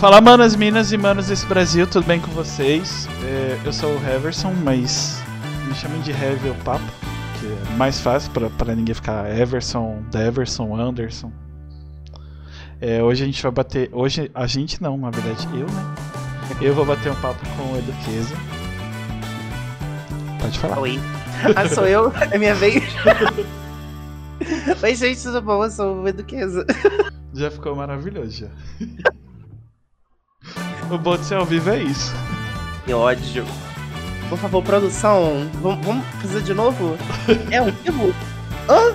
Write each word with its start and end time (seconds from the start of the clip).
Fala, 0.00 0.18
manas, 0.18 0.56
minas 0.56 0.92
e 0.92 0.96
manos 0.96 1.26
desse 1.26 1.44
Brasil, 1.44 1.86
tudo 1.86 2.06
bem 2.06 2.18
com 2.18 2.30
vocês? 2.30 3.06
É, 3.22 3.60
eu 3.62 3.70
sou 3.70 3.90
o 3.90 3.96
Heverson, 4.02 4.50
mas 4.64 5.22
me 5.68 5.74
chamem 5.74 6.00
de 6.00 6.10
Heavy 6.10 6.48
ou 6.48 6.54
Papo, 6.64 6.86
que 7.38 7.46
é 7.46 7.76
mais 7.76 8.00
fácil 8.00 8.30
pra, 8.30 8.48
pra 8.48 8.74
ninguém 8.74 8.94
ficar 8.94 9.30
Everson, 9.30 10.02
Deverson, 10.10 10.74
Anderson. 10.74 11.30
É, 12.80 13.02
hoje 13.02 13.24
a 13.24 13.26
gente 13.26 13.42
vai 13.42 13.52
bater. 13.52 13.90
Hoje 13.92 14.30
a 14.34 14.46
gente 14.46 14.82
não, 14.82 14.96
na 14.96 15.10
verdade, 15.10 15.46
eu, 15.52 15.66
né? 15.66 15.94
Eu 16.62 16.72
vou 16.72 16.86
bater 16.86 17.12
um 17.12 17.16
papo 17.16 17.46
com 17.58 17.74
o 17.74 17.76
Eduqueza. 17.76 18.34
Pode 20.40 20.58
falar. 20.58 20.78
Oi. 20.78 20.98
Ah, 21.54 21.68
sou 21.68 21.86
eu? 21.86 22.10
É 22.30 22.38
minha 22.38 22.54
vez? 22.54 22.82
Oi, 24.82 24.94
gente, 24.94 25.22
tudo 25.22 25.42
bom? 25.42 25.62
Eu 25.62 25.70
sou 25.70 25.96
o 26.00 26.08
Eduqueza. 26.08 26.64
Já 27.34 27.50
ficou 27.50 27.76
maravilhoso 27.76 28.30
já. 28.30 28.48
o 30.94 30.98
bom 30.98 31.16
de 31.16 31.24
ser 31.24 31.34
ao 31.36 31.44
vivo 31.44 31.70
é 31.70 31.82
isso. 31.82 32.12
Que 32.84 32.92
ódio. 32.92 33.44
Por 34.28 34.38
favor, 34.38 34.62
produção, 34.62 35.48
vamos, 35.60 35.84
vamos 35.84 36.06
fazer 36.20 36.42
de 36.42 36.54
novo? 36.54 36.96
É 37.50 37.58
ao 37.58 37.66
vivo? 37.66 38.14
Hã? 38.68 38.94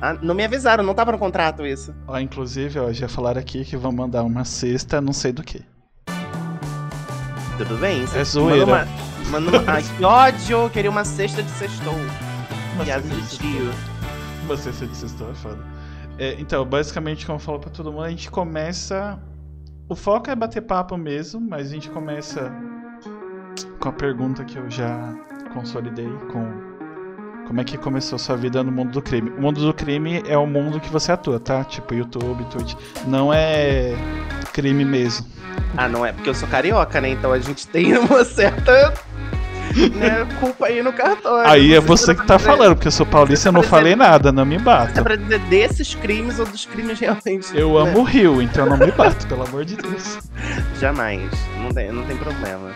Ah, 0.00 0.16
não 0.22 0.34
me 0.34 0.44
avisaram, 0.44 0.84
não 0.84 0.94
tava 0.94 1.10
no 1.10 1.18
contrato 1.18 1.66
isso. 1.66 1.92
Ó, 2.06 2.18
inclusive, 2.18 2.78
ó, 2.78 2.92
já 2.92 3.08
falaram 3.08 3.40
aqui 3.40 3.64
que 3.64 3.76
vão 3.76 3.90
mandar 3.90 4.22
uma 4.22 4.44
cesta, 4.44 5.00
não 5.00 5.12
sei 5.12 5.32
do 5.32 5.42
que. 5.42 5.64
Tudo 7.56 7.76
bem? 7.78 8.04
É 8.14 8.24
zoeira. 8.24 8.64
Manda 8.64 8.86
uma, 9.26 9.40
manda 9.40 9.58
uma... 9.58 9.72
Ai, 9.72 9.82
que 9.82 10.04
ódio! 10.04 10.58
Eu 10.58 10.70
queria 10.70 10.90
uma 10.90 11.04
cesta 11.04 11.42
de 11.42 11.50
sextou. 11.50 11.94
Uma 12.74 12.84
Piada 12.84 13.02
de 13.08 13.36
tio. 13.36 13.72
Uma 14.44 14.56
cesta 14.56 14.86
de 14.86 14.96
sextou 14.96 15.28
é 15.32 15.34
foda. 15.34 15.58
É, 16.16 16.36
então, 16.38 16.64
basicamente, 16.64 17.26
como 17.26 17.36
eu 17.36 17.40
falo 17.40 17.58
pra 17.58 17.70
todo 17.70 17.90
mundo, 17.90 18.04
a 18.04 18.10
gente 18.10 18.30
começa. 18.30 19.18
O 19.90 19.96
foco 19.96 20.30
é 20.30 20.36
bater 20.36 20.60
papo 20.60 20.98
mesmo, 20.98 21.40
mas 21.40 21.68
a 21.68 21.70
gente 21.70 21.88
começa 21.88 22.52
com 23.80 23.88
a 23.88 23.92
pergunta 23.92 24.44
que 24.44 24.58
eu 24.58 24.70
já 24.70 25.14
consolidei 25.54 26.10
com 26.30 26.46
como 27.46 27.58
é 27.62 27.64
que 27.64 27.78
começou 27.78 28.18
sua 28.18 28.36
vida 28.36 28.62
no 28.62 28.70
mundo 28.70 28.92
do 28.92 29.00
crime. 29.00 29.30
O 29.30 29.40
mundo 29.40 29.64
do 29.64 29.72
crime 29.72 30.22
é 30.26 30.36
o 30.36 30.46
mundo 30.46 30.78
que 30.78 30.90
você 30.90 31.10
atua, 31.12 31.40
tá? 31.40 31.64
Tipo 31.64 31.94
YouTube, 31.94 32.44
Twitch. 32.50 32.74
Não 33.06 33.32
é 33.32 33.94
crime 34.52 34.84
mesmo. 34.84 35.26
Ah, 35.74 35.88
não 35.88 36.04
é 36.04 36.12
porque 36.12 36.28
eu 36.28 36.34
sou 36.34 36.46
carioca, 36.48 37.00
né? 37.00 37.08
Então 37.08 37.32
a 37.32 37.38
gente 37.38 37.66
tem 37.66 37.96
uma 37.96 38.26
certa 38.26 38.92
né, 39.94 40.26
culpa 40.40 40.66
aí 40.66 40.82
no 40.82 40.92
cartório. 40.92 41.50
Aí 41.50 41.74
é 41.74 41.80
você 41.80 42.14
que 42.14 42.26
tá 42.26 42.36
dizer- 42.36 42.48
falando, 42.48 42.74
porque 42.74 42.88
eu 42.88 42.92
sou 42.92 43.06
paulista 43.06 43.48
e 43.48 43.50
eu 43.50 43.52
não 43.52 43.62
falei 43.62 43.94
nada, 43.96 44.30
não 44.32 44.44
me 44.44 44.56
Dá 44.58 44.64
bata. 44.64 45.02
pra 45.02 45.16
dizer 45.16 45.38
desses 45.40 45.94
crimes 45.94 46.38
ou 46.38 46.46
dos 46.46 46.64
crimes 46.66 46.98
realmente. 46.98 47.48
Eu 47.54 47.74
né? 47.82 47.90
amo 47.90 48.00
o 48.00 48.04
Rio, 48.04 48.40
então 48.42 48.66
não 48.66 48.76
me 48.76 48.90
bato, 48.92 49.26
pelo 49.26 49.42
amor 49.44 49.64
de 49.64 49.76
Deus. 49.76 50.18
Jamais. 50.80 51.30
Não 51.62 51.70
tem, 51.72 51.92
não 51.92 52.04
tem 52.04 52.16
problema. 52.16 52.70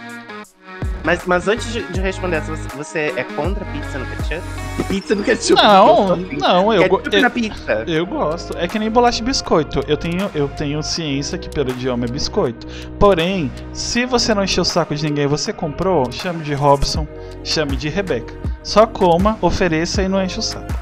Mas, 1.04 1.26
mas 1.26 1.48
antes 1.48 1.72
de, 1.72 1.82
de 1.92 2.00
responder 2.00 2.36
essa, 2.36 2.54
você, 2.54 2.68
você 2.76 2.98
é 3.16 3.24
contra 3.24 3.64
pizza 3.66 3.98
no 3.98 4.06
ketchup? 4.06 4.42
Pizza 4.88 5.14
no 5.16 5.22
ketchup? 5.24 5.60
Não, 5.60 6.08
eu 6.10 6.16
não, 6.38 6.72
eu, 6.72 6.88
go- 6.88 6.98
Ketchup 6.98 7.16
eu, 7.16 7.22
na 7.22 7.30
pizza. 7.30 7.84
eu 7.88 8.06
gosto. 8.06 8.56
É 8.56 8.68
que 8.68 8.78
nem 8.78 8.88
bolacha 8.90 9.20
e 9.20 9.24
biscoito. 9.24 9.80
Eu 9.88 9.96
tenho, 9.96 10.30
eu 10.34 10.46
tenho 10.48 10.82
ciência 10.82 11.36
que 11.36 11.48
pelo 11.48 11.70
idioma 11.70 12.04
é 12.04 12.08
biscoito. 12.08 12.66
Porém, 13.00 13.50
se 13.72 14.06
você 14.06 14.32
não 14.34 14.44
encher 14.44 14.60
o 14.60 14.64
saco 14.64 14.94
de 14.94 15.04
ninguém, 15.04 15.26
você 15.26 15.52
comprou, 15.52 16.10
chame 16.12 16.44
de 16.44 16.54
Robson, 16.54 17.06
chame 17.42 17.74
de 17.76 17.88
Rebeca. 17.88 18.32
Só 18.62 18.86
coma, 18.86 19.36
ofereça 19.40 20.02
e 20.02 20.08
não 20.08 20.22
enche 20.22 20.38
o 20.38 20.42
saco. 20.42 20.72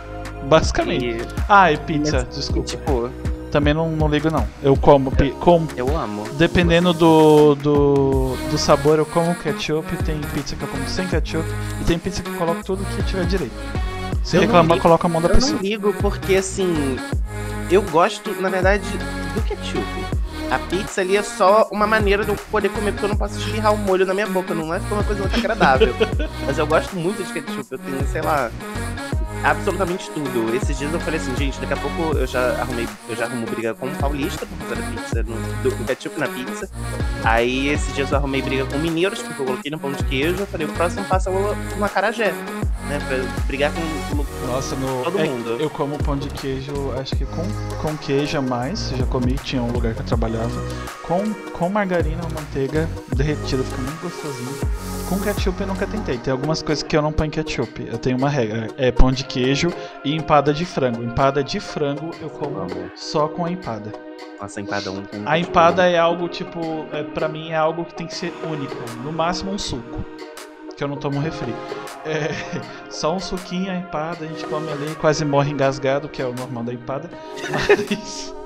Basicamente. 0.48 1.04
E, 1.06 1.18
Ah, 1.48 1.72
e 1.72 1.76
pizza, 1.78 2.26
Mas, 2.26 2.36
desculpa. 2.36 2.68
tipo, 2.68 3.10
Também 3.50 3.74
não, 3.74 3.90
não 3.90 4.08
ligo 4.08 4.30
não. 4.30 4.46
Eu 4.62 4.76
como, 4.76 5.10
pi- 5.10 5.34
como 5.40 5.66
eu 5.76 5.96
amo. 5.96 6.24
Dependendo 6.34 6.92
do, 6.92 7.54
do, 7.56 8.36
do 8.50 8.56
sabor, 8.58 8.98
eu 8.98 9.06
como 9.06 9.34
ketchup. 9.34 9.84
Tem 10.04 10.20
pizza 10.20 10.54
que 10.54 10.62
eu 10.62 10.68
como 10.68 10.86
sem 10.88 11.06
ketchup. 11.08 11.44
E 11.80 11.84
tem 11.84 11.98
pizza 11.98 12.22
que 12.22 12.28
eu 12.30 12.34
coloco 12.36 12.62
tudo 12.64 12.84
que 12.84 13.02
tiver 13.02 13.24
direito. 13.26 13.52
Se 14.22 14.36
Eu 14.36 14.42
reclamar, 14.42 14.74
ligo- 14.76 14.82
coloca 14.82 15.06
a 15.06 15.10
mão 15.10 15.20
da 15.20 15.28
Eu 15.28 15.34
pessoa. 15.34 15.54
não 15.54 15.60
ligo 15.62 15.92
porque, 15.94 16.36
assim, 16.36 16.96
eu 17.70 17.82
gosto, 17.82 18.30
na 18.40 18.48
verdade, 18.48 18.84
do 19.34 19.42
ketchup. 19.42 19.84
A 20.50 20.58
pizza 20.58 21.00
ali 21.00 21.16
é 21.16 21.22
só 21.22 21.68
uma 21.72 21.86
maneira 21.86 22.24
de 22.24 22.30
eu 22.30 22.36
poder 22.50 22.68
comer, 22.70 22.90
porque 22.92 23.04
eu 23.04 23.08
não 23.08 23.16
posso 23.16 23.38
espirrar 23.38 23.72
o 23.72 23.78
molho 23.78 24.04
na 24.04 24.12
minha 24.14 24.26
boca, 24.26 24.52
não 24.54 24.72
é 24.74 24.78
uma 24.90 25.02
coisa 25.04 25.22
muito 25.22 25.36
agradável. 25.36 25.94
Mas 26.46 26.58
eu 26.58 26.66
gosto 26.66 26.94
muito 26.96 27.22
de 27.24 27.32
ketchup, 27.32 27.64
eu 27.70 27.78
tenho, 27.78 28.06
sei 28.08 28.20
lá, 28.20 28.50
absolutamente 29.44 30.10
tudo. 30.10 30.54
Esses 30.54 30.76
dias 30.78 30.92
eu 30.92 31.00
falei 31.00 31.18
assim, 31.20 31.34
gente, 31.36 31.58
daqui 31.60 31.72
a 31.72 31.76
pouco 31.76 32.16
eu 32.18 32.26
já 32.26 32.52
arrumei, 32.60 32.88
eu 33.08 33.16
já 33.16 33.24
arrumo 33.26 33.46
briga 33.46 33.74
com 33.74 33.86
um 33.86 33.94
paulista 33.94 34.46
por 34.46 34.58
causa 34.58 34.76
da 34.76 34.82
pizza, 34.90 35.22
no, 35.22 35.36
do, 35.62 35.70
do 35.76 35.84
ketchup 35.84 36.18
na 36.18 36.28
pizza. 36.28 36.68
Aí 37.24 37.68
esses 37.68 37.94
dias 37.94 38.10
eu 38.10 38.16
arrumei 38.18 38.42
briga 38.42 38.64
com 38.66 38.78
mineiros, 38.78 39.20
porque 39.22 39.42
eu 39.42 39.46
coloquei 39.46 39.70
no 39.70 39.78
pão 39.78 39.92
de 39.92 40.04
queijo, 40.04 40.36
eu 40.40 40.46
falei, 40.46 40.66
o 40.66 40.72
próximo 40.72 41.04
passo 41.04 41.28
é 41.28 41.32
o- 41.32 41.76
uma 41.76 41.88
carajé, 41.88 42.32
né, 42.88 42.98
pra 43.06 43.18
brigar 43.46 43.72
com, 43.72 43.80
com 44.16 44.30
Nossa, 44.46 44.74
no, 44.74 45.04
Todo 45.04 45.18
é- 45.20 45.24
mundo. 45.24 45.56
eu 45.60 45.70
como 45.70 45.96
pão 45.98 46.16
de 46.16 46.28
queijo, 46.30 46.72
acho 46.98 47.14
que 47.14 47.24
com, 47.24 47.42
com 47.82 47.96
queijo 47.98 48.36
a 48.38 48.42
mais. 48.42 48.90
Já 48.96 49.06
comi, 49.06 49.34
tinha 49.34 49.62
um 49.62 49.70
lugar 49.70 49.94
que 49.94 50.00
eu 50.00 50.06
trabalhava. 50.06 50.50
Com, 51.06 51.32
com 51.52 51.68
margarina 51.68 52.20
ou 52.24 52.30
manteiga 52.30 52.88
derretida, 53.14 53.62
fica 53.62 53.80
muito 53.82 54.00
gostosinho. 54.02 54.99
Com 55.10 55.18
ketchup 55.18 55.60
eu 55.60 55.66
nunca 55.66 55.88
tentei. 55.88 56.18
Tem 56.18 56.30
algumas 56.30 56.62
coisas 56.62 56.84
que 56.84 56.96
eu 56.96 57.02
não 57.02 57.10
ponho 57.10 57.32
ketchup. 57.32 57.84
Eu 57.84 57.98
tenho 57.98 58.16
uma 58.16 58.28
regra: 58.30 58.68
é 58.78 58.92
pão 58.92 59.10
de 59.10 59.24
queijo 59.24 59.72
e 60.04 60.14
empada 60.14 60.54
de 60.54 60.64
frango. 60.64 61.02
Empada 61.02 61.42
de 61.42 61.58
frango 61.58 62.12
eu 62.20 62.30
como 62.30 62.64
só 62.94 63.26
com 63.26 63.44
a 63.44 63.50
empada. 63.50 63.90
Nossa, 64.40 64.60
empada 64.60 64.92
um 64.92 65.02
com 65.02 65.28
A 65.28 65.36
empada 65.36 65.90
é 65.90 65.98
algo 65.98 66.28
tipo, 66.28 66.86
é, 66.92 67.02
para 67.02 67.28
mim 67.28 67.50
é 67.50 67.56
algo 67.56 67.84
que 67.84 67.94
tem 67.94 68.06
que 68.06 68.14
ser 68.14 68.32
único, 68.48 68.76
no 69.02 69.12
máximo 69.12 69.50
um 69.50 69.58
suco, 69.58 70.04
que 70.76 70.84
eu 70.84 70.86
não 70.86 70.96
tomo 70.96 71.18
refri. 71.18 71.52
É, 72.06 72.30
só 72.88 73.12
um 73.12 73.18
suquinho, 73.20 73.72
a 73.72 73.76
empada, 73.76 74.24
a 74.24 74.28
gente 74.28 74.46
come 74.46 74.70
ali, 74.70 74.94
quase 74.94 75.24
morre 75.24 75.50
engasgado, 75.50 76.08
que 76.08 76.22
é 76.22 76.24
o 76.24 76.32
normal 76.32 76.62
da 76.62 76.72
empada. 76.72 77.10
Mas, 77.50 78.32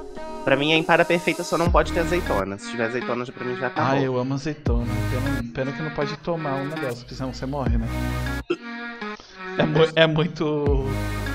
Pra 0.45 0.57
mim, 0.57 0.73
a 0.73 0.77
empada 0.77 1.05
perfeita 1.05 1.43
só 1.43 1.57
não 1.57 1.71
pode 1.71 1.93
ter 1.93 2.01
azeitona. 2.01 2.59
Se 2.59 2.71
tiver 2.71 2.85
azeitona, 2.85 3.25
já 3.25 3.33
pra 3.33 3.45
mim 3.45 3.57
já 3.57 3.71
tá 3.71 3.83
ah, 3.83 3.95
bom. 3.95 4.01
eu 4.01 4.19
amo 4.19 4.35
azeitona. 4.35 4.87
Pena, 5.15 5.45
pena 5.55 5.73
que 5.73 5.83
não 5.83 5.91
pode 5.91 6.17
tomar 6.19 6.55
um 6.55 6.67
negócio, 6.67 6.99
porque 6.99 7.15
senão 7.15 7.33
você 7.33 7.47
morre, 7.47 7.79
né? 7.79 7.87
É, 9.59 9.63
mu- 9.65 9.89
é 9.95 10.07
muito. 10.07 10.85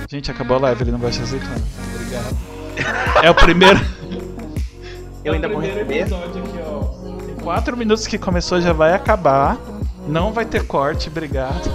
Gente, 0.09 0.29
acabou 0.31 0.57
a 0.57 0.59
live, 0.61 0.83
ele 0.83 0.91
não 0.91 0.99
gosta 0.99 1.17
de 1.17 1.23
azeitona. 1.23 1.55
Obrigado. 1.95 2.37
É 3.23 3.29
o 3.29 3.35
primeiro. 3.35 3.77
Eu 5.25 5.33
ainda 5.33 5.47
É 5.47 5.49
o 5.49 5.53
vou 5.53 5.61
primeiro 5.61 6.15
aqui, 6.15 6.39
ó. 6.65 6.79
Tem 7.25 7.35
quatro 7.35 7.75
minutos 7.75 8.07
que 8.07 8.17
começou, 8.17 8.61
já 8.61 8.71
vai 8.71 8.93
acabar. 8.93 9.57
Não 10.07 10.31
vai 10.31 10.45
ter 10.45 10.65
corte, 10.65 11.09
obrigado. 11.09 11.69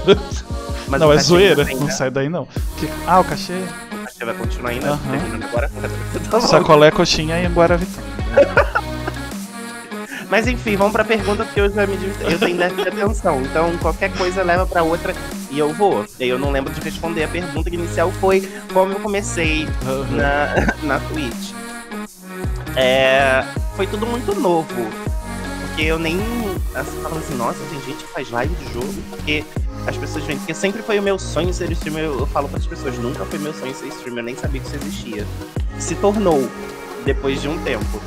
Mas 0.89 0.99
não, 1.01 1.13
é 1.13 1.19
zoeira, 1.19 1.63
não 1.79 1.91
sai 1.91 2.11
daí 2.11 2.29
não. 2.31 2.47
Que- 2.79 2.89
Ah, 3.07 3.21
o 3.21 3.25
cachê? 3.25 3.53
O 3.93 4.05
cachê 4.07 4.25
vai 4.25 4.35
continuar 4.35 4.71
ainda, 4.71 4.91
Aham. 4.93 5.11
terminando 5.11 5.45
agora. 5.45 5.71
Tá. 6.31 6.41
Sacolé, 6.41 6.91
coxinha 6.91 7.39
e 7.43 7.47
Guaravitão. 7.49 8.03
Mas 10.35 10.49
enfim, 10.49 10.75
vamos 10.75 10.93
pra 10.93 11.05
pergunta, 11.05 11.45
porque 11.45 11.61
eu 11.61 11.71
já 11.71 11.87
me 11.87 11.97
Eu 12.29 12.41
tenho 12.41 12.59
déficit 12.59 12.83
de 12.83 12.89
atenção. 12.89 13.41
Então, 13.43 13.79
qualquer 13.79 14.13
coisa 14.15 14.43
leva 14.43 14.67
pra 14.67 14.83
outra 14.83 15.15
e 15.49 15.61
eu 15.61 15.73
vou. 15.73 16.05
E 16.19 16.27
eu 16.29 16.37
não 16.37 16.51
lembro 16.51 16.75
de 16.75 16.81
responder. 16.81 17.23
A 17.23 17.29
pergunta 17.29 17.73
inicial 17.73 18.11
foi 18.11 18.41
como 18.73 18.95
eu 18.95 18.99
comecei 18.99 19.65
na, 20.11 20.75
na 20.83 20.99
Twitch. 20.99 21.53
É, 22.75 23.45
foi 23.77 23.87
tudo 23.87 24.07
muito 24.07 24.35
novo. 24.35 24.67
Porque 25.69 25.85
eu 25.85 26.01
nem 26.01 26.19
assim, 26.75 27.01
falava 27.01 27.21
assim, 27.21 27.37
nossa, 27.37 27.61
tem 27.71 27.81
gente 27.83 28.03
que 28.03 28.13
faz 28.13 28.29
live 28.29 28.53
de 28.57 28.73
jogo. 28.73 28.93
Porque 29.11 29.45
as 29.87 29.97
pessoas 29.97 30.25
veem. 30.25 30.37
Porque 30.37 30.53
sempre 30.53 30.83
foi 30.83 30.99
o 30.99 31.03
meu 31.03 31.17
sonho 31.17 31.55
ser 31.55 31.71
streamer. 31.71 32.07
Eu, 32.07 32.19
eu 32.19 32.27
falo 32.27 32.49
para 32.49 32.59
as 32.59 32.67
pessoas, 32.67 32.99
nunca 32.99 33.25
foi 33.25 33.39
meu 33.39 33.55
sonho 33.55 33.73
ser 33.73 33.87
streamer. 33.87 34.19
Eu 34.19 34.25
nem 34.25 34.37
sabia 34.37 34.61
que 34.61 34.67
isso 34.67 34.77
existia. 34.85 35.25
Se 35.79 35.95
tornou 35.95 36.51
depois 37.05 37.41
de 37.41 37.47
um 37.47 37.57
tempo. 37.63 38.03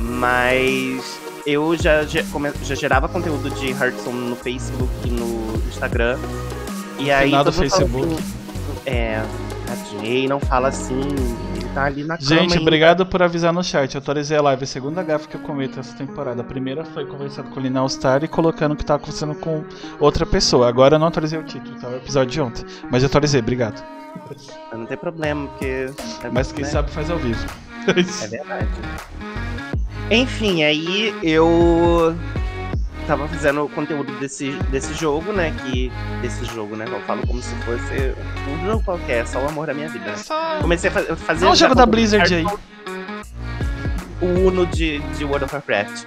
Mas 0.00 1.29
eu 1.50 1.76
já, 1.76 2.02
já, 2.04 2.22
gerava 2.74 3.08
conteúdo 3.08 3.50
de 3.50 3.70
Hearthstone 3.70 4.30
no 4.30 4.36
Facebook 4.36 4.90
e 5.04 5.10
no 5.10 5.56
Instagram. 5.68 6.18
E 6.98 7.10
aí. 7.10 7.30
Fala 7.30 7.52
Facebook. 7.52 8.14
assim, 8.14 8.40
é, 8.86 9.22
tadinho, 9.66 10.28
não 10.28 10.40
fala 10.40 10.68
assim. 10.68 11.00
Ele 11.54 11.64
tá 11.74 11.84
ali 11.84 12.04
na 12.04 12.16
cama. 12.16 12.28
Gente, 12.28 12.52
ainda. 12.52 12.60
obrigado 12.62 13.06
por 13.06 13.22
avisar 13.22 13.52
no 13.52 13.62
chat. 13.62 13.94
Eu 13.94 14.00
atualizei 14.00 14.36
a 14.36 14.42
live. 14.42 14.64
A 14.64 14.66
segunda 14.66 15.02
gafa 15.02 15.28
que 15.28 15.36
eu 15.36 15.40
cometo 15.40 15.80
essa 15.80 15.96
temporada. 15.96 16.40
A 16.40 16.44
primeira 16.44 16.84
foi 16.84 17.06
conversando 17.06 17.50
com 17.50 17.60
o 17.60 17.62
Lina 17.62 17.88
Star 17.88 18.22
e 18.24 18.28
colocando 18.28 18.72
o 18.72 18.76
que 18.76 18.84
tava 18.84 19.02
acontecendo 19.02 19.34
com 19.34 19.64
outra 19.98 20.26
pessoa. 20.26 20.68
Agora 20.68 20.96
eu 20.96 20.98
não 20.98 21.06
atualizei 21.06 21.38
o 21.38 21.42
título, 21.44 21.78
tá? 21.80 21.88
O 21.88 21.96
episódio 21.96 22.30
de 22.30 22.40
ontem. 22.40 22.64
Mas 22.90 23.02
eu 23.02 23.06
atualizei, 23.08 23.40
obrigado. 23.40 23.82
Não 24.72 24.86
tem 24.86 24.96
problema, 24.96 25.48
porque. 25.48 25.90
é- 26.24 26.30
Mas 26.30 26.52
quem 26.52 26.64
né? 26.64 26.70
sabe 26.70 26.90
faz 26.90 27.10
ao 27.10 27.18
vivo. 27.18 27.44
É 27.90 28.26
verdade. 28.28 28.68
Enfim, 30.10 30.64
aí 30.64 31.14
eu 31.22 32.16
tava 33.06 33.28
fazendo 33.28 33.68
conteúdo 33.74 34.12
desse, 34.18 34.50
desse 34.70 34.92
jogo, 34.94 35.32
né? 35.32 35.54
Que. 35.64 35.90
Desse 36.20 36.44
jogo, 36.46 36.74
né? 36.76 36.84
Eu 36.88 37.00
falo 37.02 37.24
como 37.26 37.40
se 37.40 37.54
fosse 37.56 38.14
um 38.48 38.64
jogo 38.66 38.82
qualquer, 38.84 39.26
só 39.26 39.38
o 39.40 39.48
amor 39.48 39.66
da 39.66 39.74
minha 39.74 39.88
vida. 39.88 40.04
né? 40.06 40.16
Só... 40.16 40.58
Comecei 40.60 40.90
a 40.90 40.92
fa- 40.92 41.16
fazer. 41.16 41.44
Olha 41.44 41.52
o 41.52 41.56
jogo 41.56 41.74
da 41.74 41.86
Blizzard 41.86 42.34
aí. 42.34 42.44
O 44.20 44.26
Uno 44.48 44.66
de, 44.66 44.98
de 45.16 45.24
World 45.24 45.44
of 45.44 45.54
Warcraft. 45.54 46.04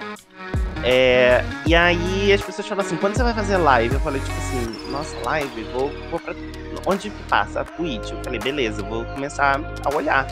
É, 0.83 1.43
e 1.65 1.73
aí 1.73 2.31
as 2.33 2.41
pessoas 2.41 2.67
falam 2.67 2.85
assim, 2.85 2.97
quando 2.97 3.15
você 3.15 3.23
vai 3.23 3.33
fazer 3.33 3.55
live? 3.55 3.93
Eu 3.95 4.01
falei, 4.01 4.19
tipo 4.19 4.33
assim, 4.37 4.91
nossa, 4.91 5.15
live, 5.23 5.63
vou, 5.73 5.89
vou 6.11 6.19
pra. 6.19 6.35
Onde 6.85 7.09
que 7.09 7.23
passa? 7.29 7.61
A 7.61 7.63
Twitch. 7.63 8.11
Eu 8.11 8.19
falei, 8.23 8.39
beleza, 8.39 8.83
vou 8.83 9.05
começar 9.05 9.59
a 9.85 9.95
olhar. 9.95 10.27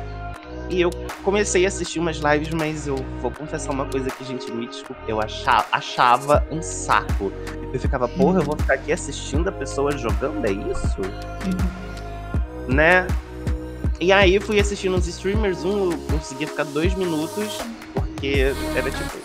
E 0.72 0.80
eu 0.80 0.90
comecei 1.22 1.66
a 1.66 1.68
assistir 1.68 2.00
umas 2.00 2.16
lives, 2.16 2.54
mas 2.54 2.88
eu 2.88 2.96
vou 3.22 3.30
confessar 3.30 3.72
uma 3.72 3.86
coisa 3.86 4.10
que, 4.10 4.24
gente, 4.24 4.50
me 4.50 4.66
desculpa, 4.66 5.02
eu 5.06 5.20
achava, 5.20 5.66
achava 5.70 6.48
um 6.50 6.62
saco. 6.62 7.30
Eu 7.74 7.80
ficava, 7.80 8.08
porra, 8.08 8.40
eu 8.40 8.46
vou 8.46 8.56
ficar 8.56 8.76
aqui 8.76 8.94
assistindo 8.94 9.50
a 9.50 9.52
pessoa 9.52 9.92
jogando, 9.98 10.46
é 10.46 10.52
isso? 10.52 11.02
Né? 12.70 13.06
E 14.00 14.14
aí 14.14 14.40
fui 14.40 14.62
assistindo 14.62 14.96
uns 14.96 15.08
streamers, 15.08 15.66
um 15.66 15.92
eu 15.92 15.98
conseguia 16.10 16.48
ficar 16.48 16.64
dois 16.64 16.96
minutos, 16.96 17.60
porque 17.94 18.54
era 18.74 18.90
tipo 18.90 19.18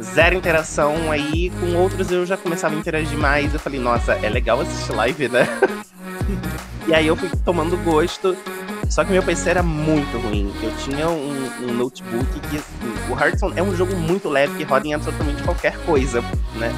zero 0.00 0.36
interação. 0.36 1.10
Aí 1.10 1.50
com 1.50 1.74
outros 1.74 2.12
eu 2.12 2.24
já 2.24 2.36
começava 2.36 2.76
a 2.76 2.78
interagir 2.78 3.18
mais. 3.18 3.52
Eu 3.52 3.58
falei, 3.58 3.80
nossa, 3.80 4.12
é 4.14 4.28
legal 4.28 4.60
assistir 4.60 4.92
live, 4.92 5.28
né? 5.28 5.46
e 6.86 6.94
aí 6.94 7.08
eu 7.08 7.16
fui 7.16 7.28
tomando 7.44 7.76
gosto. 7.78 8.36
Só 8.90 9.04
que 9.04 9.12
meu 9.12 9.22
PC 9.22 9.50
era 9.50 9.62
muito 9.62 10.18
ruim. 10.18 10.52
Eu 10.62 10.72
tinha 10.78 11.08
um, 11.08 11.50
um 11.62 11.74
notebook 11.74 12.26
que, 12.40 12.56
assim, 12.56 12.94
o 13.08 13.18
Hearthstone 13.18 13.54
é 13.56 13.62
um 13.62 13.74
jogo 13.74 13.94
muito 13.96 14.28
leve 14.28 14.56
que 14.56 14.64
roda 14.64 14.86
em 14.86 14.94
absolutamente 14.94 15.42
qualquer 15.44 15.78
coisa, 15.84 16.20
né? 16.56 16.72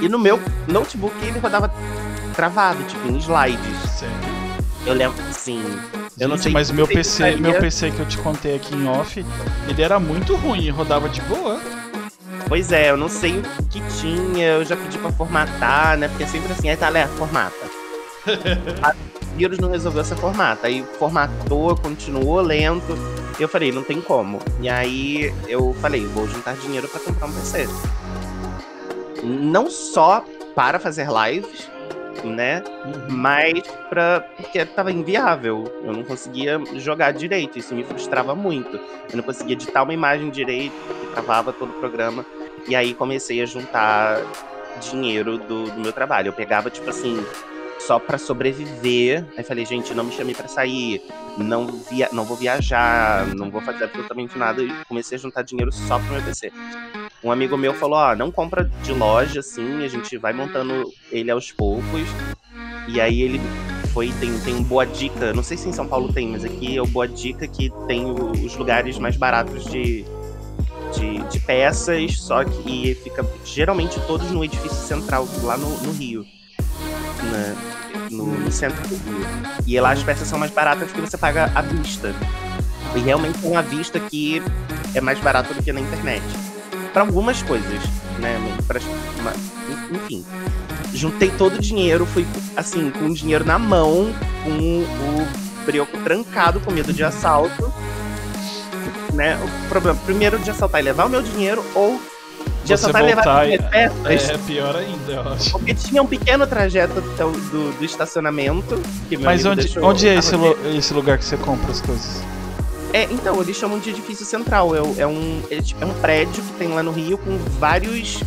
E 0.00 0.08
no 0.08 0.18
meu 0.18 0.38
notebook 0.68 1.14
ele 1.24 1.38
rodava 1.38 1.72
travado, 2.34 2.82
tipo, 2.84 3.08
em 3.08 3.16
slides. 3.16 3.90
Sério? 3.98 4.14
Eu 4.84 4.92
lembro, 4.92 5.16
sim. 5.32 5.64
Eu 6.18 6.28
não 6.28 6.36
Gente, 6.36 6.44
sei 6.44 6.52
mas 6.52 6.70
meu 6.70 6.86
PC, 6.86 7.22
faria- 7.22 7.38
meu 7.38 7.60
PC 7.60 7.90
que 7.90 8.00
eu 8.00 8.06
te 8.06 8.18
contei 8.18 8.56
aqui 8.56 8.74
em 8.74 8.86
off, 8.86 9.24
ele 9.68 9.82
era 9.82 9.98
muito 9.98 10.36
ruim, 10.36 10.68
rodava 10.70 11.08
de 11.08 11.20
boa. 11.22 11.58
Pois 12.46 12.70
é, 12.70 12.90
eu 12.90 12.96
não 12.96 13.08
sei 13.08 13.38
o 13.38 13.42
que 13.68 13.80
tinha, 14.00 14.46
eu 14.48 14.64
já 14.64 14.76
pedi 14.76 14.98
pra 14.98 15.10
formatar, 15.10 15.96
né? 15.98 16.08
Porque 16.08 16.22
é 16.24 16.26
sempre 16.26 16.52
assim, 16.52 16.68
aí 16.68 16.76
tá, 16.76 16.88
Léo, 16.88 17.08
formata. 17.08 17.54
Vírus 19.36 19.58
não 19.58 19.70
resolveu 19.70 20.00
essa 20.00 20.16
formata. 20.16 20.66
Aí 20.66 20.84
formatou, 20.98 21.76
continuou 21.76 22.40
lento. 22.40 22.96
Eu 23.38 23.48
falei, 23.48 23.70
não 23.70 23.82
tem 23.82 24.00
como. 24.00 24.40
E 24.60 24.68
aí 24.68 25.32
eu 25.46 25.74
falei, 25.74 26.06
vou 26.06 26.26
juntar 26.26 26.54
dinheiro 26.56 26.88
pra 26.88 27.00
comprar 27.00 27.26
um 27.26 27.32
PC. 27.32 27.68
Não 29.22 29.70
só 29.70 30.24
para 30.54 30.78
fazer 30.78 31.06
lives, 31.08 31.70
né? 32.24 32.62
Mas 33.10 33.62
pra. 33.90 34.24
porque 34.36 34.64
tava 34.64 34.90
inviável. 34.90 35.64
Eu 35.84 35.92
não 35.92 36.02
conseguia 36.02 36.58
jogar 36.76 37.12
direito. 37.12 37.58
Isso 37.58 37.74
me 37.74 37.84
frustrava 37.84 38.34
muito. 38.34 38.76
Eu 39.10 39.16
não 39.16 39.22
conseguia 39.22 39.54
editar 39.54 39.82
uma 39.82 39.92
imagem 39.92 40.30
direito, 40.30 40.74
que 41.00 41.06
travava 41.12 41.52
todo 41.52 41.70
o 41.70 41.80
programa. 41.80 42.24
E 42.66 42.74
aí 42.74 42.94
comecei 42.94 43.42
a 43.42 43.46
juntar 43.46 44.20
dinheiro 44.80 45.38
do, 45.38 45.70
do 45.70 45.80
meu 45.80 45.92
trabalho. 45.92 46.28
Eu 46.28 46.32
pegava, 46.32 46.70
tipo 46.70 46.88
assim, 46.88 47.24
só 47.78 47.98
pra 47.98 48.18
sobreviver. 48.18 49.24
Aí 49.36 49.44
falei, 49.44 49.64
gente, 49.64 49.94
não 49.94 50.04
me 50.04 50.12
chame 50.12 50.34
pra 50.34 50.48
sair. 50.48 51.02
Não, 51.38 51.66
via, 51.66 52.08
não 52.12 52.24
vou 52.24 52.36
viajar, 52.36 53.26
não 53.34 53.50
vou 53.50 53.60
fazer 53.60 53.84
absolutamente 53.84 54.36
nada. 54.38 54.62
E 54.62 54.70
comecei 54.86 55.16
a 55.16 55.20
juntar 55.20 55.42
dinheiro 55.42 55.72
só 55.72 55.98
pro 55.98 56.12
meu 56.12 56.22
PC. 56.22 56.52
Um 57.22 57.32
amigo 57.32 57.56
meu 57.56 57.74
falou, 57.74 57.98
ó, 57.98 58.14
não 58.14 58.30
compra 58.30 58.64
de 58.82 58.92
loja, 58.92 59.40
assim, 59.40 59.84
a 59.84 59.88
gente 59.88 60.16
vai 60.16 60.32
montando 60.32 60.92
ele 61.10 61.30
aos 61.30 61.50
poucos. 61.52 62.08
E 62.88 63.00
aí 63.00 63.22
ele 63.22 63.40
foi, 63.92 64.12
tem, 64.20 64.38
tem 64.40 64.62
Boa 64.62 64.86
Dica, 64.86 65.32
não 65.32 65.42
sei 65.42 65.56
se 65.56 65.68
em 65.68 65.72
São 65.72 65.88
Paulo 65.88 66.12
tem, 66.12 66.28
mas 66.28 66.44
aqui 66.44 66.76
é 66.76 66.82
o 66.82 66.86
Boa 66.86 67.08
Dica 67.08 67.48
que 67.48 67.70
tem 67.86 68.04
os 68.04 68.54
lugares 68.56 68.98
mais 68.98 69.16
baratos 69.16 69.64
de, 69.64 70.04
de, 70.94 71.18
de 71.30 71.40
peças, 71.40 72.20
só 72.20 72.44
que 72.44 72.94
fica 73.02 73.26
geralmente 73.44 73.98
todos 74.06 74.30
no 74.30 74.44
edifício 74.44 74.86
central, 74.86 75.26
lá 75.42 75.56
no, 75.56 75.68
no 75.78 75.92
Rio. 75.92 76.26
Né, 77.26 77.56
no, 78.10 78.26
no 78.26 78.52
centro 78.52 78.80
do 78.88 78.94
Rio. 78.94 79.26
E 79.66 79.78
lá 79.80 79.92
as 79.92 80.02
peças 80.02 80.28
são 80.28 80.38
mais 80.38 80.50
baratas 80.50 80.90
porque 80.90 81.08
você 81.08 81.16
paga 81.16 81.50
à 81.54 81.62
vista. 81.62 82.14
E 82.94 83.00
realmente 83.00 83.38
é 83.44 83.48
uma 83.48 83.62
vista 83.62 84.00
que 84.00 84.42
é 84.94 85.00
mais 85.00 85.18
barato 85.20 85.52
do 85.52 85.62
que 85.62 85.72
na 85.72 85.80
internet. 85.80 86.24
Para 86.92 87.02
algumas 87.02 87.42
coisas, 87.42 87.82
né? 88.18 88.38
Pra, 88.66 88.80
enfim. 89.92 90.24
Juntei 90.94 91.30
todo 91.30 91.56
o 91.56 91.58
dinheiro, 91.60 92.06
fui 92.06 92.26
assim, 92.56 92.90
com 92.90 93.06
o 93.06 93.14
dinheiro 93.14 93.44
na 93.44 93.58
mão, 93.58 94.14
com 94.44 94.50
o 94.50 95.64
brioco 95.66 95.98
trancado, 95.98 96.60
com 96.60 96.70
medo 96.70 96.92
de 96.92 97.04
assalto. 97.04 97.72
Né? 99.12 99.36
O 99.36 99.68
problema, 99.68 99.98
primeiro 100.06 100.38
de 100.38 100.50
assaltar 100.50 100.80
e 100.80 100.84
levar 100.84 101.06
o 101.06 101.08
meu 101.08 101.22
dinheiro, 101.22 101.64
ou 101.74 102.00
Você 102.66 102.74
assaltar 102.74 103.02
e 103.02 103.06
levar 103.06 103.48
e- 103.48 103.58
peças. 103.58 104.30
É 104.30 104.38
pior 104.38 104.76
ainda, 104.76 105.12
eu 105.12 105.28
acho. 105.32 105.50
Porque 105.52 105.74
tinha 105.74 106.02
um 106.02 106.06
pequeno 106.06 106.46
trajeto 106.46 106.94
do, 106.94 107.00
do, 107.00 107.78
do 107.78 107.84
estacionamento. 107.84 108.80
Mas 109.20 109.44
onde, 109.44 109.78
onde 109.78 110.08
é 110.08 110.14
esse, 110.16 110.34
esse 110.76 110.94
lugar 110.94 111.18
que 111.18 111.24
você 111.24 111.36
compra 111.36 111.70
as 111.70 111.80
coisas? 111.80 112.22
É, 112.92 113.04
então, 113.10 113.40
eles 113.40 113.56
chamam 113.56 113.78
de 113.78 113.90
edifício 113.90 114.24
central. 114.24 114.74
É, 114.74 115.02
é 115.02 115.06
um, 115.06 115.42
é, 115.50 115.60
tipo, 115.60 115.82
é 115.82 115.86
um 115.86 115.94
prédio 115.94 116.42
que 116.42 116.52
tem 116.52 116.68
lá 116.68 116.82
no 116.82 116.92
Rio 116.92 117.18
com 117.18 117.36
vários, 117.58 118.22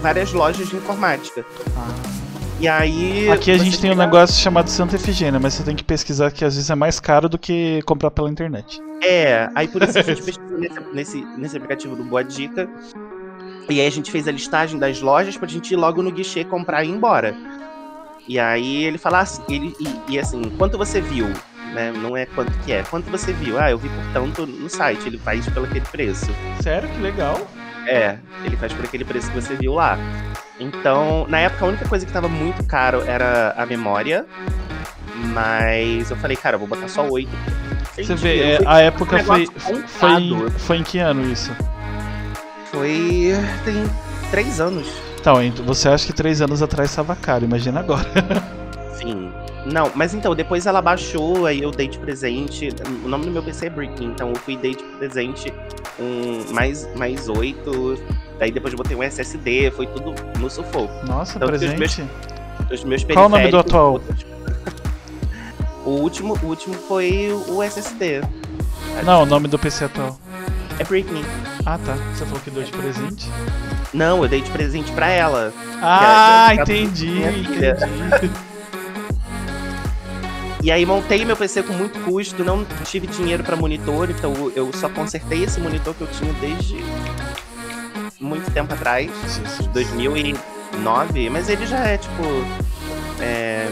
várias 0.00 0.32
lojas 0.32 0.68
de 0.68 0.76
informática. 0.76 1.44
E 2.58 2.66
aí. 2.66 3.30
Aqui 3.30 3.50
a 3.50 3.58
gente 3.58 3.78
tem 3.78 3.90
um 3.90 3.96
negócio 3.96 4.40
chamado 4.40 4.70
Santa 4.70 4.96
Efigênia, 4.96 5.38
mas 5.38 5.54
você 5.54 5.62
tem 5.62 5.76
que 5.76 5.84
pesquisar 5.84 6.30
que 6.30 6.44
às 6.44 6.54
vezes 6.54 6.70
é 6.70 6.74
mais 6.74 6.98
caro 6.98 7.28
do 7.28 7.38
que 7.38 7.82
comprar 7.82 8.10
pela 8.10 8.30
internet. 8.30 8.80
É, 9.02 9.50
aí 9.54 9.68
por 9.68 9.82
isso 9.82 9.98
a 9.98 10.02
gente 10.02 10.22
pesquisou 10.22 10.58
nesse, 10.58 10.80
nesse, 10.94 11.24
nesse 11.36 11.56
aplicativo 11.56 11.94
do 11.94 12.04
Boa 12.04 12.24
Dica. 12.24 12.66
E 13.68 13.80
aí 13.80 13.86
a 13.86 13.90
gente 13.90 14.10
fez 14.10 14.28
a 14.28 14.32
listagem 14.32 14.78
das 14.78 15.00
lojas 15.00 15.36
pra 15.36 15.48
gente 15.48 15.72
ir 15.72 15.76
logo 15.76 16.02
no 16.02 16.12
guichê 16.12 16.44
comprar 16.44 16.84
e 16.84 16.88
ir 16.88 16.92
embora. 16.92 17.34
E 18.28 18.38
aí 18.38 18.84
ele 18.84 18.98
fala 18.98 19.20
assim, 19.20 19.42
ele, 19.48 19.74
e, 19.80 20.12
e 20.12 20.18
assim, 20.18 20.42
quanto 20.56 20.76
você 20.76 21.00
viu? 21.00 21.26
Né? 21.72 21.92
Não 21.92 22.16
é 22.16 22.26
quanto 22.26 22.52
que 22.60 22.72
é, 22.72 22.82
quanto 22.84 23.10
você 23.10 23.32
viu? 23.32 23.58
Ah, 23.58 23.70
eu 23.70 23.78
vi 23.78 23.88
por 23.88 24.12
tanto 24.12 24.46
no 24.46 24.68
site, 24.68 25.06
ele 25.06 25.18
faz 25.18 25.48
pelo 25.48 25.66
aquele 25.66 25.84
preço. 25.84 26.26
Sério? 26.62 26.88
Que 26.88 27.00
legal. 27.00 27.46
É, 27.86 28.18
ele 28.44 28.56
faz 28.56 28.72
por 28.72 28.84
aquele 28.84 29.04
preço 29.04 29.30
que 29.30 29.40
você 29.40 29.54
viu 29.54 29.74
lá. 29.74 29.98
Então, 30.58 31.26
na 31.28 31.38
época, 31.38 31.64
a 31.64 31.68
única 31.68 31.88
coisa 31.88 32.06
que 32.06 32.12
tava 32.12 32.28
muito 32.28 32.64
caro 32.64 33.02
era 33.02 33.54
a 33.56 33.66
memória. 33.66 34.26
Mas 35.32 36.10
eu 36.10 36.16
falei, 36.16 36.36
cara, 36.36 36.56
eu 36.56 36.60
vou 36.60 36.68
botar 36.68 36.88
só 36.88 37.06
8. 37.08 37.30
Você 37.96 38.14
vê, 38.14 38.40
é, 38.40 38.58
a 38.66 38.80
época 38.80 39.18
foi, 39.22 39.40
negócio 39.40 39.88
foi, 39.88 40.50
foi 40.58 40.76
em 40.78 40.82
que 40.82 40.98
ano 40.98 41.30
isso? 41.30 41.50
Foi. 42.80 43.32
tem 43.64 43.84
três 44.30 44.60
anos. 44.60 44.86
Então, 45.20 45.42
ent- 45.42 45.60
você 45.60 45.88
acha 45.88 46.06
que 46.06 46.12
três 46.12 46.40
anos 46.40 46.62
atrás 46.62 46.90
estava 46.90 47.16
caro, 47.16 47.44
imagina 47.44 47.80
agora. 47.80 48.06
Sim. 48.96 49.30
Não, 49.64 49.90
mas 49.96 50.14
então, 50.14 50.32
depois 50.34 50.64
ela 50.66 50.80
baixou, 50.80 51.44
aí 51.46 51.60
eu 51.62 51.72
dei 51.72 51.88
de 51.88 51.98
presente. 51.98 52.68
O 53.04 53.08
nome 53.08 53.24
do 53.24 53.32
meu 53.32 53.42
PC 53.42 53.66
é 53.66 53.70
Britney, 53.70 54.06
então 54.06 54.28
eu 54.28 54.36
fui 54.36 54.56
dei 54.56 54.76
de 54.76 54.84
presente 54.98 55.52
um 55.98 56.44
mais, 56.52 56.88
mais 56.96 57.28
8. 57.28 57.98
Daí 58.38 58.52
depois 58.52 58.72
eu 58.72 58.76
botei 58.78 58.96
um 58.96 59.02
SSD, 59.02 59.72
foi 59.72 59.86
tudo 59.88 60.14
no 60.38 60.48
sufoco. 60.48 60.92
Nossa, 61.06 61.36
Então, 61.36 61.48
os 61.48 61.58
presente. 61.58 61.78
meus- 61.78 62.00
Os 62.70 62.84
meus 62.84 63.04
Qual 63.04 63.26
o 63.26 63.28
nome 63.28 63.48
do 63.48 63.58
atual? 63.58 63.92
outros- 63.94 64.24
o 65.84 65.90
último, 65.90 66.38
o 66.42 66.46
último 66.46 66.74
foi 66.74 67.30
o 67.48 67.60
SSD. 67.62 68.20
Não, 69.04 69.22
o 69.22 69.26
nome 69.26 69.48
do 69.48 69.58
PC 69.58 69.86
atual. 69.86 70.16
É 70.78 70.84
Britney. 70.84 71.24
Ah, 71.66 71.78
tá. 71.84 71.94
Você 72.14 72.24
falou 72.24 72.40
que 72.40 72.50
deu 72.50 72.62
de 72.62 72.70
presente? 72.72 73.28
Não, 73.92 74.22
eu 74.22 74.28
dei 74.28 74.40
de 74.40 74.50
presente 74.50 74.92
pra 74.92 75.08
ela. 75.08 75.52
Ah, 75.82 76.50
é- 76.52 76.54
entendi, 76.54 77.22
entendi. 77.22 78.30
E 80.62 80.72
aí 80.72 80.84
montei 80.84 81.24
meu 81.24 81.36
PC 81.36 81.62
com 81.62 81.72
muito 81.74 81.96
custo, 82.00 82.42
não 82.42 82.64
tive 82.84 83.06
dinheiro 83.06 83.44
pra 83.44 83.54
monitor, 83.54 84.10
então 84.10 84.50
eu 84.56 84.72
só 84.72 84.88
consertei 84.88 85.44
esse 85.44 85.60
monitor 85.60 85.94
que 85.94 86.00
eu 86.00 86.08
tinha 86.08 86.32
desde 86.40 86.82
muito 88.18 88.50
tempo 88.50 88.74
atrás, 88.74 89.08
2009, 89.72 91.30
mas 91.30 91.48
ele 91.48 91.66
já 91.66 91.78
é 91.86 91.98
tipo 91.98 92.20
é, 93.20 93.68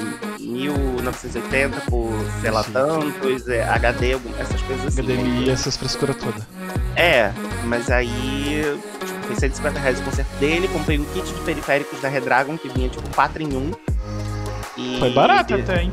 1980 0.54 1.80
por 1.82 2.10
sei 2.40 2.50
lá 2.50 2.62
Sim. 2.62 2.72
tantos, 2.72 3.48
é, 3.48 3.62
HD, 3.64 4.16
essas 4.38 4.62
coisas 4.62 4.86
assim. 4.86 5.02
HDMI 5.02 5.46
e 5.46 5.50
essas 5.50 5.76
frescuras 5.76 6.16
todas. 6.16 6.42
É, 6.96 7.32
mas 7.64 7.90
aí 7.90 8.62
tipo, 9.04 9.18
foi 9.26 9.36
150 9.36 9.78
reais 9.78 10.00
o 10.00 10.02
conserto 10.02 10.30
dele, 10.38 10.68
comprei 10.68 10.98
um 10.98 11.04
kit 11.04 11.26
de 11.26 11.40
periféricos 11.40 12.00
da 12.00 12.08
Redragon 12.08 12.56
que 12.56 12.68
vinha 12.68 12.88
tipo 12.88 13.08
4 13.14 13.42
em 13.42 13.56
1. 13.56 13.70
E 14.76 14.98
Foi 14.98 15.10
barato 15.10 15.54
até, 15.54 15.82
hein? 15.82 15.92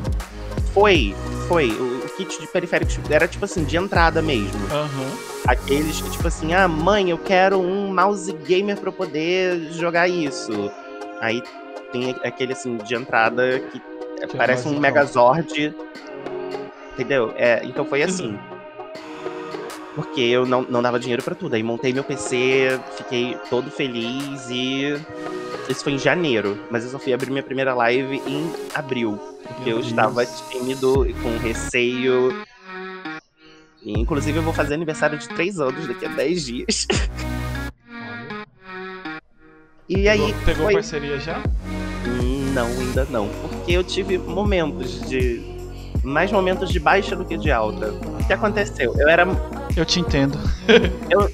Foi, 0.73 1.13
foi. 1.47 1.69
O, 1.69 2.05
o 2.05 2.09
kit 2.15 2.39
de 2.39 2.47
periféricos 2.47 2.97
era 3.09 3.27
tipo 3.27 3.43
assim, 3.45 3.63
de 3.63 3.77
entrada 3.77 4.21
mesmo. 4.21 4.65
Aham. 4.71 5.11
Aqueles 5.47 5.99
que, 6.01 6.09
tipo 6.11 6.27
assim, 6.27 6.53
ah, 6.53 6.67
mãe, 6.67 7.09
eu 7.09 7.17
quero 7.17 7.59
um 7.59 7.93
mouse 7.93 8.31
gamer 8.45 8.77
pra 8.77 8.89
eu 8.89 8.93
poder 8.93 9.71
jogar 9.73 10.07
isso. 10.07 10.71
Aí 11.19 11.43
tem 11.91 12.15
aquele 12.23 12.53
assim, 12.53 12.77
de 12.77 12.95
entrada 12.95 13.59
que 13.59 13.81
é, 14.21 14.25
é 14.25 14.27
parece 14.37 14.67
um. 14.67 14.79
Megazord. 14.79 15.73
Entendeu? 16.93 17.33
É, 17.35 17.61
então 17.65 17.85
foi 17.85 18.03
assim. 18.03 18.37
Porque 19.95 20.21
eu 20.21 20.45
não, 20.45 20.61
não 20.63 20.81
dava 20.81 20.99
dinheiro 20.99 21.21
pra 21.23 21.35
tudo. 21.35 21.55
Aí 21.55 21.63
montei 21.63 21.91
meu 21.93 22.03
PC, 22.03 22.79
fiquei 22.97 23.37
todo 23.49 23.69
feliz 23.69 24.49
e. 24.49 24.93
Isso 25.69 25.83
foi 25.83 25.93
em 25.93 25.99
janeiro, 25.99 26.57
mas 26.69 26.83
eu 26.83 26.89
só 26.89 26.99
fui 26.99 27.13
abrir 27.13 27.29
minha 27.29 27.43
primeira 27.43 27.73
live 27.73 28.21
em 28.27 28.51
abril. 28.73 29.17
Porque 29.43 29.63
Meu 29.63 29.77
eu 29.77 29.81
Deus. 29.81 29.87
estava 29.87 30.25
tímido 30.25 31.07
e 31.07 31.13
com 31.13 31.37
receio. 31.37 32.43
E, 33.83 33.99
inclusive, 33.99 34.37
eu 34.37 34.43
vou 34.43 34.53
fazer 34.53 34.73
aniversário 34.75 35.17
de 35.17 35.27
3 35.29 35.59
anos 35.59 35.87
daqui 35.87 36.05
a 36.05 36.09
10 36.09 36.45
dias. 36.45 36.87
E 39.93 40.07
aí. 40.07 40.19
Pegou, 40.19 40.39
pegou 40.45 40.63
foi- 40.65 40.73
parceria 40.75 41.19
já? 41.19 41.41
Não, 42.53 42.67
ainda 42.67 43.05
não. 43.10 43.27
Porque 43.41 43.72
eu 43.72 43.84
tive 43.84 44.17
momentos 44.17 45.01
de. 45.01 45.41
Mais 46.03 46.31
momentos 46.31 46.70
de 46.72 46.79
baixa 46.79 47.15
do 47.15 47.24
que 47.24 47.38
de 47.38 47.51
alta. 47.51 47.91
O 47.91 48.25
que 48.25 48.34
aconteceu? 48.34 48.93
Eu 48.98 49.08
era. 49.08 49.25
Eu 49.75 49.86
te 49.86 50.00
entendo. 50.00 50.38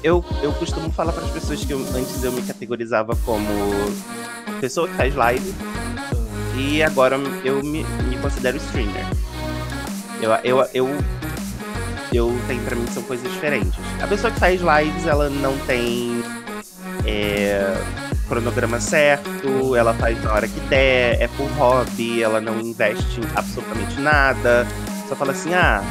Eu, 0.00 0.24
eu 0.44 0.52
costumo 0.52 0.92
falar 0.92 1.12
para 1.12 1.24
as 1.24 1.30
pessoas 1.32 1.64
que 1.64 1.72
eu- 1.72 1.84
antes 1.92 2.22
eu 2.22 2.30
me 2.30 2.40
categorizava 2.42 3.16
como 3.24 3.44
pessoa 4.60 4.86
que 4.86 4.94
faz 4.94 5.12
live. 5.12 5.52
E 6.56 6.80
agora 6.84 7.16
eu 7.44 7.62
me, 7.64 7.82
me 8.08 8.16
considero 8.22 8.56
streamer. 8.58 9.04
Eu, 10.22 10.30
eu, 10.44 10.68
eu, 10.72 10.88
eu 12.12 12.38
tenho 12.46 12.62
pra 12.62 12.76
mim 12.76 12.86
são 12.94 13.02
coisas 13.02 13.28
diferentes. 13.32 13.72
A 14.00 14.06
pessoa 14.06 14.32
que 14.32 14.38
faz 14.38 14.60
lives, 14.60 15.04
ela 15.04 15.28
não 15.28 15.58
tem 15.66 16.22
é, 17.04 17.74
cronograma 18.28 18.78
certo, 18.80 19.74
ela 19.74 19.94
faz 19.94 20.22
na 20.22 20.32
hora 20.32 20.46
que 20.46 20.60
der, 20.60 21.20
é 21.20 21.28
por 21.28 21.48
hobby, 21.52 22.22
ela 22.22 22.40
não 22.40 22.60
investe 22.60 23.20
em 23.20 23.24
absolutamente 23.34 24.00
nada. 24.00 24.66
Só 25.08 25.16
fala 25.16 25.32
assim, 25.32 25.54
ah, 25.54 25.82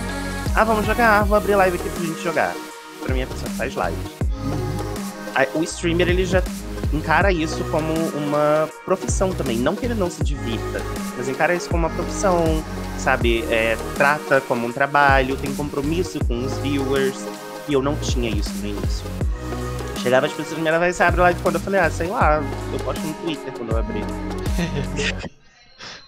ah, 0.56 0.64
vamos 0.64 0.86
jogar, 0.86 1.24
vou 1.24 1.38
abrir 1.38 1.56
live 1.56 1.78
aqui 1.78 1.90
pra 1.90 2.06
gente 2.06 2.24
jogar. 2.24 2.56
Pra 3.04 3.14
mim, 3.14 3.24
a 3.24 3.28
pessoa 3.28 3.50
faz 3.52 3.74
lives. 3.74 4.18
Aí, 5.36 5.48
O 5.54 5.64
streamer, 5.64 6.10
ele 6.10 6.26
já 6.26 6.42
encara 6.94 7.32
isso 7.32 7.64
como 7.66 7.94
uma 8.16 8.68
profissão 8.86 9.32
também. 9.32 9.58
Não 9.58 9.76
que 9.76 9.86
ele 9.86 9.94
não 9.94 10.10
se 10.10 10.24
divirta, 10.24 10.82
mas 11.16 11.28
encara 11.28 11.54
isso 11.54 11.70
como 11.70 11.86
uma 11.86 11.94
profissão, 11.94 12.64
sabe? 12.98 13.44
É, 13.52 13.78
trata 13.96 14.42
como 14.42 14.68
um 14.68 14.72
trabalho, 14.72 15.36
tem 15.36 15.54
compromisso 15.54 16.20
com 16.26 16.44
os 16.44 16.58
viewers. 16.58 17.24
E 17.68 17.74
eu 17.74 17.82
não 17.82 17.96
tinha 17.98 18.30
isso 18.30 18.52
no 18.62 18.68
início. 18.68 19.06
Chegava 20.08 20.26
as 20.26 20.32
pessoas, 20.32 20.54
primeira 20.54 20.80
vez, 20.80 20.96
você 20.96 21.04
abre 21.04 21.20
live 21.20 21.42
quando 21.42 21.56
eu 21.56 21.62
falei, 21.62 21.82
ah, 21.82 21.90
sei 21.90 22.08
lá, 22.08 22.42
eu 22.72 22.80
posto 22.80 23.06
no 23.06 23.14
Twitter 23.16 23.52
quando 23.52 23.72
eu 23.74 23.78
abri. 23.78 24.00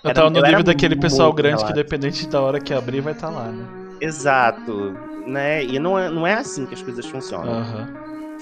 Eu 0.02 0.12
Era- 0.12 0.14
tava 0.14 0.30
no 0.30 0.42
nível 0.42 0.64
daquele 0.64 0.96
pessoal 0.96 1.34
grande 1.34 1.66
que 1.66 1.74
dependente 1.74 2.26
da 2.30 2.40
hora 2.42 2.62
que 2.62 2.74
abrir 2.74 3.02
vai 3.02 3.12
estar 3.12 3.30
lá, 3.30 3.48
né? 3.50 3.66
Exato, 4.00 4.96
né? 5.28 5.62
E 5.66 5.78
não 5.78 6.00
é, 6.00 6.10
não 6.10 6.26
é 6.26 6.36
assim 6.36 6.66
que 6.66 6.74
as 6.74 6.82
coisas 6.82 7.06
funcionam. 7.06 7.52
Aham. 7.52 7.88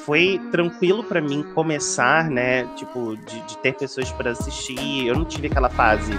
foi 0.06 0.40
tranquilo 0.52 1.04
pra 1.04 1.20
mim 1.20 1.42
começar, 1.56 2.30
né? 2.30 2.66
Tipo, 2.76 3.18
de, 3.18 3.42
de 3.48 3.58
ter 3.58 3.74
pessoas 3.74 4.12
pra 4.12 4.30
assistir. 4.30 5.08
Eu 5.08 5.16
não 5.16 5.26
tive 5.26 5.48
aquela 5.48 5.68
fase. 5.70 6.14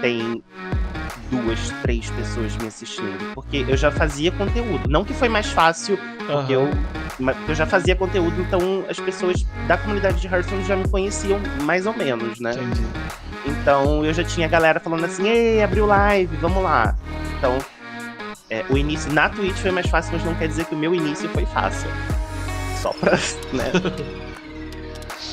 Tem 0.00 0.42
duas, 1.30 1.70
três 1.82 2.10
pessoas 2.10 2.56
me 2.56 2.66
assistindo. 2.66 3.34
Porque 3.34 3.64
eu 3.68 3.76
já 3.76 3.90
fazia 3.90 4.30
conteúdo. 4.32 4.88
Não 4.88 5.04
que 5.04 5.14
foi 5.14 5.28
mais 5.28 5.46
fácil, 5.46 5.98
porque 6.26 6.52
eu, 6.52 6.68
mas 7.18 7.36
eu 7.48 7.54
já 7.54 7.66
fazia 7.66 7.94
conteúdo, 7.94 8.40
então 8.40 8.84
as 8.88 8.98
pessoas 8.98 9.46
da 9.66 9.78
comunidade 9.78 10.20
de 10.20 10.26
Hearthstone 10.26 10.64
já 10.64 10.76
me 10.76 10.88
conheciam 10.88 11.40
mais 11.62 11.86
ou 11.86 11.94
menos, 11.94 12.40
né? 12.40 12.52
Entendi. 12.52 12.82
Então 13.46 14.04
eu 14.04 14.12
já 14.12 14.24
tinha 14.24 14.48
galera 14.48 14.80
falando 14.80 15.04
assim, 15.04 15.28
ei, 15.28 15.62
abriu 15.62 15.86
live, 15.86 16.36
vamos 16.36 16.62
lá. 16.62 16.96
Então, 17.38 17.58
é, 18.50 18.64
o 18.68 18.76
início 18.76 19.12
na 19.12 19.28
Twitch 19.28 19.56
foi 19.56 19.70
mais 19.70 19.88
fácil, 19.88 20.12
mas 20.14 20.24
não 20.24 20.34
quer 20.34 20.48
dizer 20.48 20.64
que 20.66 20.74
o 20.74 20.78
meu 20.78 20.94
início 20.94 21.28
foi 21.30 21.46
fácil. 21.46 21.88
Só 22.80 22.92
pra, 22.92 23.12
né? 23.52 23.70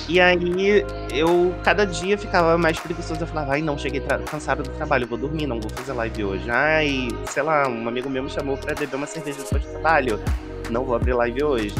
E 0.08 0.22
aí 0.22 0.86
eu 1.14 1.54
cada 1.64 1.86
dia 1.86 2.18
ficava 2.18 2.58
mais 2.58 2.80
preguiçoso. 2.80 3.22
Eu 3.22 3.28
falava, 3.28 3.54
ai 3.54 3.62
não, 3.62 3.78
cheguei 3.78 4.02
cansado 4.26 4.64
do 4.64 4.70
trabalho, 4.72 5.06
vou 5.06 5.18
dormir, 5.18 5.48
não 5.48 5.60
vou 5.60 5.70
fazer 5.70 5.92
live 5.94 6.24
hoje. 6.24 6.50
Ai, 6.50 7.10
sei 7.30 7.44
lá, 7.44 7.68
um 7.68 7.88
amigo 7.88 8.10
meu 8.10 8.24
me 8.24 8.30
chamou 8.30 8.58
pra 8.58 8.74
beber 8.74 8.96
uma 8.96 9.08
cerveja 9.08 9.40
depois 9.40 9.64
do 9.64 9.72
trabalho. 9.72 10.20
Não 10.70 10.86
vou 10.86 10.96
abrir 10.96 11.14
live 11.14 11.44
hoje. 11.44 11.76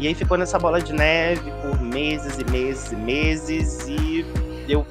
E 0.00 0.06
aí 0.06 0.14
ficou 0.14 0.36
nessa 0.36 0.58
bola 0.58 0.80
de 0.80 0.92
neve 0.92 1.50
por 1.62 1.80
meses 1.80 2.38
e 2.38 2.44
meses 2.50 2.92
e 2.92 2.96
meses. 2.96 3.86
E 3.88 4.24
eu 4.68 4.86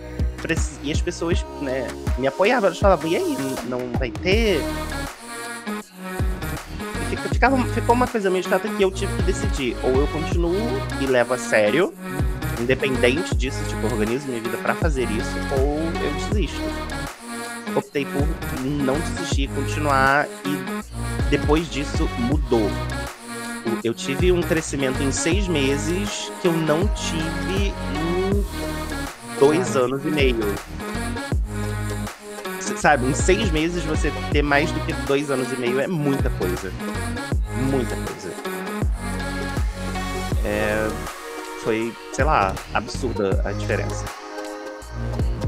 E 0.81 0.91
as 0.91 1.01
pessoas, 1.01 1.45
né, 1.61 1.87
me 2.17 2.27
apoiavam. 2.27 2.67
Elas 2.67 2.79
falavam, 2.79 3.09
e 3.09 3.17
aí, 3.17 3.37
não 3.67 3.79
vai 3.99 4.11
ter? 4.11 4.61
Fica- 7.09 7.29
ficava, 7.29 7.57
ficou 7.73 7.95
uma 7.95 8.07
coisa 8.07 8.29
meio 8.29 8.43
chata 8.47 8.69
que 8.69 8.81
eu 8.81 8.91
tive 8.91 9.13
que 9.17 9.23
decidir. 9.23 9.75
Ou 9.83 9.95
eu 9.95 10.07
continuo 10.07 10.55
e 11.01 11.05
levo 11.05 11.33
a 11.33 11.37
sério, 11.37 11.93
independente 12.59 13.35
disso, 13.35 13.59
tipo, 13.67 13.85
organizo 13.87 14.27
minha 14.27 14.41
vida 14.41 14.57
pra 14.57 14.75
fazer 14.75 15.09
isso, 15.11 15.35
ou 15.59 15.79
eu 15.79 16.29
desisto. 16.29 16.61
Optei 17.75 18.05
por 18.05 18.27
não 18.63 18.99
desistir, 18.99 19.49
continuar 19.49 20.27
e 20.45 21.29
depois 21.29 21.69
disso 21.69 22.09
mudou. 22.17 22.69
Eu 23.83 23.93
tive 23.93 24.31
um 24.31 24.41
crescimento 24.41 25.01
em 25.03 25.11
seis 25.11 25.47
meses 25.47 26.31
que 26.41 26.47
eu 26.47 26.53
não 26.53 26.87
tive 26.87 27.73
em 27.95 28.45
dois 29.39 29.75
anos 29.75 30.03
e 30.05 30.09
meio. 30.09 30.55
Sabe, 32.77 33.07
em 33.07 33.13
seis 33.13 33.51
meses 33.51 33.83
você 33.83 34.11
ter 34.31 34.41
mais 34.41 34.71
do 34.71 34.79
que 34.81 34.93
dois 35.05 35.29
anos 35.31 35.51
e 35.51 35.55
meio 35.57 35.79
é 35.79 35.87
muita 35.87 36.29
coisa. 36.31 36.71
Muita 37.71 37.95
coisa. 37.95 38.31
É, 40.45 40.87
foi, 41.63 41.93
sei 42.13 42.23
lá, 42.25 42.53
absurda 42.73 43.41
a 43.45 43.51
diferença. 43.51 44.05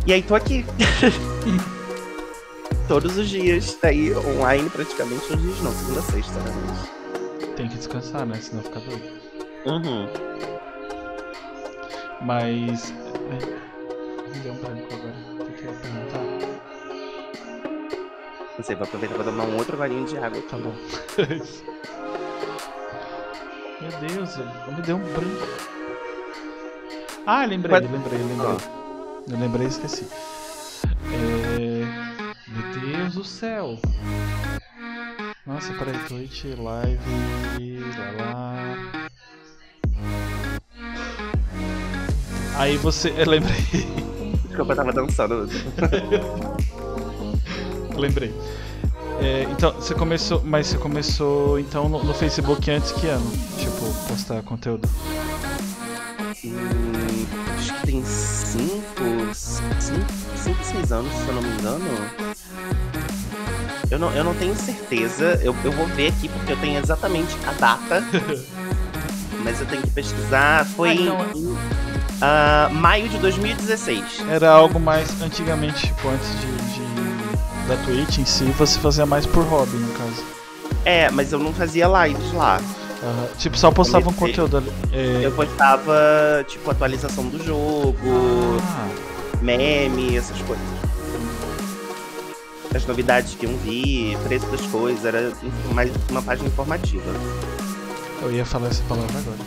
E 0.06 0.14
aí 0.14 0.22
tô 0.22 0.36
aqui. 0.36 0.66
Todos 2.88 3.18
os 3.18 3.30
dias, 3.30 3.74
tá 3.76 3.90
aí 3.90 4.16
online 4.16 4.68
praticamente 4.72 5.22
todos 5.28 5.44
os 5.46 5.52
dias, 5.52 5.62
não, 5.64 5.72
segunda 5.72 6.02
sexta, 6.02 6.34
né? 6.40 6.52
Mas- 6.68 6.90
Tem 7.56 7.68
que 7.70 7.78
descansar, 7.78 8.26
né? 8.26 8.34
Senão 8.42 8.64
fica 8.64 8.80
doido. 8.80 9.04
Uhum. 9.68 10.08
Mas. 12.22 12.92
é, 13.32 13.36
Me 14.34 14.40
deu 14.40 14.54
um 14.54 14.58
branco 14.58 14.88
agora. 14.92 15.14
O 15.40 15.54
que 15.54 15.64
eu 15.66 15.72
ia 15.72 15.78
perguntar? 15.80 16.20
Não 18.58 18.64
sei, 18.66 18.76
vou 18.76 18.86
aproveitar 18.86 19.16
pra 19.16 19.24
tomar 19.24 19.44
um 19.44 19.58
outro 19.58 19.78
golinho 19.78 20.06
de 20.08 20.18
água. 20.18 20.42
Tá 20.50 20.58
bom. 20.58 20.74
Meu 23.82 23.92
Deus, 24.10 24.36
eu- 24.38 24.74
me 24.74 24.82
deu 24.82 24.96
um 24.98 25.14
branco. 25.14 25.48
Ah, 27.32 27.46
lembrei, 27.46 27.80
Mas- 27.80 27.92
lembrei, 27.92 28.18
lembrei. 28.18 28.58
Eu 29.30 29.38
lembrei 29.38 29.68
e 29.68 29.70
esqueci. 29.70 30.08
É... 31.14 31.86
Meu 32.48 32.82
Deus 32.82 33.14
do 33.14 33.24
céu. 33.24 33.78
Nossa, 35.46 35.72
peraí, 35.74 35.94
Twitch, 36.08 36.46
live, 36.58 37.00
lá 38.00 38.24
lá. 38.24 39.10
Aí 42.56 42.78
você. 42.78 43.14
Eu 43.16 43.30
lembrei. 43.30 43.62
Desculpa, 44.48 44.72
eu 44.72 44.76
tava 44.76 44.92
dançando. 44.92 45.48
lembrei. 47.96 48.34
É, 49.22 49.44
então, 49.52 49.72
você 49.74 49.94
começou. 49.94 50.42
Mas 50.44 50.66
você 50.66 50.80
começou 50.80 51.60
então 51.60 51.88
no, 51.88 52.04
no 52.04 52.14
Facebook 52.16 52.72
antes 52.72 52.92
que 52.92 53.06
ano? 53.06 53.32
Tipo, 53.60 54.08
postar 54.08 54.42
conteúdo. 54.42 54.90
Hum, 56.44 56.99
cinco, 58.06 59.34
cinco, 59.34 60.06
cinco, 60.36 60.64
seis 60.64 60.92
anos, 60.92 61.12
se 61.14 61.28
eu 61.28 61.34
não 61.34 61.42
me 61.42 61.50
engano. 61.50 61.86
Eu 63.92 63.98
não, 63.98 64.12
eu 64.12 64.24
não 64.24 64.36
tenho 64.36 64.56
certeza. 64.56 65.40
Eu, 65.42 65.56
eu 65.64 65.72
vou 65.72 65.88
ver 65.88 66.08
aqui 66.10 66.30
porque 66.30 66.54
eu 66.54 66.58
tenho 66.58 66.80
exatamente 66.80 67.36
a 67.48 67.52
data. 67.54 68.04
mas 69.44 69.60
eu 69.60 69.66
tenho 69.68 69.82
que 69.82 69.90
pesquisar. 69.90 70.66
Foi 70.66 70.92
em 70.92 71.10
ah, 72.22 72.70
maio 72.72 73.08
de 73.10 73.18
2016. 73.18 74.26
Era 74.30 74.52
algo 74.52 74.80
mais 74.80 75.22
antigamente, 75.22 75.88
tipo, 75.88 76.10
antes 76.10 76.30
de, 76.40 76.48
de- 76.48 77.68
da 77.68 77.78
Twitch 77.86 78.18
em 78.18 78.26
si, 78.26 78.46
você 78.58 78.80
fazia 78.80 79.06
mais 79.06 79.26
por 79.26 79.44
hobby, 79.46 79.78
no 79.78 79.94
caso. 79.94 80.24
É, 80.86 81.10
mas 81.12 81.32
eu 81.32 81.40
não 81.40 81.54
fazia 81.54 81.88
lives 81.88 82.34
lá. 82.34 82.60
Aham. 83.04 83.28
Tipo, 83.38 83.58
só 83.58 83.72
postava 83.72 84.10
um 84.10 84.14
conteúdo 84.14 84.58
ali. 84.58 84.72
É... 84.92 85.26
Eu 85.26 85.32
postava, 85.32 85.94
tipo, 86.48 86.70
atualização 86.70 87.28
do 87.30 87.42
jogo, 87.44 87.98
Ah, 88.62 88.88
meme, 89.42 90.18
essas 90.18 90.42
coisas. 90.42 90.66
As 92.76 92.86
novidades 92.86 93.34
que 93.36 93.46
eu 93.46 93.58
vi, 93.58 94.16
preço 94.28 94.46
das 94.48 94.62
coisas, 94.68 95.04
era 95.04 95.32
mais 95.74 95.92
uma 96.10 96.22
página 96.22 96.48
informativa. 96.50 97.12
eu 98.22 98.32
ia 98.32 98.46
falar 98.46 98.68
essa 98.68 98.84
palavra 98.84 99.18
agora. 99.18 99.38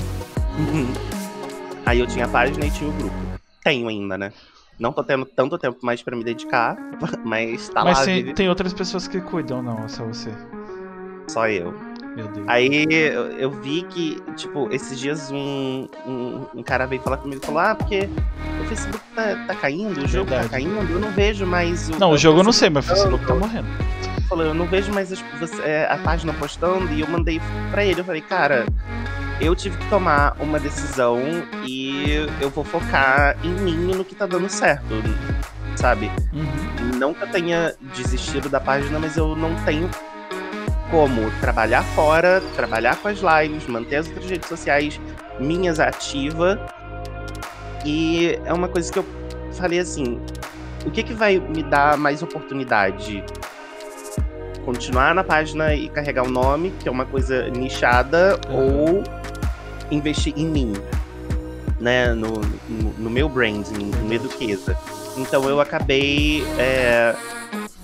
Aí 1.87 2.01
eu 2.01 2.07
tinha 2.07 2.25
a 2.25 2.29
página 2.29 2.65
e 2.67 2.71
tinha 2.71 2.89
o 2.91 2.93
grupo. 2.93 3.15
Tenho 3.63 3.87
ainda, 3.89 4.19
né? 4.19 4.33
Não 4.79 4.93
tô 4.93 5.05
tendo 5.05 5.25
tanto 5.25 5.57
tempo 5.59 5.79
mais 5.83 6.03
pra 6.03 6.17
me 6.17 6.25
dedicar, 6.25 6.77
mas 7.25 7.69
tá 7.69 7.85
Mas 7.85 7.99
lá, 8.01 8.05
tem, 8.07 8.17
vive 8.23 8.35
tem 8.35 8.49
outras 8.49 8.73
pessoas 8.73 9.07
que 9.07 9.21
cuidam, 9.21 9.63
não, 9.63 9.85
é 9.85 9.89
só 9.89 10.05
você. 10.05 10.31
só 11.29 11.47
eu. 11.49 11.73
Meu 12.17 12.29
Deus. 12.29 12.47
Aí 12.49 12.85
eu, 12.91 13.27
eu 13.39 13.51
vi 13.51 13.83
que, 13.91 14.21
tipo, 14.37 14.69
esses 14.73 14.99
dias 14.99 15.31
um, 15.31 15.87
um, 16.07 16.47
um 16.55 16.63
cara 16.63 16.87
veio 16.87 17.01
falar 17.03 17.17
comigo 17.19 17.41
e 17.43 17.47
falou: 17.47 17.61
Ah, 17.61 17.75
porque 17.75 18.09
o 18.61 18.65
Facebook 18.67 19.03
tá, 19.15 19.35
tá 19.47 19.55
caindo, 19.55 20.03
o 20.03 20.09
jogo 20.09 20.29
Verdade. 20.31 20.49
tá 20.49 20.57
caindo, 20.57 20.93
eu 20.93 21.01
não 21.01 21.11
vejo 21.13 21.47
mais 21.47 21.89
o. 21.89 21.99
Não, 21.99 22.11
o 22.13 22.19
jogo 22.19 22.41
eu 22.41 22.45
não 22.45 22.53
sei, 22.53 22.69
mas 22.71 22.85
o 22.85 22.89
postando." 22.89 23.19
Facebook 23.19 23.41
tá 23.41 23.47
morrendo. 23.47 23.69
Ele 24.17 24.27
falou, 24.29 24.45
eu 24.47 24.55
não 24.55 24.67
vejo 24.67 24.93
mais 24.93 25.13
as- 25.13 25.25
você- 25.41 25.63
é, 25.63 25.87
a 25.91 25.97
página 25.99 26.33
postando, 26.35 26.91
e 26.93 27.01
eu 27.01 27.09
mandei 27.09 27.41
pra 27.71 27.85
ele, 27.85 28.01
eu 28.01 28.05
falei, 28.05 28.21
cara, 28.23 28.65
eu 29.41 29.55
tive 29.55 29.77
que 29.77 29.87
tomar 29.89 30.37
uma 30.41 30.59
decisão 30.59 31.19
e 31.67 32.27
eu 32.41 32.49
vou 32.51 32.65
focar 32.65 33.37
em 33.45 33.51
mim 33.51 33.95
no 33.95 34.05
que 34.05 34.15
tá 34.15 34.25
dando 34.27 34.49
certo, 34.49 34.87
sabe? 35.77 36.11
Uhum. 36.33 36.99
Não 36.99 37.13
que 37.13 37.23
eu 37.23 37.29
tenha 37.29 37.75
desistido 37.95 38.49
da 38.49 38.59
página, 38.61 38.99
mas 38.99 39.17
eu 39.17 39.35
não 39.37 39.55
tenho 39.65 39.91
como 40.93 41.31
trabalhar 41.41 41.83
fora, 41.83 42.43
trabalhar 42.55 42.97
com 42.97 43.09
as 43.09 43.19
lives, 43.21 43.67
manter 43.67 43.97
as 43.97 44.09
outras 44.09 44.29
redes 44.29 44.47
sociais 44.47 45.01
minhas 45.41 45.81
ativas. 45.81 46.59
E 47.83 48.39
é 48.45 48.53
uma 48.53 48.69
coisa 48.69 48.93
que 48.93 48.99
eu 48.99 49.07
falei 49.55 49.79
assim: 49.79 50.21
o 50.85 50.91
que, 50.91 51.03
que 51.03 51.15
vai 51.15 51.39
me 51.39 51.63
dar 51.63 51.97
mais 51.97 52.23
oportunidade? 52.23 53.25
Continuar 54.67 55.15
na 55.15 55.25
página 55.25 55.75
e 55.75 55.89
carregar 55.89 56.25
o 56.25 56.31
nome, 56.31 56.73
que 56.79 56.87
é 56.87 56.91
uma 56.91 57.07
coisa 57.07 57.49
nichada, 57.49 58.39
ou 58.51 59.03
investir 59.91 60.35
em 60.37 60.47
mim, 60.47 60.75
né? 61.81 62.13
No, 62.13 62.35
no, 62.69 62.93
no 62.99 63.11
meu 63.11 63.31
branding, 63.31 63.91
no 64.05 64.13
Eduqueza. 64.13 64.77
Então 65.17 65.49
eu 65.49 65.59
acabei. 65.59 66.45
é, 66.59 67.17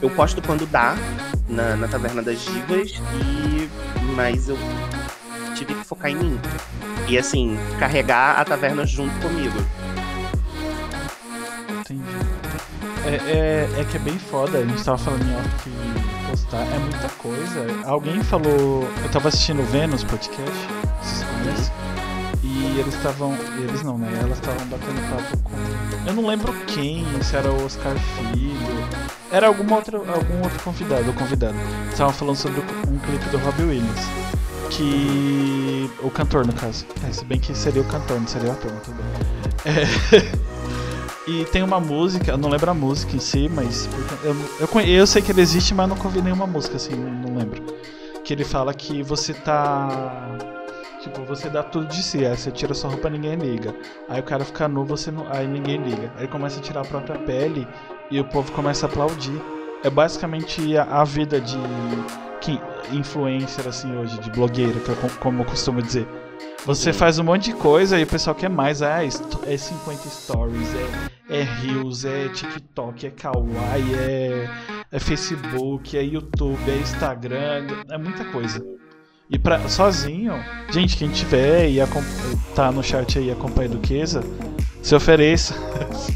eu 0.00 0.10
posto 0.10 0.40
quando 0.42 0.64
dá 0.66 0.94
na, 1.48 1.76
na 1.76 1.88
Taverna 1.88 2.22
das 2.22 2.40
Divas, 2.40 2.92
e, 2.92 3.68
mas 4.14 4.48
eu 4.48 4.58
tive 5.54 5.74
que 5.74 5.84
focar 5.84 6.10
em 6.10 6.16
mim. 6.16 6.40
E 7.08 7.16
assim, 7.16 7.58
carregar 7.78 8.38
a 8.38 8.44
taverna 8.44 8.84
junto 8.84 9.14
comigo. 9.20 9.58
Entendi. 11.80 12.02
É, 13.06 13.14
é, 13.78 13.80
é 13.80 13.84
que 13.84 13.96
é 13.96 14.00
bem 14.00 14.18
foda, 14.18 14.58
a 14.58 14.64
gente 14.64 14.84
tava 14.84 14.98
falando 14.98 15.22
em 15.22 15.34
off 15.36 15.48
que 15.64 16.30
postar 16.30 16.66
é 16.66 16.78
muita 16.78 17.08
coisa. 17.16 17.66
Alguém 17.86 18.22
falou. 18.22 18.86
Eu 19.02 19.08
tava 19.10 19.28
assistindo 19.28 19.62
o 19.62 19.64
Vênus 19.64 20.04
podcast, 20.04 20.68
vocês 21.00 21.24
conhecem? 21.24 21.87
E 22.78 22.80
eles 22.80 22.94
estavam. 22.94 23.36
Eles 23.58 23.82
não, 23.82 23.98
né? 23.98 24.08
Elas 24.22 24.38
estavam 24.38 24.64
batendo 24.68 25.10
papo 25.10 25.36
com. 25.42 25.56
Eu 26.06 26.14
não 26.14 26.24
lembro 26.24 26.52
quem, 26.66 27.04
se 27.24 27.34
era 27.34 27.50
o 27.50 27.64
Oscar 27.66 27.96
Filho. 27.96 28.54
Era 29.32 29.48
alguma 29.48 29.76
outra, 29.76 29.98
algum 29.98 30.42
outro 30.44 30.62
convidado 30.62 31.08
ou 31.08 31.12
convidado. 31.12 31.56
Estavam 31.90 32.14
falando 32.14 32.36
sobre 32.36 32.60
um 32.60 32.98
clipe 33.00 33.28
do 33.30 33.38
Robbie 33.38 33.64
Williams. 33.64 34.00
Que. 34.70 35.90
O 36.04 36.08
cantor, 36.08 36.46
no 36.46 36.52
caso. 36.52 36.86
É, 37.04 37.10
se 37.10 37.24
bem 37.24 37.40
que 37.40 37.52
seria 37.52 37.82
o 37.82 37.84
cantor, 37.84 38.20
não 38.20 38.28
seria 38.28 38.50
o 38.50 38.52
ator, 38.52 38.70
tudo. 38.84 38.98
É. 39.64 40.48
E 41.26 41.44
tem 41.44 41.62
uma 41.62 41.78
música, 41.78 42.30
eu 42.30 42.38
não 42.38 42.48
lembro 42.48 42.70
a 42.70 42.74
música 42.74 43.14
em 43.14 43.20
si, 43.20 43.50
mas 43.50 43.86
eu, 44.24 44.34
eu, 44.60 44.80
eu 44.80 45.06
sei 45.06 45.20
que 45.20 45.30
ele 45.30 45.42
existe, 45.42 45.74
mas 45.74 45.86
nunca 45.86 46.04
ouvi 46.04 46.22
nenhuma 46.22 46.46
música 46.46 46.76
assim, 46.76 46.94
não, 46.94 47.10
não 47.10 47.36
lembro. 47.36 47.62
Que 48.24 48.32
ele 48.32 48.44
fala 48.44 48.72
que 48.72 49.02
você 49.02 49.34
tá. 49.34 50.57
Tipo, 51.08 51.24
você 51.24 51.48
dá 51.48 51.62
tudo 51.62 51.86
de 51.86 52.02
si, 52.02 52.24
aí 52.26 52.36
você 52.36 52.50
tira 52.50 52.74
sua 52.74 52.90
roupa 52.90 53.08
ninguém 53.08 53.34
liga. 53.36 53.74
Aí 54.08 54.20
o 54.20 54.22
cara 54.22 54.44
fica 54.44 54.68
nu, 54.68 54.84
você 54.84 55.10
não. 55.10 55.26
Aí 55.32 55.46
ninguém 55.46 55.82
liga. 55.82 56.12
Aí 56.16 56.28
começa 56.28 56.60
a 56.60 56.62
tirar 56.62 56.82
a 56.82 56.84
própria 56.84 57.18
pele 57.18 57.66
e 58.10 58.20
o 58.20 58.24
povo 58.24 58.52
começa 58.52 58.86
a 58.86 58.88
aplaudir. 58.88 59.40
É 59.82 59.88
basicamente 59.88 60.76
a, 60.76 60.84
a 61.00 61.04
vida 61.04 61.40
de 61.40 61.56
que, 62.40 62.60
influencer 62.92 63.66
assim 63.66 63.96
hoje, 63.96 64.18
de 64.20 64.30
blogueiro, 64.30 64.80
que 64.80 64.90
eu, 64.90 64.96
co- 64.96 65.08
como 65.18 65.42
eu 65.42 65.46
costumo 65.46 65.80
dizer. 65.80 66.06
Você 66.66 66.92
faz 66.92 67.18
um 67.18 67.24
monte 67.24 67.44
de 67.44 67.54
coisa 67.54 67.98
e 67.98 68.02
o 68.02 68.06
pessoal 68.06 68.34
quer 68.36 68.50
mais. 68.50 68.82
Ah, 68.82 69.02
é 69.02 69.56
50 69.56 70.08
stories, 70.08 70.68
é, 71.28 71.38
é 71.38 71.42
Reels, 71.42 72.04
é 72.04 72.28
TikTok, 72.28 73.06
é 73.06 73.10
Kawaii, 73.10 73.94
é, 73.94 74.48
é 74.92 74.98
Facebook, 74.98 75.96
é 75.96 76.02
YouTube, 76.02 76.58
é 76.70 76.76
Instagram, 76.76 77.66
é 77.90 77.96
muita 77.96 78.24
coisa. 78.26 78.62
E 79.30 79.38
pra, 79.38 79.68
sozinho, 79.68 80.32
gente, 80.70 80.96
quem 80.96 81.10
tiver 81.10 81.68
e 81.68 81.78
tá 82.54 82.72
no 82.72 82.82
chat 82.82 83.18
aí 83.18 83.26
e 83.26 83.30
acompanha 83.30 83.68
a 83.68 83.72
Duquesa, 83.72 84.24
se 84.82 84.94
ofereça 84.94 85.54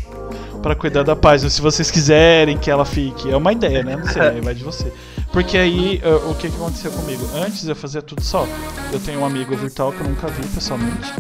pra 0.62 0.74
cuidar 0.74 1.02
da 1.02 1.14
página. 1.14 1.50
Se 1.50 1.60
vocês 1.60 1.90
quiserem 1.90 2.56
que 2.56 2.70
ela 2.70 2.86
fique. 2.86 3.30
É 3.30 3.36
uma 3.36 3.52
ideia, 3.52 3.82
né? 3.82 3.96
Não 3.96 4.06
sei, 4.06 4.40
vai 4.40 4.54
de 4.54 4.64
você. 4.64 4.90
Porque 5.30 5.58
aí, 5.58 6.00
eh, 6.02 6.14
o 6.30 6.34
que, 6.34 6.48
que 6.48 6.56
aconteceu 6.56 6.90
comigo? 6.90 7.22
Antes 7.34 7.66
eu 7.68 7.76
fazia 7.76 8.00
tudo 8.00 8.22
só. 8.22 8.46
Eu 8.90 9.00
tenho 9.00 9.20
um 9.20 9.26
amigo 9.26 9.54
virtual 9.56 9.92
que 9.92 10.00
eu 10.00 10.08
nunca 10.08 10.28
vi 10.28 10.46
pessoalmente. 10.48 11.12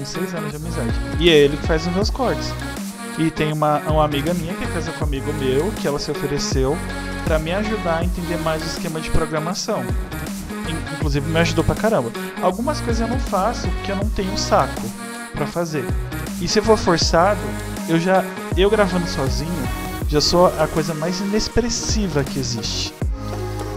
Uns 0.00 0.08
seis 0.08 0.34
anos 0.34 0.50
de 0.50 0.56
amizade. 0.56 0.92
E 1.18 1.28
é 1.28 1.34
ele 1.34 1.58
que 1.58 1.66
faz 1.66 1.86
os 1.86 1.92
meus 1.92 2.08
cortes. 2.08 2.54
E 3.18 3.30
tem 3.30 3.52
uma, 3.52 3.78
uma 3.80 4.04
amiga 4.04 4.32
minha 4.32 4.54
que 4.54 4.64
é 4.64 4.66
casa 4.66 4.92
com 4.92 5.04
um 5.04 5.08
amigo 5.08 5.32
meu, 5.34 5.70
que 5.72 5.86
ela 5.86 5.98
se 5.98 6.10
ofereceu 6.10 6.76
pra 7.24 7.38
me 7.38 7.52
ajudar 7.52 7.98
a 7.98 8.04
entender 8.04 8.36
mais 8.38 8.62
o 8.62 8.66
esquema 8.66 9.00
de 9.00 9.10
programação. 9.10 9.82
In- 10.68 10.94
Inclusive 10.96 11.28
me 11.28 11.38
ajudou 11.40 11.64
pra 11.64 11.74
caramba. 11.74 12.10
Algumas 12.42 12.80
coisas 12.80 13.00
eu 13.00 13.08
não 13.08 13.18
faço 13.20 13.68
porque 13.68 13.92
eu 13.92 13.96
não 13.96 14.08
tenho 14.10 14.36
saco 14.36 14.82
pra 15.32 15.46
fazer. 15.46 15.84
E 16.40 16.48
se 16.48 16.60
for 16.60 16.76
forçado, 16.76 17.40
eu 17.88 17.98
já. 17.98 18.24
Eu 18.56 18.70
gravando 18.70 19.06
sozinho, 19.06 19.68
já 20.08 20.20
sou 20.20 20.46
a 20.58 20.66
coisa 20.66 20.94
mais 20.94 21.20
inexpressiva 21.20 22.24
que 22.24 22.38
existe. 22.38 22.94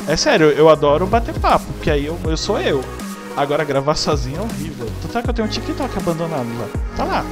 É 0.07 0.15
sério, 0.15 0.47
eu 0.49 0.69
adoro 0.69 1.05
bater 1.05 1.33
papo, 1.37 1.65
porque 1.73 1.91
aí 1.91 2.05
eu, 2.05 2.17
eu 2.25 2.37
sou 2.37 2.59
eu. 2.59 2.83
Agora 3.37 3.63
gravar 3.63 3.95
sozinho 3.95 4.37
é 4.39 4.41
horrível. 4.41 4.87
Tanto 5.01 5.17
é 5.17 5.21
que 5.21 5.29
eu 5.29 5.33
tenho 5.33 5.47
um 5.47 5.51
TikTok 5.51 5.97
abandonado 5.97 6.47
lá. 6.59 6.67
Tá 6.97 7.03
lá. 7.03 7.25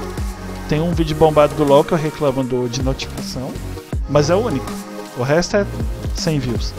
Tem 0.69 0.79
um 0.81 0.91
vídeo 0.93 1.15
bombado 1.15 1.55
do 1.55 1.63
LOL 1.63 1.83
que 1.83 1.93
eu 1.93 1.97
reclamo 1.97 2.43
de 2.69 2.83
notificação, 2.83 3.51
mas 4.09 4.29
é 4.29 4.35
o 4.35 4.39
único. 4.39 4.69
O 5.17 5.23
resto 5.23 5.57
é 5.57 5.65
100 6.15 6.39
views. 6.39 6.73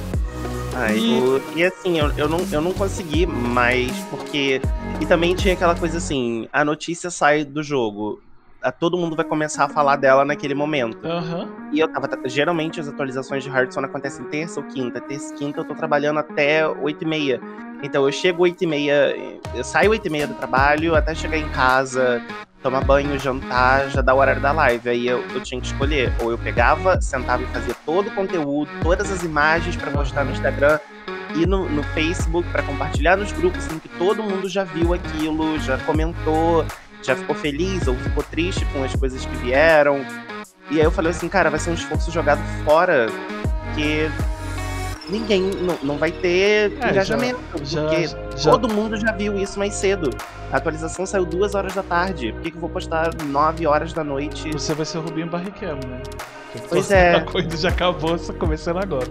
Ai, 0.79 0.97
E- 0.99 1.21
o- 1.21 1.43
e 1.57 1.64
assim, 1.64 1.99
eu, 1.99 2.11
eu, 2.17 2.29
não, 2.29 2.38
eu 2.53 2.61
não 2.61 2.73
consegui 2.73 3.27
mais, 3.27 3.91
porque. 4.11 4.61
E 5.01 5.07
também 5.07 5.35
tinha 5.35 5.55
aquela 5.55 5.75
coisa 5.75 5.99
assim: 5.99 6.49
a 6.53 6.64
notícia 6.64 7.11
sai 7.11 7.45
do 7.45 7.62
jogo. 7.62 8.23
a- 8.62 8.73
Todo 8.73 8.97
mundo 8.99 9.14
vai 9.17 9.25
começar 9.25 9.64
a 9.64 9.69
falar 9.69 9.97
dela 9.97 10.25
naquele 10.25 10.55
momento. 10.55 10.99
Aham. 11.05 11.49
E 11.73 11.79
eu 11.79 11.88
tava. 11.88 12.09
Geralmente 12.27 12.81
as 12.81 12.88
atualizações 12.88 13.43
de 13.45 13.49
Hearthstone 13.51 13.87
acontecem 13.87 14.25
terça 14.27 14.59
ou 14.61 14.67
quinta. 14.67 15.01
Terça 15.01 15.33
e 15.35 15.38
quinta 15.38 15.61
eu 15.61 15.64
tô 15.64 15.75
trabalhando 15.75 16.19
até 16.19 16.67
8 16.69 17.03
e 17.03 17.07
meia. 17.07 17.41
Então 17.83 18.05
eu 18.05 18.11
chego 18.12 18.43
8 18.43 18.62
e 18.64 18.67
meia. 18.67 19.14
Eu 19.55 19.62
saio 19.62 19.91
8 19.91 20.07
e 20.07 20.11
meia 20.11 20.27
do 20.27 20.35
trabalho 20.35 20.95
até 20.97 21.14
chegar 21.14 21.38
em 21.38 21.49
casa, 21.51 22.21
tomar 22.62 22.85
banho, 22.85 23.18
jantar, 23.18 23.88
já 23.90 24.01
dá 24.01 24.14
o 24.14 24.18
horário 24.18 24.40
da 24.40 24.53
live. 24.53 24.88
Aí 24.88 25.07
eu, 25.07 25.25
eu 25.35 25.40
tinha 25.40 25.61
que 25.61 25.66
escolher. 25.66 26.12
Ou 26.21 26.31
eu 26.31 26.38
pegava, 26.38 27.01
sentava 27.01 27.42
e 27.42 27.47
fazia 27.47 27.75
todo 27.85 28.09
o 28.09 28.14
conteúdo, 28.14 28.71
todas 28.83 29.11
as 29.11 29.23
imagens 29.23 29.77
pra 29.77 29.90
postar 29.90 30.25
no 30.25 30.33
Instagram 30.33 30.79
e 31.35 31.47
no, 31.47 31.68
no 31.68 31.83
Facebook 31.83 32.49
pra 32.51 32.62
compartilhar 32.62 33.16
nos 33.16 33.33
grupos, 33.33 33.64
sendo 33.64 33.81
que 33.81 33.88
todo 33.90 34.23
mundo 34.23 34.49
já 34.49 34.64
viu 34.64 34.94
aquilo, 34.94 35.59
já 35.61 35.79
comentou, 35.79 36.64
já 37.03 37.14
ficou 37.14 37.35
feliz 37.35 37.87
ou 37.87 37.94
ficou 37.94 38.23
triste 38.23 38.64
com 38.66 38.83
as 38.83 38.94
coisas 38.94 39.25
que 39.25 39.37
vieram. 39.37 40.05
E 40.71 40.79
aí 40.79 40.85
eu 40.85 40.90
falei 40.90 41.11
assim, 41.11 41.29
cara, 41.29 41.51
vai 41.51 41.59
ser 41.59 41.71
um 41.71 41.75
esforço 41.75 42.11
jogado 42.11 42.40
fora, 42.64 43.07
porque 43.64 44.11
ninguém 45.09 45.42
não, 45.42 45.79
não 45.83 45.99
vai 45.99 46.12
ter 46.12 46.73
É, 46.81 46.90
engajamento, 46.90 47.40
Já, 47.62 47.83
porque 47.83 48.07
já, 48.37 48.51
todo 48.51 48.68
mundo 48.73 48.97
já 48.97 49.12
viu 49.12 49.38
isso 49.38 49.59
mais 49.59 49.75
cedo. 49.75 50.11
A 50.53 50.57
atualização 50.57 51.05
saiu 51.05 51.25
duas 51.27 51.55
horas 51.55 51.75
da 51.75 51.83
tarde. 51.83 52.33
Por 52.33 52.42
que, 52.42 52.51
que 52.51 52.57
eu 52.57 52.61
vou 52.61 52.71
postar 52.71 53.11
9 53.23 53.66
horas 53.66 53.92
da 53.92 54.03
noite? 54.03 54.51
Você 54.53 54.75
vai 54.75 54.87
ser 54.87 54.99
o 54.99 55.03
Rubinho 55.03 55.27
Barrichello, 55.27 55.81
né? 55.87 56.01
Porque 56.53 56.66
Pois 56.68 56.90
é. 56.90 57.16
A 57.16 57.21
coisa 57.21 57.57
já 57.57 57.68
acabou, 57.68 58.18
só 58.18 58.33
começando 58.33 58.79
agora. 58.79 59.09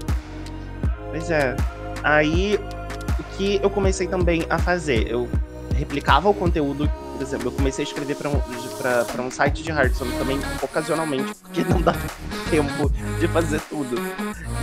Pois 1.11 1.29
é. 1.29 1.55
Aí, 2.03 2.59
o 3.19 3.23
que 3.37 3.59
eu 3.61 3.69
comecei 3.69 4.07
também 4.07 4.45
a 4.49 4.57
fazer? 4.57 5.11
Eu 5.11 5.29
replicava 5.75 6.27
o 6.27 6.33
conteúdo, 6.33 6.89
por 7.15 7.21
exemplo, 7.21 7.47
eu 7.47 7.51
comecei 7.51 7.85
a 7.85 7.87
escrever 7.87 8.15
para 8.15 8.29
um, 8.29 8.39
pra, 8.79 9.05
pra 9.05 9.21
um 9.21 9.29
site 9.29 9.61
de 9.61 9.69
Hearthstone 9.69 10.11
também, 10.17 10.39
ocasionalmente, 10.61 11.35
porque 11.35 11.63
não 11.63 11.81
dá 11.81 11.93
tempo 12.49 12.91
de 13.19 13.27
fazer 13.27 13.61
tudo. 13.69 13.95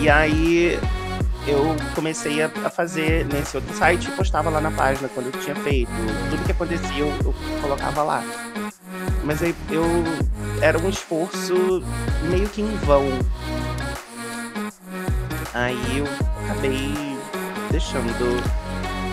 E 0.00 0.08
aí, 0.08 0.78
eu 1.46 1.76
comecei 1.94 2.42
a, 2.42 2.50
a 2.64 2.70
fazer 2.70 3.26
nesse 3.26 3.56
outro 3.56 3.74
site 3.76 4.08
e 4.08 4.10
postava 4.12 4.48
lá 4.50 4.60
na 4.60 4.70
página 4.70 5.08
quando 5.08 5.26
eu 5.26 5.40
tinha 5.40 5.54
feito. 5.56 5.90
Tudo 6.30 6.44
que 6.44 6.52
acontecia, 6.52 6.98
eu, 6.98 7.12
eu 7.24 7.34
colocava 7.60 8.02
lá. 8.02 8.22
Mas 9.22 9.42
aí, 9.42 9.54
eu... 9.70 9.84
Era 10.60 10.78
um 10.78 10.88
esforço 10.88 11.82
meio 12.30 12.48
que 12.48 12.62
em 12.62 12.76
vão. 12.78 13.06
Aí 15.52 15.98
eu 15.98 16.06
acabei 16.44 16.94
deixando. 17.70 18.42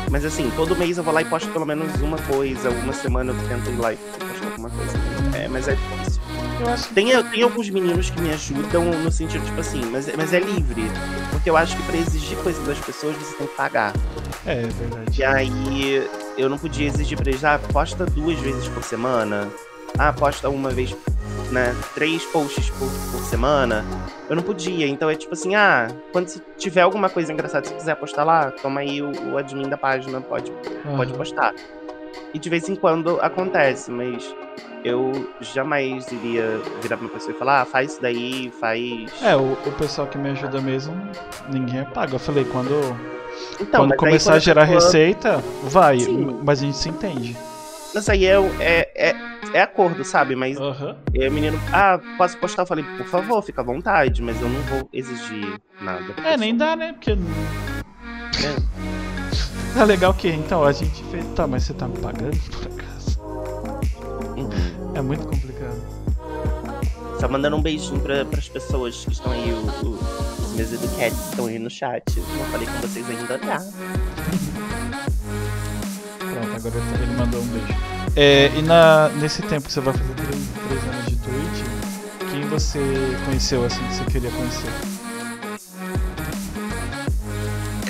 Mas 0.10 0.24
assim, 0.24 0.50
todo 0.56 0.76
mês 0.76 0.98
eu 0.98 1.04
vou 1.04 1.14
lá 1.14 1.22
e 1.22 1.26
posto 1.26 1.50
pelo 1.50 1.66
menos 1.66 2.00
uma 2.02 2.18
coisa. 2.18 2.70
Uma 2.70 2.94
semana 2.94 3.34
eu 3.34 3.48
tento 3.48 3.70
ir 3.70 3.78
lá 3.78 3.94
e 3.94 3.98
postar 3.98 4.46
alguma 4.46 4.70
coisa. 4.70 4.94
É, 5.36 5.48
mas 5.48 5.68
é 5.68 5.76
difícil. 5.76 6.22
Eu 6.62 6.70
acho 6.70 6.90
que 6.90 6.94
Tem, 6.94 7.24
tem 7.24 7.42
alguns 7.42 7.70
meninos 7.72 8.12
que 8.12 8.22
me 8.22 8.32
ajudam 8.32 8.86
no 8.86 9.12
sentido, 9.12 9.44
tipo 9.44 9.60
assim, 9.60 9.84
mas, 9.86 10.16
mas 10.16 10.32
é 10.32 10.40
livre. 10.40 10.84
Porque 11.32 11.50
eu 11.50 11.58
acho 11.58 11.76
que 11.76 11.84
pra 11.84 11.98
exigir 11.98 12.38
coisa 12.38 12.62
das 12.64 12.78
pessoas 12.80 13.16
você 13.18 13.36
tem 13.36 13.48
que 13.48 13.56
pagar. 13.56 13.94
É, 14.46 14.62
é 14.62 14.68
verdade. 14.68 15.20
E 15.20 15.24
aí 15.24 16.08
eu 16.38 16.48
não 16.48 16.60
podia 16.60 16.88
exigir 16.88 17.18
pra 17.18 17.32
eles, 17.32 17.44
ah, 17.44 17.60
posta 17.74 18.06
duas 18.06 18.40
vezes 18.40 18.68
por 18.68 18.84
semana. 18.84 19.50
Ah, 19.98 20.14
posta 20.14 20.50
uma 20.50 20.70
vez, 20.70 20.96
né? 21.52 21.76
Três 21.96 22.24
posts 22.26 22.70
por, 22.70 22.90
por 23.12 23.26
semana. 23.26 23.84
Eu 24.30 24.36
não 24.36 24.44
podia. 24.44 24.88
Então 24.88 25.10
é 25.10 25.16
tipo 25.16 25.34
assim, 25.34 25.56
ah, 25.56 25.88
quando 26.12 26.32
tiver 26.58 26.82
alguma 26.82 27.10
coisa 27.10 27.34
engraçada, 27.34 27.68
se 27.68 27.74
quiser 27.74 27.96
postar 27.96 28.24
lá, 28.24 28.52
toma 28.52 28.82
aí 28.82 29.02
o, 29.02 29.12
o 29.32 29.38
admin 29.38 29.68
da 29.68 29.78
página, 29.78 30.22
pode, 30.22 30.52
uhum. 30.52 30.96
pode 30.96 31.12
postar. 31.14 31.56
E 32.34 32.38
de 32.38 32.50
vez 32.50 32.70
em 32.70 32.76
quando 32.76 33.20
acontece, 33.20 33.90
mas 33.90 34.34
eu 34.84 35.30
jamais 35.42 36.12
iria 36.12 36.60
virar 36.82 36.98
pra 36.98 37.06
uma 37.06 37.14
pessoa 37.14 37.34
e 37.34 37.38
falar, 37.38 37.62
ah, 37.62 37.66
faz 37.66 37.94
isso 37.94 38.02
daí, 38.02 38.52
faz. 38.60 39.12
É, 39.22 39.36
o, 39.36 39.54
o 39.54 39.72
pessoal 39.78 40.08
que 40.08 40.18
me 40.18 40.30
ajuda 40.30 40.62
mesmo, 40.62 40.96
ninguém 41.50 41.80
é 41.80 41.86
pago. 41.86 42.16
Eu 42.16 42.20
falei, 42.20 42.46
quando, 42.46 42.72
então, 43.60 43.82
quando 43.82 43.96
começar 43.96 44.34
a 44.34 44.40
gerar 44.40 44.68
pessoa... 44.68 44.82
receita, 44.82 45.44
vai, 45.64 46.00
Sim. 46.00 46.40
mas 46.44 46.60
a 46.60 46.66
gente 46.66 46.78
se 46.78 46.90
entende. 46.90 47.38
Mas 47.94 48.08
aí 48.08 48.26
é, 48.26 48.36
é, 48.60 49.10
é, 49.10 49.16
é 49.54 49.62
acordo, 49.62 50.04
sabe? 50.04 50.36
Mas 50.36 50.58
uhum. 50.58 50.96
é 51.14 51.30
menino, 51.30 51.60
ah, 51.74 52.00
posso 52.18 52.38
postar? 52.38 52.64
Eu 52.64 52.68
falei, 52.68 52.86
por 52.98 53.06
favor, 53.06 53.42
fica 53.42 53.62
à 53.62 53.64
vontade, 53.64 54.22
mas 54.22 54.42
eu 54.42 54.48
não 54.48 54.62
vou 54.62 54.90
exigir 54.94 55.60
nada. 55.82 56.14
É, 56.24 56.38
nem 56.38 56.56
dá, 56.56 56.76
né? 56.76 56.94
Porque. 56.94 57.12
É. 59.78 59.80
é 59.82 59.86
legal 59.86 60.14
que 60.14 60.30
então 60.30 60.64
a 60.64 60.72
gente 60.72 61.04
fez. 61.06 61.26
Tá, 61.36 61.46
mas 61.46 61.64
você 61.64 61.74
tá 61.74 61.88
me 61.88 61.98
pagando 61.98 62.38
por 62.50 62.68
acaso? 62.68 63.22
Uhum. 64.38 64.71
É 64.94 65.02
muito 65.02 65.26
complicado. 65.28 65.82
Só 67.20 67.28
mandando 67.28 67.56
um 67.56 67.62
beijinho 67.62 68.00
pra, 68.00 68.26
pras 68.26 68.50
pessoas 68.50 69.06
que 69.06 69.12
estão 69.12 69.32
aí, 69.32 69.52
o, 69.52 69.86
o, 69.86 70.00
os 70.44 70.54
meus 70.54 70.74
educados 70.74 71.20
estão 71.30 71.46
aí 71.46 71.60
no 71.60 71.70
chat. 71.70 72.04
Não 72.18 72.46
falei 72.46 72.68
com 72.68 72.88
vocês 72.88 73.10
ainda, 73.10 73.38
tá? 73.38 73.60
Pronto, 76.18 76.56
agora 76.56 76.76
ele 77.04 77.16
mandou 77.16 77.42
um 77.42 77.48
beijo. 77.48 77.92
É, 78.16 78.52
e 78.58 78.62
na, 78.64 79.10
nesse 79.10 79.42
tempo 79.44 79.68
que 79.68 79.74
você 79.74 79.80
vai 79.80 79.94
fazer 79.94 80.14
três, 80.16 80.50
três 80.68 80.84
anos 80.84 81.06
de 81.06 81.16
Twitch, 81.18 82.32
quem 82.32 82.42
você 82.50 82.80
conheceu 83.26 83.64
assim 83.66 83.80
que 83.88 83.94
você 83.94 84.06
queria 84.06 84.32
conhecer? 84.32 84.72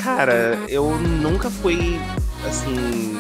Cara, 0.03 0.59
eu 0.67 0.97
nunca 0.99 1.49
fui 1.49 1.99
assim 2.45 3.17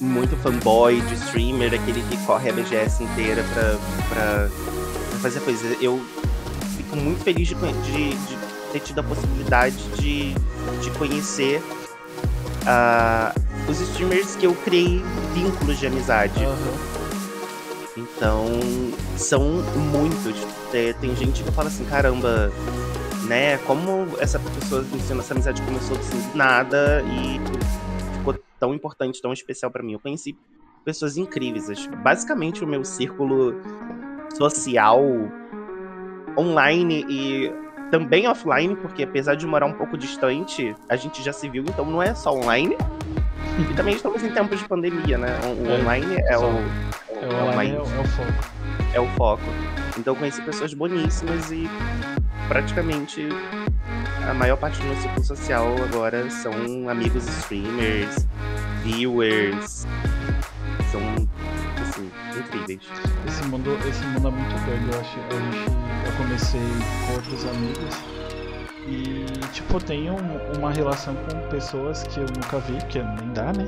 muito 0.00 0.36
fanboy 0.38 1.00
de 1.02 1.14
streamer, 1.14 1.74
aquele 1.74 2.02
que 2.02 2.16
corre 2.26 2.50
a 2.50 2.52
BGS 2.52 3.04
inteira 3.04 3.44
pra, 3.52 3.78
pra, 4.08 4.48
fazer 5.20 5.40
coisa. 5.40 5.76
Eu 5.80 6.00
fico 6.76 6.96
muito 6.96 7.22
feliz 7.22 7.48
de, 7.48 7.54
de, 7.54 8.14
de 8.14 8.38
ter 8.72 8.80
tido 8.80 9.00
a 9.00 9.02
possibilidade 9.02 9.76
de, 9.96 10.34
de 10.80 10.90
conhecer 10.98 11.62
uh, 12.62 13.70
os 13.70 13.80
streamers 13.80 14.36
que 14.36 14.46
eu 14.46 14.54
criei 14.54 15.02
vínculos 15.34 15.78
de 15.78 15.86
amizade. 15.86 16.44
Uhum. 16.44 17.00
Então, 17.96 18.46
são 19.16 19.42
muitos. 19.92 20.34
É, 20.72 20.94
tem 20.94 21.14
gente 21.16 21.42
que 21.42 21.50
fala 21.52 21.68
assim, 21.68 21.84
caramba, 21.84 22.50
né? 23.26 23.58
Como 23.66 24.08
essa 24.18 24.38
pessoa, 24.38 24.84
essa 25.18 25.34
amizade 25.34 25.60
começou 25.62 25.98
assim 25.98 26.22
nada 26.34 27.04
e 27.06 27.40
tão 28.60 28.74
importante, 28.74 29.20
tão 29.20 29.32
especial 29.32 29.70
para 29.70 29.82
mim. 29.82 29.94
Eu 29.94 30.00
conheci 30.00 30.36
pessoas 30.84 31.16
incríveis. 31.16 31.86
Basicamente, 32.02 32.62
o 32.62 32.66
meu 32.66 32.84
círculo 32.84 33.54
social 34.36 35.00
online 36.38 37.04
e 37.08 37.52
também 37.90 38.28
offline, 38.28 38.76
porque 38.76 39.02
apesar 39.02 39.34
de 39.34 39.46
morar 39.46 39.66
um 39.66 39.72
pouco 39.72 39.98
distante, 39.98 40.76
a 40.88 40.94
gente 40.94 41.22
já 41.22 41.32
se 41.32 41.48
viu, 41.48 41.64
então 41.64 41.84
não 41.84 42.02
é 42.02 42.14
só 42.14 42.32
online. 42.32 42.76
E 43.58 43.74
também 43.74 43.94
estamos 43.94 44.22
em 44.22 44.30
tempos 44.30 44.58
de 44.60 44.68
pandemia, 44.68 45.18
né? 45.18 45.28
O 45.44 45.68
é, 45.68 45.80
online 45.80 46.16
é, 46.28 46.38
o, 46.38 46.42
é, 46.42 47.26
o, 47.26 47.48
online 47.48 47.74
é, 47.74 47.80
o, 47.80 47.82
é 47.82 48.00
o 48.00 48.06
foco. 48.06 48.60
É 48.94 49.00
o 49.00 49.06
foco. 49.16 49.42
Então 49.98 50.14
conheci 50.14 50.40
pessoas 50.42 50.72
boníssimas 50.72 51.50
e 51.50 51.68
praticamente 52.50 53.28
a 54.28 54.34
maior 54.34 54.56
parte 54.56 54.80
do 54.80 54.86
meu 54.86 54.96
ciclo 54.96 55.24
social 55.24 55.72
agora 55.84 56.28
são 56.28 56.88
amigos 56.88 57.24
streamers, 57.38 58.26
viewers. 58.82 59.86
São 60.90 61.00
assim, 61.80 62.10
incríveis. 62.36 62.80
Esse 63.28 63.44
mundo, 63.44 63.78
esse 63.88 64.04
mundo 64.04 64.26
é 64.26 64.30
muito 64.32 64.64
doido, 64.66 64.92
eu 64.92 65.00
acho. 65.00 65.14
Gente, 65.14 65.70
eu 66.06 66.16
comecei 66.16 66.60
com 67.06 67.12
outros 67.12 67.46
amigos 67.46 68.39
e, 68.86 69.26
tipo, 69.52 69.78
tenho 69.82 70.16
uma 70.56 70.70
relação 70.70 71.14
com 71.14 71.48
pessoas 71.48 72.02
que 72.04 72.18
eu 72.18 72.26
nunca 72.26 72.58
vi, 72.60 72.78
que 72.86 72.98
nem 72.98 73.32
dá, 73.32 73.52
né? 73.52 73.66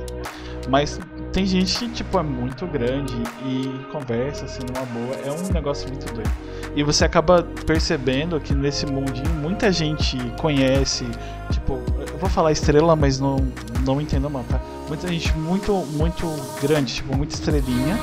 Mas 0.69 0.99
tem 1.31 1.45
gente 1.45 1.77
que, 1.77 1.89
tipo, 1.89 2.17
é 2.17 2.23
muito 2.23 2.65
grande 2.67 3.13
e 3.45 3.85
conversa, 3.91 4.45
assim, 4.45 4.61
numa 4.63 4.85
boa. 4.87 5.15
É 5.25 5.31
um 5.31 5.53
negócio 5.53 5.87
muito 5.87 6.11
doido. 6.13 6.31
E 6.75 6.83
você 6.83 7.05
acaba 7.05 7.43
percebendo 7.65 8.39
que 8.39 8.53
nesse 8.53 8.85
mundinho 8.85 9.29
muita 9.35 9.71
gente 9.71 10.17
conhece, 10.39 11.05
tipo, 11.51 11.79
eu 12.11 12.17
vou 12.17 12.29
falar 12.29 12.51
estrela, 12.51 12.95
mas 12.95 13.19
não, 13.19 13.37
não 13.85 14.01
entendo 14.01 14.29
mal, 14.29 14.43
tá? 14.49 14.59
Muita 14.87 15.07
gente 15.07 15.35
muito, 15.37 15.73
muito 15.91 16.25
grande, 16.61 16.95
tipo, 16.95 17.15
muita 17.15 17.35
estrelinha 17.35 17.99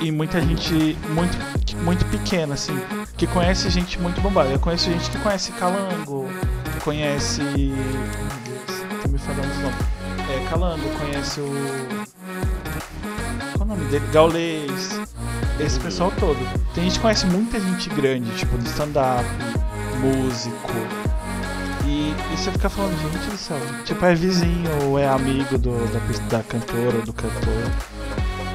e 0.00 0.12
muita 0.12 0.40
gente 0.40 0.96
muito, 1.10 1.36
muito 1.84 2.04
pequena, 2.06 2.54
assim, 2.54 2.78
que 3.16 3.26
conhece 3.26 3.68
gente 3.70 3.98
muito 3.98 4.20
bombada. 4.20 4.50
Eu 4.50 4.58
conheço 4.58 4.90
gente 4.90 5.10
que 5.10 5.18
conhece 5.18 5.52
Calango, 5.52 6.28
conhece. 6.84 7.42
Meu 7.42 7.74
Deus, 8.44 9.02
tô 9.02 9.08
me 9.08 9.18
falando 9.18 9.50
os 9.50 9.58
nomes. 9.58 9.78
É, 10.30 10.48
Calango, 10.48 10.88
conhece 10.98 11.40
o. 11.40 11.50
Qual 13.56 13.62
o 13.62 13.64
nome 13.64 13.84
dele? 13.86 14.06
Gaulês. 14.12 15.00
Esse 15.58 15.80
pessoal 15.80 16.12
todo. 16.20 16.38
Tem 16.74 16.84
gente 16.84 16.94
que 16.94 17.00
conhece 17.00 17.26
muita 17.26 17.58
gente 17.58 17.88
grande, 17.90 18.30
tipo, 18.36 18.56
do 18.56 18.64
stand-up, 18.64 19.24
músico. 20.00 20.72
E, 21.84 22.14
e, 22.32 22.36
você 22.36 22.52
fica 22.52 22.68
falando, 22.68 22.96
gente 23.00 23.30
do 23.30 23.36
céu, 23.36 23.58
tipo, 23.84 24.04
é 24.04 24.14
vizinho 24.14 24.70
ou 24.84 24.98
é 24.98 25.08
amigo 25.08 25.56
do, 25.56 25.72
da, 25.90 26.36
da 26.38 26.44
cantora 26.44 26.96
ou 26.98 27.02
do 27.02 27.12
cantor. 27.12 27.72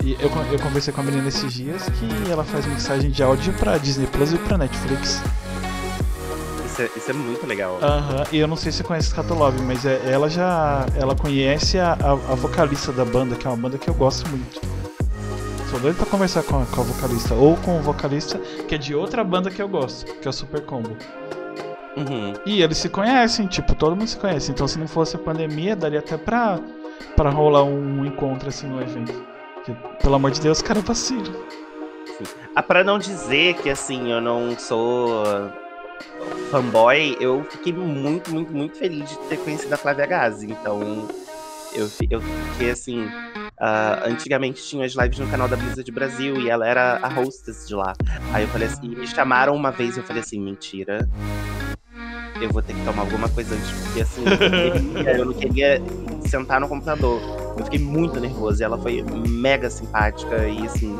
E 0.04 0.18
eu, 0.20 0.30
eu 0.52 0.60
conversei 0.60 0.94
com 0.94 1.00
a 1.00 1.04
menina 1.06 1.30
esses 1.30 1.54
dias 1.54 1.84
que 1.84 2.30
ela 2.30 2.44
faz 2.44 2.66
mensagem 2.66 3.10
de 3.10 3.24
áudio 3.24 3.54
pra 3.54 3.78
Disney 3.78 4.06
Plus 4.06 4.34
e 4.34 4.38
pra 4.38 4.58
Netflix. 4.58 5.22
Isso 6.66 6.82
é, 6.82 6.89
isso 6.98 7.12
é 7.12 7.13
muito 7.13 7.48
legal. 7.48 7.80
Aham, 7.82 8.18
uhum. 8.18 8.24
e 8.34 8.38
eu 8.38 8.48
não 8.48 8.58
sei 8.58 8.74
se 8.74 8.80
você 8.80 8.84
conhece 8.84 9.10
Scatolove, 9.12 9.62
mas 9.62 9.86
é, 9.86 10.02
ela 10.12 10.30
já. 10.30 10.86
Ela 11.00 11.16
conhece 11.16 11.80
a, 11.80 11.94
a, 11.94 12.12
a, 12.12 12.36
vocalista 12.36 12.92
da 12.92 13.06
banda, 13.06 13.36
que 13.36 13.48
é 13.48 13.50
uma 13.50 13.56
banda 13.56 13.78
que 13.78 13.89
eu 13.89 13.94
gosto 13.94 14.30
muito. 14.30 14.60
Sou 15.70 15.80
doido 15.80 15.96
pra 15.96 16.06
conversar 16.06 16.44
com 16.44 16.62
a, 16.62 16.66
com 16.66 16.82
a 16.82 16.84
vocalista. 16.84 17.34
Ou 17.36 17.56
com 17.56 17.80
o 17.80 17.82
vocalista, 17.82 18.38
que 18.68 18.76
é 18.76 18.78
de 18.78 18.94
outra 18.94 19.24
banda 19.24 19.50
que 19.50 19.62
eu 19.62 19.70
gosto, 19.70 20.06
que 20.20 20.28
é 20.28 20.30
o 20.30 20.34
Super 20.34 20.62
Combo. 20.66 20.98
Uhum. 21.96 22.34
E 22.46 22.62
eles 22.62 22.78
se 22.78 22.89
conhecem, 22.89 23.48
tipo, 23.48 23.74
todo 23.74 23.96
mundo 23.96 24.08
se 24.08 24.18
conhece. 24.18 24.52
Então 24.52 24.68
se 24.68 24.78
não 24.78 24.88
fosse 24.88 25.16
a 25.16 25.20
pandemia, 25.20 25.78
daria 25.78 26.00
até 26.00 26.18
pra, 26.18 26.60
pra 27.16 27.30
rolar 27.30 27.63
um 27.63 28.06
encontro 28.06 28.50
assim 28.50 28.68
no 28.68 28.82
evento. 28.82 29.33
Porque, 29.65 29.73
pelo 30.02 30.15
amor 30.15 30.32
de 30.32 30.41
Deus, 30.41 30.62
cara, 30.62 30.82
vacilo. 30.82 31.45
Ah, 32.56 32.62
pra 32.62 32.84
não 32.84 32.99
dizer 32.99 33.56
que 33.56 33.69
assim, 33.69 34.12
eu 34.12 34.21
não 34.21 34.58
sou 34.60 35.23
fanboy, 36.52 37.17
eu 37.19 37.43
fiquei 37.49 37.73
muito, 37.73 38.32
muito, 38.32 38.54
muito 38.54 38.78
feliz 38.78 39.10
de 39.10 39.17
ter 39.30 39.38
conhecido 39.38 39.73
a 39.73 39.78
Flávia 39.78 40.06
Gazi. 40.06 40.52
Então, 40.52 41.08
eu, 41.73 41.89
eu 42.10 42.21
fiquei 42.21 42.71
assim. 42.71 43.06
Uh, 43.54 44.10
antigamente 44.10 44.62
tinha 44.63 44.86
as 44.86 44.93
lives 44.93 45.19
no 45.19 45.28
canal 45.28 45.47
da 45.47 45.56
Blizzard 45.56 45.89
Brasil 45.91 46.41
e 46.41 46.49
ela 46.49 46.67
era 46.67 46.99
a 47.02 47.08
hostess 47.08 47.67
de 47.67 47.76
lá. 47.76 47.93
Aí 48.34 48.43
eu 48.43 48.49
falei 48.49 48.67
assim, 48.67 48.89
me 48.89 49.08
chamaram 49.08 49.56
uma 49.56 49.71
vez 49.71 49.95
eu 49.95 50.04
falei 50.04 50.21
assim, 50.21 50.39
mentira. 50.39 51.08
Eu 52.41 52.49
vou 52.49 52.62
ter 52.62 52.73
que 52.73 52.84
tomar 52.84 53.04
alguma 53.04 53.30
coisa 53.30 53.56
antes, 53.56 53.71
porque 53.71 54.02
assim, 54.02 54.23
eu 54.26 54.30
não 54.30 54.93
queria, 54.93 55.17
eu 55.17 55.26
não 55.26 55.34
queria 55.34 55.82
sentar 56.28 56.60
no 56.60 56.67
computador. 56.67 57.42
Eu 57.58 57.66
fiquei 57.66 57.80
muito 57.80 58.20
nervoso 58.20 58.62
e 58.62 58.63
ela 58.63 58.78
foi 58.78 59.04
mega 59.28 59.70
simpática 59.70 60.48
e 60.48 60.66
assim, 60.66 60.98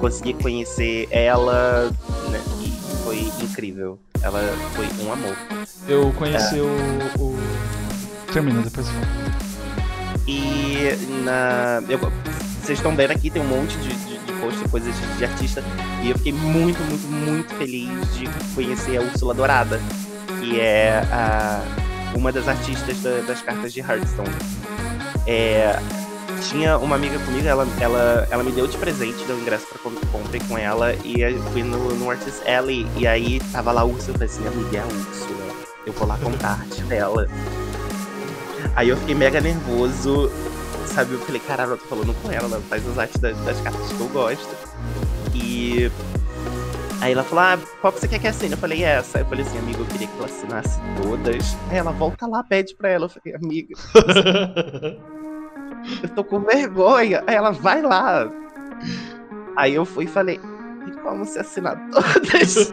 consegui 0.00 0.34
conhecer 0.34 1.08
ela 1.10 1.90
né, 2.30 2.40
e 2.62 2.70
foi 3.04 3.18
incrível. 3.44 3.98
Ela 4.22 4.40
foi 4.74 4.86
um 5.04 5.12
amor. 5.12 5.36
Eu 5.86 6.12
conheci 6.14 6.58
é. 6.58 6.62
o, 6.62 7.22
o. 7.22 7.38
Termina, 8.32 8.62
depois 8.62 8.86
E 10.26 11.22
na. 11.24 11.82
Eu... 11.88 11.98
Vocês 12.62 12.78
estão 12.78 12.94
vendo 12.94 13.12
aqui, 13.12 13.30
tem 13.30 13.40
um 13.40 13.46
monte 13.46 13.78
de, 13.78 13.88
de, 13.88 14.18
de 14.18 14.68
coisas 14.68 14.94
de, 14.94 15.16
de 15.16 15.24
artista. 15.24 15.62
E 16.02 16.10
eu 16.10 16.16
fiquei 16.16 16.32
muito, 16.32 16.78
muito, 16.80 17.08
muito 17.08 17.54
feliz 17.54 18.14
de 18.14 18.28
conhecer 18.54 18.98
a 18.98 19.00
Úrsula 19.00 19.32
Dourada, 19.32 19.80
que 20.40 20.60
é 20.60 21.02
a, 21.10 21.62
uma 22.14 22.30
das 22.30 22.46
artistas 22.46 23.00
da, 23.00 23.20
das 23.20 23.40
cartas 23.40 23.72
de 23.72 23.80
Hearthstone. 23.80 24.28
É, 25.30 25.78
tinha 26.48 26.78
uma 26.78 26.96
amiga 26.96 27.18
comigo, 27.18 27.46
ela, 27.46 27.66
ela, 27.78 28.26
ela 28.30 28.42
me 28.42 28.50
deu 28.50 28.66
de 28.66 28.78
presente, 28.78 29.22
deu 29.26 29.38
ingresso 29.38 29.66
pra 29.66 29.78
comprei 30.10 30.40
com 30.48 30.56
ela 30.56 30.94
e 31.04 31.20
eu 31.20 31.38
fui 31.52 31.62
no, 31.62 31.94
no 31.96 32.10
Artist 32.10 32.40
Alley 32.48 32.86
e 32.96 33.06
aí 33.06 33.38
tava 33.52 33.70
lá 33.70 33.82
a 33.82 33.84
Úrsula, 33.84 34.08
eu 34.08 34.14
falei 34.14 34.28
assim, 34.28 34.46
amiga, 34.46 34.78
é 34.78 34.80
a 34.80 34.86
Úrsula, 34.86 35.54
eu 35.84 35.92
vou 35.92 36.08
lá 36.08 36.18
a 36.42 36.48
arte 36.48 36.82
dela. 36.84 37.28
Aí 38.74 38.88
eu 38.88 38.96
fiquei 38.96 39.14
mega 39.14 39.38
nervoso, 39.38 40.30
sabe? 40.86 41.12
Eu 41.12 41.20
falei, 41.20 41.42
caralho, 41.46 41.72
eu 41.72 41.76
tô 41.76 41.84
falando 41.84 42.14
com 42.22 42.32
ela, 42.32 42.46
ela 42.46 42.62
faz 42.62 42.88
as 42.88 42.98
artes 42.98 43.20
das, 43.20 43.36
das 43.44 43.60
cartas 43.60 43.92
que 43.92 44.00
eu 44.00 44.08
gosto. 44.08 44.56
E 45.34 45.90
Aí 47.00 47.12
ela 47.12 47.22
falou, 47.22 47.44
ah, 47.44 47.58
qual 47.80 47.92
que 47.92 48.00
você 48.00 48.08
quer 48.08 48.18
que 48.18 48.26
assine? 48.26 48.52
Eu 48.52 48.58
falei, 48.58 48.82
essa. 48.82 49.18
Aí 49.18 49.24
eu 49.24 49.28
falei 49.28 49.44
assim, 49.44 49.58
amigo, 49.58 49.82
eu 49.82 49.86
queria 49.86 50.08
que 50.08 50.16
ela 50.16 50.26
assinasse 50.26 50.80
todas. 51.00 51.56
Aí 51.70 51.76
ela, 51.76 51.92
volta 51.92 52.26
lá, 52.26 52.42
pede 52.42 52.74
pra 52.74 52.88
ela. 52.88 53.04
Eu 53.04 53.08
falei, 53.08 53.36
amiga, 53.36 53.74
eu 56.02 56.08
tô 56.08 56.24
com 56.24 56.40
vergonha. 56.40 57.22
Aí 57.26 57.34
ela, 57.34 57.50
vai 57.50 57.82
lá. 57.82 58.30
Aí 59.56 59.74
eu 59.74 59.84
fui 59.84 60.04
e 60.04 60.08
falei, 60.08 60.40
e 60.86 60.90
como 61.00 61.24
você 61.24 61.40
assinar 61.40 61.76
todas? 61.90 62.72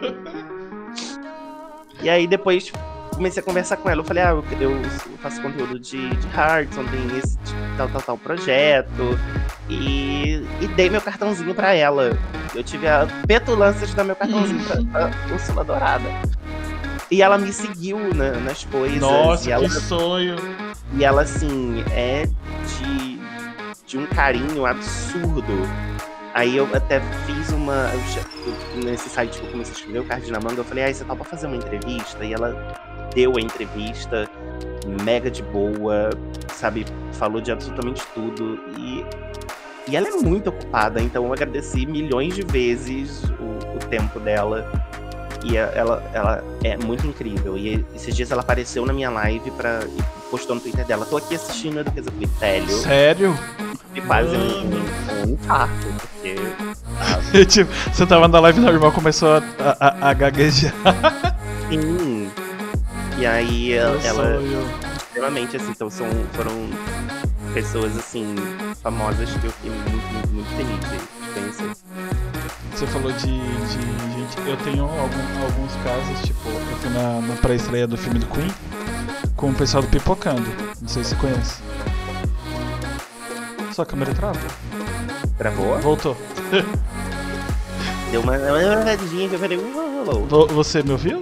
e 2.02 2.08
aí 2.08 2.26
depois 2.26 2.72
comecei 3.14 3.42
a 3.42 3.44
conversar 3.44 3.76
com 3.78 3.90
ela. 3.90 4.00
Eu 4.00 4.04
falei, 4.04 4.22
ah, 4.22 4.30
eu, 4.30 4.44
eu 4.60 4.82
faço 5.18 5.40
conteúdo 5.42 5.78
de, 5.78 6.08
de 6.08 6.26
Hearthstone, 6.36 6.88
tem 6.88 7.18
esse 7.18 7.38
tal, 7.76 7.88
tal, 7.88 8.02
tal 8.02 8.18
projeto. 8.18 9.18
E, 9.68 10.46
e 10.60 10.68
dei 10.76 10.88
meu 10.88 11.00
cartãozinho 11.00 11.54
pra 11.54 11.74
ela. 11.74 12.16
Eu 12.54 12.62
tive 12.62 12.86
a 12.86 13.06
petulância 13.26 13.86
de 13.86 13.94
dar 13.94 14.04
meu 14.04 14.16
cartãozinho 14.16 14.62
pra, 14.64 15.08
pra 15.10 15.34
Úrsula 15.34 15.64
Dourada. 15.64 16.08
E 17.10 17.22
ela 17.22 17.38
me 17.38 17.52
seguiu 17.52 17.98
na, 18.14 18.32
nas 18.32 18.64
coisas. 18.64 18.98
Nossa, 18.98 19.50
ela, 19.50 19.64
que 19.64 19.74
sonho! 19.74 20.36
E 20.94 21.04
ela, 21.04 21.22
assim, 21.22 21.84
é 21.90 22.26
de, 22.26 23.05
de 23.86 23.96
um 23.96 24.06
carinho 24.06 24.66
absurdo. 24.66 25.52
Aí 26.34 26.56
eu 26.56 26.68
até 26.74 27.00
fiz 27.24 27.50
uma. 27.50 27.90
nesse 28.84 29.08
site 29.08 29.38
que 29.40 29.46
eu 29.46 29.52
comecei 29.52 29.72
a 29.72 29.76
escrever, 29.78 30.00
o 30.00 30.04
Card 30.04 30.30
na 30.30 30.40
Manga, 30.40 30.60
eu 30.60 30.64
falei, 30.64 30.84
ah, 30.84 30.92
você 30.92 31.04
topa 31.04 31.24
fazer 31.24 31.46
uma 31.46 31.56
entrevista? 31.56 32.22
E 32.24 32.34
ela 32.34 32.74
deu 33.14 33.32
a 33.38 33.40
entrevista, 33.40 34.28
mega 35.02 35.30
de 35.30 35.42
boa, 35.42 36.10
sabe? 36.52 36.84
Falou 37.12 37.40
de 37.40 37.50
absolutamente 37.50 38.02
tudo. 38.14 38.60
E, 38.76 39.02
e 39.88 39.96
ela 39.96 40.08
é 40.08 40.12
muito 40.12 40.50
ocupada, 40.50 41.00
então 41.00 41.24
eu 41.24 41.32
agradeci 41.32 41.86
milhões 41.86 42.34
de 42.34 42.42
vezes 42.42 43.22
o, 43.40 43.76
o 43.76 43.78
tempo 43.88 44.20
dela. 44.20 44.70
E 45.42 45.56
ela, 45.56 46.02
ela 46.12 46.44
é 46.64 46.76
muito 46.76 47.06
incrível. 47.06 47.56
E 47.56 47.82
esses 47.94 48.14
dias 48.14 48.30
ela 48.30 48.42
apareceu 48.42 48.84
na 48.84 48.92
minha 48.92 49.08
live 49.08 49.50
pra, 49.52 49.80
postou 50.30 50.54
no 50.56 50.60
Twitter 50.60 50.84
dela. 50.86 51.04
Tô 51.06 51.16
aqui 51.16 51.34
assistindo 51.34 51.80
a 51.80 51.82
Duquesa 51.82 52.10
do 52.10 52.18
Vitério 52.18 52.68
Sério? 52.78 53.38
e 53.94 54.00
quase 54.00 54.36
um, 54.36 54.70
um, 54.70 55.32
infarto, 55.32 55.86
porque. 56.00 56.36
ah, 57.40 57.44
tipo, 57.46 57.70
você 57.92 58.06
tava 58.06 58.28
na 58.28 58.40
live 58.40 58.60
normal, 58.60 58.92
começou 58.92 59.36
a, 59.36 59.42
a, 59.80 60.10
a- 60.10 60.14
gaguejar. 60.14 60.72
sim. 61.68 62.30
E 63.18 63.24
aí 63.26 63.70
Meu 63.70 64.00
ela, 64.04 64.40
extremamente 64.96 65.56
assim, 65.56 65.70
então 65.70 65.88
são, 65.88 66.06
foram 66.34 66.52
pessoas 67.54 67.96
assim, 67.96 68.34
famosas 68.82 69.30
que 69.30 69.46
eu 69.46 69.50
fiquei 69.52 69.70
muito, 69.70 69.90
muito, 70.12 70.28
muito 70.34 70.48
feliz 70.56 71.00
de 71.00 71.32
conhecer. 71.40 71.70
Você 72.74 72.86
falou 72.88 73.10
de, 73.12 73.20
de 73.26 74.12
gente. 74.12 74.36
Eu 74.46 74.56
tenho 74.58 74.82
algum- 74.82 75.42
alguns 75.44 75.72
casos, 75.82 76.20
tipo, 76.26 76.46
eu 76.50 76.76
fui 76.76 76.90
na, 76.90 77.20
na 77.22 77.34
pré-estreia 77.36 77.86
do 77.86 77.96
filme 77.96 78.18
do 78.18 78.26
Queen 78.26 78.52
com 79.36 79.50
o 79.50 79.54
pessoal 79.54 79.82
do 79.82 79.88
Pipocando. 79.88 80.42
Não 80.80 80.88
sei 80.88 81.04
se 81.04 81.10
você 81.10 81.16
conhece. 81.16 81.62
Sua 83.72 83.84
câmera 83.84 84.14
trava? 84.14 84.40
Travou? 85.36 85.78
Voltou. 85.80 86.16
Deu 88.10 88.20
uma 88.22 88.32
olhadinha 88.32 89.28
que 89.28 89.34
eu 89.34 89.38
falei. 89.38 89.58
Vo- 90.28 90.46
Você 90.48 90.82
me 90.82 90.92
ouviu? 90.92 91.20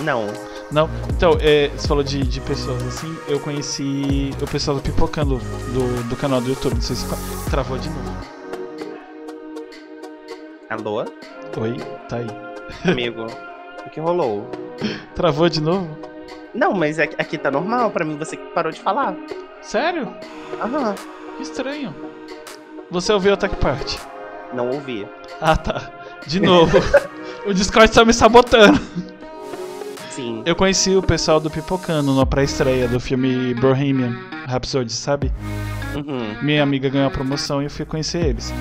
Não. 0.00 0.26
Não. 0.70 0.88
Então, 1.10 1.36
é, 1.40 1.68
você 1.68 1.88
falou 1.88 2.04
de, 2.04 2.22
de 2.22 2.40
pessoas 2.40 2.82
assim. 2.86 3.16
Eu 3.26 3.40
conheci 3.40 4.30
o 4.40 4.46
pessoal 4.46 4.76
do 4.76 4.82
Pipocando 4.82 5.38
do, 5.38 6.04
do 6.08 6.16
canal 6.16 6.40
do 6.40 6.48
YouTube. 6.50 6.74
Não 6.74 6.80
sei 6.82 6.94
se 6.96 7.06
travou 7.50 7.78
de 7.78 7.88
novo. 7.88 8.16
Alô? 10.70 11.04
Oi, 11.56 11.76
tá 12.08 12.16
aí. 12.16 12.26
Amigo, 12.90 13.26
o 13.86 13.90
que 13.90 14.00
rolou? 14.00 14.48
Travou 15.14 15.48
de 15.48 15.60
novo? 15.60 15.88
Não, 16.54 16.72
mas 16.72 16.98
aqui, 16.98 17.16
aqui 17.18 17.38
tá 17.38 17.50
normal, 17.50 17.90
pra 17.90 18.04
mim 18.04 18.16
você 18.16 18.36
parou 18.36 18.70
de 18.70 18.80
falar. 18.80 19.14
Sério? 19.60 20.14
Aham. 20.60 20.94
Que 21.36 21.42
estranho. 21.42 21.94
Você 22.90 23.12
ouviu 23.12 23.34
até 23.34 23.48
que 23.48 23.56
parte? 23.56 23.98
Não 24.52 24.70
ouvi. 24.70 25.06
Ah, 25.40 25.56
tá. 25.56 25.90
De 26.26 26.40
novo. 26.40 26.78
o 27.44 27.52
Discord 27.52 27.92
tá 27.92 28.04
me 28.04 28.12
sabotando. 28.12 28.80
Sim. 30.10 30.42
Eu 30.46 30.54
conheci 30.54 30.94
o 30.94 31.02
pessoal 31.02 31.40
do 31.40 31.50
Pipocano 31.50 32.14
na 32.14 32.24
pré-estreia 32.24 32.86
do 32.86 33.00
filme 33.00 33.52
Bohemian 33.54 34.16
Rhapsody, 34.46 34.92
sabe? 34.92 35.32
Uhum. 35.96 36.36
Minha 36.40 36.62
amiga 36.62 36.88
ganhou 36.88 37.08
a 37.08 37.10
promoção 37.10 37.60
e 37.60 37.64
eu 37.64 37.70
fui 37.70 37.84
conhecer 37.84 38.24
eles. 38.24 38.54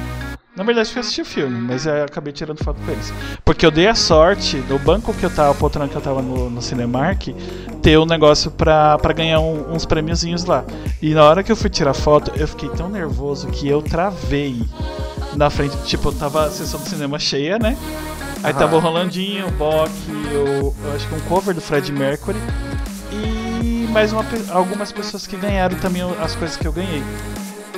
Na 0.56 0.64
verdade, 0.64 0.88
eu 0.88 0.94
fui 0.94 1.00
assistir 1.02 1.22
o 1.22 1.26
filme, 1.26 1.60
mas 1.62 1.88
eu 1.88 2.04
acabei 2.04 2.32
tirando 2.32 2.64
foto 2.64 2.80
com 2.86 2.92
eles. 2.92 3.12
Porque 3.44 3.66
eu 3.66 3.72
dei 3.72 3.88
a 3.88 3.96
sorte, 3.96 4.58
no 4.70 4.78
banco 4.78 5.12
que 5.12 5.26
eu 5.26 5.30
tava, 5.32 5.50
a 5.50 5.54
poltrona 5.56 5.90
que 5.90 5.96
eu 5.96 6.02
tava 6.02 6.22
no, 6.22 6.48
no 6.48 6.62
Cinemark, 6.62 7.30
ter 7.82 7.98
um 7.98 8.06
negócio 8.06 8.52
pra, 8.52 9.00
pra 9.00 9.14
ganhar 9.14 9.40
um- 9.40 9.74
uns 9.74 9.84
prêmiozinhos 9.84 10.46
lá. 10.46 10.64
E 11.02 11.16
na 11.16 11.24
hora 11.24 11.42
que 11.42 11.52
eu 11.52 11.56
fui 11.56 11.72
tirar 11.72 11.96
foto, 11.96 12.32
eu 12.36 12.48
fiquei 12.48 12.70
tão 12.70 12.88
nervoso 12.88 13.48
que 13.48 13.68
eu 13.68 13.82
travei 13.82 14.62
na 15.36 15.50
frente. 15.50 15.76
Tipo, 15.86 16.12
tava 16.12 16.46
a 16.46 16.52
sessão 16.52 16.80
do 16.80 16.88
cinema 16.88 17.18
cheia, 17.18 17.58
né? 17.58 17.76
Aí 18.44 18.54
tava 18.54 18.76
o 18.76 18.80
Rolandinho, 18.80 19.48
o 19.48 19.52
Bock, 19.52 19.92
eu, 20.32 20.76
eu 20.86 20.94
acho 20.96 21.08
que 21.08 21.16
um 21.16 21.20
cover 21.22 21.56
do 21.56 21.62
Fred 21.62 21.92
Mercury. 21.92 22.38
E 23.12 23.88
mais 23.92 24.14
uma, 24.14 24.24
algumas 24.52 24.92
pessoas 24.92 25.26
que 25.26 25.36
ganharam 25.36 25.78
também 25.80 26.04
as 26.22 26.36
coisas 26.36 26.56
que 26.58 26.68
eu 26.68 26.72
ganhei. 26.72 27.02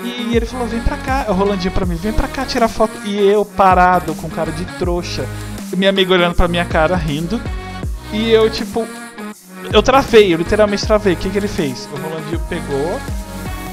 E 0.06 0.36
ele 0.36 0.46
falou: 0.46 0.68
vem 0.68 0.80
pra 0.82 0.98
cá, 0.98 1.26
o 1.30 1.34
Rolandinho 1.34 1.74
pra 1.74 1.86
mim, 1.86 1.96
vem 1.96 2.14
pra 2.14 2.28
cá 2.28 2.46
tirar 2.46 2.68
foto. 2.68 2.94
E 3.06 3.18
eu 3.18 3.44
parado 3.44 4.14
com 4.16 4.30
cara 4.30 4.52
de 4.52 4.66
trouxa, 4.78 5.26
minha 5.76 5.90
amiga 5.90 6.14
olhando 6.14 6.36
pra 6.36 6.48
minha 6.48 6.66
cara 6.66 6.96
rindo. 6.96 7.42
E 8.14 8.30
eu, 8.32 8.50
tipo, 8.50 8.88
eu 9.74 9.82
travei, 9.82 10.34
eu 10.34 10.38
literalmente 10.38 10.86
travei. 10.86 11.14
O 11.14 11.18
que, 11.18 11.30
que 11.30 11.38
ele 11.38 11.48
fez? 11.48 11.90
O 11.92 11.98
Rolandinho 11.98 12.40
pegou, 12.48 13.00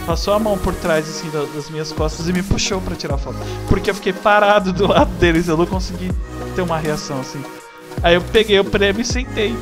passou 0.06 0.34
a 0.34 0.38
mão 0.38 0.56
por 0.58 0.74
trás 0.74 1.08
assim 1.08 1.28
da- 1.30 1.44
das 1.54 1.68
minhas 1.70 1.92
costas 1.92 2.28
e 2.28 2.32
me 2.32 2.42
puxou 2.42 2.80
pra 2.80 2.96
tirar 2.96 3.18
foto. 3.18 3.36
Porque 3.68 3.90
eu 3.90 3.94
fiquei 3.94 4.12
parado 4.12 4.72
do 4.72 4.86
lado 4.88 5.10
deles, 5.18 5.48
eu 5.48 5.56
não 5.56 5.66
consegui 5.66 6.10
ter 6.56 6.62
uma 6.62 6.78
reação 6.78 7.20
assim. 7.20 7.42
Aí 8.02 8.14
eu 8.14 8.22
peguei 8.22 8.58
o 8.58 8.64
prêmio 8.64 9.02
e 9.02 9.04
sentei. 9.04 9.54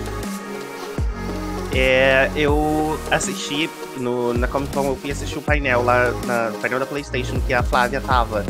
É, 1.73 2.31
eu 2.35 2.99
assisti 3.11 3.69
no, 4.01 4.33
na 4.35 4.49
Comic 4.49 4.73
Con, 4.75 4.87
eu 4.87 4.97
fui 4.97 5.11
assistir 5.11 5.39
o 5.39 5.43
painel 5.43 5.83
lá, 5.85 6.11
na 6.27 6.53
painel 6.61 6.81
da 6.81 6.87
Playstation 6.87 7.41
que 7.41 7.53
a 7.55 7.63
Flávia 7.63 8.01
tava. 8.01 8.45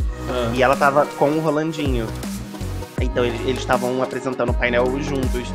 E 0.54 0.62
ela 0.62 0.76
tava 0.76 1.04
com 1.06 1.30
o 1.30 1.40
Rolandinho. 1.40 2.06
Então 3.00 3.24
ele- 3.24 3.38
eles 3.48 3.60
estavam 3.60 4.02
apresentando 4.02 4.50
o 4.50 4.54
painel 4.54 4.84
juntos. 5.02 5.52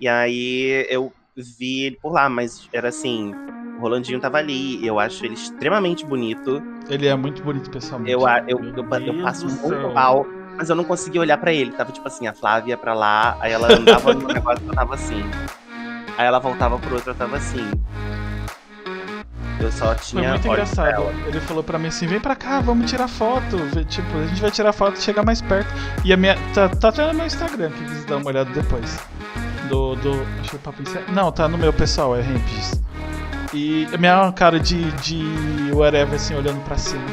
E 0.00 0.08
aí 0.08 0.86
eu 0.88 1.12
vi 1.36 1.82
ele 1.84 1.98
por 2.00 2.12
lá, 2.12 2.28
mas 2.28 2.68
era 2.72 2.88
assim, 2.88 3.34
o 3.78 3.80
Rolandinho 3.80 4.20
tava 4.20 4.38
ali. 4.38 4.84
Eu 4.86 4.98
acho 4.98 5.24
ele 5.24 5.34
extremamente 5.34 6.04
bonito. 6.06 6.62
Ele 6.88 7.06
é 7.06 7.14
muito 7.16 7.42
bonito 7.42 7.70
pessoalmente. 7.70 8.12
Eu, 8.12 8.20
eu, 8.46 8.60
eu, 8.64 8.74
eu 8.74 9.22
passo 9.22 9.46
muito 9.46 9.68
céu. 9.68 9.92
mal, 9.92 10.26
mas 10.56 10.68
eu 10.70 10.76
não 10.76 10.84
conseguia 10.84 11.20
olhar 11.20 11.36
pra 11.38 11.52
ele. 11.52 11.72
Tava 11.72 11.90
tipo 11.90 12.06
assim, 12.06 12.26
a 12.26 12.32
Flávia 12.32 12.76
pra 12.76 12.94
lá, 12.94 13.36
aí 13.40 13.52
ela 13.52 13.72
andava 13.72 14.14
no 14.14 14.26
negócio, 14.28 14.64
eu 14.66 14.72
tava 14.74 14.94
assim. 14.94 15.22
Aí 16.16 16.26
ela 16.26 16.38
voltava 16.38 16.78
pro 16.78 16.94
outro, 16.94 17.10
eu 17.10 17.14
tava 17.14 17.36
assim. 17.36 17.68
Eu 19.60 19.70
só 19.70 19.86
Foi 19.94 19.96
tinha. 19.96 20.30
muito 20.30 20.48
olhos 20.48 20.70
pra 20.70 20.88
engraçado. 20.90 21.14
Ele 21.26 21.40
falou 21.40 21.62
pra 21.62 21.78
mim 21.78 21.88
assim: 21.88 22.06
vem 22.06 22.20
pra 22.20 22.34
cá, 22.34 22.60
vamos 22.60 22.90
tirar 22.90 23.08
foto. 23.08 23.56
Tipo, 23.88 24.18
a 24.18 24.26
gente 24.26 24.40
vai 24.40 24.50
tirar 24.50 24.72
foto 24.72 24.96
e 24.96 25.00
chegar 25.02 25.24
mais 25.24 25.40
perto. 25.40 25.72
E 26.04 26.12
a 26.12 26.16
minha. 26.16 26.36
Tá, 26.52 26.68
tá 26.68 26.88
até 26.88 27.06
no 27.06 27.14
meu 27.14 27.26
Instagram, 27.26 27.70
quem 27.70 27.86
quiser 27.86 28.04
dar 28.06 28.16
uma 28.16 28.26
olhada 28.26 28.50
depois. 28.50 28.98
Do. 29.68 29.94
do 29.96 30.26
que 30.42 30.56
é 30.56 30.58
Papo. 30.58 30.82
Não, 31.12 31.30
tá 31.32 31.46
no 31.48 31.56
meu 31.56 31.72
pessoal, 31.72 32.16
é 32.16 32.20
Rampges. 32.20 32.82
E 33.52 33.86
a 33.92 33.96
minha 33.96 34.32
cara 34.32 34.58
de. 34.58 34.90
de 34.92 35.24
whatever, 35.72 36.16
assim, 36.16 36.34
olhando 36.34 36.60
pra 36.64 36.76
cima. 36.76 37.04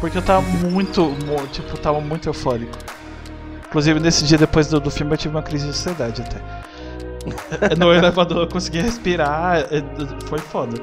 Porque 0.00 0.16
eu 0.18 0.22
tava 0.22 0.40
muito. 0.42 1.02
mu- 1.26 1.46
Tipo, 1.52 1.76
tava 1.78 2.00
muito 2.00 2.28
eufórico. 2.28 2.76
Inclusive, 3.68 4.00
nesse 4.00 4.24
dia 4.24 4.38
depois 4.38 4.68
do, 4.68 4.80
do 4.80 4.90
filme, 4.90 5.12
eu 5.12 5.18
tive 5.18 5.34
uma 5.34 5.42
crise 5.42 5.64
de 5.64 5.70
ansiedade 5.70 6.22
até. 6.22 6.38
No 7.78 7.92
elevador 7.92 8.38
eu 8.42 8.46
consegui 8.48 8.80
respirar, 8.82 9.56
é, 9.60 9.82
foi 10.26 10.38
foda. 10.38 10.74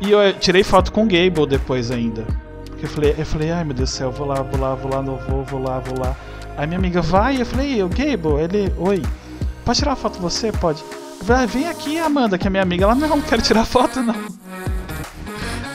E 0.00 0.10
eu 0.10 0.20
eh, 0.20 0.32
tirei 0.32 0.62
foto 0.62 0.92
com 0.92 1.04
o 1.04 1.06
Gable 1.06 1.46
depois 1.46 1.90
ainda. 1.90 2.24
Porque 2.66 2.86
eu 2.86 2.88
falei, 2.88 3.14
eu 3.18 3.26
falei, 3.26 3.50
ai 3.50 3.64
meu 3.64 3.74
Deus 3.74 3.90
do 3.90 3.92
céu, 3.92 4.10
vou 4.10 4.26
lá, 4.26 4.42
vou 4.42 4.60
lá, 4.60 4.74
vou 4.74 4.90
lá, 4.90 5.02
não 5.02 5.16
vou, 5.16 5.44
vou 5.44 5.62
lá, 5.62 5.78
vou 5.78 5.98
lá. 5.98 6.16
Aí 6.56 6.66
minha 6.66 6.78
amiga 6.78 7.02
vai, 7.02 7.40
eu 7.40 7.46
falei, 7.46 7.82
o 7.82 7.88
Gable, 7.88 8.40
ele, 8.40 8.72
oi, 8.78 9.02
pode 9.64 9.78
tirar 9.78 9.96
foto 9.96 10.18
você? 10.18 10.50
Pode. 10.52 10.82
Ah, 11.28 11.46
vem 11.46 11.68
aqui, 11.68 11.98
Amanda, 11.98 12.38
que 12.38 12.46
é 12.46 12.50
minha 12.50 12.62
amiga. 12.62 12.84
Ela, 12.84 12.94
não, 12.94 13.08
não 13.08 13.20
quero 13.20 13.42
tirar 13.42 13.64
foto, 13.64 14.02
não. 14.02 14.14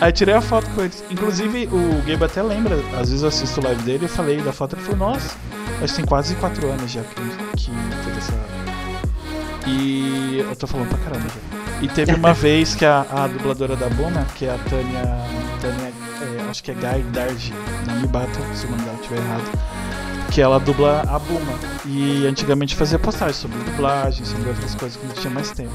Aí 0.01 0.11
tirei 0.11 0.33
a 0.33 0.41
foto 0.41 0.69
com 0.71 0.81
eles. 0.81 1.03
Inclusive, 1.09 1.69
o 1.71 2.03
Gabe 2.05 2.23
até 2.25 2.43
lembra, 2.43 2.75
às 2.99 3.09
vezes 3.09 3.21
eu 3.21 3.29
assisto 3.29 3.61
o 3.61 3.63
live 3.63 3.81
dele, 3.83 4.05
eu 4.05 4.09
falei 4.09 4.41
da 4.41 4.51
foto, 4.51 4.75
ele 4.75 4.83
falou, 4.83 5.11
nossa, 5.11 5.37
acho 5.81 5.93
que 5.93 6.01
tem 6.01 6.05
quase 6.05 6.35
4 6.35 6.67
anos 6.67 6.91
já 6.91 7.01
que, 7.01 7.15
que 7.55 7.71
teve 8.03 8.17
essa. 8.17 8.64
E 9.67 10.39
eu 10.39 10.55
tô 10.55 10.67
falando 10.67 10.89
pra 10.89 10.97
caramba 10.99 11.27
já. 11.27 11.81
E 11.81 11.87
teve 11.87 12.13
uma 12.13 12.33
vez 12.35 12.75
que 12.75 12.85
a, 12.85 13.05
a 13.09 13.27
dubladora 13.27 13.75
da 13.75 13.89
Buma, 13.89 14.25
que 14.35 14.45
é 14.45 14.53
a 14.53 14.57
Tânia. 14.69 15.01
Tânia 15.59 15.93
é, 16.21 16.49
acho 16.49 16.63
que 16.63 16.71
é 16.71 16.73
Guy 16.73 17.03
Darge, 17.11 17.53
não 17.87 17.99
me 17.99 18.07
bata 18.07 18.39
se 18.53 18.65
o 18.65 18.71
nome 18.71 18.83
dela 18.83 18.97
estiver 19.01 19.17
errado. 19.17 19.59
Que 20.31 20.41
ela 20.41 20.59
dubla 20.59 21.01
a 21.07 21.19
Buma. 21.19 21.53
E 21.85 22.25
antigamente 22.27 22.75
fazia 22.75 22.99
postagens 22.99 23.37
sobre 23.37 23.57
dublagem, 23.59 24.25
sobre 24.25 24.49
outras 24.49 24.75
coisas 24.75 24.97
quando 24.97 25.13
tinha 25.15 25.33
mais 25.33 25.51
tempo. 25.51 25.71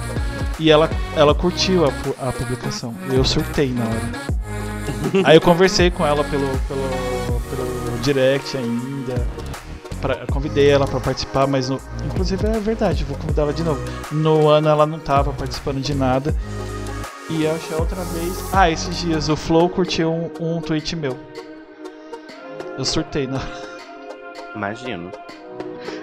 E 0.58 0.70
ela, 0.70 0.90
ela 1.16 1.34
curtiu 1.34 1.84
a, 1.84 2.28
a 2.28 2.32
publicação. 2.32 2.94
Eu 3.10 3.24
surtei 3.24 3.72
na 3.72 3.84
hora. 3.84 4.40
Aí 5.24 5.36
eu 5.36 5.40
conversei 5.40 5.90
com 5.90 6.06
ela 6.06 6.22
pelo, 6.24 6.46
pelo, 6.68 7.40
pelo 7.50 7.98
direct 8.02 8.56
ainda. 8.56 8.89
Pra, 10.00 10.26
convidei 10.32 10.68
ela 10.70 10.86
para 10.86 10.98
participar, 11.00 11.46
mas 11.46 11.68
no, 11.68 11.80
inclusive 12.06 12.46
é 12.46 12.58
verdade, 12.58 13.04
vou 13.04 13.16
convidar 13.18 13.42
ela 13.42 13.52
de 13.52 13.62
novo. 13.62 13.80
No 14.10 14.48
ano 14.48 14.68
ela 14.68 14.86
não 14.86 14.98
tava 14.98 15.32
participando 15.32 15.80
de 15.80 15.94
nada. 15.94 16.34
E 17.28 17.44
eu 17.44 17.54
achei 17.54 17.76
outra 17.76 18.02
vez. 18.02 18.48
Ah, 18.52 18.70
esses 18.70 18.96
dias 18.98 19.28
o 19.28 19.36
Flow 19.36 19.68
curtiu 19.68 20.10
um, 20.12 20.30
um 20.40 20.60
tweet 20.60 20.96
meu. 20.96 21.16
Eu 22.78 22.84
surtei 22.84 23.26
na. 23.26 23.40
Imagino. 24.54 25.10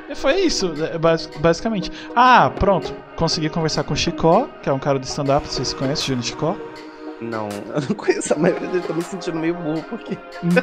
E 0.09 0.15
foi 0.15 0.35
isso, 0.41 0.73
é, 0.83 0.97
bas- 0.97 1.29
basicamente. 1.39 1.91
Ah, 2.15 2.49
pronto. 2.57 2.93
Consegui 3.15 3.49
conversar 3.49 3.83
com 3.83 3.93
o 3.93 3.97
Chicó, 3.97 4.47
que 4.61 4.69
é 4.69 4.73
um 4.73 4.79
cara 4.79 4.97
do 4.99 5.03
stand-up, 5.03 5.45
vocês 5.47 5.73
conhecem, 5.73 6.07
Júnior 6.07 6.23
Chicó? 6.23 6.55
Não, 7.19 7.49
eu 7.75 7.81
não 7.89 7.95
conheço 7.95 8.33
a 8.33 8.37
maioria 8.37 8.67
deles, 8.69 8.85
tô 8.85 8.93
me 8.93 9.01
sentindo 9.01 9.37
meio 9.37 9.55
burro, 9.55 9.83
porque. 9.89 10.17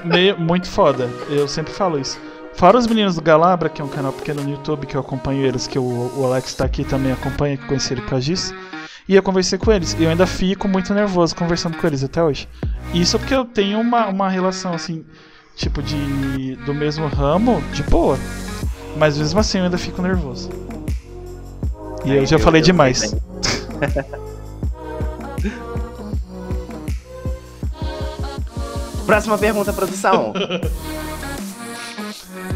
Meio, 0.04 0.38
muito 0.38 0.68
foda. 0.68 1.10
Eu 1.28 1.46
sempre 1.48 1.72
falo 1.74 1.98
isso. 1.98 2.18
Fora 2.56 2.78
os 2.78 2.86
meninos 2.86 3.16
do 3.16 3.22
Galabra, 3.22 3.68
que 3.68 3.82
é 3.82 3.84
um 3.84 3.88
canal 3.88 4.12
pequeno 4.12 4.42
no 4.42 4.50
YouTube 4.50 4.86
que 4.86 4.94
eu 4.96 5.00
acompanho 5.00 5.44
eles, 5.44 5.66
que 5.66 5.78
o, 5.78 6.12
o 6.16 6.24
Alex 6.24 6.54
tá 6.54 6.64
aqui 6.64 6.84
também 6.84 7.12
acompanha, 7.12 7.56
que 7.56 7.64
eu 7.64 7.68
conheci 7.68 7.92
ele 7.92 8.00
por 8.02 8.10
causa 8.10 8.24
disso. 8.24 8.54
E 9.08 9.14
eu 9.14 9.22
conversei 9.22 9.58
com 9.58 9.70
eles. 9.70 9.94
E 9.98 10.04
eu 10.04 10.10
ainda 10.10 10.26
fico 10.26 10.66
muito 10.68 10.94
nervoso 10.94 11.34
conversando 11.36 11.76
com 11.76 11.86
eles 11.86 12.02
até 12.02 12.22
hoje. 12.22 12.48
Isso 12.94 13.18
porque 13.18 13.34
eu 13.34 13.44
tenho 13.44 13.78
uma, 13.80 14.06
uma 14.06 14.28
relação 14.30 14.72
assim, 14.72 15.04
tipo 15.56 15.82
de. 15.82 16.56
do 16.64 16.72
mesmo 16.72 17.06
ramo, 17.08 17.60
de 17.72 17.82
boa. 17.82 18.16
Mas 18.96 19.18
mesmo 19.18 19.40
assim 19.40 19.58
eu 19.58 19.64
ainda 19.64 19.76
fico 19.76 20.00
nervoso. 20.00 20.48
E 22.04 22.12
eu 22.14 22.20
Ai, 22.20 22.26
já 22.26 22.36
eu- 22.36 22.40
falei 22.40 22.60
eu 22.62 22.64
demais. 22.64 23.14
Próxima 29.06 29.36
pergunta, 29.36 29.72
produção. 29.72 30.32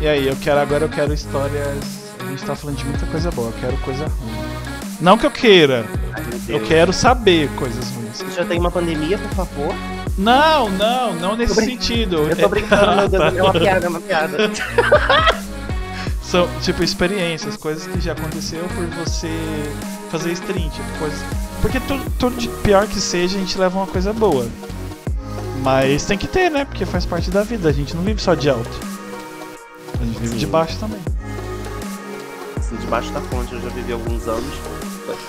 E 0.00 0.06
aí, 0.06 0.26
eu 0.28 0.36
quero 0.36 0.60
agora 0.60 0.84
eu 0.84 0.88
quero 0.88 1.12
histórias. 1.12 2.08
A 2.20 2.24
gente 2.30 2.44
tá 2.44 2.54
falando 2.54 2.76
de 2.76 2.84
muita 2.84 3.06
coisa 3.06 3.30
boa, 3.30 3.48
eu 3.48 3.54
quero 3.60 3.76
coisa 3.78 4.04
ruim. 4.06 4.48
Não 5.00 5.16
que 5.16 5.26
eu 5.26 5.30
queira, 5.30 5.86
Ai, 6.12 6.22
eu 6.48 6.60
quero 6.60 6.92
saber 6.92 7.48
coisas 7.56 7.90
ruins. 7.90 8.34
Já 8.34 8.44
tem 8.44 8.58
uma 8.58 8.70
pandemia, 8.70 9.16
por 9.18 9.30
favor? 9.30 9.74
Não, 10.16 10.68
não, 10.70 11.14
não 11.14 11.36
nesse 11.36 11.54
brin- 11.54 11.66
sentido. 11.66 12.28
Eu 12.28 12.36
tô 12.36 12.48
brincando, 12.48 12.96
meu 12.96 13.08
Deus, 13.08 13.36
é 13.36 13.42
uma 13.42 13.52
piada, 13.52 13.86
é 13.86 13.88
uma 13.88 14.00
piada. 14.00 14.36
São, 16.22 16.46
tipo, 16.60 16.82
experiências, 16.82 17.56
coisas 17.56 17.86
que 17.86 18.00
já 18.00 18.12
aconteceu 18.12 18.62
por 18.74 18.84
você 19.04 19.30
fazer 20.10 20.32
stream, 20.32 20.68
tipo, 20.68 20.98
coisas. 20.98 21.18
Porque 21.62 21.80
tudo, 21.80 22.04
tudo 22.18 22.36
de 22.36 22.48
pior 22.48 22.86
que 22.86 23.00
seja, 23.00 23.36
a 23.36 23.40
gente 23.40 23.56
leva 23.56 23.78
uma 23.78 23.86
coisa 23.86 24.12
boa. 24.12 24.46
Mas 25.62 26.04
tem 26.04 26.18
que 26.18 26.26
ter, 26.26 26.50
né? 26.50 26.64
Porque 26.64 26.84
faz 26.84 27.06
parte 27.06 27.30
da 27.30 27.42
vida, 27.42 27.68
a 27.68 27.72
gente 27.72 27.94
não 27.96 28.02
vive 28.02 28.20
só 28.20 28.34
de 28.34 28.50
alto. 28.50 28.68
A 30.00 30.04
gente 30.04 30.18
vive 30.18 30.32
Sim. 30.32 30.38
de 30.38 30.46
baixo 30.46 30.78
também. 30.78 31.00
Assim, 32.56 32.76
debaixo 32.76 33.12
da 33.12 33.20
fonte, 33.22 33.52
eu 33.54 33.60
já 33.60 33.68
vivi 33.70 33.92
alguns 33.92 34.26
anos. 34.28 34.54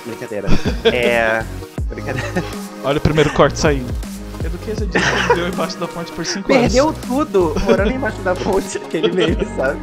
Brincadeira. 0.06 0.48
É. 0.86 1.44
Brincadeira. 1.90 2.44
Olha 2.84 2.98
o 2.98 3.02
primeiro 3.02 3.32
corte 3.34 3.58
saindo. 3.58 3.92
Eduqueza 4.44 4.86
disse 4.86 5.06
que 5.12 5.28
viveu 5.30 5.48
embaixo 5.48 5.78
da 5.78 5.88
ponte 5.88 6.12
por 6.12 6.26
5 6.26 6.52
anos. 6.54 6.62
Perdeu 6.74 6.94
tudo 7.08 7.56
morando 7.66 7.92
embaixo 7.92 8.20
da 8.22 8.36
ponte, 8.36 8.78
aquele 8.78 9.12
meme, 9.12 9.46
sabe? 9.58 9.80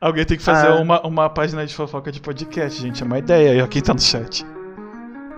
Alguém 0.00 0.24
tem 0.24 0.36
que 0.36 0.42
fazer 0.42 0.68
Ah. 0.68 0.76
uma, 0.76 1.00
uma 1.06 1.28
página 1.30 1.66
de 1.66 1.74
fofoca 1.74 2.10
de 2.12 2.20
podcast, 2.20 2.80
gente. 2.80 3.02
É 3.02 3.06
uma 3.06 3.18
ideia 3.18 3.52
aí, 3.52 3.62
ó, 3.62 3.66
quem 3.66 3.82
tá 3.82 3.92
no 3.94 4.00
chat. 4.00 4.46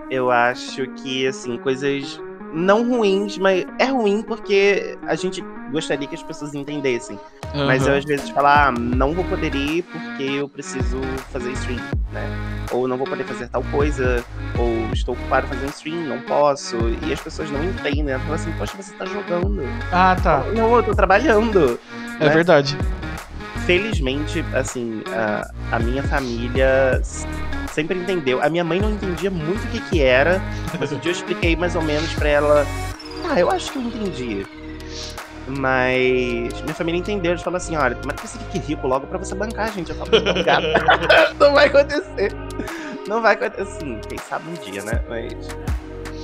Eu 0.09 0.29
acho 0.29 0.85
que, 0.97 1.25
assim, 1.27 1.57
coisas 1.57 2.19
não 2.53 2.87
ruins, 2.87 3.37
mas 3.37 3.65
é 3.79 3.85
ruim 3.85 4.21
porque 4.21 4.97
a 5.07 5.15
gente 5.15 5.43
gostaria 5.71 6.07
que 6.07 6.15
as 6.15 6.23
pessoas 6.23 6.53
entendessem. 6.53 7.19
Mas 7.53 7.85
eu 7.85 7.95
às 7.95 8.05
vezes 8.05 8.29
falo, 8.29 8.47
ah, 8.47 8.71
não 8.71 9.13
vou 9.13 9.23
poder 9.25 9.53
ir 9.53 9.83
porque 9.83 10.23
eu 10.23 10.47
preciso 10.47 10.99
fazer 11.31 11.51
stream, 11.51 11.79
né? 12.11 12.65
Ou 12.71 12.87
não 12.87 12.97
vou 12.97 13.05
poder 13.05 13.23
fazer 13.25 13.47
tal 13.47 13.63
coisa, 13.65 14.23
ou 14.57 14.91
estou 14.93 15.13
ocupado 15.13 15.47
fazendo 15.47 15.69
stream, 15.69 16.07
não 16.07 16.19
posso. 16.21 16.77
E 17.05 17.13
as 17.13 17.21
pessoas 17.21 17.51
não 17.51 17.63
entendem, 17.63 18.09
elas 18.09 18.21
falam 18.21 18.35
assim, 18.35 18.51
poxa, 18.57 18.73
você 18.77 18.93
tá 18.93 19.05
jogando. 19.05 19.63
Ah, 19.91 20.15
tá. 20.21 20.43
Não, 20.55 20.75
eu 20.75 20.83
tô 20.83 20.95
trabalhando. 20.95 21.79
É 22.19 22.25
né? 22.25 22.33
verdade. 22.33 22.77
Felizmente, 23.65 24.43
assim, 24.53 25.03
a, 25.15 25.75
a 25.75 25.79
minha 25.79 26.03
família 26.03 27.01
sempre 27.73 27.97
entendeu. 27.97 28.41
A 28.41 28.49
minha 28.49 28.63
mãe 28.63 28.79
não 28.79 28.91
entendia 28.91 29.31
muito 29.31 29.63
o 29.65 29.67
que 29.67 29.81
que 29.89 30.01
era, 30.01 30.41
mas 30.79 30.91
um 30.91 30.99
dia 30.99 31.11
eu 31.11 31.15
expliquei 31.15 31.55
mais 31.55 31.75
ou 31.75 31.81
menos 31.81 32.13
pra 32.13 32.29
ela. 32.29 32.65
Ah, 33.29 33.39
eu 33.39 33.49
acho 33.49 33.71
que 33.71 33.79
eu 33.79 33.81
entendi. 33.81 34.45
Mas 35.47 36.61
minha 36.61 36.73
família 36.73 36.99
entendeu, 36.99 37.31
eles 37.31 37.41
falaram 37.41 37.63
assim, 37.63 37.75
olha, 37.75 37.97
mas 38.05 38.15
que 38.15 38.27
você 38.27 38.39
fique 38.39 38.59
rico 38.59 38.87
logo 38.87 39.07
pra 39.07 39.17
você 39.17 39.35
bancar, 39.35 39.73
gente. 39.73 39.89
Eu 39.89 39.97
falo, 39.97 40.11
não, 40.11 40.43
gata, 40.43 40.67
não 41.39 41.53
vai 41.53 41.67
acontecer. 41.67 42.31
Não 43.07 43.21
vai 43.21 43.33
acontecer. 43.33 43.65
Sim, 43.65 43.99
quem 44.07 44.17
sabe 44.17 44.45
um 44.49 44.53
dia, 44.53 44.83
né? 44.83 45.01
Mas, 45.09 45.33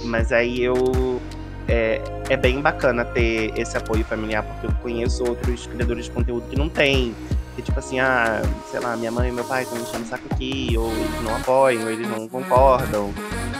mas 0.05 0.31
aí 0.31 0.63
eu. 0.63 1.21
É, 1.67 2.01
é 2.29 2.38
bem 2.38 2.62
bacana 2.62 3.05
ter 3.05 3.53
esse 3.55 3.77
apoio 3.77 4.03
familiar, 4.03 4.41
porque 4.41 4.65
eu 4.65 4.71
conheço 4.81 5.23
outros 5.23 5.67
criadores 5.67 6.05
de 6.05 6.12
conteúdo 6.12 6.47
que 6.49 6.55
não 6.55 6.69
tem. 6.69 7.13
Que 7.60 7.63
tipo 7.65 7.78
assim, 7.80 8.00
ah, 8.00 8.41
sei 8.72 8.80
lá, 8.80 8.95
minha 8.95 9.12
mãe 9.12 9.28
e 9.28 9.34
meu 9.34 9.43
pai 9.43 9.63
estão 9.63 9.78
enchendo 9.78 10.06
o 10.06 10.08
saco 10.08 10.24
aqui, 10.32 10.74
ou 10.78 10.89
eles 10.93 11.22
não 11.26 11.36
apoiam, 11.36 11.84
ou 11.84 11.89
eles 11.91 12.08
não 12.08 12.26
concordam, 12.26 13.13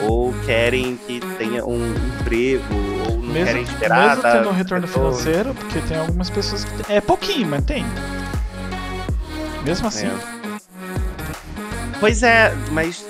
ou 0.08 0.34
querem 0.46 0.96
que 1.06 1.20
tenha 1.38 1.66
um 1.66 1.94
emprego, 2.22 2.64
ou 3.10 3.18
não 3.18 3.24
Mesmo, 3.34 3.46
querem 3.48 3.62
esperar. 3.64 4.08
mesmo 4.16 4.22
tendo 4.22 4.50
um 4.50 4.54
retorno 4.54 4.88
pessoa. 4.88 5.12
financeiro, 5.12 5.54
porque 5.54 5.82
tem 5.82 5.98
algumas 5.98 6.30
pessoas 6.30 6.64
que. 6.64 6.90
É 6.94 7.02
pouquinho, 7.02 7.50
mas 7.50 7.66
tem. 7.66 7.86
Mesmo 9.66 9.90
assim. 9.90 10.08
É. 10.08 10.18
Pois 12.00 12.24
é, 12.24 12.54
mas 12.72 13.06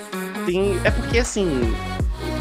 tem. 0.46 0.76
É 0.82 0.90
porque 0.90 1.20
assim. 1.20 1.72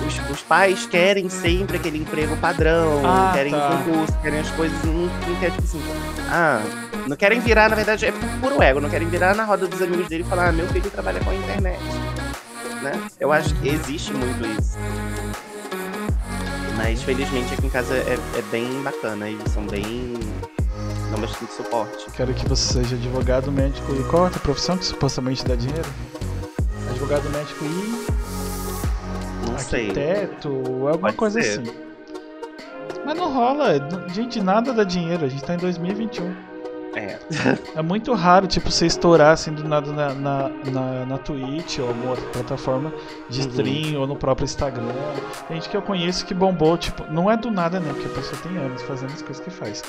Os, 0.08 0.32
os 0.32 0.42
pais 0.42 0.88
querem 0.88 1.30
sempre 1.30 1.78
aquele 1.78 2.00
emprego 2.00 2.36
padrão, 2.38 3.04
Ah, 3.06 3.30
querem 3.32 3.52
tá. 3.52 3.80
concurso, 3.86 4.18
querem 4.24 4.40
as 4.40 4.50
coisas, 4.50 4.84
não, 4.84 4.94
não 5.06 5.36
quer, 5.40 5.52
tipo 5.52 5.62
assim. 5.66 5.82
Ah, 6.32 6.64
não 7.10 7.18
querem 7.18 7.40
virar, 7.40 7.70
na 7.70 7.76
verdade, 7.76 8.06
é 8.06 8.12
puro 8.40 8.62
ego, 8.62 8.80
não 8.80 8.90
querem 8.90 9.08
virar 9.10 9.36
na 9.36 9.44
roda 9.44 9.68
dos 9.68 9.82
amigos 9.82 10.08
dele 10.08 10.24
e 10.24 10.30
falar, 10.30 10.50
ah, 10.50 10.52
meu 10.52 10.68
filho 10.68 10.90
trabalha 10.92 11.20
com 11.20 11.32
a 11.32 11.36
internet. 11.36 11.82
Né? 12.84 12.92
Eu 13.20 13.32
acho 13.32 13.54
que 13.56 13.68
existe 13.68 14.14
muito 14.14 14.46
isso. 14.46 14.78
Mas 16.78 17.02
felizmente 17.02 17.54
aqui 17.54 17.66
em 17.66 17.70
casa 17.70 17.96
é, 17.96 18.18
é 18.38 18.42
bem 18.52 18.82
bacana, 18.84 19.28
eles 19.28 19.52
são 19.52 19.66
bem. 19.66 20.14
dão 21.12 21.20
bastante 21.20 21.52
suporte. 21.52 22.06
Quero 22.16 22.34
que 22.34 22.48
você 22.48 22.74
seja 22.74 22.96
advogado, 22.96 23.52
médico 23.52 23.94
e 23.96 24.04
qual 24.04 24.24
outra 24.26 24.40
profissão 24.40 24.78
que 24.78 24.86
supostamente 24.86 25.44
dá 25.44 25.56
dinheiro? 25.56 25.90
Advogado, 26.92 27.28
médico 27.32 27.66
e 27.66 29.50
Não 29.50 29.58
sei. 29.58 29.88
arquiteto, 29.90 30.48
alguma 30.48 31.00
Pode 31.00 31.18
coisa 31.18 31.42
ser. 31.42 31.60
assim. 31.60 31.74
Mas 33.04 33.18
não 33.18 33.34
rola, 33.34 33.74
gente, 34.14 34.40
nada 34.42 34.72
dá 34.72 34.84
dinheiro, 34.84 35.26
a 35.26 35.28
gente 35.28 35.44
tá 35.44 35.56
em 35.56 35.58
2021. 35.58 36.49
É. 36.96 37.20
É 37.76 37.82
muito 37.82 38.14
raro, 38.14 38.48
tipo, 38.48 38.70
você 38.72 38.86
estourar 38.86 39.32
assim 39.34 39.54
do 39.54 39.64
nada 39.68 39.92
na, 39.92 40.14
na, 40.14 40.50
na, 40.72 41.06
na 41.06 41.18
Twitch 41.18 41.80
ou 41.80 41.88
alguma 41.88 42.12
outra 42.12 42.26
plataforma 42.30 42.92
de 43.30 43.42
Uhum. 43.42 43.48
stream 43.48 44.00
ou 44.02 44.08
no 44.08 44.16
próprio 44.16 44.46
Instagram. 44.46 44.88
Tem 45.48 45.58
gente 45.58 45.70
que 45.70 45.78
eu 45.78 45.82
conheço 45.82 46.26
que 46.26 46.34
bombou, 46.34 46.78
tipo, 46.78 47.04
não 47.12 47.30
é 47.30 47.38
do 47.38 47.52
nada, 47.52 47.80
né? 47.80 47.92
Porque 47.94 48.08
a 48.08 48.16
pessoa 48.16 48.42
tem 48.42 48.58
anos 48.58 48.82
fazendo 48.84 49.14
as 49.14 49.22
coisas 49.22 49.44
que 49.44 49.50
faz. 49.52 49.84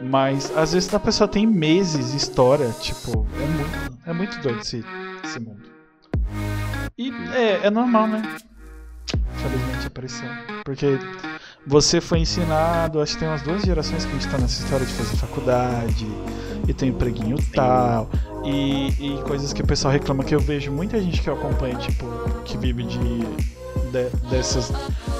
Mas 0.00 0.56
às 0.56 0.72
vezes 0.72 0.92
a 0.92 0.98
pessoa 1.00 1.26
tem 1.28 1.46
meses 1.46 2.10
de 2.10 2.16
história, 2.18 2.68
tipo, 2.80 3.26
é 3.40 3.46
muito, 3.46 3.98
é 4.06 4.12
muito 4.12 4.40
doido 4.40 4.60
esse, 4.60 4.84
esse 5.24 5.40
mundo. 5.40 5.62
E 6.98 7.10
é, 7.32 7.66
é 7.66 7.70
normal, 7.70 8.06
né? 8.08 8.22
Infelizmente 9.36 9.86
apareceu. 9.86 10.28
Porque 10.64 10.98
você 11.66 12.00
foi 12.00 12.18
ensinado, 12.20 13.00
acho 13.00 13.14
que 13.14 13.20
tem 13.20 13.28
umas 13.28 13.42
duas 13.42 13.62
gerações 13.62 14.04
que 14.04 14.10
a 14.10 14.14
gente 14.14 14.28
tá 14.28 14.38
nessa 14.38 14.62
história 14.62 14.84
de 14.86 14.92
fazer 14.92 15.16
faculdade 15.16 16.06
e 16.68 16.74
tem 16.74 16.90
empreguinho 16.90 17.36
tal. 17.54 18.08
E, 18.44 18.88
e 19.00 19.22
coisas 19.26 19.52
que 19.52 19.62
o 19.62 19.66
pessoal 19.66 19.92
reclama 19.92 20.22
que 20.24 20.34
eu 20.34 20.40
vejo 20.40 20.70
muita 20.70 21.00
gente 21.00 21.20
que 21.22 21.28
eu 21.28 21.34
acompanho, 21.34 21.78
tipo, 21.78 22.04
que 22.44 22.58
vive 22.58 22.82
de, 22.84 22.98
de- 22.98 24.28
dessas. 24.30 24.70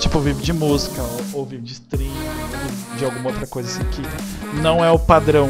Tipo, 0.01 0.21
vive 0.21 0.43
de 0.43 0.53
música, 0.53 1.01
ou, 1.03 1.41
ou 1.41 1.47
vive 1.47 1.63
de 1.63 1.73
stream, 1.73 2.11
ou 2.13 2.97
de 2.99 3.05
alguma 3.05 3.31
outra 3.31 3.47
coisa 3.47 3.69
assim 3.71 3.85
que 3.91 4.03
não 4.61 4.85
é 4.85 4.91
o 4.91 4.99
padrão 4.99 5.49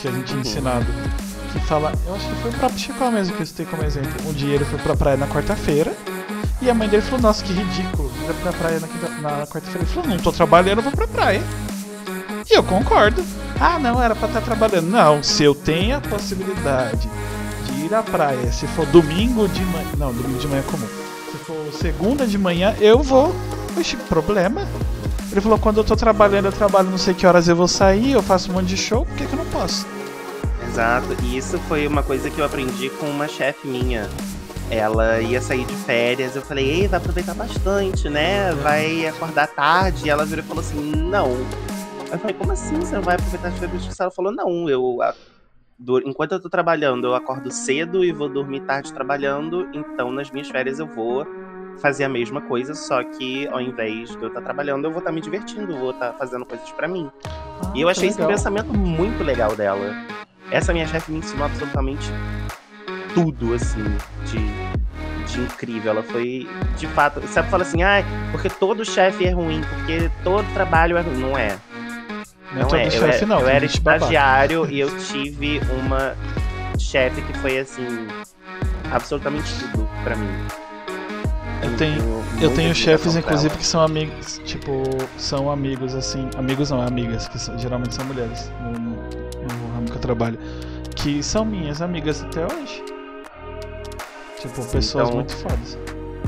que 0.00 0.06
a 0.08 0.10
gente 0.10 0.32
é 0.32 0.34
Uhum. 0.34 0.40
ensinado. 0.42 0.86
Que 1.52 1.60
fala, 1.60 1.92
eu 2.06 2.14
acho 2.16 2.28
que 2.28 2.34
foi 2.42 2.50
o 2.50 2.54
próprio 2.54 2.78
Chico 2.80 3.10
mesmo 3.10 3.34
que 3.36 3.42
eu 3.42 3.46
citei 3.46 3.64
como 3.64 3.82
exemplo. 3.84 4.10
Um 4.28 4.32
dia 4.32 4.54
ele 4.54 4.64
foi 4.64 4.78
pra 4.80 4.94
praia 4.96 5.16
na 5.16 5.26
quarta-feira 5.28 5.94
E 6.64 6.70
a 6.70 6.72
mãe 6.72 6.88
dele 6.88 7.02
falou, 7.02 7.20
nossa, 7.20 7.44
que 7.44 7.52
ridículo. 7.52 8.10
Vai 8.24 8.34
pra 8.36 8.52
praia 8.54 8.80
na, 8.80 9.20
na 9.20 9.46
quarta-feira. 9.46 9.80
Ele 9.80 9.86
falou, 9.86 10.08
não 10.08 10.16
tô 10.16 10.32
trabalhando, 10.32 10.80
vou 10.80 10.92
pra 10.92 11.06
praia. 11.06 11.42
E 12.50 12.56
eu 12.56 12.62
concordo. 12.62 13.22
Ah, 13.60 13.78
não, 13.78 14.02
era 14.02 14.14
pra 14.14 14.28
estar 14.28 14.40
tá 14.40 14.46
trabalhando. 14.46 14.88
Não, 14.88 15.22
se 15.22 15.44
eu 15.44 15.54
tenho 15.54 15.98
a 15.98 16.00
possibilidade 16.00 17.06
de 17.66 17.84
ir 17.84 17.94
à 17.94 18.02
praia, 18.02 18.50
se 18.50 18.66
for 18.68 18.86
domingo 18.86 19.46
de 19.46 19.62
manhã. 19.66 19.88
Não, 19.98 20.12
domingo 20.14 20.38
de 20.38 20.48
manhã 20.48 20.62
é 20.66 20.70
comum. 20.70 20.88
Se 21.30 21.36
for 21.44 21.70
segunda 21.78 22.26
de 22.26 22.38
manhã, 22.38 22.74
eu 22.80 23.02
vou. 23.02 23.34
Oxi, 23.78 23.96
problema? 23.96 24.66
Ele 25.30 25.42
falou, 25.42 25.58
quando 25.58 25.78
eu 25.78 25.84
tô 25.84 25.94
trabalhando, 25.94 26.46
eu 26.46 26.52
trabalho 26.52 26.88
não 26.88 26.96
sei 26.96 27.12
que 27.12 27.26
horas 27.26 27.46
eu 27.46 27.56
vou 27.56 27.68
sair, 27.68 28.12
eu 28.12 28.22
faço 28.22 28.50
um 28.50 28.54
monte 28.54 28.68
de 28.68 28.76
show, 28.76 29.04
por 29.04 29.16
que, 29.16 29.26
que 29.26 29.32
eu 29.32 29.38
não 29.38 29.46
posso? 29.46 29.86
Exato, 30.66 31.08
e 31.24 31.36
isso 31.36 31.58
foi 31.68 31.86
uma 31.86 32.02
coisa 32.02 32.30
que 32.30 32.38
eu 32.38 32.44
aprendi 32.44 32.88
com 32.88 33.06
uma 33.06 33.26
chefe 33.26 33.66
minha. 33.66 34.08
Ela 34.74 35.20
ia 35.20 35.40
sair 35.40 35.64
de 35.64 35.74
férias, 35.74 36.34
eu 36.34 36.42
falei, 36.42 36.68
ei, 36.68 36.88
vai 36.88 36.98
aproveitar 36.98 37.34
bastante, 37.34 38.08
né? 38.08 38.52
Vai 38.54 39.06
acordar 39.06 39.46
tarde. 39.46 40.06
E 40.06 40.10
ela 40.10 40.24
virou 40.24 40.44
e 40.44 40.48
falou 40.48 40.60
assim, 40.60 40.90
não. 40.96 41.30
Eu 42.10 42.18
falei, 42.18 42.34
como 42.34 42.52
assim 42.52 42.74
você 42.76 42.96
não 42.96 43.02
vai 43.02 43.14
aproveitar 43.14 43.48
as 43.48 43.58
férias? 43.58 44.00
Ela 44.00 44.10
falou, 44.10 44.32
não, 44.32 44.68
eu 44.68 44.98
enquanto 46.04 46.32
eu 46.32 46.40
tô 46.40 46.48
trabalhando, 46.48 47.06
eu 47.06 47.14
acordo 47.14 47.50
cedo 47.52 48.04
e 48.04 48.12
vou 48.12 48.28
dormir 48.28 48.60
tarde 48.60 48.92
trabalhando, 48.92 49.66
então 49.72 50.12
nas 50.12 50.30
minhas 50.30 50.48
férias 50.48 50.78
eu 50.78 50.86
vou 50.86 51.26
fazer 51.80 52.04
a 52.04 52.08
mesma 52.08 52.40
coisa, 52.40 52.74
só 52.74 53.02
que 53.02 53.46
ao 53.48 53.60
invés 53.60 54.10
de 54.10 54.22
eu 54.22 54.28
estar 54.28 54.40
trabalhando, 54.40 54.84
eu 54.84 54.90
vou 54.90 55.00
estar 55.00 55.10
me 55.10 55.20
divertindo, 55.20 55.76
vou 55.78 55.90
estar 55.90 56.14
fazendo 56.14 56.46
coisas 56.46 56.70
para 56.72 56.86
mim. 56.86 57.08
Ah, 57.24 57.72
e 57.74 57.80
eu 57.80 57.88
achei 57.88 58.08
esse 58.08 58.24
pensamento 58.24 58.72
muito 58.72 59.24
legal 59.24 59.56
dela. 59.56 59.94
Essa 60.50 60.72
minha 60.72 60.86
chefe 60.86 61.10
me 61.10 61.18
ensinou 61.18 61.46
absolutamente 61.46 62.08
tudo, 63.14 63.54
assim, 63.54 63.82
de, 64.26 65.32
de 65.32 65.40
incrível. 65.40 65.92
Ela 65.92 66.02
foi, 66.02 66.48
de 66.76 66.86
fato, 66.88 67.26
sabe, 67.28 67.48
fala 67.48 67.62
assim, 67.62 67.82
ah, 67.82 68.04
porque 68.30 68.50
todo 68.50 68.84
chefe 68.84 69.24
é 69.24 69.30
ruim, 69.30 69.62
porque 69.62 70.10
todo 70.22 70.44
trabalho 70.52 70.96
é 70.96 71.00
ruim. 71.00 71.18
Não 71.18 71.38
é. 71.38 71.56
Não, 72.52 72.68
não 72.68 72.76
é. 72.76 72.86
Eu, 72.86 72.90
chefe, 72.90 73.24
não, 73.24 73.40
eu 73.40 73.48
era 73.48 73.64
estagiário 73.64 74.70
e 74.70 74.80
eu 74.80 74.96
tive 74.98 75.60
uma 75.80 76.14
chefe 76.78 77.22
que 77.22 77.32
foi, 77.38 77.58
assim, 77.58 78.06
absolutamente 78.90 79.52
tudo 79.60 79.88
para 80.02 80.16
mim. 80.16 80.28
Eu 81.62 81.76
tenho, 81.78 82.24
eu 82.42 82.54
tenho 82.54 82.74
chefes, 82.74 83.16
inclusive, 83.16 83.56
que 83.56 83.66
são 83.66 83.80
amigos, 83.80 84.40
tipo, 84.44 84.82
são 85.16 85.50
amigos, 85.50 85.94
assim, 85.94 86.28
amigos 86.36 86.70
não, 86.70 86.82
amigas, 86.82 87.26
que 87.26 87.38
são, 87.38 87.58
geralmente 87.58 87.94
são 87.94 88.04
mulheres 88.04 88.52
no, 88.60 88.72
no, 88.72 88.90
no 88.90 89.74
ramo 89.74 89.86
que 89.86 89.96
eu 89.96 90.00
trabalho, 90.00 90.38
que 90.94 91.22
são 91.22 91.44
minhas 91.44 91.80
amigas 91.80 92.22
até 92.22 92.44
hoje. 92.44 92.84
Tipo, 94.48 94.64
pessoas 94.64 95.08
então, 95.08 95.16
muito 95.16 95.36
fodas. 95.36 95.78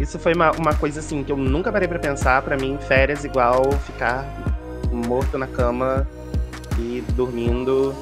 Isso 0.00 0.18
foi 0.18 0.34
uma, 0.34 0.50
uma 0.52 0.74
coisa, 0.74 1.00
assim, 1.00 1.22
que 1.22 1.32
eu 1.32 1.36
nunca 1.36 1.72
parei 1.72 1.88
pra 1.88 1.98
pensar, 1.98 2.42
pra 2.42 2.56
mim, 2.56 2.78
férias 2.86 3.24
igual 3.24 3.70
ficar 3.86 4.24
morto 4.92 5.36
na 5.38 5.46
cama 5.46 6.06
e 6.78 7.02
dormindo 7.14 7.94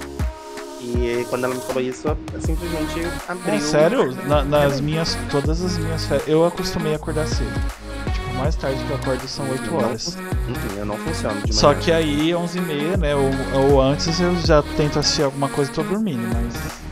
e 0.84 1.26
quando 1.30 1.44
ela 1.44 1.54
me 1.54 1.60
falou 1.62 1.82
isso, 1.82 2.06
eu 2.08 2.40
simplesmente 2.40 3.00
abriu. 3.26 3.54
É 3.54 3.60
sério? 3.60 4.14
Na, 4.26 4.44
nas 4.44 4.80
minhas. 4.80 5.16
Todas 5.30 5.64
as 5.64 5.78
minhas 5.78 6.04
férias. 6.04 6.28
Eu 6.28 6.44
acostumei 6.44 6.92
a 6.92 6.96
acordar 6.96 7.26
cedo. 7.26 7.50
Tipo, 8.12 8.34
mais 8.34 8.54
tarde 8.54 8.84
que 8.84 8.90
eu 8.90 8.96
acordo 8.96 9.26
são 9.26 9.48
8 9.48 9.74
horas. 9.74 10.16
Não, 10.16 10.78
eu 10.78 10.84
não 10.84 10.96
funciono 10.98 11.36
de 11.36 11.52
manhã. 11.52 11.52
Só 11.52 11.72
que 11.74 11.90
aí, 11.90 12.30
11h30, 12.30 12.98
né? 12.98 13.14
Ou, 13.14 13.30
ou 13.62 13.80
antes 13.80 14.20
eu 14.20 14.36
já 14.40 14.62
tento 14.76 14.98
assistir 14.98 15.22
alguma 15.22 15.48
coisa 15.48 15.70
e 15.70 15.74
tô 15.74 15.82
dormindo, 15.82 16.22
mas. 16.34 16.83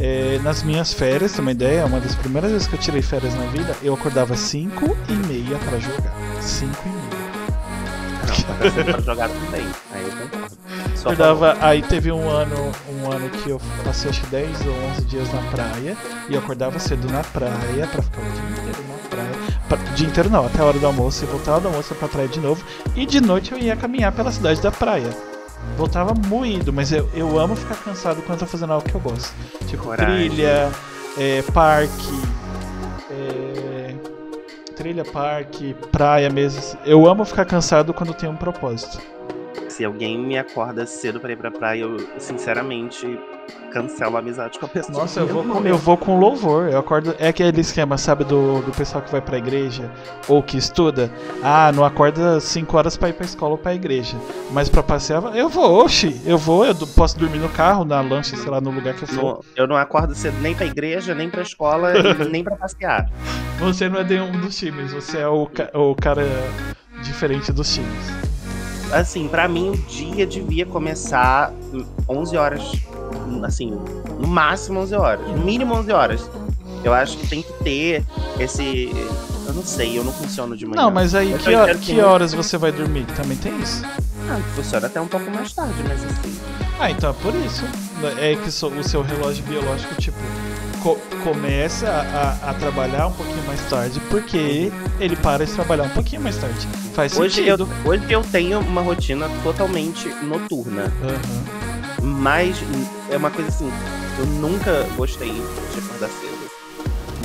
É, 0.00 0.38
nas 0.44 0.62
minhas 0.62 0.92
férias, 0.92 1.32
tem 1.32 1.40
uma 1.40 1.52
ideia, 1.52 1.84
uma 1.84 1.98
das 1.98 2.14
primeiras 2.14 2.52
vezes 2.52 2.68
que 2.68 2.74
eu 2.74 2.78
tirei 2.78 3.02
férias 3.02 3.34
na 3.34 3.46
vida, 3.46 3.74
eu 3.82 3.94
acordava 3.94 4.36
5 4.36 4.96
e 5.08 5.12
meia 5.26 5.58
pra 5.58 5.78
jogar. 5.78 6.14
5 6.40 6.72
e 6.84 6.88
meia. 6.88 7.18
Não, 8.28 8.84
pra 8.84 9.00
jogar 9.00 9.28
também. 9.28 9.66
Aí 9.92 10.02
eu 10.02 10.28
concordo. 10.28 10.58
Só 10.94 11.14
dava, 11.14 11.56
aí 11.60 11.80
teve 11.82 12.10
um 12.10 12.28
ano, 12.28 12.72
um 12.90 13.10
ano 13.10 13.30
que 13.30 13.50
eu 13.50 13.60
passei 13.84 14.10
acho 14.10 14.20
que 14.22 14.26
10 14.28 14.66
ou 14.66 14.74
11 14.90 15.04
dias 15.04 15.32
na 15.32 15.40
praia 15.42 15.96
e 16.28 16.34
eu 16.34 16.40
acordava 16.40 16.78
cedo 16.78 17.08
na 17.10 17.22
praia 17.22 17.86
pra 17.86 18.02
ficar 18.02 18.20
o 18.20 18.24
dia 18.24 18.50
inteiro 18.50 18.84
na 18.88 19.08
praia. 19.08 19.58
Pra, 19.68 19.78
dia 19.94 20.06
inteiro 20.08 20.30
não, 20.30 20.46
até 20.46 20.60
a 20.60 20.64
hora 20.64 20.78
do 20.78 20.86
almoço, 20.86 21.24
e 21.24 21.26
voltava 21.28 21.60
do 21.60 21.68
almoço 21.68 21.94
pra 21.94 22.08
praia 22.08 22.26
de 22.26 22.40
novo 22.40 22.64
e 22.96 23.06
de 23.06 23.20
noite 23.20 23.52
eu 23.52 23.58
ia 23.58 23.76
caminhar 23.76 24.10
pela 24.12 24.32
cidade 24.32 24.60
da 24.60 24.72
praia. 24.72 25.10
Voltava 25.76 26.14
moído, 26.14 26.72
mas 26.72 26.92
eu, 26.92 27.08
eu 27.14 27.38
amo 27.38 27.54
ficar 27.54 27.76
cansado 27.76 28.22
quando 28.22 28.40
eu 28.40 28.46
tô 28.46 28.46
fazendo 28.46 28.72
algo 28.72 28.88
que 28.88 28.94
eu 28.94 29.00
gosto. 29.00 29.32
Tipo 29.66 29.84
Coragem. 29.84 30.30
trilha, 30.30 30.70
é, 31.16 31.42
parque, 31.42 32.22
é, 33.10 33.94
trilha, 34.74 35.04
parque, 35.04 35.74
praia 35.92 36.30
mesmo. 36.30 36.78
Eu 36.84 37.06
amo 37.06 37.24
ficar 37.24 37.44
cansado 37.44 37.94
quando 37.94 38.12
tem 38.14 38.28
um 38.28 38.36
propósito 38.36 38.98
se 39.78 39.84
alguém 39.84 40.18
me 40.18 40.36
acorda 40.36 40.84
cedo 40.84 41.20
pra 41.20 41.30
ir 41.30 41.36
pra 41.36 41.52
praia, 41.52 41.82
eu 41.82 41.96
sinceramente 42.18 43.16
cancelo 43.70 44.16
a 44.16 44.18
amizade 44.18 44.58
com 44.58 44.66
a 44.66 44.68
pessoa. 44.68 44.98
Nossa, 44.98 45.20
eu 45.20 45.26
vou, 45.28 45.44
com, 45.44 45.64
eu 45.64 45.78
vou 45.78 45.96
com 45.96 46.18
louvor. 46.18 46.68
Eu 46.68 46.80
acordo. 46.80 47.14
É 47.16 47.28
aquele 47.28 47.60
esquema, 47.60 47.96
sabe, 47.96 48.24
do, 48.24 48.60
do 48.62 48.72
pessoal 48.72 49.04
que 49.04 49.12
vai 49.12 49.20
pra 49.20 49.38
igreja 49.38 49.88
ou 50.26 50.42
que 50.42 50.58
estuda. 50.58 51.08
Ah, 51.44 51.70
não 51.70 51.84
acorda 51.84 52.40
5 52.40 52.76
horas 52.76 52.96
pra 52.96 53.10
ir 53.10 53.12
pra 53.12 53.24
escola 53.24 53.52
ou 53.52 53.58
pra 53.58 53.72
igreja. 53.72 54.16
Mas 54.50 54.68
pra 54.68 54.82
passear, 54.82 55.22
eu 55.36 55.48
vou, 55.48 55.84
oxi, 55.84 56.20
eu 56.26 56.36
vou, 56.36 56.66
eu 56.66 56.74
posso 56.74 57.16
dormir 57.16 57.38
no 57.38 57.48
carro, 57.48 57.84
na 57.84 58.00
lanche, 58.00 58.36
sei 58.36 58.50
lá, 58.50 58.60
no 58.60 58.72
lugar 58.72 58.94
que 58.94 59.04
eu 59.04 59.08
for. 59.08 59.44
Eu 59.54 59.68
não 59.68 59.76
acordo 59.76 60.12
cedo 60.12 60.40
nem 60.40 60.56
pra 60.56 60.66
igreja, 60.66 61.14
nem 61.14 61.30
pra 61.30 61.42
escola, 61.42 61.92
nem 62.28 62.42
pra 62.42 62.56
passear. 62.56 63.08
Você 63.60 63.88
não 63.88 64.00
é 64.00 64.04
de 64.04 64.18
um 64.18 64.40
dos 64.40 64.58
times, 64.58 64.92
você 64.92 65.18
é 65.18 65.28
o, 65.28 65.48
o 65.74 65.94
cara 65.94 66.26
diferente 67.00 67.52
dos 67.52 67.72
times 67.72 68.27
assim, 68.92 69.28
para 69.28 69.48
mim 69.48 69.70
o 69.70 69.76
dia 69.76 70.26
devia 70.26 70.66
começar 70.66 71.52
11 72.08 72.36
horas, 72.36 72.62
assim, 73.44 73.78
no 74.18 74.26
máximo 74.26 74.80
11 74.80 74.94
horas, 74.94 75.26
no 75.28 75.38
mínimo 75.38 75.74
11 75.74 75.92
horas. 75.92 76.30
Eu 76.84 76.94
acho 76.94 77.16
que 77.16 77.26
tem 77.26 77.42
que 77.42 77.52
ter 77.64 78.04
esse. 78.38 78.90
Eu 79.46 79.52
não 79.54 79.64
sei, 79.64 79.98
eu 79.98 80.04
não 80.04 80.12
funciono 80.12 80.56
de 80.56 80.64
manhã. 80.66 80.82
Não, 80.82 80.90
mas 80.90 81.14
aí 81.14 81.36
que, 81.38 81.54
hora, 81.54 81.74
que 81.74 82.00
horas 82.00 82.32
você 82.32 82.56
vai 82.56 82.70
dormir? 82.70 83.04
Também 83.16 83.36
tem 83.36 83.58
isso? 83.60 83.82
Ah, 84.30 84.40
funciona 84.54 84.86
até 84.86 85.00
um 85.00 85.08
pouco 85.08 85.30
mais 85.30 85.52
tarde, 85.52 85.74
mas 85.88 86.04
assim. 86.04 86.38
Ah, 86.78 86.90
então 86.90 87.10
é 87.10 87.12
por 87.14 87.34
isso. 87.34 87.64
É 88.18 88.36
que 88.36 88.48
o 88.48 88.84
seu 88.84 89.02
relógio 89.02 89.44
biológico, 89.44 89.94
tipo, 89.96 90.18
co 90.82 90.96
começa 91.22 91.88
a, 91.88 92.50
a, 92.50 92.54
trabalhar 92.54 93.08
um 93.08 93.12
pouquinho 93.12 93.44
mais 93.46 93.60
tarde, 93.68 94.00
porque 94.08 94.72
ele 94.98 95.16
para 95.16 95.44
de 95.44 95.52
trabalhar 95.52 95.84
um 95.84 95.90
pouquinho 95.90 96.22
mais 96.22 96.36
tarde. 96.36 96.66
Faz 96.94 97.16
hoje 97.16 97.36
sentido. 97.36 97.68
Eu, 97.84 97.90
hoje 97.90 98.04
eu 98.08 98.22
tenho 98.22 98.60
uma 98.60 98.80
rotina 98.80 99.28
totalmente 99.42 100.08
noturna. 100.22 100.92
Uhum. 101.02 101.58
Mas 102.02 102.56
é 103.10 103.16
uma 103.16 103.30
coisa 103.30 103.48
assim, 103.48 103.70
eu 104.18 104.26
nunca 104.26 104.84
gostei 104.96 105.30
de 105.32 105.78
acordar 105.78 106.08
cedo. 106.08 106.38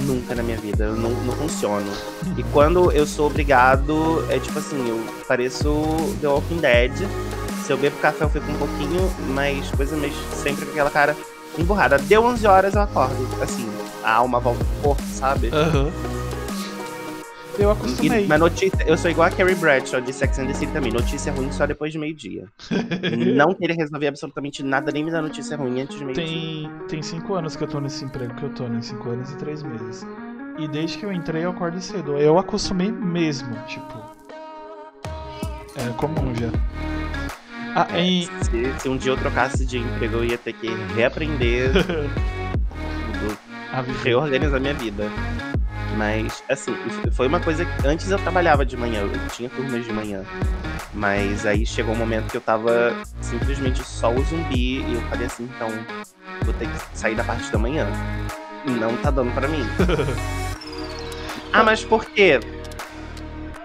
Nunca 0.06 0.36
na 0.36 0.44
minha 0.44 0.58
vida, 0.58 0.86
eu 0.86 0.96
não, 0.96 1.12
não 1.12 1.34
funciono. 1.34 1.90
E 2.38 2.44
quando 2.52 2.92
eu 2.92 3.06
sou 3.06 3.28
obrigado, 3.28 4.26
é 4.30 4.40
tipo 4.40 4.60
assim, 4.60 4.90
eu 4.90 5.04
pareço 5.28 5.72
The 6.20 6.28
Walking 6.28 6.58
Dead. 6.58 6.92
Se 7.64 7.72
eu 7.72 7.78
bebo 7.78 7.96
café, 7.98 8.26
eu 8.26 8.30
fico 8.30 8.52
um 8.52 8.58
pouquinho 8.58 9.10
mais 9.30 9.70
coisa, 9.72 9.96
mas 9.96 10.14
sempre 10.36 10.66
com 10.66 10.72
aquela 10.72 10.90
cara 10.90 11.16
emburrada. 11.58 11.98
Deu 11.98 12.24
11 12.24 12.48
horas, 12.48 12.76
eu 12.76 12.82
acordo. 12.82 13.16
Assim, 13.42 13.68
a 14.04 14.14
alma 14.14 14.40
volta 14.40 14.64
pro 14.64 14.90
corpo, 14.90 15.04
sabe? 15.04 15.50
Aham. 15.54 15.86
Uhum. 15.86 16.24
Eu 17.58 17.70
acostumei. 17.70 18.26
E, 18.26 18.28
mas 18.28 18.40
notícia, 18.40 18.84
eu 18.86 18.98
sou 18.98 19.12
igual 19.12 19.28
a 19.28 19.32
Carrie 19.32 19.56
Bradshaw 19.56 20.02
de 20.02 20.12
Sex 20.12 20.40
and 20.40 20.48
the 20.48 20.54
City 20.54 20.72
também. 20.72 20.92
Notícia 20.92 21.32
ruim 21.32 21.52
só 21.52 21.68
depois 21.68 21.92
de 21.92 22.00
meio-dia. 22.00 22.48
não 23.36 23.54
querer 23.54 23.76
resolver 23.76 24.08
absolutamente 24.08 24.64
nada, 24.64 24.92
nem 24.92 25.04
me 25.04 25.12
dar 25.12 25.22
notícia 25.22 25.56
ruim 25.56 25.82
antes 25.82 25.98
de 25.98 26.04
meio-dia. 26.04 26.26
Tem, 26.26 26.72
tem 26.88 27.02
cinco 27.02 27.36
anos 27.36 27.56
que 27.56 27.64
eu 27.64 27.68
tô 27.68 27.80
nesse 27.80 28.04
emprego 28.04 28.34
que 28.36 28.44
eu 28.44 28.50
tô, 28.50 28.68
né? 28.68 28.82
Cinco 28.82 29.10
anos 29.10 29.32
e 29.32 29.38
três 29.38 29.62
meses. 29.62 30.06
E 30.58 30.68
desde 30.68 30.98
que 30.98 31.06
eu 31.06 31.12
entrei, 31.12 31.46
eu 31.46 31.52
acordo 31.52 31.80
cedo. 31.80 32.18
Eu 32.18 32.38
acostumei 32.38 32.92
mesmo, 32.92 33.56
tipo. 33.68 34.00
É 35.76 35.94
comum 35.98 36.34
já. 36.36 36.93
Ah, 37.76 37.88
é, 37.92 38.02
em... 38.02 38.30
se, 38.44 38.80
se, 38.80 38.90
um 38.90 38.98
dia 38.98 39.12
eu 39.12 39.18
trocasse 39.18 39.66
de 39.66 39.80
emprego, 39.80 40.18
eu 40.18 40.26
ia 40.26 40.38
ter 40.38 40.54
que 40.54 40.68
reaprender. 40.96 41.72
reorganizar 44.04 44.62
minha 44.62 44.76
vida. 44.76 45.10
Mas, 45.98 46.44
assim, 46.50 46.76
foi 47.12 47.28
uma 47.28 47.40
coisa 47.40 47.66
que 47.66 47.88
antes 47.88 48.10
eu 48.10 48.20
trabalhava 48.20 48.66
de 48.66 48.78
manhã, 48.78 49.02
eu 49.02 49.28
tinha 49.30 49.50
turmas 49.50 49.86
de 49.86 49.92
manhã. 49.92 50.24
Mas 50.94 51.46
aí 51.46 51.66
chegou 51.66 51.96
um 51.96 51.98
momento 51.98 52.30
que 52.30 52.38
eu 52.38 52.42
tava 52.42 52.96
simplesmente 53.22 53.84
só 53.84 54.14
o 54.14 54.24
zumbi 54.24 54.82
e 54.82 54.94
eu 54.94 55.02
falei 55.10 55.26
assim, 55.26 55.50
então 55.56 55.70
vou 56.44 56.54
ter 56.54 56.68
que 56.68 56.98
sair 56.98 57.16
da 57.16 57.24
parte 57.24 57.52
da 57.52 57.58
manhã. 57.58 57.88
Não 58.80 58.96
tá 58.98 59.10
dando 59.10 59.34
para 59.34 59.48
mim. 59.48 59.64
ah, 61.52 61.64
mas 61.64 61.84
por 61.84 62.06
quê? 62.06 62.40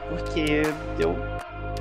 Porque 0.08 0.62
eu 0.98 1.27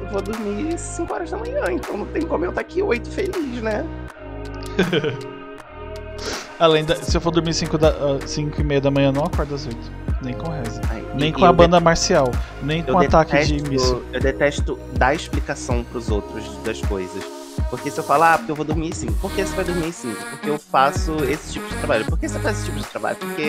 eu 0.07 0.11
vou 0.13 0.21
dormir 0.21 0.77
5 0.77 1.13
horas 1.13 1.31
da 1.31 1.37
manhã, 1.37 1.63
então 1.71 1.97
não 1.97 2.05
tem 2.05 2.21
como 2.23 2.45
eu 2.45 2.49
estar 2.49 2.61
aqui 2.61 2.81
8 2.81 3.09
feliz, 3.09 3.61
né? 3.61 3.85
Além 6.59 6.83
da. 6.83 6.95
Se 6.95 7.15
eu 7.15 7.21
for 7.21 7.29
dormir 7.31 7.53
5 7.53 7.77
da, 7.77 7.89
uh, 7.91 8.19
cinco 8.27 8.59
e 8.59 8.63
meia 8.63 8.81
da 8.81 8.89
manhã, 8.89 9.11
não 9.11 9.25
acordo 9.25 9.53
às 9.53 9.65
8. 9.67 9.77
Nem 10.23 10.33
com 10.33 10.49
reza. 10.49 10.81
Ai, 10.89 11.05
Nem 11.13 11.29
e- 11.29 11.33
com 11.33 11.41
e 11.41 11.45
a 11.45 11.53
banda 11.53 11.79
marcial. 11.79 12.31
Nem 12.63 12.81
com 12.81 12.97
ataque 12.97 13.37
de 13.45 13.53
detesto- 13.57 13.69
míssil. 13.69 14.03
Eu 14.11 14.19
detesto 14.19 14.79
dar 14.93 15.13
explicação 15.13 15.83
pros 15.83 16.09
outros 16.09 16.43
das 16.63 16.81
coisas. 16.81 17.23
Porque 17.69 17.91
se 17.91 17.97
eu 17.99 18.03
falar, 18.03 18.33
ah, 18.33 18.37
porque 18.37 18.51
eu 18.51 18.55
vou 18.55 18.65
dormir 18.65 18.95
5. 18.95 19.13
Por 19.13 19.31
que 19.31 19.43
você 19.43 19.55
vai 19.55 19.65
dormir 19.65 19.91
5? 19.91 20.15
Porque 20.29 20.49
eu 20.49 20.57
faço 20.57 21.15
esse 21.25 21.53
tipo 21.53 21.67
de 21.67 21.75
trabalho. 21.75 22.05
Por 22.05 22.17
que 22.17 22.27
você 22.29 22.39
faz 22.39 22.57
esse 22.57 22.65
tipo 22.67 22.79
de 22.79 22.85
trabalho? 22.85 23.17
Porque 23.17 23.41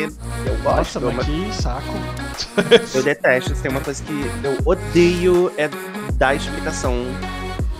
eu 0.46 0.58
Nossa, 0.58 0.98
gosto. 0.98 1.00
mas 1.00 1.14
mas 1.16 1.26
que 1.26 1.62
saco. 1.62 1.94
Eu 2.94 3.02
detesto. 3.02 3.54
Tem 3.54 3.70
uma 3.70 3.80
coisa 3.80 4.02
que 4.02 4.12
eu 4.42 4.58
odeio 4.64 5.52
é 5.56 5.68
dar 6.14 6.34
explicação 6.34 6.94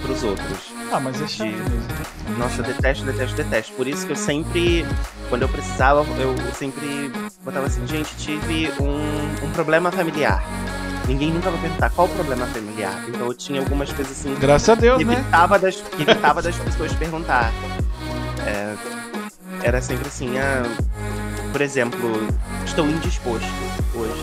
pros 0.03 0.23
outros. 0.23 0.73
Ah, 0.91 1.01
mas 1.01 1.21
é 1.21 1.27
chato 1.27 1.49
mesmo. 1.49 2.39
Nossa, 2.39 2.61
eu 2.61 2.65
detesto, 2.67 3.05
detesto, 3.05 3.37
detesto. 3.37 3.73
Por 3.75 3.87
isso 3.87 4.07
que 4.07 4.13
eu 4.13 4.17
sempre, 4.17 4.87
quando 5.29 5.43
eu 5.43 5.49
precisava, 5.49 6.07
eu 6.21 6.35
sempre 6.55 7.11
botava 7.45 7.67
assim, 7.67 7.87
gente, 7.87 8.17
tive 8.17 8.73
um, 8.81 9.47
um 9.47 9.51
problema 9.53 9.91
familiar. 9.91 10.43
Ninguém 11.09 11.33
nunca 11.33 11.51
vai 11.51 11.59
perguntar 11.63 11.89
qual 11.89 12.07
o 12.07 12.11
problema 12.11 12.47
familiar. 12.49 13.03
Então 13.09 13.29
eu 13.29 13.35
tinha 13.35 13.61
algumas 13.61 13.91
coisas 13.91 14.13
assim 14.13 14.35
Graças 14.35 14.69
a 14.69 14.75
Deus, 14.75 14.99
que 14.99 15.07
né? 15.07 15.15
evitava 15.15 15.59
das, 15.59 15.77
que 15.77 16.03
evitava 16.03 16.43
das 16.43 16.55
pessoas 16.55 16.93
perguntar. 16.93 17.51
É, 18.47 18.77
era 19.63 19.81
sempre 19.81 20.07
assim, 20.07 20.39
ah, 20.39 20.63
por 21.51 21.63
exemplo, 21.63 21.99
estou 22.67 22.87
indisposto 22.87 23.49
hoje. 23.95 24.23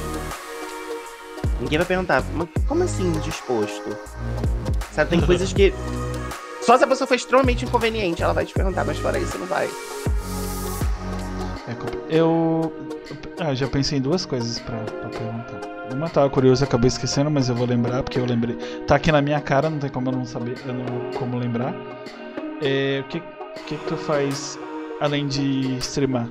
Ninguém 1.59 1.79
vai 1.79 1.88
perguntar, 1.88 2.23
mas 2.36 2.47
como 2.67 2.83
assim 2.83 3.07
indisposto? 3.07 3.97
Sabe, 4.91 5.09
tem 5.09 5.21
coisas 5.21 5.51
que. 5.51 5.73
Só 6.61 6.77
se 6.77 6.83
a 6.83 6.88
pessoa 6.88 7.07
for 7.07 7.15
extremamente 7.15 7.65
inconveniente, 7.65 8.21
ela 8.21 8.33
vai 8.33 8.45
te 8.45 8.53
perguntar, 8.53 8.86
mas 8.86 8.99
fora 8.99 9.17
isso 9.17 9.38
não 9.39 9.47
vai. 9.47 9.67
É 11.67 11.75
Eu. 12.15 12.71
Ah, 13.39 13.55
já 13.55 13.67
pensei 13.67 13.97
em 13.97 14.01
duas 14.01 14.23
coisas 14.23 14.59
pra, 14.59 14.77
pra 14.77 15.09
perguntar. 15.09 15.74
Uma 15.91 16.09
tava 16.09 16.29
curiosa, 16.29 16.65
acabei 16.65 16.88
esquecendo, 16.88 17.29
mas 17.29 17.47
eu 17.49 17.55
vou 17.55 17.67
lembrar, 17.67 18.03
porque 18.03 18.19
eu 18.19 18.25
lembrei. 18.25 18.55
Tá 18.88 18.95
aqui 18.95 19.11
na 19.11 19.21
minha 19.21 19.39
cara, 19.39 19.69
não 19.69 19.79
tem 19.79 19.89
como 19.89 20.09
eu 20.09 20.13
não 20.13 20.25
saber, 20.25 20.57
eu 20.65 20.73
não 20.73 21.11
como 21.17 21.38
lembrar. 21.38 21.73
É, 22.61 23.01
o 23.05 23.09
que, 23.09 23.19
que 23.67 23.77
que 23.77 23.86
tu 23.86 23.95
faz 23.95 24.59
além 24.99 25.27
de 25.27 25.77
streamar? 25.77 26.27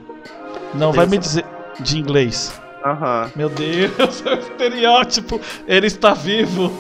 Não 0.75 0.93
vai 0.93 1.07
me 1.07 1.19
dizer 1.19 1.45
de 1.81 1.99
inglês. 1.99 2.61
Aham. 2.85 3.31
Meu 3.35 3.49
Deus, 3.49 4.23
é 4.27 4.35
o 4.35 4.39
estereótipo. 4.39 5.41
Ele 5.67 5.87
está 5.87 6.13
vivo. 6.13 6.71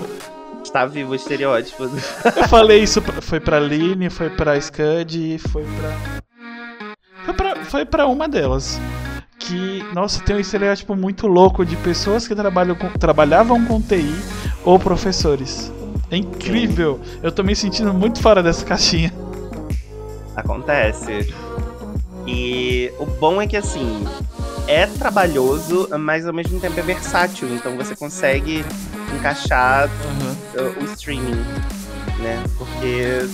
Está 0.62 0.84
vivo 0.84 1.12
o 1.12 1.14
estereótipo. 1.14 1.84
Eu 1.84 2.48
falei 2.48 2.82
isso, 2.82 3.00
foi 3.22 3.40
pra 3.40 3.60
Line, 3.60 4.10
foi 4.10 4.30
pra 4.30 4.60
Scud 4.60 5.34
e 5.34 5.38
foi 5.38 5.64
pra. 5.64 6.22
Foi 7.24 7.34
pra, 7.34 7.64
foi 7.64 7.84
pra 7.84 8.06
uma 8.06 8.28
delas. 8.28 8.78
Que, 9.38 9.84
nossa, 9.92 10.22
tem 10.22 10.36
um 10.36 10.40
estereótipo 10.40 10.94
muito 10.96 11.26
louco 11.26 11.64
de 11.66 11.76
pessoas 11.76 12.26
que 12.26 12.34
trabalham 12.34 12.74
com, 12.74 12.88
trabalhavam 12.90 13.64
com 13.64 13.80
TI 13.80 14.14
ou 14.64 14.78
professores. 14.78 15.72
É 16.10 16.16
incrível. 16.16 17.00
Eu 17.22 17.30
tô 17.32 17.42
me 17.42 17.54
sentindo 17.54 17.92
muito 17.92 18.20
fora 18.20 18.42
dessa 18.42 18.64
caixinha. 18.64 19.12
Acontece. 20.36 21.32
E 22.26 22.90
o 22.98 23.04
bom 23.04 23.40
é 23.40 23.46
que 23.46 23.56
assim, 23.56 24.06
é 24.66 24.86
trabalhoso, 24.86 25.88
mas 25.98 26.26
ao 26.26 26.32
mesmo 26.32 26.58
tempo 26.58 26.78
é 26.78 26.82
versátil. 26.82 27.48
Então 27.54 27.76
você 27.76 27.94
consegue 27.94 28.64
encaixar 29.14 29.88
uh, 29.88 30.82
o 30.82 30.84
streaming, 30.94 31.44
né? 32.18 32.42
Porque 32.56 33.28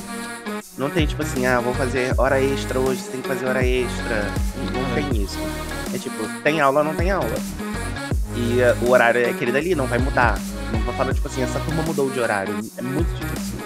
não 0.77 0.91
tem 0.91 1.07
tipo 1.07 1.23
assim, 1.23 1.47
ah, 1.47 1.61
vou 1.61 1.75
fazer 1.75 2.15
hora 2.19 2.43
extra 2.43 2.81
hoje, 2.81 3.01
você 3.01 3.11
tem 3.13 3.21
que 3.21 3.29
fazer 3.29 3.47
hora 3.47 3.65
extra. 3.65 4.27
Não 4.73 4.91
É. 4.91 4.95
tem 4.95 5.23
isso. 5.23 5.39
É 5.95 5.99
tipo, 5.99 6.29
tem 6.43 6.61
aula, 6.61 6.85
não 6.85 6.95
tem 6.95 7.11
aula. 7.11 7.35
E 8.37 8.61
uh, 8.61 8.87
o 8.87 8.91
horário 8.91 9.21
é 9.25 9.31
aquele 9.31 9.53
dali, 9.53 9.75
não 9.75 9.87
vai 9.87 9.99
mudar. 9.99 10.39
Não 10.73 10.81
vai 10.81 10.95
falar, 10.95 11.15
tipo 11.15 11.27
assim, 11.27 11.43
essa 11.43 11.59
turma 11.61 11.83
mudou 11.83 12.11
de 12.11 12.21
horário. 12.21 12.55
É 12.77 12.83
muito 12.83 13.09
difícil 13.15 13.61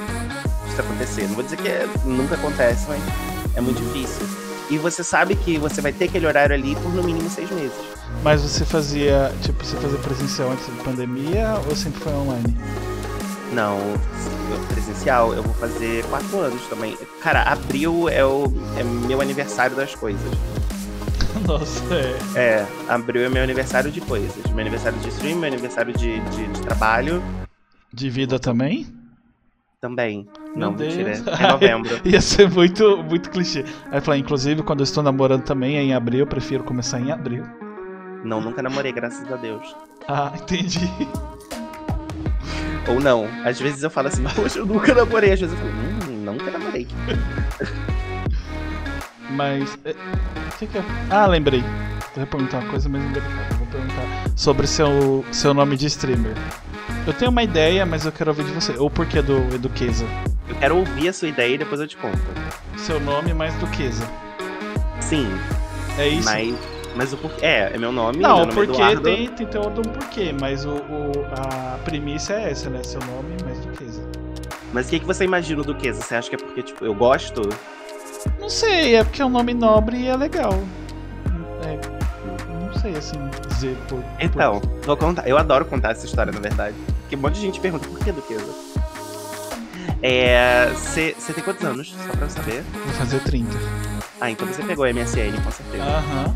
isso 0.74 0.80
acontecer. 0.80 1.22
Não 1.28 1.34
vou 1.34 1.44
dizer 1.44 1.56
que 1.56 1.68
é- 1.68 1.88
nunca 2.04 2.34
acontece, 2.34 2.86
mas 2.88 3.00
é 3.56 3.60
muito 3.60 3.80
difícil. 3.82 4.26
E 4.70 4.78
você 4.78 5.04
sabe 5.04 5.36
que 5.36 5.58
você 5.58 5.80
vai 5.80 5.92
ter 5.92 6.06
aquele 6.06 6.26
horário 6.26 6.54
ali 6.54 6.74
por 6.76 6.92
no 6.92 7.02
mínimo 7.02 7.28
seis 7.30 7.50
meses. 7.50 7.76
Mas 8.22 8.40
você 8.40 8.64
fazia, 8.64 9.30
tipo, 9.42 9.64
você 9.64 9.76
fazia 9.76 9.98
presencial 9.98 10.50
antes 10.50 10.66
da 10.66 10.82
pandemia 10.82 11.60
ou 11.68 11.76
sempre 11.76 12.00
foi 12.00 12.12
online? 12.12 12.56
Não, 13.52 13.78
presencial, 14.72 15.34
eu 15.34 15.42
vou 15.42 15.54
fazer 15.54 16.04
quatro 16.06 16.40
anos 16.40 16.62
também. 16.68 16.96
Cara, 17.22 17.42
abril 17.42 18.08
é, 18.08 18.24
o, 18.24 18.50
é 18.76 18.82
meu 18.82 19.20
aniversário 19.20 19.76
das 19.76 19.94
coisas. 19.94 20.22
Nossa, 21.48 21.82
é. 22.36 22.60
É, 22.60 22.66
abril 22.88 23.24
é 23.24 23.28
meu 23.28 23.42
aniversário 23.42 23.90
de 23.90 24.00
coisas. 24.00 24.44
Meu 24.50 24.60
aniversário 24.60 24.98
de 25.00 25.08
stream, 25.08 25.36
meu 25.38 25.48
aniversário 25.52 25.92
de, 25.92 26.20
de, 26.20 26.46
de 26.48 26.60
trabalho 26.62 27.22
De 27.92 28.08
vida 28.10 28.38
também? 28.38 28.86
também. 29.80 30.26
Meu 30.56 30.70
não, 30.70 30.72
Deus. 30.74 30.96
mentira. 30.96 31.22
É 31.38 31.46
novembro. 31.52 32.00
Ia 32.06 32.20
ser 32.22 32.48
muito, 32.50 33.02
muito 33.02 33.28
clichê. 33.28 33.66
Aí 33.90 34.00
falar, 34.00 34.16
inclusive, 34.16 34.62
quando 34.62 34.80
eu 34.80 34.84
estou 34.84 35.02
namorando 35.02 35.42
também 35.42 35.76
é 35.76 35.82
em 35.82 35.92
abril, 35.92 36.20
eu 36.20 36.26
prefiro 36.26 36.64
começar 36.64 36.98
em 36.98 37.12
abril. 37.12 37.44
não, 38.24 38.40
nunca 38.40 38.62
namorei, 38.62 38.92
graças 38.92 39.30
a 39.30 39.36
Deus. 39.36 39.76
Ah, 40.08 40.32
entendi. 40.34 40.90
Ou 42.88 42.98
não. 42.98 43.28
Às 43.44 43.60
vezes 43.60 43.82
eu 43.82 43.90
falo 43.90 44.08
assim, 44.08 44.24
poxa, 44.34 44.58
eu 44.58 44.64
nunca 44.64 44.94
namorei. 44.94 45.32
Às 45.32 45.40
vezes 45.40 45.54
eu 45.54 45.60
falo, 45.60 45.70
hum, 46.10 46.16
nunca 46.24 46.50
namorei. 46.50 46.88
Mas. 49.30 49.78
é, 49.84 49.90
o 49.90 50.58
que 50.58 50.66
que 50.66 50.76
eu... 50.78 50.84
Ah, 51.10 51.26
lembrei. 51.26 51.62
Eu 52.16 52.20
ia 52.22 52.26
perguntar 52.26 52.58
uma 52.60 52.70
coisa, 52.70 52.88
mas 52.88 53.02
não 53.02 53.10
Vou 53.58 53.66
perguntar 53.66 54.30
sobre 54.36 54.66
seu, 54.66 55.24
seu 55.32 55.52
nome 55.52 55.76
de 55.76 55.86
streamer. 55.86 56.34
Eu 57.06 57.12
tenho 57.12 57.30
uma 57.30 57.42
ideia, 57.42 57.84
mas 57.84 58.04
eu 58.06 58.12
quero 58.12 58.30
ouvir 58.30 58.44
de 58.44 58.52
você. 58.52 58.72
O 58.78 58.88
porquê 58.88 59.20
do 59.20 59.36
Eduqueza. 59.54 60.04
Eu 60.48 60.54
quero 60.56 60.76
ouvir 60.76 61.08
a 61.08 61.12
sua 61.12 61.28
ideia 61.28 61.54
e 61.54 61.58
depois 61.58 61.80
eu 61.80 61.88
te 61.88 61.96
conto. 61.96 62.18
Seu 62.76 63.00
nome 63.00 63.34
mais 63.34 63.52
Duquesa. 63.54 64.04
Sim, 65.00 65.28
É 65.98 66.08
isso? 66.08 66.24
mas, 66.28 66.54
mas 66.96 67.12
o 67.12 67.16
porquê. 67.16 67.44
É, 67.44 67.72
é 67.74 67.78
meu 67.78 67.92
nome. 67.92 68.18
Não, 68.18 68.36
meu 68.36 68.44
o 68.44 68.46
nome 68.46 68.66
porquê 68.66 68.82
é 68.82 68.96
tem, 69.00 69.28
tem 69.28 69.46
todo 69.46 69.80
um 69.80 69.92
porquê, 69.92 70.34
mas 70.40 70.64
o, 70.64 70.70
o- 70.76 71.26
a 71.36 71.78
premissa 71.84 72.34
é 72.34 72.50
essa, 72.50 72.70
né? 72.70 72.82
Seu 72.82 73.00
nome 73.00 73.36
mais 73.44 73.58
Duquesa. 73.60 74.02
Mas 74.72 74.86
o 74.86 74.90
que, 74.90 75.00
que 75.00 75.06
você 75.06 75.24
imagina 75.24 75.62
do 75.62 75.72
Duquesa? 75.74 76.00
Você 76.00 76.14
acha 76.14 76.28
que 76.30 76.36
é 76.36 76.38
porque, 76.38 76.62
tipo, 76.62 76.84
eu 76.84 76.94
gosto? 76.94 77.42
Não 78.44 78.50
sei, 78.50 78.96
é 78.96 79.02
porque 79.02 79.22
é 79.22 79.24
um 79.24 79.30
nome 79.30 79.54
nobre 79.54 79.96
e 79.96 80.06
é 80.06 80.14
legal. 80.14 80.52
É, 81.64 81.78
não 82.66 82.78
sei 82.78 82.94
assim 82.94 83.16
dizer 83.48 83.74
por. 83.88 83.96
por- 84.02 84.04
Então, 84.20 84.60
vou 84.84 84.96
contar. 84.98 85.26
Eu 85.26 85.38
adoro 85.38 85.64
contar 85.64 85.92
essa 85.92 86.04
história, 86.04 86.30
na 86.30 86.40
verdade. 86.40 86.76
Porque 87.00 87.16
um 87.16 87.20
monte 87.20 87.36
de 87.36 87.40
gente 87.40 87.58
pergunta 87.58 87.88
por 87.88 87.98
que 88.00 88.12
Duquesa? 88.12 88.52
É. 90.02 90.68
Você 90.74 91.14
tem 91.34 91.42
quantos 91.42 91.64
anos? 91.64 91.94
Só 92.06 92.12
pra 92.12 92.26
eu 92.26 92.30
saber. 92.30 92.62
Vou 92.84 92.92
fazer 92.92 93.20
30. 93.20 93.56
Ah, 94.20 94.30
então 94.30 94.46
você 94.46 94.62
pegou 94.62 94.84
a 94.84 94.90
MSN, 94.92 95.40
com 95.42 95.50
certeza. 95.50 95.82
Aham. 95.82 96.34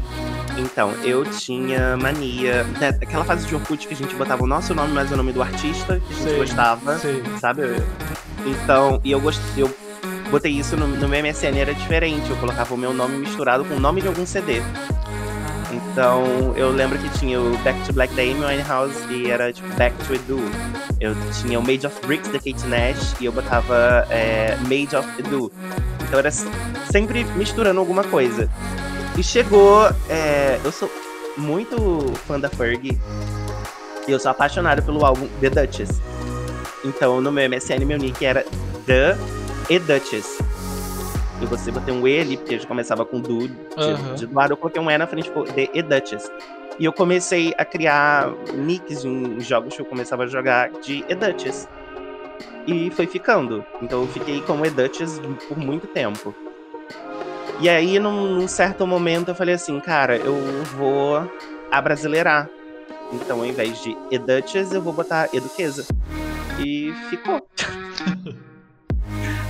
Então, 0.56 0.92
eu 1.04 1.26
tinha 1.26 1.94
mania. 1.98 2.64
né, 2.80 2.88
Aquela 3.02 3.24
fase 3.26 3.46
de 3.46 3.54
Orkut 3.54 3.86
que 3.86 3.92
a 3.92 3.96
gente 3.96 4.14
botava 4.16 4.42
o 4.42 4.46
nosso 4.46 4.74
nome 4.74 4.94
mais 4.94 5.12
o 5.12 5.16
nome 5.16 5.30
do 5.34 5.42
artista 5.42 6.00
que 6.00 6.06
a 6.14 6.16
gente 6.16 6.22
Sei, 6.22 6.38
gostava. 6.38 6.98
sei. 6.98 7.22
Sabe? 7.38 7.62
Então, 8.46 8.98
e 9.04 9.10
eu 9.12 9.20
gostei. 9.20 9.62
Eu 9.62 9.68
botei 10.30 10.52
isso 10.52 10.76
no, 10.76 10.86
no 10.86 11.08
meu 11.08 11.22
MSN, 11.22 11.56
era 11.56 11.74
diferente. 11.74 12.30
Eu 12.30 12.36
colocava 12.36 12.74
o 12.74 12.78
meu 12.78 12.92
nome 12.92 13.18
misturado 13.18 13.64
com 13.64 13.74
o 13.74 13.80
nome 13.80 14.00
de 14.00 14.08
algum 14.08 14.26
CD. 14.26 14.62
Então, 15.72 16.54
eu 16.56 16.70
lembro 16.70 16.98
que 16.98 17.08
tinha 17.18 17.40
o 17.40 17.56
Back 17.58 17.78
to 17.84 17.92
Black 17.92 18.14
da 18.14 18.22
Amy 18.22 18.44
Winehouse 18.44 18.96
e 19.10 19.30
era 19.30 19.52
tipo 19.52 19.68
Back 19.74 19.94
to 20.06 20.14
Edu. 20.14 20.40
Eu 21.00 21.14
tinha 21.40 21.58
o 21.58 21.62
Made 21.62 21.86
of 21.86 22.06
Bricks 22.06 22.30
da 22.30 22.38
Kate 22.38 22.66
Nash 22.66 23.14
e 23.20 23.26
eu 23.26 23.32
botava 23.32 24.06
é, 24.10 24.56
Made 24.62 24.96
of 24.96 25.08
Edu. 25.18 25.52
Então 26.02 26.18
era 26.18 26.30
sempre 26.30 27.24
misturando 27.36 27.80
alguma 27.80 28.02
coisa. 28.04 28.50
E 29.16 29.22
chegou. 29.22 29.88
é, 30.08 30.58
eu 30.64 30.72
sou 30.72 30.90
muito 31.36 32.12
fã 32.26 32.40
da 32.40 32.48
Fergie. 32.48 32.98
E 34.06 34.10
eu 34.10 34.18
sou 34.18 34.30
apaixonado 34.30 34.82
pelo 34.82 35.04
álbum 35.04 35.28
The 35.40 35.50
Duchess. 35.50 36.00
Então 36.84 37.20
no 37.20 37.30
meu 37.30 37.48
MSN 37.48 37.84
meu 37.84 37.98
nick 37.98 38.24
era 38.24 38.44
The 38.86 39.16
e 39.68 39.78
Duchess. 39.78 40.38
E 41.40 41.46
você 41.46 41.70
botei 41.70 41.94
um 41.94 42.06
E 42.06 42.20
ali, 42.20 42.36
porque 42.36 42.58
já 42.58 42.66
começava 42.66 43.04
com 43.04 43.20
Du 43.20 43.46
de, 43.48 43.56
Aham. 43.76 44.14
de 44.14 44.26
lado, 44.26 44.52
eu 44.52 44.56
coloquei 44.56 44.82
um 44.82 44.90
E 44.90 44.98
na 44.98 45.06
frente, 45.06 45.28
ficou 45.28 45.44
The 45.44 45.68
e 45.72 45.82
Duchess. 45.82 46.30
E 46.78 46.84
eu 46.84 46.92
comecei 46.92 47.54
a 47.58 47.64
criar 47.64 48.30
nicks 48.54 49.04
em 49.04 49.40
jogos 49.40 49.74
que 49.74 49.80
eu 49.80 49.86
começava 49.86 50.24
a 50.24 50.26
jogar 50.26 50.70
de 50.80 51.04
e 51.08 51.14
Duchess. 51.14 51.68
E 52.66 52.90
foi 52.90 53.06
ficando. 53.06 53.64
Então 53.80 54.02
eu 54.02 54.08
fiquei 54.08 54.40
como 54.42 54.64
e 54.64 54.70
Duchess 54.70 55.20
por 55.48 55.58
muito 55.58 55.86
tempo. 55.86 56.34
E 57.60 57.68
aí, 57.68 57.98
num, 57.98 58.36
num 58.36 58.46
certo 58.46 58.86
momento, 58.86 59.28
eu 59.30 59.34
falei 59.34 59.54
assim, 59.54 59.80
cara, 59.80 60.16
eu 60.16 60.34
vou 60.76 61.28
abrasileirar. 61.72 62.48
Então, 63.12 63.40
ao 63.40 63.46
invés 63.46 63.82
de 63.82 63.96
e 64.10 64.18
Duchess, 64.18 64.72
eu 64.72 64.80
vou 64.82 64.92
botar 64.92 65.28
Eduquesa. 65.32 65.84
E 66.60 66.92
ficou. 67.10 67.48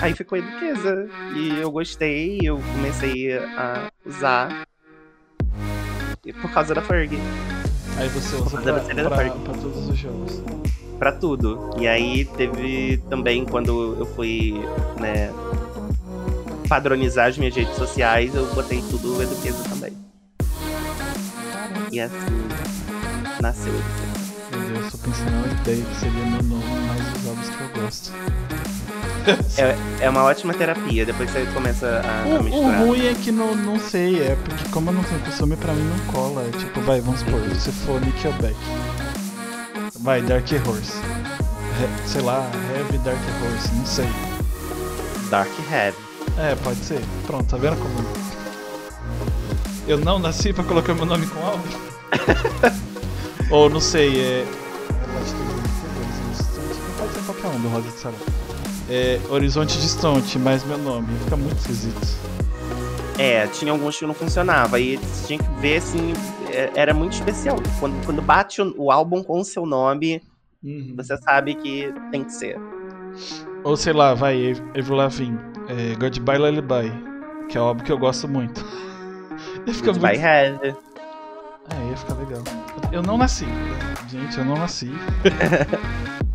Aí 0.01 0.15
ficou 0.15 0.39
Eduquesa. 0.39 1.09
E 1.35 1.59
eu 1.61 1.71
gostei, 1.71 2.39
eu 2.43 2.61
comecei 2.75 3.37
a 3.37 3.91
usar. 4.07 4.67
E 6.25 6.33
por 6.33 6.51
causa 6.53 6.75
da 6.75 6.83
Fergie. 6.83 7.19
Aí 7.97 8.09
você 8.09 8.37
usa 8.37 8.51
fazer 8.51 8.71
a 8.71 8.75
pra, 8.81 8.95
da 8.95 9.09
pra, 9.09 9.17
Fergie. 9.17 9.39
pra 9.41 9.55
todos 9.55 9.89
os 9.89 9.97
jogos. 9.97 10.43
Pra 10.99 11.13
tudo. 11.13 11.71
E 11.79 11.89
aí 11.89 12.25
teve 12.25 12.99
também 13.09 13.45
quando 13.45 13.97
eu 13.99 14.07
fui, 14.07 14.55
né, 15.01 15.33
padronizar 16.69 17.29
as 17.29 17.39
minhas 17.39 17.55
redes 17.55 17.75
sociais, 17.75 18.35
eu 18.35 18.47
botei 18.55 18.83
tudo 18.83 19.21
Eduqueza 19.23 19.65
também. 19.69 19.93
E 21.91 22.01
assim 22.01 22.17
nasceu 23.41 23.73
Eduqueza. 23.73 24.19
Meu 24.51 24.81
Deus, 24.81 24.93
tô 24.93 24.99
pensando 24.99 25.47
na 25.47 25.61
ideia 25.61 25.85
que 25.85 25.97
seria 25.97 26.25
meu 26.25 26.43
nome, 26.43 26.65
mais 26.87 27.17
os 27.17 27.23
jogos 27.23 27.49
que 27.49 27.61
eu 27.61 27.83
gosto. 27.83 28.58
É, 29.59 30.05
é 30.07 30.11
uma 30.11 30.23
ótima 30.25 30.55
terapia, 30.55 31.05
depois 31.05 31.31
você 31.31 31.47
começa 31.53 32.01
a, 32.05 32.23
a 32.23 32.27
O, 32.27 32.39
o 32.41 32.43
misturar. 32.43 32.81
ruim 32.81 33.07
é 33.07 33.15
que 33.15 33.31
não, 33.33 33.55
não 33.55 33.79
sei, 33.79 34.23
é 34.23 34.37
porque 34.45 34.69
como 34.71 34.91
eu 34.91 34.95
não 34.95 35.03
tenho 35.03 35.21
costume, 35.21 35.57
pra 35.57 35.73
mim 35.73 35.83
não 35.85 36.13
cola. 36.13 36.43
É 36.47 36.57
tipo, 36.59 36.81
vai, 36.83 37.01
vamos 37.01 37.21
supor, 37.21 37.41
se 37.57 37.71
for 37.73 38.01
Nickelback. 38.01 38.57
Vai, 40.01 40.23
Dark 40.23 40.47
Horse. 40.67 40.93
He- 41.81 42.09
sei 42.09 42.23
lá, 42.23 42.49
Heavy 42.77 42.99
Dark 42.99 43.19
Horse, 43.43 43.75
não 43.75 43.87
sei. 43.87 44.09
Dark 45.31 45.51
Head. 45.71 45.97
É, 46.39 46.55
pode 46.57 46.79
ser. 46.85 47.01
Pronto, 47.27 47.47
tá 47.51 47.57
vendo 47.57 47.77
como. 47.77 48.29
Eu 49.87 49.99
não 49.99 50.19
nasci 50.19 50.53
pra 50.53 50.63
colocar 50.65 50.95
meu 50.95 51.07
nome 51.07 51.27
com 51.27 51.45
álbum? 51.45 51.65
Ou 53.51 53.69
não 53.71 53.81
sei, 53.81 54.09
é. 54.21 54.47
Que 54.47 54.55
é. 55.65 56.99
Pode 56.99 57.13
ser 57.15 57.21
qualquer 57.25 57.49
um 57.49 57.61
do 57.61 57.69
Rosa 57.69 57.89
de 57.91 57.99
Sarau. 57.99 58.19
É 58.91 59.21
Horizonte 59.29 59.79
Distante, 59.79 60.39
mas 60.39 60.65
meu 60.65 60.79
nome. 60.79 61.09
Fica 61.25 61.37
muito 61.37 61.59
esquisito. 61.59 62.01
É, 63.19 63.47
tinha 63.49 63.73
alguns 63.73 63.99
que 63.99 64.07
não 64.07 64.15
funcionava. 64.15 64.79
E 64.81 64.97
você 64.97 65.27
tinha 65.27 65.39
que 65.39 65.61
ver, 65.61 65.77
assim, 65.79 66.13
é- 66.51 66.71
era 66.75 66.95
muito 66.95 67.13
especial. 67.15 67.57
Quando, 67.81 68.05
quando 68.07 68.23
bate 68.23 68.63
o, 68.63 68.75
o 68.79 68.91
álbum 68.91 69.23
com 69.23 69.41
o 69.41 69.45
seu 69.45 69.67
nome, 69.67 70.23
você 70.97 71.17
sabe 71.19 71.55
que 71.55 71.93
tem 72.11 72.25
que 72.25 72.33
ser. 72.33 72.57
Ou 73.65 73.77
sei 73.77 73.93
lá, 73.93 74.15
vai, 74.15 74.53
Avril 74.77 74.97
Lavigne. 74.97 75.39
É, 75.69 75.95
Goodbye 75.97 76.39
Lullaby. 76.39 76.93
Que 77.49 77.59
é 77.59 77.61
um 77.61 77.65
álbum 77.65 77.83
que 77.85 77.93
eu 77.93 77.99
gosto 77.99 78.27
muito. 78.29 78.65
Ia 79.67 79.75
ficar 79.75 79.93
Goodbye 79.93 80.19
muito... 80.19 80.27
Head. 80.27 80.77
É, 81.71 81.91
ia 81.91 81.97
ficar 81.99 82.15
legal. 82.15 82.43
Eu 82.91 83.03
não 83.03 83.19
nasci. 83.19 83.45
Gente, 84.09 84.39
eu 84.39 84.45
não 84.47 84.57
nasci. 84.57 84.91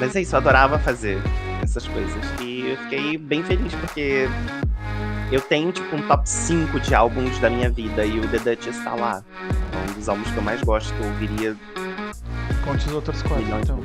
Mas 0.00 0.16
é 0.16 0.22
isso, 0.22 0.34
eu 0.34 0.38
adorava 0.38 0.78
fazer 0.78 1.20
essas 1.62 1.86
coisas. 1.86 2.24
E 2.40 2.70
eu 2.70 2.76
fiquei 2.78 3.18
bem 3.18 3.42
feliz 3.44 3.72
porque 3.74 4.28
eu 5.30 5.40
tenho, 5.42 5.70
tipo, 5.70 5.94
um 5.94 6.02
top 6.02 6.28
5 6.28 6.80
de 6.80 6.94
álbuns 6.94 7.38
da 7.38 7.48
minha 7.50 7.70
vida 7.70 8.04
e 8.04 8.18
o 8.18 8.26
The 8.28 8.38
Duchess 8.38 8.82
tá 8.82 8.94
lá. 8.94 9.22
É 9.72 9.90
um 9.90 9.94
dos 9.94 10.08
álbuns 10.08 10.30
que 10.30 10.36
eu 10.36 10.42
mais 10.42 10.60
gosto, 10.62 10.92
que 10.94 11.00
eu 11.02 11.06
ouviria 11.06 11.56
Conte 12.64 12.86
os 12.88 12.92
outros 12.94 13.22
quatro, 13.22 13.44
então. 13.62 13.80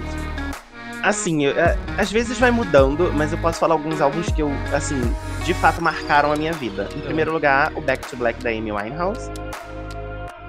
Assim, 1.02 1.46
eu- 1.46 1.58
é, 1.58 1.78
às 1.98 2.12
vezes 2.12 2.38
vai 2.40 2.50
mudando, 2.52 3.12
mas 3.14 3.32
eu 3.32 3.38
posso 3.38 3.60
falar 3.60 3.74
alguns 3.76 4.02
álbuns 4.02 4.28
que 4.32 4.42
eu, 4.42 4.52
assim, 4.74 5.00
de 5.44 5.54
fato 5.54 5.82
marcaram 5.82 6.32
a 6.32 6.36
minha 6.36 6.52
vida. 6.52 6.90
Em 6.96 7.00
primeiro 7.02 7.32
lugar, 7.32 7.72
o 7.76 7.82
Back 7.82 8.08
to 8.10 8.18
Black 8.18 8.42
da 8.44 8.50
Amy 8.50 8.72
Winehouse. 8.72 9.30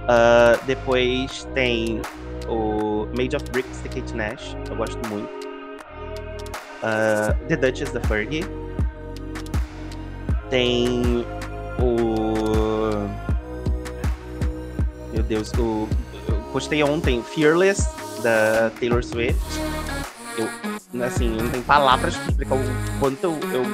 Ah, 0.09 0.59
depois 0.67 1.47
tem 1.55 2.01
o 2.49 3.07
Made 3.17 3.37
of 3.37 3.45
Bricks 3.51 3.81
da 3.83 3.89
Kate 3.91 4.15
Nash, 4.15 4.57
eu 4.71 4.77
gosto 4.77 4.99
muito. 5.09 5.46
Ah, 6.89 7.35
The 7.49 7.57
Duchess 7.57 7.93
da 7.93 8.01
Fergie. 8.03 8.45
Tem 10.49 11.27
o. 11.81 13.09
Meu 15.13 15.23
Deus, 15.25 15.53
o. 15.59 15.89
Eu 16.29 16.37
postei 16.53 16.83
ontem 16.85 17.21
Fearless 17.25 17.89
da 18.23 18.71
Taylor 18.79 19.03
Swift. 19.03 19.41
Eu, 20.39 21.03
assim, 21.05 21.29
não 21.31 21.49
tem 21.51 21.61
palavras 21.63 22.15
pra 22.17 22.29
explicar 22.29 22.55
o 22.55 22.61
quanto 23.01 23.25
eu, 23.25 23.33
eu 23.53 23.65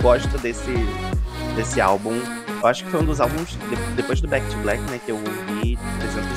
gosto 0.00 0.38
desse, 0.38 0.72
desse 1.56 1.80
álbum. 1.80 2.20
Eu 2.62 2.68
acho 2.68 2.84
que 2.84 2.90
foi 2.90 3.00
um 3.00 3.04
dos 3.04 3.20
álbuns, 3.20 3.48
de- 3.50 3.94
depois 3.96 4.20
do 4.20 4.28
Back 4.28 4.46
to 4.50 4.56
Black, 4.58 4.80
né, 4.90 5.00
que 5.04 5.10
eu 5.10 5.16
ouvi 5.16 5.76
300 5.98 6.28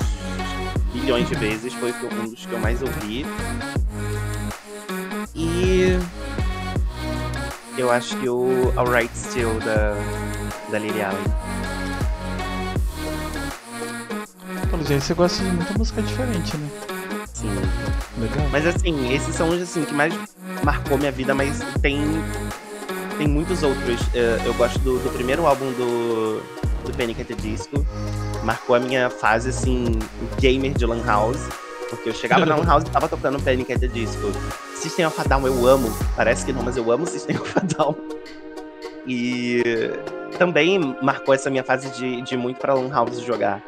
bilhões 0.93 1.27
de 1.27 1.35
vezes, 1.35 1.73
foi 1.73 1.93
um 2.21 2.29
dos 2.29 2.45
que 2.45 2.53
eu 2.53 2.59
mais 2.59 2.81
ouvi. 2.81 3.25
E 5.35 5.97
eu 7.77 7.91
acho 7.91 8.15
que 8.17 8.29
o 8.29 8.71
Alright 8.77 9.15
Still 9.17 9.59
da, 9.59 9.95
da 10.71 10.79
Lily 10.79 11.01
Allen. 11.01 11.23
Pelo 14.69 14.85
jeito, 14.85 15.03
você 15.03 15.13
gosta 15.13 15.43
de 15.43 15.51
muita 15.51 15.77
música 15.77 16.01
diferente, 16.01 16.55
né? 16.57 16.69
Sim. 17.33 17.49
Legal. 18.19 18.47
Mas 18.51 18.67
assim, 18.67 19.11
esses 19.13 19.35
são 19.35 19.49
os 19.49 19.61
assim, 19.61 19.83
que 19.83 19.93
mais 19.93 20.13
marcou 20.63 20.97
minha 20.97 21.11
vida, 21.11 21.33
mas 21.33 21.59
tem, 21.81 21.99
tem 23.17 23.27
muitos 23.27 23.63
outros. 23.63 23.99
Eu 24.45 24.53
gosto 24.53 24.77
do, 24.79 24.99
do 24.99 25.09
primeiro 25.11 25.47
álbum 25.47 25.71
do, 25.73 26.41
do 26.85 26.97
Panic! 26.97 27.21
at 27.21 27.27
the 27.27 27.35
Disco. 27.35 27.85
Marcou 28.43 28.75
a 28.75 28.79
minha 28.79 29.09
fase, 29.09 29.49
assim, 29.49 29.85
gamer 30.39 30.73
de 30.73 30.85
Lan 30.85 31.03
House. 31.05 31.49
Porque 31.95 32.09
eu 32.09 32.13
chegava 32.13 32.45
na 32.45 32.55
Lan 32.57 32.65
House 32.65 32.83
e 32.83 32.89
tava 32.89 33.07
tocando 33.07 33.41
Panic! 33.41 33.71
at 33.73 33.79
the 33.79 33.87
Disco. 33.87 34.31
System 34.75 35.05
of 35.05 35.19
a 35.19 35.23
Down 35.23 35.45
eu 35.47 35.67
amo. 35.67 35.89
Parece 36.15 36.45
que 36.45 36.53
não, 36.53 36.63
mas 36.63 36.77
eu 36.77 36.91
amo 36.91 37.05
System 37.05 37.37
of 37.37 37.53
a 37.57 37.61
Down. 37.61 37.95
E 39.07 39.91
também 40.37 40.95
marcou 41.01 41.33
essa 41.33 41.49
minha 41.49 41.63
fase 41.63 41.89
de, 41.91 42.21
de 42.21 42.37
muito 42.37 42.59
pra 42.59 42.73
Lan 42.73 42.89
House 42.89 43.19
jogar. 43.19 43.61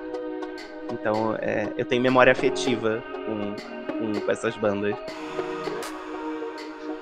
Então, 0.91 1.35
é, 1.41 1.67
eu 1.77 1.85
tenho 1.85 2.01
memória 2.01 2.31
afetiva 2.31 3.03
com, 3.25 3.55
com, 3.93 4.19
com 4.19 4.31
essas 4.31 4.55
bandas. 4.57 4.95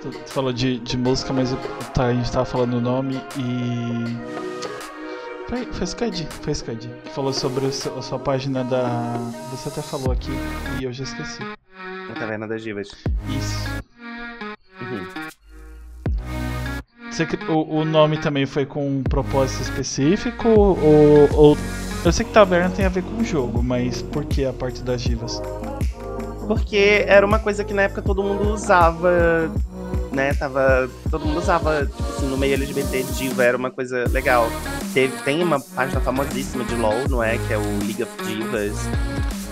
Tu, 0.02 0.10
tu 0.10 0.32
falou 0.32 0.52
de, 0.52 0.80
de 0.80 0.98
música, 0.98 1.32
mas 1.34 1.56
tá, 1.94 2.06
a 2.06 2.14
gente 2.14 2.32
tava 2.32 2.46
falando 2.46 2.76
o 2.76 2.82
nome 2.82 3.22
e. 3.38 4.44
Foi, 5.72 5.84
Skyd, 5.86 6.28
foi 6.42 6.52
Skyd, 6.54 6.90
que 7.04 7.10
falou 7.12 7.32
sobre 7.32 7.72
seu- 7.72 7.96
a 7.98 8.02
sua 8.02 8.18
página 8.18 8.64
da. 8.64 9.18
Você 9.52 9.70
até 9.70 9.84
falou 9.84 10.12
aqui 10.12 10.32
e 10.80 10.84
eu 10.84 10.92
já 10.92 11.04
esqueci. 11.04 11.42
Na 12.10 12.16
Taverna 12.16 12.48
das 12.48 12.64
Divas. 12.64 12.88
Isso. 13.30 13.84
Uhum. 14.82 15.06
Você 17.12 17.28
o, 17.50 17.82
o 17.82 17.86
nome 17.86 18.18
também 18.18 18.48
foi 18.48 18.66
com 18.66 18.88
um 18.88 19.04
propósito 19.04 19.62
específico 19.62 20.48
ou, 20.50 21.30
ou. 21.34 21.58
Eu 22.04 22.12
sei 22.12 22.26
que 22.26 22.32
taverna 22.34 22.72
tem 22.76 22.86
a 22.86 22.90
ver 22.90 23.04
com 23.04 23.22
o 23.22 23.24
jogo, 23.24 23.62
mas 23.62 24.02
por 24.02 24.26
que 24.26 24.44
a 24.46 24.52
parte 24.52 24.82
das 24.82 25.02
divas? 25.04 25.40
Porque 26.48 27.06
era 27.08 27.24
uma 27.26 27.38
coisa 27.38 27.64
que 27.64 27.74
na 27.76 27.84
época 27.84 28.02
todo 28.02 28.24
mundo 28.24 28.50
usava, 28.52 29.52
né? 30.12 30.34
Tava. 30.34 30.90
Todo 31.12 31.26
mundo 31.28 31.38
usava, 31.38 31.86
tipo 31.86 32.10
assim, 32.10 32.26
no 32.26 32.38
meio 32.38 32.56
LGBT, 32.56 33.04
diva 33.16 33.44
era 33.44 33.56
uma 33.56 33.70
coisa 33.70 34.04
legal. 34.10 34.48
Teve, 34.94 35.16
tem 35.24 35.42
uma 35.42 35.60
página 35.60 36.00
famosíssima 36.02 36.64
de 36.64 36.76
LOL, 36.76 37.08
não 37.10 37.24
é? 37.24 37.38
Que 37.38 37.54
é 37.54 37.58
o 37.58 37.80
League 37.80 38.04
of 38.04 38.12
Divas. 38.24 38.78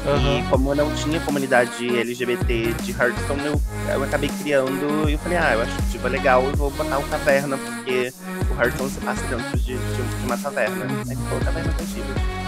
E 0.04 0.50
como 0.50 0.72
eu 0.72 0.76
não 0.76 0.96
tinha 0.96 1.20
comunidade 1.20 1.88
LGBT 2.00 2.74
de 2.82 2.92
Hearthstone, 2.92 3.46
eu, 3.46 3.62
eu 3.90 4.04
acabei 4.04 4.32
criando 4.42 5.08
e 5.08 5.14
eu 5.14 5.20
falei, 5.20 5.38
ah, 5.38 5.54
eu 5.54 5.62
acho 5.62 5.82
diva 5.92 6.10
legal, 6.10 6.44
eu 6.44 6.56
vou 6.56 6.72
botar 6.72 6.98
o 6.98 7.04
taverna, 7.04 7.58
porque 7.58 8.12
o 8.50 8.60
Hearthstone 8.60 8.90
se 8.90 9.00
passa 9.00 9.22
dentro 9.28 9.58
de, 9.60 9.78
de, 9.78 9.78
de 9.78 10.26
uma 10.26 10.38
taverna. 10.38 10.86
Aí 11.08 11.16
ficou 11.16 11.38
a 11.38 11.42
taverna 11.42 11.72
das 11.74 11.90
divas. 11.90 12.42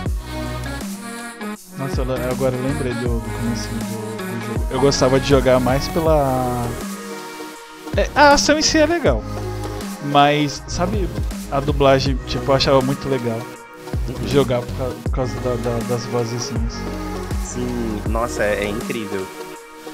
Nossa, 1.78 2.02
eu 2.02 2.32
agora 2.32 2.56
eu 2.56 2.64
lembrei 2.64 2.94
do, 2.94 3.20
do 3.20 3.39
comecinho 3.39 3.80
do, 3.80 4.18
do 4.18 4.46
jogo. 4.46 4.68
Eu 4.72 4.80
gostava 4.80 5.20
de 5.20 5.30
jogar 5.30 5.60
mais 5.60 5.88
pela. 5.89 6.68
É, 7.96 8.10
a 8.16 8.34
ação 8.34 8.58
em 8.58 8.62
si 8.62 8.78
é 8.78 8.86
legal. 8.86 9.24
Mas, 10.12 10.64
sabe, 10.68 11.08
a 11.54 11.60
dublagem, 11.60 12.18
tipo, 12.28 12.51
eu 12.51 12.56
achava 12.56 12.82
muito 12.82 13.08
legal. 13.08 13.39
Jogar 14.28 14.62
por 14.62 14.76
causa, 14.78 14.95
por 15.04 15.12
causa 15.12 15.39
da- 15.41 15.56
da- 15.56 15.80
das 15.88 16.06
vozezinhas. 16.08 16.74
Sim, 17.43 18.01
nossa, 18.10 18.43
é, 18.43 18.66
é 18.66 18.68
incrível. 18.68 19.26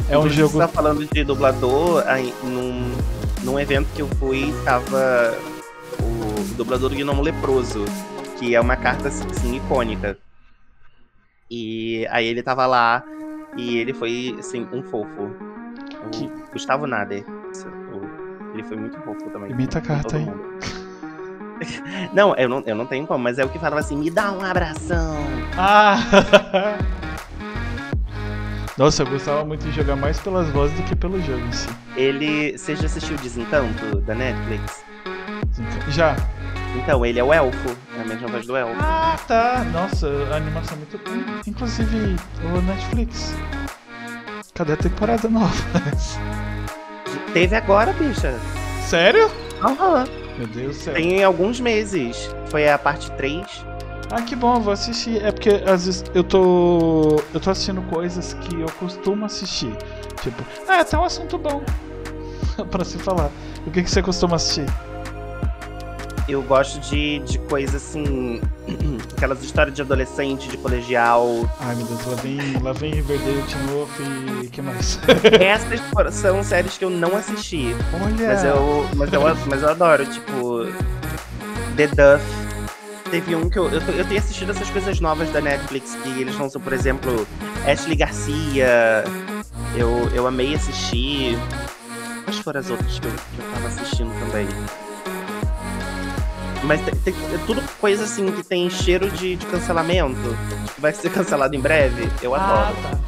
É 0.10 0.16
um 0.18 0.22
Inclusive, 0.22 0.42
jogo. 0.42 0.54
Você 0.54 0.60
tá 0.60 0.68
falando 0.68 1.06
de 1.06 1.24
dublador, 1.24 2.04
aí, 2.08 2.34
num, 2.44 2.92
num 3.44 3.60
evento 3.60 3.88
que 3.94 4.02
eu 4.02 4.08
fui, 4.20 4.54
tava 4.64 5.36
o 6.02 6.56
dublador 6.56 6.90
do 6.90 6.96
Gnomo 6.96 7.22
Leproso, 7.22 7.84
que 8.40 8.56
é 8.56 8.62
uma 8.62 8.76
carta 8.78 9.10
assim, 9.10 9.58
icônica. 9.58 10.18
E 11.52 12.08
aí 12.10 12.26
ele 12.28 12.42
tava 12.42 12.66
lá 12.66 13.04
e 13.58 13.78
ele 13.78 13.94
foi 13.94 14.36
assim, 14.40 14.66
um 14.72 14.82
fofo. 14.82 15.32
O 16.06 16.10
Que- 16.12 16.30
Gustavo 16.54 16.88
Nader. 16.88 17.26
Ele 18.54 18.64
foi 18.64 18.78
muito 18.78 18.98
fofo 19.02 19.30
também. 19.32 19.52
Imita 19.52 19.80
a 19.80 19.82
carta 19.82 20.16
aí. 20.18 20.26
Não, 22.14 22.36
eu 22.36 22.48
não, 22.50 22.64
eu 22.66 22.76
não 22.76 22.86
tenho 22.86 23.06
como, 23.06 23.24
mas 23.24 23.38
é 23.38 23.46
o 23.46 23.50
que 23.50 23.60
falava 23.60 23.80
assim, 23.80 23.98
me 23.98 24.10
dá 24.10 24.32
um 24.32 24.42
abração. 24.42 25.18
Ah! 25.58 25.98
Nossa, 28.78 29.04
eu 29.04 29.08
gostava 29.08 29.44
muito 29.44 29.62
de 29.66 29.72
jogar 29.74 29.98
mais 29.98 30.18
pelas 30.22 30.50
vozes 30.52 30.74
do 30.78 30.84
que 30.84 30.96
pelo 30.96 31.22
jogo 31.22 31.46
em 31.46 31.52
si. 31.52 31.68
Ele. 31.98 32.58
Você 32.58 32.78
já 32.78 32.86
assistiu 32.86 33.18
Desencanto 33.18 34.00
da 34.02 34.16
Netflix? 34.16 34.86
Já. 35.90 36.16
Então, 36.78 37.06
ele 37.06 37.20
é 37.20 37.24
o 37.24 37.34
elfo. 37.34 37.76
É 37.98 38.02
a 38.02 38.06
mesma 38.06 38.30
voz 38.30 38.48
do 38.48 38.56
elfo. 38.56 38.78
Ah, 38.80 39.20
tá. 39.28 39.66
Nossa, 39.74 40.08
a 40.32 40.38
animação 40.38 40.78
é 40.78 40.80
muito. 40.80 40.98
Inclusive, 41.46 42.16
o 42.42 42.62
Netflix. 42.62 43.36
Cadê 44.54 44.74
a 44.74 44.78
temporada 44.78 45.28
nova? 45.28 45.54
Teve 47.34 47.58
agora, 47.58 47.92
bicha. 47.92 48.40
Sério? 48.86 49.30
Aham. 49.62 50.06
Meu 50.40 50.48
Deus 50.48 50.78
do 50.78 50.84
céu. 50.84 50.94
Tem 50.94 51.22
alguns 51.22 51.60
meses. 51.60 52.34
Foi 52.46 52.70
a 52.70 52.78
parte 52.78 53.12
3. 53.12 53.46
Ah, 54.10 54.22
que 54.22 54.38
bom, 54.38 54.62
vou 54.62 54.72
assistir. 54.72 55.22
É 55.22 55.34
porque 55.34 55.50
às 55.50 55.86
vezes 55.86 56.04
eu 56.16 56.24
tô. 56.24 57.22
Eu 57.34 57.42
tô 57.42 57.52
assistindo 57.52 57.82
coisas 57.84 58.34
que 58.36 58.56
eu 58.56 58.72
costumo 58.80 59.26
assistir. 59.26 59.76
Tipo, 60.24 60.42
ah, 60.66 60.78
é 60.78 60.80
até 60.80 60.98
um 60.98 61.04
assunto 61.04 61.38
bom 61.38 61.62
pra 62.72 62.86
se 62.86 62.98
falar. 62.98 63.30
O 63.68 63.72
que, 63.72 63.84
que 63.84 63.92
você 63.92 64.02
costuma 64.02 64.38
assistir? 64.38 64.66
Eu 66.30 66.44
gosto 66.44 66.80
de, 66.80 67.20
de 67.20 67.40
coisa 67.40 67.78
assim. 67.78 68.40
aquelas 69.18 69.44
histórias 69.44 69.76
de 69.76 69.82
adolescente, 69.82 70.48
de 70.48 70.58
colegial. 70.58 71.28
Ai 71.60 71.76
meu 71.76 71.86
Deus, 71.86 72.06
lá 72.06 72.16
vem, 72.16 72.64
lá 72.64 72.74
vem 72.74 72.94
Riverdale, 72.94 73.44
Teen 73.44 73.68
Wolf 73.68 74.00
e 74.44 74.48
que 74.48 74.62
mais? 74.62 75.00
Essas 75.42 76.14
são 76.16 76.44
séries 76.44 76.78
que 76.78 76.86
eu 76.86 76.90
não 76.90 77.16
assisti. 77.16 77.76
Olha! 77.94 78.28
Mas 78.28 78.44
eu, 78.44 78.90
mas 78.96 79.14
eu, 79.14 79.22
mas 79.48 79.64
eu 79.64 79.70
adoro, 79.70 80.06
tipo. 80.06 80.66
The 81.76 81.88
Duff. 81.88 82.50
Teve 83.10 83.36
um 83.36 83.50
que 83.50 83.58
eu, 83.58 83.68
eu, 83.70 83.82
eu 83.82 84.06
tenho 84.06 84.20
assistido 84.20 84.52
essas 84.52 84.70
coisas 84.70 85.00
novas 85.00 85.32
da 85.32 85.42
Netflix, 85.42 85.96
que 86.04 86.22
eles 86.22 86.38
lançam, 86.38 86.62
por 86.62 86.74
exemplo, 86.74 87.28
Ashley 87.66 87.96
Garcia. 87.96 89.04
Eu, 89.76 90.10
eu 90.14 90.28
amei 90.28 90.54
assistir. 90.54 91.38
Quais 92.24 92.40
foram 92.40 92.60
as 92.60 92.70
outras 92.70 93.00
que 93.00 93.08
eu, 93.08 93.12
que 93.12 93.42
eu 93.42 93.52
tava 93.52 93.68
assistindo 93.68 94.12
também? 94.20 94.48
Mas 96.64 96.82
tem, 96.82 96.94
tem- 96.96 97.14
é 97.34 97.38
tudo 97.46 97.62
coisa 97.80 98.04
assim 98.04 98.32
que 98.32 98.44
tem 98.44 98.70
cheiro 98.70 99.10
de, 99.12 99.36
de 99.36 99.46
cancelamento. 99.46 100.20
Que 100.76 100.82
vai 100.82 100.94
ser 100.94 101.10
cancelado 101.12 101.56
em 101.56 101.60
breve. 101.60 102.10
Eu 102.22 102.36
Ah, 102.36 102.40
adoro. 102.70 102.76
tá. 102.84 103.00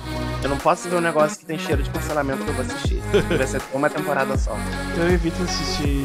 Eu 0.43 0.49
não 0.49 0.57
posso 0.57 0.89
ver 0.89 0.95
um 0.95 1.01
negócio 1.01 1.37
que 1.37 1.45
tem 1.45 1.59
cheiro 1.59 1.83
de 1.83 1.89
cancelamento 1.91 2.43
que 2.43 2.49
eu 2.49 2.53
vou 2.55 2.65
assistir. 2.65 2.99
Vai 3.37 3.45
ser 3.45 3.61
uma 3.73 3.89
temporada 3.89 4.35
só. 4.37 4.55
Eu 4.97 5.09
evito 5.11 5.43
assistir 5.43 6.03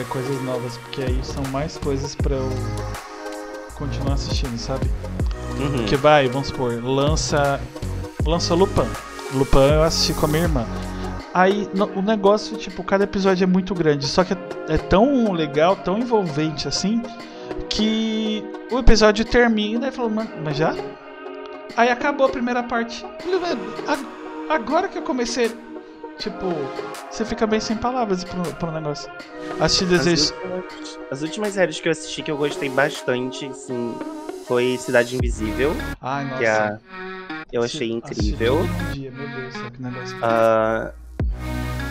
é, 0.00 0.04
coisas 0.08 0.40
novas, 0.42 0.78
porque 0.78 1.02
aí 1.02 1.20
são 1.22 1.42
mais 1.52 1.76
coisas 1.76 2.14
pra 2.14 2.34
eu 2.36 2.48
continuar 3.74 4.14
assistindo, 4.14 4.56
sabe? 4.58 4.90
Uhum. 5.58 5.84
Que 5.84 5.96
vai, 5.96 6.28
vamos 6.28 6.48
supor, 6.48 6.82
lança. 6.82 7.60
Lança 8.24 8.54
Lupin. 8.54 8.88
Lupin 9.34 9.58
eu 9.58 9.82
assisti 9.82 10.14
com 10.14 10.24
a 10.26 10.28
minha 10.28 10.42
irmã. 10.44 10.66
Aí 11.38 11.68
no- 11.74 11.90
o 11.98 12.00
negócio, 12.00 12.56
tipo, 12.56 12.82
cada 12.82 13.04
episódio 13.04 13.44
é 13.44 13.46
muito 13.46 13.74
grande, 13.74 14.06
só 14.06 14.24
que 14.24 14.32
é, 14.32 14.36
é 14.70 14.78
tão 14.78 15.32
legal, 15.32 15.76
tão 15.76 15.98
envolvente 15.98 16.66
assim, 16.66 17.02
que 17.68 18.42
o 18.72 18.78
episódio 18.78 19.22
termina 19.22 19.88
e 19.88 19.92
fala, 19.92 20.08
"Mas- 20.08 20.28
mas 20.42 20.56
já? 20.56 20.74
Aí 21.76 21.90
acabou 21.90 22.26
a 22.26 22.30
primeira 22.30 22.62
parte. 22.62 23.04
Eu 23.04 23.38
falei, 23.40 23.40
"Mano, 23.56 23.74
a- 23.86 24.16
Agora 24.54 24.86
que 24.88 24.96
eu 24.96 25.02
comecei. 25.02 25.50
Tipo, 26.18 26.46
você 27.10 27.24
fica 27.24 27.46
bem 27.48 27.58
sem 27.58 27.76
palavras 27.76 28.22
pro, 28.22 28.40
pro 28.54 28.70
negócio. 28.70 29.10
Assisti 29.60 29.82
As 29.84 29.90
Desejo. 29.90 30.34
últimas, 30.44 30.98
as 31.10 31.22
últimas 31.22 31.52
séries 31.54 31.80
que 31.80 31.88
eu 31.88 31.92
assisti 31.92 32.22
que 32.22 32.30
eu 32.30 32.36
gostei 32.36 32.68
bastante, 32.70 33.44
assim, 33.46 33.92
foi 34.46 34.76
Cidade 34.78 35.16
Invisível, 35.16 35.72
Ai, 36.00 36.24
nossa. 36.26 36.38
que 36.38 36.44
é 36.44 36.48
a- 36.50 36.78
eu 37.52 37.62
achei 37.64 37.90
incrível. 37.90 38.60
dia, 38.92 39.10
meu 39.10 39.28
Deus, 39.28 39.54
que 39.72 39.82
negócio. 39.82 40.16
Ah, 40.22 40.92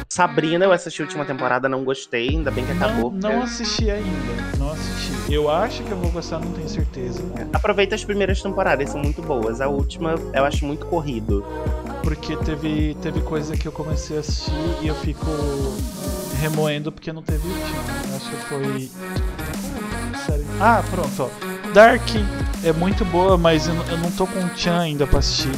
Sabrina, 0.10 0.64
eu 0.64 0.72
assisti 0.72 1.02
a 1.02 1.06
última 1.06 1.26
temporada, 1.26 1.68
não 1.68 1.84
gostei, 1.84 2.30
ainda 2.30 2.50
bem 2.50 2.66
que 2.66 2.72
acabou. 2.72 3.12
Não, 3.12 3.43
assisti 3.43 3.89
ainda, 3.91 4.58
não 4.58 4.72
assisti. 4.72 5.12
Eu 5.34 5.50
acho 5.50 5.84
que 5.84 5.91
eu 5.91 5.98
vou 5.98 6.10
gostar, 6.12 6.39
não 6.39 6.52
tenho 6.54 6.70
certeza. 6.70 7.22
Aproveita 7.52 7.96
as 7.96 8.04
primeiras 8.06 8.41
temporadas, 8.41 8.91
são 8.91 9.02
muito 9.02 9.22
boas. 9.22 9.60
A 9.60 9.68
última 9.68 10.16
eu 10.34 10.46
acho 10.46 10.66
muito 10.66 10.86
corrido. 10.86 11.46
Porque 12.02 12.38
teve, 12.38 12.96
teve 13.02 13.20
coisa 13.22 13.58
que 13.58 13.68
eu 13.68 13.72
comecei 13.72 14.16
a 14.16 14.20
assistir 14.20 14.54
e 14.82 14.88
eu 14.88 14.96
fico 14.96 15.26
remoendo 16.39 16.91
porque 16.91 17.12
não 17.12 17.24
teve 17.24 17.46
último. 17.48 17.80
Eu 18.10 18.16
Acho 18.16 18.30
que 18.30 18.36
foi. 18.46 18.91
Sério. 20.26 20.46
Ah, 20.62 20.84
pronto, 20.89 21.24
ó. 21.24 21.74
Dark 21.74 22.08
é 22.64 22.72
muito 22.72 23.04
boa, 23.06 23.38
mas 23.38 23.68
eu, 23.68 23.74
não- 23.74 24.12
tô 24.12 24.26
com 24.28 24.39
o 24.39 24.50
Chan 24.56 24.80
ainda 24.80 25.06
pra 25.08 25.20
assistir. 25.20 25.52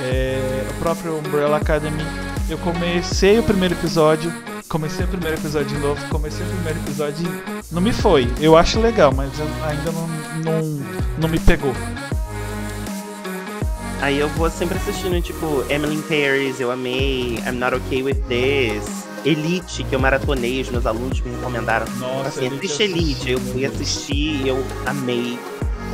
É, 0.00 0.66
o 0.70 0.74
próprio 0.74 1.16
Umbrella 1.18 1.56
Academy. 1.56 2.04
Eu 2.48 2.56
comecei 2.58 3.38
o 3.38 3.42
primeiro 3.42 3.74
episódio, 3.74 4.32
comecei 4.68 5.04
o 5.04 5.08
primeiro 5.08 5.36
episódio 5.36 5.68
de 5.68 5.78
novo, 5.78 6.08
comecei 6.08 6.44
o 6.46 6.48
primeiro 6.48 6.78
episódio 6.80 7.26
e 7.26 7.74
não 7.74 7.82
me 7.82 7.92
foi. 7.92 8.26
Eu 8.40 8.56
acho 8.56 8.80
legal, 8.80 9.12
mas 9.14 9.30
ainda 9.62 9.92
não, 9.92 10.08
não, 10.44 10.86
não 11.20 11.28
me 11.28 11.38
pegou. 11.38 11.74
Aí 14.00 14.18
eu 14.18 14.28
vou 14.30 14.48
sempre 14.48 14.78
assistindo, 14.78 15.20
tipo, 15.20 15.64
Emily 15.68 15.96
in 15.96 16.02
Paris, 16.02 16.58
eu 16.60 16.70
amei, 16.70 17.38
I'm 17.46 17.58
Not 17.58 17.74
Okay 17.74 18.02
With 18.02 18.22
This, 18.28 19.04
Elite, 19.24 19.84
que 19.84 19.94
eu 19.94 19.98
maratonei, 19.98 20.62
os 20.62 20.70
meus 20.70 20.86
alunos 20.86 21.20
me 21.20 21.30
recomendaram. 21.32 21.86
Nossa, 21.98 22.28
Assim, 22.28 22.46
Elite 22.46 22.66
assiste 22.66 22.82
eu 22.82 22.88
Elite, 22.88 23.30
eu 23.32 23.40
fui 23.40 23.66
assistir 23.66 24.42
e 24.44 24.48
eu 24.48 24.64
amei. 24.86 25.38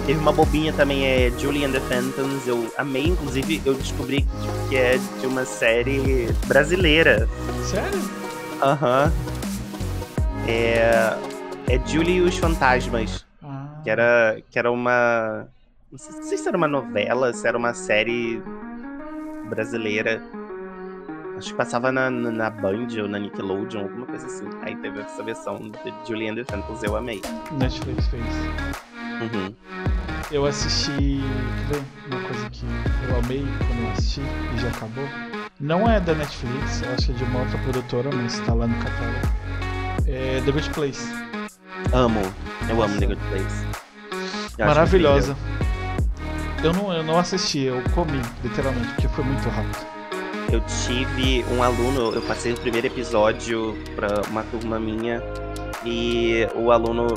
Teve 0.07 0.19
uma 0.19 0.33
bobinha 0.33 0.71
também, 0.73 1.07
é 1.07 1.31
Julie 1.39 1.65
and 1.65 1.73
the 1.73 1.81
Phantoms, 1.81 2.47
eu 2.47 2.71
amei, 2.77 3.07
inclusive 3.07 3.63
eu 3.65 3.73
descobri 3.73 4.21
que, 4.23 4.69
que 4.69 4.77
é 4.77 4.99
de 5.21 5.27
uma 5.27 5.47
série 5.47 6.29
brasileira. 6.47 7.27
Sério? 7.65 8.01
Aham. 8.63 9.11
É, 10.47 11.17
é 11.69 11.81
Julie 11.87 12.17
e 12.17 12.21
os 12.21 12.37
Fantasmas, 12.37 13.25
Ah. 13.43 13.81
que 13.83 13.89
era, 13.89 14.43
que 14.51 14.59
era 14.59 14.71
uma... 14.71 15.47
Não 15.91 15.99
sei, 15.99 16.17
não 16.17 16.23
sei 16.25 16.37
se 16.39 16.49
era 16.49 16.57
uma 16.57 16.69
novela, 16.69 17.33
se 17.33 17.49
era 17.49 17.57
uma 17.57 17.73
série 17.73 18.43
brasileira. 19.49 20.23
Acho 21.39 21.49
que 21.49 21.55
passava 21.55 21.91
na, 21.91 22.11
na, 22.11 22.31
na 22.31 22.51
Band 22.51 22.89
ou 23.01 23.09
na 23.09 23.19
Nickelodeon, 23.19 23.81
alguma 23.85 24.07
coisa 24.07 24.27
assim. 24.27 24.49
Aí 24.63 24.77
teve 24.77 25.01
essa 25.01 25.23
versão 25.23 25.59
de 25.59 25.95
Julie 26.07 26.29
and 26.29 26.35
the 26.35 26.45
Phantoms, 26.45 26.83
eu 26.83 26.95
amei. 26.95 27.23
Netflix 27.53 28.07
fez. 28.09 28.23
Uhum. 29.21 29.55
Eu 30.31 30.47
assisti. 30.47 31.21
Quer 31.69 31.75
ver? 31.75 31.85
Uma 32.11 32.21
coisa 32.29 32.51
que 32.51 32.67
eu 33.09 33.19
amei 33.19 33.45
quando 33.59 33.85
eu 33.85 33.91
assisti 33.93 34.21
e 34.55 34.59
já 34.59 34.69
acabou. 34.69 35.09
Não 35.61 35.89
é 35.89 36.01
da 36.01 36.15
Netflix, 36.15 36.83
eu 36.83 36.93
acho 36.93 37.07
que 37.07 37.13
é 37.13 37.15
de 37.15 37.25
uma 37.25 37.41
outra 37.41 37.59
produtora, 37.59 38.11
mas 38.13 38.41
tá 38.41 38.53
lá 38.53 38.67
no 38.67 38.77
catálogo. 38.77 39.27
É 40.07 40.43
The 40.45 40.51
Good 40.51 40.71
Place. 40.71 41.09
Amo. 41.93 42.21
Eu 42.69 42.77
Nossa. 42.77 42.91
amo 42.91 43.01
The 43.01 43.07
Good 43.07 43.21
Place. 43.31 43.67
Eu 44.59 44.67
Maravilhosa. 44.67 45.37
Eu 46.63 46.73
não, 46.73 46.93
eu 46.93 47.03
não 47.03 47.19
assisti, 47.19 47.61
eu 47.61 47.83
comi, 47.95 48.21
literalmente, 48.43 48.89
porque 48.95 49.09
foi 49.09 49.25
muito 49.25 49.49
rápido. 49.49 49.87
Eu 50.53 50.61
tive 50.85 51.45
um 51.53 51.63
aluno, 51.63 52.15
eu 52.15 52.23
passei 52.23 52.53
o 52.53 52.57
primeiro 52.57 52.87
episódio 52.87 53.77
pra 53.95 54.23
uma 54.31 54.43
turma 54.45 54.79
minha 54.79 55.23
e 55.85 56.47
o 56.55 56.71
aluno 56.71 57.09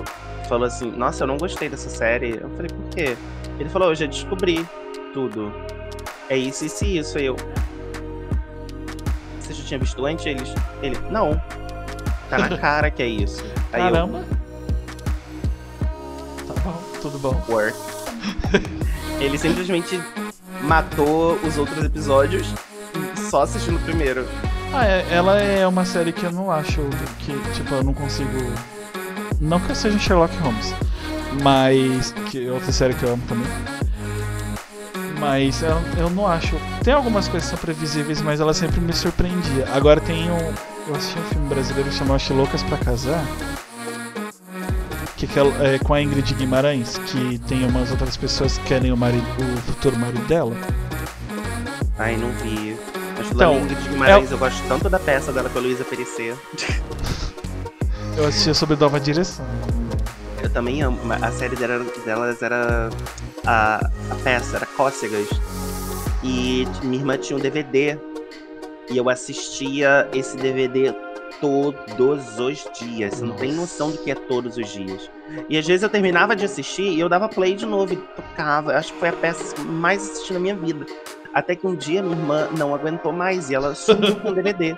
falou 0.48 0.66
assim: 0.66 0.92
Nossa, 0.92 1.24
eu 1.24 1.28
não 1.28 1.38
gostei 1.38 1.70
dessa 1.70 1.90
série. 1.90 2.38
Eu 2.42 2.50
falei: 2.52 2.68
Por 2.70 2.90
quê? 2.96 3.18
Ele 3.60 3.70
falou: 3.70 3.90
Eu 3.90 3.96
já 3.96 4.06
descobri 4.06 4.66
tudo. 5.14 5.52
É 6.30 6.38
isso, 6.38 6.66
isso 6.66 6.84
e 6.86 6.98
isso. 6.98 7.18
Aí 7.18 7.26
eu. 7.26 7.36
Você 9.40 9.54
já 9.54 9.64
tinha 9.64 9.80
visto 9.80 10.06
antes? 10.06 10.26
Eles, 10.26 10.54
ele: 10.82 10.98
Não. 11.10 11.42
Tá 12.30 12.38
na 12.38 12.58
cara 12.58 12.92
que 12.92 13.02
é 13.02 13.08
isso. 13.08 13.44
Aí 13.72 13.82
eu, 13.82 13.92
Caramba! 13.94 14.24
Tá 16.48 16.54
bom, 16.64 16.84
tudo 17.02 17.20
bom. 17.20 17.42
work. 17.50 17.78
Ele 19.20 19.38
simplesmente 19.38 20.00
matou 20.62 21.36
os 21.44 21.58
outros 21.58 21.84
episódios 21.86 22.54
só 23.30 23.42
assistindo 23.44 23.78
o 23.78 23.80
primeiro. 23.80 24.28
Ah, 24.74 24.86
é- 24.86 25.06
ela 25.10 25.40
é 25.40 25.66
uma 25.66 25.86
série 25.86 26.12
que 26.12 26.24
eu 26.26 26.32
não 26.32 26.52
acho 26.52 26.82
que, 27.20 27.32
tipo, 27.54 27.74
eu 27.74 27.84
não 27.84 27.94
consigo. 27.94 28.30
Não 29.40 29.60
que 29.60 29.70
eu 29.70 29.76
seja 29.76 29.96
um 29.96 30.00
Sherlock 30.00 30.36
Holmes, 30.38 30.74
mas. 31.44 32.12
que 32.30 32.48
é 32.48 32.52
outra 32.52 32.72
série 32.72 32.94
que 32.94 33.04
eu 33.04 33.14
amo 33.14 33.24
também. 33.28 33.48
Mas 35.20 35.62
eu, 35.64 35.80
eu 35.98 36.10
não 36.10 36.28
acho. 36.28 36.56
Tem 36.84 36.94
algumas 36.94 37.28
coisas 37.28 37.50
que 37.50 37.56
são 37.56 37.64
previsíveis, 37.64 38.22
mas 38.22 38.40
ela 38.40 38.54
sempre 38.54 38.80
me 38.80 38.94
surpreendia. 38.94 39.68
Agora 39.74 40.00
tem 40.00 40.30
um. 40.30 40.54
Eu 40.88 40.96
assisti 40.96 41.20
um 41.20 41.24
filme 41.24 41.50
brasileiro 41.50 41.92
chamado 41.92 42.16
Acho 42.16 42.34
Loucas 42.34 42.64
pra 42.64 42.78
Casar. 42.78 43.24
Que 45.18 45.26
é, 45.26 45.76
é 45.76 45.80
com 45.80 45.94
a 45.94 46.02
Ingrid 46.02 46.34
Guimarães, 46.36 46.98
que 47.00 47.40
tem 47.40 47.66
umas 47.66 47.90
outras 47.90 48.16
pessoas 48.16 48.58
que 48.60 48.66
querem 48.66 48.92
o, 48.92 48.98
marido, 48.98 49.26
o 49.40 49.62
futuro 49.62 49.98
marido 49.98 50.26
dela. 50.28 50.56
Ai, 51.98 52.16
não 52.16 52.30
vi. 52.34 52.78
Mas 53.18 53.32
Então, 53.32 53.58
Ingrid 53.60 53.90
Guimarães, 53.90 54.32
eu 54.32 54.38
gosto 54.38 54.64
tanto 54.68 54.88
da 54.90 55.00
peça 55.00 55.34
dela 55.34 55.50
com 55.50 55.58
a 55.58 55.62
Luísa 55.62 55.84
Perecer. 55.84 56.36
Eu 58.18 58.26
assisti 58.28 58.54
sobre 58.54 58.76
Nova 58.76 59.00
Direção. 59.00 59.46
Eu 60.42 60.50
também 60.50 60.82
amo. 60.82 61.00
A 61.22 61.32
série 61.32 61.56
dela- 61.56 61.86
delas 62.06 62.42
era. 62.42 62.90
A, 63.46 63.76
a 64.10 64.16
peça 64.24 64.58
era 64.58 64.66
Cócegas. 64.66 65.28
E 66.24 66.68
minha 66.84 67.00
irmã 67.02 67.18
tinha 67.18 67.38
um 67.38 67.40
DVD. 67.40 67.98
E 68.90 68.98
eu 68.98 69.10
assistia 69.10 70.08
esse 70.14 70.36
DVD 70.38 70.94
todos 71.42 72.40
os 72.40 72.66
dias. 72.80 73.16
Você 73.16 73.26
não 73.26 73.36
tem 73.36 73.52
noção 73.52 73.92
do 73.92 73.98
que 74.00 74.10
é 74.12 74.16
todos 74.16 74.58
os 74.58 74.68
dias. 74.70 75.10
E 75.50 75.58
às 75.58 75.68
vezes 75.68 75.84
eu 75.84 75.90
terminava 75.90 76.36
de 76.36 76.46
assistir 76.46 76.84
e 76.90 77.00
eu 77.00 77.10
dava 77.10 77.28
play 77.30 77.54
de 77.56 77.66
novo 77.66 77.94
e 77.94 77.98
tocava. 77.98 78.76
Acho 78.78 78.94
que 78.94 79.00
foi 79.00 79.10
a 79.10 79.14
peça 79.14 79.62
mais 79.62 80.02
assistida 80.10 80.36
na 80.36 80.40
minha 80.40 80.56
vida. 80.56 80.86
Até 81.34 81.56
que 81.56 81.68
um 81.68 81.76
dia 81.76 82.02
minha 82.02 82.16
irmã 82.18 82.48
não 82.58 82.74
aguentou 82.74 83.12
mais 83.12 83.50
e 83.50 83.56
ela 83.56 83.76
sumiu 83.76 84.16
com 84.16 84.30
o 84.30 84.34
DVD. 84.34 84.76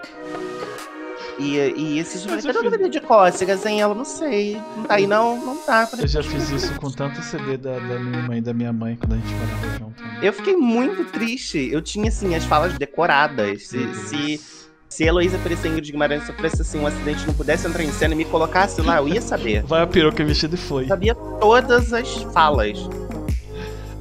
E, 1.40 1.56
e 1.76 2.00
esses 2.00 2.26
cadê 2.26 2.48
eu 2.48 2.52
o 2.52 2.54
fiz- 2.54 2.72
DVD 2.72 2.90
de 2.90 3.00
cócegas, 3.00 3.66
hein? 3.66 3.80
Ela 3.82 3.96
não 3.96 4.04
sei. 4.06 4.60
Não 4.76 4.84
tá 4.84 4.96
aí 4.96 5.08
não? 5.08 5.38
Não 5.46 5.56
tá. 5.58 5.88
Falei, 5.88 6.04
Eu 6.04 6.10
já 6.10 6.22
fiz 6.22 6.50
isso 6.50 6.74
com 6.76 6.92
tanto 6.92 7.22
CD 7.22 7.56
da, 7.58 7.80
da 7.80 7.98
minha 8.00 8.22
mãe 8.24 8.38
e 8.40 8.42
da 8.42 8.54
minha 8.54 8.74
mãe 8.74 8.98
quando 9.00 9.14
a 9.14 9.16
gente 9.16 9.34
morava 9.34 9.78
junto. 9.80 10.04
Eu 10.22 10.34
fiquei 10.34 10.56
muito 10.58 11.06
triste. 11.06 11.70
Eu 11.72 11.82
tinha, 11.82 12.10
assim, 12.10 12.36
as 12.36 12.44
falas 12.44 12.74
decoradas. 12.78 13.68
Se, 13.68 13.94
se, 13.96 14.42
se 14.90 15.04
Heloísa 15.06 15.38
Perecengue 15.40 15.80
de 15.80 15.92
Guimarães 15.94 16.26
sofresse, 16.26 16.62
assim, 16.62 16.80
um 16.80 16.88
acidente 16.88 17.24
e 17.24 17.28
não 17.28 17.34
pudesse 17.34 17.66
entrar 17.68 17.84
em 17.84 17.92
cena 17.92 18.14
e 18.14 18.18
me 18.18 18.26
colocasse 18.26 18.82
lá, 18.82 18.98
eu 18.98 19.08
ia 19.08 19.22
saber. 19.22 19.64
Vai 19.64 19.82
a 19.82 19.88
peruca 19.88 20.24
vestida 20.26 20.56
e 20.56 20.58
foi. 20.58 20.88
sabia 20.88 21.16
todas 21.16 21.94
as 21.94 22.14
falas. 22.34 22.78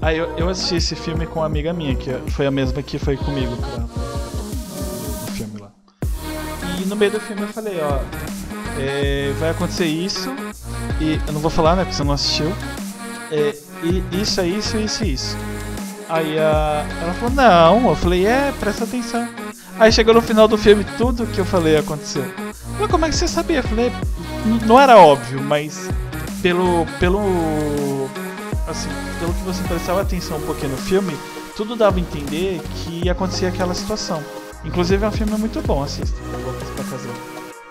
Aí 0.00 0.16
eu, 0.16 0.26
eu 0.36 0.48
assisti 0.48 0.76
esse 0.76 0.94
filme 0.96 1.26
com 1.26 1.40
uma 1.40 1.46
amiga 1.46 1.72
minha, 1.72 1.94
que 1.94 2.10
foi 2.32 2.46
a 2.46 2.50
mesma 2.50 2.82
que 2.82 2.98
foi 2.98 3.16
comigo 3.16 3.56
pra, 3.56 3.84
no 6.88 6.96
meio 6.96 7.12
do 7.12 7.20
filme 7.20 7.42
eu 7.42 7.48
falei, 7.48 7.78
ó, 7.80 7.98
é, 8.78 9.32
vai 9.38 9.50
acontecer 9.50 9.86
isso, 9.86 10.34
e 11.00 11.20
eu 11.26 11.32
não 11.32 11.40
vou 11.40 11.50
falar, 11.50 11.76
né, 11.76 11.82
porque 11.84 11.96
você 11.96 12.04
não 12.04 12.12
assistiu. 12.14 12.52
É, 13.30 13.54
e 13.82 14.02
isso 14.22 14.40
é 14.40 14.46
isso, 14.46 14.76
isso 14.78 15.04
isso. 15.04 15.36
Aí 16.08 16.38
a, 16.38 16.86
ela 17.02 17.12
falou, 17.14 17.34
não, 17.34 17.90
eu 17.90 17.96
falei, 17.96 18.26
é, 18.26 18.52
presta 18.58 18.84
atenção. 18.84 19.28
Aí 19.78 19.92
chegou 19.92 20.14
no 20.14 20.22
final 20.22 20.48
do 20.48 20.56
filme, 20.58 20.84
tudo 20.96 21.26
que 21.26 21.38
eu 21.38 21.44
falei 21.44 21.76
aconteceu. 21.76 22.24
Mas 22.80 22.90
como 22.90 23.04
é 23.04 23.08
que 23.10 23.14
você 23.14 23.28
sabia? 23.28 23.58
Eu 23.58 23.62
falei, 23.62 23.92
"N- 24.44 24.66
não 24.66 24.80
era 24.80 24.96
óbvio, 24.96 25.40
mas 25.40 25.88
pelo. 26.42 26.84
pelo. 26.98 28.08
assim, 28.66 28.88
pelo 29.20 29.32
que 29.34 29.42
você 29.44 29.62
prestava 29.64 30.00
atenção 30.00 30.36
um 30.38 30.40
pouquinho 30.42 30.72
no 30.72 30.76
filme, 30.78 31.16
tudo 31.56 31.76
dava 31.76 31.96
a 31.96 32.00
entender 32.00 32.60
que 32.74 33.02
ia 33.04 33.12
acontecer 33.12 33.46
aquela 33.46 33.74
situação. 33.74 34.22
Inclusive 34.64 35.04
é 35.04 35.08
um 35.08 35.12
filme 35.12 35.32
muito 35.38 35.60
bom, 35.62 35.82
assista. 35.82 36.18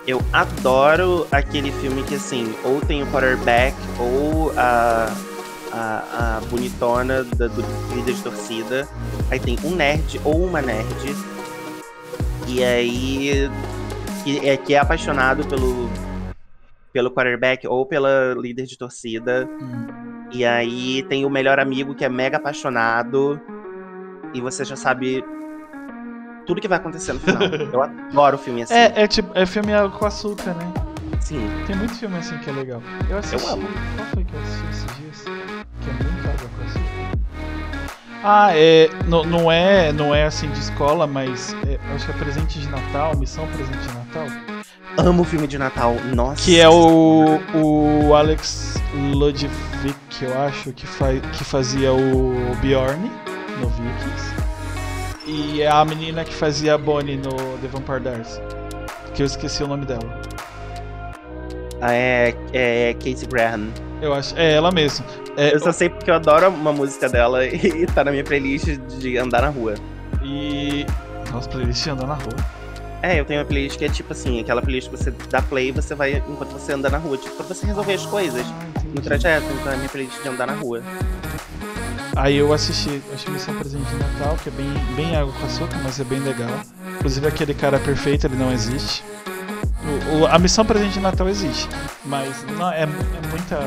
Eu 0.06 0.22
adoro 0.32 1.26
aquele 1.30 1.70
filme 1.72 2.02
que, 2.02 2.14
assim, 2.14 2.54
ou 2.64 2.80
tem 2.80 3.02
o 3.02 3.06
quarterback 3.08 3.76
ou 3.98 4.52
a, 4.56 5.12
a, 5.70 6.36
a 6.36 6.40
bonitona 6.48 7.24
da, 7.24 7.46
do 7.46 7.62
líder 7.94 8.14
de 8.14 8.22
torcida. 8.22 8.88
Aí 9.30 9.38
tem 9.38 9.58
um 9.62 9.74
nerd 9.74 10.18
ou 10.24 10.44
uma 10.44 10.62
nerd. 10.62 11.14
E 12.46 12.64
aí. 12.64 13.50
Que 14.24 14.48
é, 14.48 14.56
que 14.56 14.74
é 14.74 14.78
apaixonado 14.78 15.46
pelo, 15.46 15.88
pelo 16.92 17.10
quarterback 17.10 17.66
ou 17.66 17.84
pela 17.86 18.34
líder 18.34 18.64
de 18.64 18.76
torcida. 18.76 19.48
Hum. 19.60 19.86
E 20.32 20.44
aí 20.44 21.02
tem 21.04 21.24
o 21.24 21.30
melhor 21.30 21.60
amigo 21.60 21.94
que 21.94 22.04
é 22.04 22.08
mega 22.08 22.38
apaixonado. 22.38 23.40
E 24.34 24.40
você 24.40 24.64
já 24.64 24.76
sabe 24.76 25.24
tudo 26.48 26.62
que 26.62 26.66
vai 26.66 26.78
acontecer 26.78 27.12
no 27.12 27.20
final. 27.20 27.42
Eu 27.42 27.82
adoro 27.82 28.38
filme 28.38 28.62
assim. 28.62 28.72
É, 28.72 29.02
é 29.02 29.06
tipo, 29.06 29.30
é 29.34 29.44
filme 29.44 29.70
com 29.98 30.06
açúcar, 30.06 30.54
né? 30.54 30.72
Sim. 31.20 31.46
Tem 31.66 31.76
muito 31.76 31.94
filme 31.94 32.16
assim 32.16 32.38
que 32.38 32.48
é 32.48 32.52
legal. 32.54 32.82
Eu 33.10 33.18
assisti. 33.18 33.46
amo. 33.50 33.68
Qual 33.96 34.08
foi 34.14 34.24
que 34.24 34.34
eu 34.34 34.40
assisti 34.40 34.66
esses 34.70 34.96
dias? 34.96 35.24
Que 35.82 35.90
é 35.90 35.92
muito 35.92 36.26
água 36.26 36.48
com 36.56 36.64
açúcar. 36.64 37.18
Ah, 38.24 38.56
é. 38.56 38.88
Não, 39.06 39.24
não 39.24 39.52
é. 39.52 39.92
Não 39.92 40.14
é 40.14 40.24
assim 40.24 40.50
de 40.50 40.58
escola, 40.58 41.06
mas 41.06 41.54
é, 41.66 41.74
eu 41.74 41.94
acho 41.94 42.06
que 42.06 42.12
é 42.12 42.14
presente 42.14 42.58
de 42.58 42.68
Natal, 42.70 43.14
missão 43.18 43.46
presente 43.48 43.86
de 43.86 43.94
Natal. 43.94 44.26
Amo 44.96 45.24
filme 45.24 45.46
de 45.46 45.58
Natal. 45.58 45.96
Nossa. 46.14 46.42
Que 46.42 46.58
é 46.58 46.68
o. 46.68 47.40
o 47.54 48.14
Alex 48.14 48.74
Ludwig, 49.12 49.50
eu 50.22 50.40
acho, 50.40 50.72
que, 50.72 50.86
fa 50.86 51.12
que 51.12 51.44
fazia 51.44 51.92
o 51.92 52.56
Bjorn 52.62 53.10
no 53.60 53.68
Vikings. 53.68 54.47
E 55.28 55.60
é 55.60 55.68
a 55.70 55.84
menina 55.84 56.24
que 56.24 56.34
fazia 56.34 56.74
a 56.74 56.78
Bonnie 56.78 57.16
no 57.18 57.58
The 57.60 57.68
Vampire 57.68 58.00
Diaries. 58.00 58.40
Que 59.14 59.22
eu 59.22 59.26
esqueci 59.26 59.62
o 59.62 59.66
nome 59.68 59.84
dela. 59.84 60.20
Ah, 61.82 61.92
É, 61.92 62.34
é 62.52 62.94
Casey 62.94 63.28
Graham. 63.28 63.68
Eu 64.00 64.14
acho. 64.14 64.34
É 64.38 64.54
ela 64.54 64.70
mesmo. 64.72 65.04
É, 65.36 65.54
Eu 65.54 65.60
só 65.60 65.70
sei 65.70 65.90
porque 65.90 66.10
eu 66.10 66.14
adoro 66.14 66.48
uma 66.48 66.72
música 66.72 67.08
dela 67.08 67.44
e 67.46 67.86
tá 67.86 68.02
na 68.04 68.10
minha 68.10 68.24
playlist 68.24 68.66
de 68.98 69.18
andar 69.18 69.42
na 69.42 69.48
rua. 69.48 69.74
E. 70.24 70.86
Nossa, 71.30 71.48
playlist 71.48 71.86
anda 71.86 72.06
na 72.06 72.14
rua. 72.14 72.34
É, 73.02 73.20
eu 73.20 73.24
tenho 73.24 73.38
uma 73.40 73.46
playlist 73.46 73.78
que 73.78 73.84
é 73.84 73.88
tipo 73.88 74.12
assim, 74.12 74.40
aquela 74.40 74.60
playlist 74.62 74.90
que 74.90 74.96
você 74.96 75.12
dá 75.30 75.40
play 75.42 75.68
e 75.68 75.72
você 75.72 75.94
vai 75.94 76.14
enquanto 76.28 76.50
você 76.50 76.72
anda 76.72 76.88
na 76.90 76.98
rua, 76.98 77.16
tipo, 77.16 77.36
pra 77.36 77.46
você 77.46 77.64
resolver 77.66 77.94
as 77.94 78.04
coisas 78.06 78.44
Ah, 78.44 78.80
no 78.92 79.00
trajeto, 79.00 79.46
então 79.60 79.72
é 79.72 79.76
minha 79.76 79.88
playlist 79.88 80.20
de 80.20 80.28
andar 80.28 80.46
na 80.48 80.54
rua. 80.54 80.82
Aí 82.18 82.36
eu 82.36 82.52
assisti, 82.52 83.00
acho 83.14 83.30
Missão 83.30 83.54
Presente 83.54 83.84
de 83.86 83.94
Natal, 83.96 84.36
que 84.42 84.48
é 84.48 84.52
bem, 84.52 84.72
bem 84.96 85.14
água 85.16 85.32
com 85.38 85.46
açúcar, 85.46 85.78
mas 85.84 86.00
é 86.00 86.04
bem 86.04 86.18
legal. 86.18 86.50
Inclusive 86.96 87.26
aquele 87.28 87.54
cara 87.54 87.78
perfeito, 87.78 88.26
ele 88.26 88.34
não 88.36 88.52
existe. 88.52 89.04
O, 90.12 90.16
o- 90.22 90.26
a 90.26 90.36
Missão 90.38 90.64
Presente 90.64 90.94
de 90.94 91.00
Natal 91.00 91.28
existe, 91.28 91.68
mas 92.04 92.44
não, 92.58 92.70
é, 92.72 92.82
é 92.82 92.86
muita. 93.30 93.60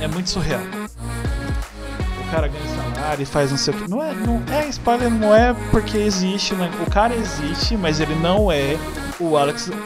É 0.00 0.06
muito 0.08 0.30
surreal. 0.30 0.60
O 2.20 2.30
cara 2.30 2.46
ganha 2.48 2.64
salário 2.94 3.22
e 3.22 3.26
faz 3.26 3.50
não 3.50 3.58
sei 3.58 3.74
o 3.74 3.76
que. 3.76 3.90
Não 3.90 4.02
é, 4.02 4.14
não 4.14 4.42
é 4.54 4.66
spoiler, 4.68 5.10
não 5.10 5.34
é 5.34 5.52
porque 5.72 5.98
existe, 5.98 6.54
né? 6.54 6.70
O 6.86 6.90
cara 6.90 7.12
existe, 7.14 7.76
mas 7.76 7.98
ele 8.00 8.14
não 8.14 8.50
é 8.52 8.76
o 9.18 9.36
Alex. 9.36 9.68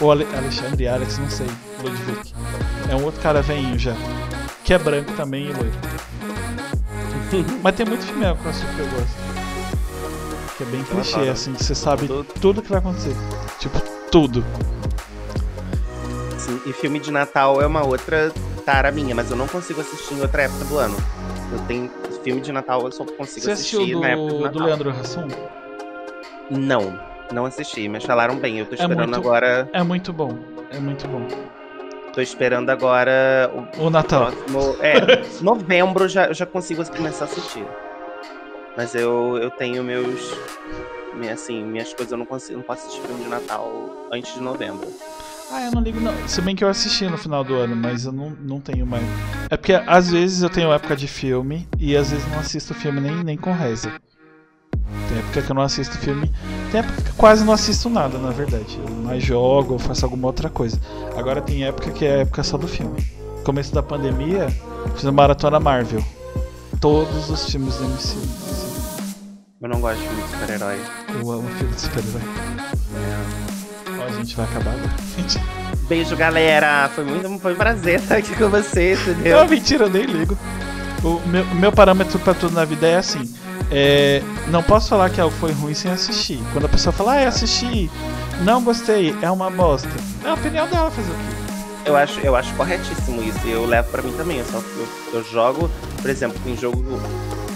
O, 0.00 0.04
o 0.04 0.10
Ale- 0.12 0.26
Alexandre 0.36 0.86
Alex, 0.88 1.18
não 1.18 1.28
sei, 1.30 1.46
Ludwig. 1.82 2.32
É 2.88 2.94
um 2.94 3.04
outro 3.04 3.20
cara 3.20 3.42
veinho 3.42 3.76
já. 3.78 3.94
Que 4.64 4.74
é 4.74 4.78
branco 4.78 5.12
também 5.12 5.46
e 5.48 5.52
loiro. 5.52 5.72
Mas 7.62 7.74
tem 7.76 7.86
muito 7.86 8.04
filme 8.06 8.24
açúcar 8.24 8.74
que 8.74 8.80
eu 8.80 8.86
gosto. 8.88 9.38
Que 10.56 10.62
é 10.64 10.66
bem 10.66 10.82
clichê, 10.82 11.28
assim, 11.28 11.52
que 11.54 11.62
você 11.64 11.74
sabe 11.74 12.06
Tudo. 12.08 12.26
tudo 12.40 12.62
que 12.62 12.68
vai 12.68 12.78
acontecer. 12.78 13.14
Tipo, 13.60 13.78
tudo. 14.10 14.44
Sim, 16.36 16.60
e 16.66 16.72
filme 16.72 16.98
de 16.98 17.10
Natal 17.12 17.60
é 17.60 17.66
uma 17.66 17.84
outra 17.84 18.32
tara 18.64 18.90
minha, 18.90 19.14
mas 19.14 19.30
eu 19.30 19.36
não 19.36 19.46
consigo 19.46 19.80
assistir 19.80 20.14
em 20.14 20.20
outra 20.20 20.42
época 20.42 20.64
do 20.64 20.78
ano. 20.78 20.96
Eu 21.52 21.58
tenho 21.66 21.90
filme 22.24 22.40
de 22.40 22.50
Natal, 22.52 22.82
eu 22.84 22.92
só 22.92 23.04
consigo 23.04 23.44
Você 23.46 23.52
assistir 23.52 23.76
assistiu 23.76 24.00
na 24.00 24.08
época 24.08 24.26
do 24.28 24.32
do, 24.32 24.38
do 24.38 24.44
Natal. 24.44 24.66
Leandro 24.66 24.90
Hassum? 24.90 25.28
Não, 26.50 26.98
não 27.32 27.46
assisti, 27.46 27.88
mas 27.88 28.04
falaram 28.04 28.36
bem. 28.36 28.58
Eu 28.58 28.66
tô 28.66 28.74
esperando 28.74 29.10
muito- 29.10 29.16
agora. 29.16 29.68
É 29.72 29.82
muito 29.82 30.12
bom. 30.12 30.36
É 30.70 30.78
muito 30.78 31.06
bom. 31.08 31.26
Tô 32.12 32.20
esperando 32.20 32.70
agora 32.70 33.50
o 33.78 33.86
O 33.86 33.90
Natal. 33.90 34.32
próximo. 34.32 34.76
É, 34.82 35.22
novembro 35.42 36.08
já, 36.08 36.26
eu 36.26 36.34
já 36.34 36.46
consigo 36.46 36.84
começar 36.90 37.24
a 37.26 37.28
assistir. 37.28 37.64
Mas 38.76 38.94
eu, 38.94 39.38
eu 39.40 39.50
tenho 39.50 39.82
meus. 39.84 40.32
minha- 41.14 41.34
Assim, 41.34 41.62
minhas 41.64 41.92
coisas 41.94 42.12
eu 42.12 42.18
não 42.18 42.26
consigo. 42.26 42.58
Não 42.58 42.64
posso 42.64 42.86
assistir 42.86 43.06
filme 43.06 43.22
de 43.24 43.28
Natal 43.30 43.70
antes 44.12 44.34
de 44.34 44.40
novembro. 44.40 44.88
Ah, 45.50 45.64
eu 45.64 45.70
não 45.72 45.80
ligo 45.80 45.98
não. 46.00 46.12
Se 46.28 46.40
bem 46.42 46.54
que 46.54 46.62
eu 46.62 46.68
assisti 46.68 47.08
no 47.08 47.16
final 47.16 47.42
do 47.42 47.54
ano, 47.54 47.74
mas 47.74 48.04
eu 48.04 48.12
não, 48.12 48.30
não 48.40 48.60
tenho 48.60 48.86
mais. 48.86 49.02
É 49.50 49.56
porque 49.56 49.72
às 49.72 50.10
vezes 50.10 50.42
eu 50.42 50.50
tenho 50.50 50.70
época 50.72 50.94
de 50.94 51.08
filme 51.08 51.66
e 51.78 51.96
às 51.96 52.10
vezes 52.10 52.26
não 52.30 52.38
assisto 52.38 52.74
filme 52.74 53.00
nem, 53.00 53.24
nem 53.24 53.36
com 53.36 53.52
reza. 53.52 53.90
Tem 55.08 55.18
época 55.18 55.42
que 55.42 55.50
eu 55.50 55.54
não 55.54 55.62
assisto 55.62 55.96
filme. 55.98 56.30
Tem 56.70 56.80
época 56.80 57.02
que 57.02 57.08
eu 57.10 57.14
quase 57.16 57.44
não 57.44 57.52
assisto 57.52 57.88
nada, 57.88 58.18
na 58.18 58.30
verdade. 58.30 58.78
Eu 58.86 58.94
mais 58.96 59.22
jogo 59.22 59.74
ou 59.74 59.78
faço 59.78 60.04
alguma 60.04 60.26
outra 60.26 60.48
coisa. 60.48 60.80
Agora 61.16 61.40
tem 61.40 61.64
época 61.64 61.90
que 61.90 62.04
é 62.04 62.20
época 62.20 62.42
só 62.42 62.56
do 62.56 62.68
filme. 62.68 63.04
Começo 63.44 63.74
da 63.74 63.82
pandemia, 63.82 64.48
fiz 64.94 65.04
uma 65.04 65.12
maratona 65.12 65.58
Marvel. 65.58 66.04
Todos 66.80 67.30
os 67.30 67.50
filmes 67.50 67.74
do 67.76 67.84
MCU. 67.84 68.38
Eu 69.60 69.68
não 69.68 69.80
gosto 69.80 69.98
de 69.98 70.06
filme 70.06 70.22
de 70.22 70.28
super-herói. 70.28 70.78
Eu 71.08 71.32
amo 71.32 71.48
filme 71.48 71.74
de 71.74 71.80
super-herói. 71.80 72.22
Ó, 73.98 74.04
a 74.04 74.10
gente 74.12 74.36
vai 74.36 74.46
acabar 74.46 74.74
agora. 74.74 74.94
Beijo, 75.88 76.14
galera. 76.14 76.90
Foi 76.94 77.02
muito 77.02 77.38
foi 77.40 77.54
um 77.54 77.56
prazer 77.56 77.98
estar 77.98 78.16
aqui 78.18 78.36
com 78.36 78.48
vocês, 78.50 79.00
entendeu? 79.00 79.38
Não, 79.38 79.48
mentira, 79.48 79.86
eu 79.86 79.90
nem 79.90 80.04
ligo. 80.04 80.38
O 81.02 81.20
meu, 81.28 81.44
meu 81.54 81.72
parâmetro 81.72 82.18
pra 82.18 82.34
tudo 82.34 82.54
na 82.54 82.64
vida 82.64 82.86
é 82.86 82.96
assim. 82.98 83.34
É, 83.70 84.22
não 84.48 84.62
posso 84.62 84.88
falar 84.88 85.10
que 85.10 85.20
algo 85.20 85.34
foi 85.36 85.52
ruim 85.52 85.74
sem 85.74 85.90
assistir. 85.90 86.40
Quando 86.52 86.64
a 86.66 86.68
pessoa 86.68 86.92
fala, 86.92 87.14
ah, 87.14 87.28
assisti, 87.28 87.90
não 88.42 88.62
gostei, 88.62 89.14
é 89.22 89.30
uma 89.30 89.50
bosta. 89.50 89.88
É 90.24 90.30
a 90.30 90.34
opinião 90.34 90.68
dela 90.68 90.90
fazer 90.90 91.10
o 91.10 91.14
quê? 91.14 91.38
Eu 91.84 91.96
acho, 91.96 92.20
eu 92.20 92.36
acho 92.36 92.52
corretíssimo 92.54 93.22
isso. 93.22 93.38
e 93.46 93.50
Eu 93.50 93.64
levo 93.64 93.88
pra 93.90 94.02
mim 94.02 94.12
também. 94.12 94.38
Eu, 94.38 94.44
só, 94.44 94.58
eu, 94.58 94.88
eu 95.14 95.24
jogo, 95.24 95.70
por 96.00 96.10
exemplo, 96.10 96.38
tem 96.44 96.56
jogo 96.56 96.82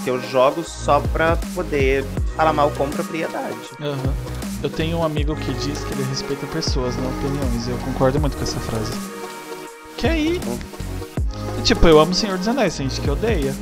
que 0.03 0.11
eu 0.11 0.21
jogo 0.31 0.65
só 0.65 1.01
pra 1.01 1.37
poder 1.55 2.05
falar 2.37 2.53
mal 2.53 2.71
com 2.71 2.89
propriedade. 2.89 3.55
Aham. 3.81 4.15
Eu 4.63 4.71
tenho 4.71 4.99
um 4.99 5.05
amigo 5.05 5.35
que 5.37 5.53
diz 5.55 5.83
que 5.85 5.93
ele 5.93 6.05
respeita 6.05 6.47
pessoas, 6.47 6.97
não 6.97 7.09
opiniões. 7.11 7.67
e 7.67 7.71
Eu 7.71 7.79
concordo 7.79 8.21
muito 8.21 8.37
com 8.37 8.43
essa 8.43 8.61
frase. 8.61 8.93
Que 9.97 10.07
aí. 10.07 10.41
Tipo, 11.65 11.87
eu 11.89 11.99
amo 12.01 12.15
Senhor 12.15 12.39
dos 12.39 12.49
Anéis, 12.49 12.77
tem 12.77 12.89
gente 12.89 13.01
que 13.01 13.11
odeia. 13.11 13.55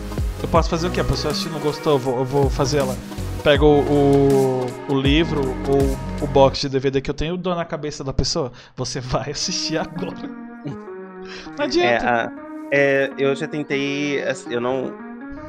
Eu 0.43 0.49
posso 0.49 0.69
fazer 0.71 0.87
o 0.89 0.91
quê? 0.91 1.01
A 1.01 1.05
pessoa 1.05 1.33
assistir 1.33 1.51
não 1.51 1.61
gostou, 1.61 1.95
eu 1.95 1.99
vou, 1.99 2.19
eu 2.19 2.25
vou 2.25 2.51
fazer 2.51 2.79
ela 2.79 2.97
pego 3.43 3.65
o, 3.65 4.67
o, 4.89 4.93
o 4.95 5.01
livro 5.01 5.41
ou 5.67 5.97
o 6.23 6.27
box 6.27 6.61
de 6.61 6.69
DVD 6.69 7.01
que 7.01 7.09
eu 7.09 7.15
tenho 7.15 7.37
e 7.37 7.39
dou 7.39 7.55
na 7.55 7.65
cabeça 7.65 8.05
da 8.05 8.13
pessoa. 8.13 8.53
Você 8.77 9.01
vai 9.01 9.31
assistir 9.31 9.79
agora. 9.79 10.29
Não 11.57 11.65
adianta. 11.65 12.05
É, 12.05 12.09
a- 12.09 12.33
é, 12.73 13.11
eu 13.19 13.35
já 13.35 13.47
tentei. 13.49 14.23
Eu 14.51 14.61
não. 14.61 14.93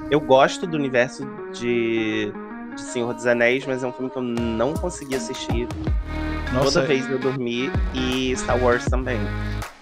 Eu 0.10 0.20
gosto 0.22 0.66
do 0.66 0.76
universo 0.78 1.28
de, 1.54 2.32
de 2.76 2.82
Senhor 2.82 3.14
dos 3.14 3.26
Anéis, 3.26 3.66
mas 3.66 3.84
é 3.84 3.88
um 3.88 3.92
filme 3.94 4.10
que 4.10 4.18
eu 4.18 4.22
não 4.24 4.74
consegui 4.74 5.16
assistir. 5.16 5.68
Nossa, 6.54 6.82
Toda 6.82 6.88
vez 6.88 7.10
eu 7.10 7.20
dormi. 7.20 7.70
E 7.94 8.36
Star 8.36 8.62
Wars 8.62 8.86
também. 8.86 9.20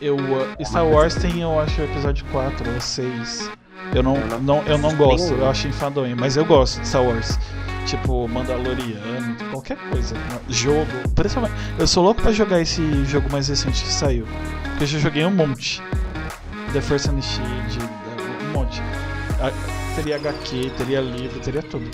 eu, 0.01 0.16
uh, 0.16 0.66
Star 0.66 0.86
Wars 0.88 1.16
tem, 1.16 1.41
eu 1.41 1.60
acho, 1.60 1.80
o 1.82 1.86
episódio 1.86 2.26
4 2.32 2.72
ou 2.74 2.82
6. 2.82 3.51
Eu 3.93 4.03
não, 4.03 4.15
Eu 4.15 4.41
não 4.41 4.63
eu 4.63 4.77
não 4.77 4.95
gosto, 4.95 5.33
eu 5.33 5.49
acho 5.49 5.67
enfadonho, 5.67 6.15
mas 6.15 6.37
eu 6.37 6.45
gosto 6.45 6.79
de 6.79 6.87
Star 6.87 7.03
Wars. 7.03 7.39
Tipo, 7.85 8.27
Mandaloriano, 8.27 9.35
qualquer 9.51 9.77
coisa. 9.89 10.15
Jogo, 10.47 10.85
principalmente. 11.15 11.55
Eu 11.77 11.87
sou 11.87 12.03
louco 12.03 12.21
pra 12.21 12.31
jogar 12.31 12.61
esse 12.61 13.03
jogo 13.05 13.31
mais 13.31 13.47
recente 13.47 13.83
que 13.83 13.91
saiu. 13.91 14.27
Porque 14.63 14.83
eu 14.83 14.87
já 14.87 14.99
joguei 14.99 15.25
um 15.25 15.31
monte. 15.31 15.81
The 16.71 16.79
and 16.79 17.21
Shield, 17.21 17.79
um 18.43 18.53
monte. 18.53 18.79
Teria 19.95 20.17
HQ, 20.17 20.71
teria 20.77 21.01
livro, 21.01 21.39
teria 21.39 21.63
tudo. 21.63 21.89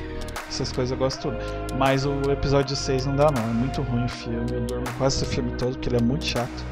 Essas 0.49 0.71
coisas 0.71 0.91
eu 0.91 0.97
gosto 0.97 1.21
tudo. 1.21 1.37
Mas 1.77 2.05
o 2.05 2.19
episódio 2.29 2.75
6 2.75 3.05
não 3.05 3.15
dá 3.15 3.31
não, 3.31 3.41
é 3.41 3.53
muito 3.53 3.81
ruim 3.81 4.03
o 4.03 4.09
filme. 4.09 4.45
Eu 4.51 4.61
durmo 4.61 4.85
quase 4.97 5.23
o 5.23 5.25
filme 5.25 5.51
todo, 5.57 5.73
porque 5.73 5.87
ele 5.87 5.97
é 5.97 6.01
muito 6.01 6.25
chato. 6.25 6.65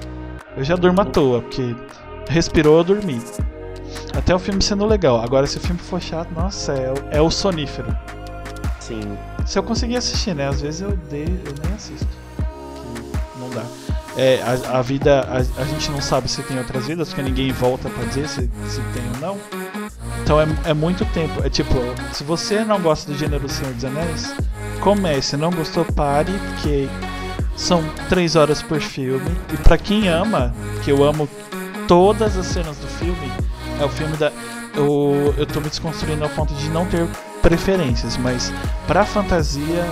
Eu 0.58 0.64
já 0.64 0.76
durmo 0.76 1.00
à 1.02 1.06
toa, 1.06 1.42
porque 1.42 1.76
respirou, 2.30 2.80
eu 2.80 2.84
dormi. 2.84 3.22
Até 4.16 4.34
o 4.36 4.40
filme 4.40 4.62
sendo 4.62 4.86
legal. 4.86 5.22
Agora, 5.22 5.46
se 5.48 5.58
o 5.58 5.60
filme 5.60 5.80
for 5.80 6.02
chato, 6.02 6.30
nossa, 6.34 6.74
é, 6.74 6.92
o- 6.92 7.18
é 7.18 7.22
o 7.22 7.30
sonífero. 7.32 7.96
Sim. 8.80 9.18
Se 9.46 9.58
eu 9.60 9.64
conseguir 9.64 9.98
assistir, 9.98 10.34
né? 10.36 10.48
Às 10.48 10.62
vezes 10.62 10.82
eu, 10.82 10.92
dei, 11.10 11.24
eu 11.24 11.54
nem 11.64 11.74
assisto. 11.76 12.08
Que 12.38 13.40
não 13.40 13.50
dá. 13.50 13.64
É, 14.16 14.42
a, 14.44 14.78
a 14.78 14.82
vida, 14.82 15.22
a, 15.22 15.62
a 15.62 15.66
gente 15.66 15.90
não 15.90 16.00
sabe 16.00 16.30
se 16.30 16.42
tem 16.44 16.58
outras 16.60 16.86
vidas, 16.86 17.10
porque 17.10 17.24
ninguém 17.24 17.52
volta 17.52 17.90
pra 17.90 18.04
dizer 18.06 18.28
se, 18.28 18.42
se 18.70 18.82
tem 18.94 19.04
ou 19.16 19.20
não. 19.20 19.38
Então 20.22 20.40
é, 20.40 20.46
é 20.66 20.74
muito 20.74 21.04
tempo. 21.08 21.44
É 21.44 21.50
tipo, 21.50 21.74
se 22.14 22.24
você 22.24 22.64
não 22.64 22.80
gosta 22.80 23.12
do 23.12 23.18
gênero 23.18 23.50
Senhor 23.50 23.74
dos 23.74 23.84
Anéis, 23.86 24.34
comece. 24.80 25.36
Não 25.36 25.50
gostou, 25.50 25.84
pare, 25.84 26.32
porque 26.52 26.88
são 27.56 27.84
três 28.08 28.36
horas 28.36 28.62
por 28.62 28.80
filme. 28.80 29.32
E 29.52 29.58
pra 29.58 29.78
quem 29.78 30.08
ama, 30.10 30.54
que 30.84 30.92
eu 30.92 31.04
amo 31.04 31.28
todas 31.88 32.38
as 32.38 32.46
cenas 32.46 32.78
do 32.78 32.88
filme, 32.88 33.32
é 33.80 33.86
o 33.86 33.90
filme 33.90 34.16
da. 34.18 34.32
Eu, 34.76 35.34
eu 35.38 35.46
tô 35.46 35.60
me 35.60 35.70
desconstruindo 35.70 36.24
ao 36.24 36.30
ponto 36.32 36.54
de 36.56 36.70
não 36.70 36.86
ter 36.86 37.08
preferências, 37.42 38.18
mas 38.18 38.52
pra 38.88 39.06
fantasia 39.06 39.86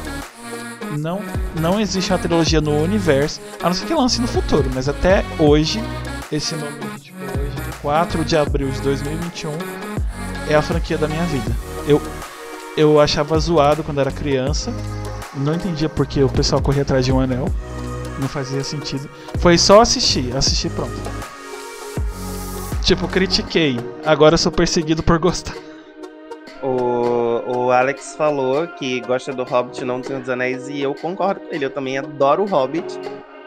não, 0.97 1.21
não 1.59 1.79
existe 1.79 2.11
uma 2.11 2.19
trilogia 2.19 2.61
no 2.61 2.81
universo, 2.81 3.39
a 3.61 3.67
não 3.67 3.73
ser 3.73 3.85
que 3.85 3.93
lance 3.93 4.19
no 4.19 4.27
futuro, 4.27 4.69
mas 4.73 4.89
até 4.89 5.23
hoje, 5.37 5.81
esse 6.31 6.55
momento, 6.55 6.99
tipo, 6.99 7.19
hoje, 7.23 7.55
4 7.81 8.25
de 8.25 8.37
abril 8.37 8.69
de 8.69 8.81
2021, 8.81 9.51
é 10.49 10.55
a 10.55 10.61
franquia 10.61 10.97
da 10.97 11.07
minha 11.07 11.23
vida. 11.25 11.55
Eu, 11.87 12.01
eu 12.75 12.99
achava 12.99 13.37
zoado 13.39 13.83
quando 13.83 14.01
era 14.01 14.11
criança, 14.11 14.73
não 15.35 15.53
entendia 15.53 15.89
porque 15.89 16.23
o 16.23 16.29
pessoal 16.29 16.61
corria 16.61 16.81
atrás 16.81 17.05
de 17.05 17.11
um 17.11 17.19
anel, 17.19 17.45
não 18.19 18.27
fazia 18.27 18.63
sentido. 18.63 19.09
Foi 19.39 19.57
só 19.57 19.81
assistir, 19.81 20.35
assistir 20.35 20.69
pronto. 20.71 20.93
Tipo, 22.83 23.07
critiquei, 23.07 23.77
agora 24.05 24.33
eu 24.33 24.37
sou 24.37 24.51
perseguido 24.51 25.03
por 25.03 25.17
gostar. 25.19 25.53
O, 26.63 27.41
o 27.67 27.71
Alex 27.71 28.15
falou 28.15 28.67
que 28.67 28.99
gosta 29.01 29.31
do 29.33 29.43
Hobbit, 29.43 29.83
não 29.85 29.99
do 29.99 30.07
Senhor 30.07 30.19
dos 30.19 30.29
Anéis, 30.29 30.67
e 30.67 30.81
eu 30.81 30.93
concordo 30.95 31.41
com 31.41 31.53
ele. 31.55 31.65
Eu 31.65 31.69
também 31.69 31.97
adoro 31.97 32.43
o 32.43 32.45
Hobbit. 32.45 32.99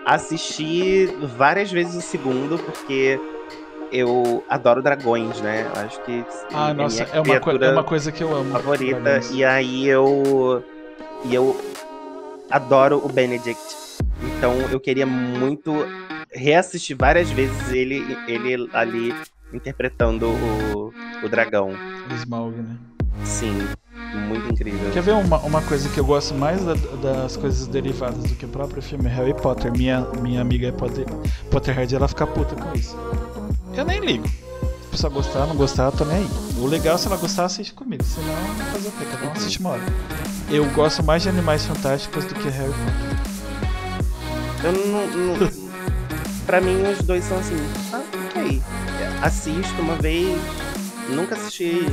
Assisti 0.05 1.07
várias 1.37 1.70
vezes 1.70 1.95
o 1.97 2.01
segundo, 2.01 2.59
porque 2.59 3.18
eu 3.93 4.45
adoro 4.49 4.82
dragões, 4.82 5.41
né? 5.41 5.66
Acho 5.76 6.01
que 6.03 6.24
Ah, 6.53 6.70
é 6.70 6.74
nossa, 6.74 7.03
é 7.05 7.20
uma, 7.20 7.35
é 7.35 7.70
uma 7.72 7.85
coisa 7.85 8.11
que 8.12 8.22
eu 8.22 8.35
amo. 8.35 8.53
favorita. 8.53 9.01
dragões. 9.01 9.30
E 9.32 9.45
aí 9.45 9.87
eu. 9.89 10.62
E 11.24 11.35
eu 11.35 11.57
adoro 12.51 13.01
o 13.05 13.09
Benedict. 13.09 13.61
Então 14.37 14.53
eu 14.70 14.78
queria 14.80 15.07
muito 15.07 15.87
reassistir 16.35 16.97
várias 16.99 17.30
vezes 17.30 17.70
ele, 17.70 18.16
ele 18.26 18.68
ali 18.72 19.14
interpretando 19.53 20.26
o, 20.26 20.93
o 21.22 21.28
dragão. 21.28 21.70
O 22.11 22.14
Smaug, 22.14 22.57
né? 22.57 22.76
Sim, 23.24 23.66
muito 24.28 24.53
incrível. 24.53 24.91
Quer 24.93 25.03
ver 25.03 25.12
uma, 25.12 25.39
uma 25.39 25.62
coisa 25.62 25.89
que 25.89 25.99
eu 25.99 26.05
gosto 26.05 26.35
mais 26.35 26.62
da- 26.64 26.74
das 26.74 27.37
coisas 27.37 27.66
derivadas 27.68 28.22
do 28.24 28.35
que 28.35 28.45
o 28.45 28.49
próprio 28.49 28.82
filme 28.82 29.09
Harry 29.09 29.32
Potter? 29.35 29.70
Minha, 29.72 30.01
minha 30.20 30.41
amiga 30.41 30.72
Potter, 30.72 31.07
Potterhead, 31.51 31.95
ela 31.95 32.09
fica 32.09 32.26
puta 32.26 32.55
com 32.57 32.74
isso. 32.76 32.97
Eu 33.76 33.85
nem 33.85 34.01
ligo. 34.01 34.26
Se 34.28 34.35
a 34.89 34.91
pessoa 34.91 35.12
gostar, 35.12 35.47
não 35.47 35.57
gostar, 35.57 35.85
eu 35.87 35.93
tô 35.93 36.05
nem 36.05 36.18
aí. 36.18 36.28
O 36.59 36.66
legal 36.66 36.95
é 36.97 36.99
se 36.99 37.07
ela 37.07 37.16
gostar, 37.16 37.45
assiste 37.47 37.72
comigo. 37.72 38.03
Senão, 38.05 38.35
fazer 38.72 38.89
o 38.89 38.93
quê? 38.93 39.05
Cada 39.11 39.26
um 39.28 39.32
assiste 39.32 39.59
uma 39.61 39.70
hora. 39.70 39.82
Eu 40.51 40.64
gosto 40.70 41.03
mais 41.03 41.22
de 41.22 41.28
Animais 41.28 41.64
Fantásticos 41.64 42.24
do 42.24 42.35
que 42.35 42.49
Harry 42.49 42.72
Potter. 42.72 44.64
Eu 44.64 44.72
não, 44.72 45.07
não- 45.39 45.64
pra 46.45 46.61
mim, 46.61 46.82
os 46.82 46.99
dois 47.05 47.24
são 47.24 47.38
assim. 47.38 47.57
Ah, 47.92 48.03
ok. 48.30 48.62
Assisto 49.22 49.80
uma 49.80 49.97
vez. 49.97 50.38
Nunca 51.09 51.34
assisti. 51.34 51.86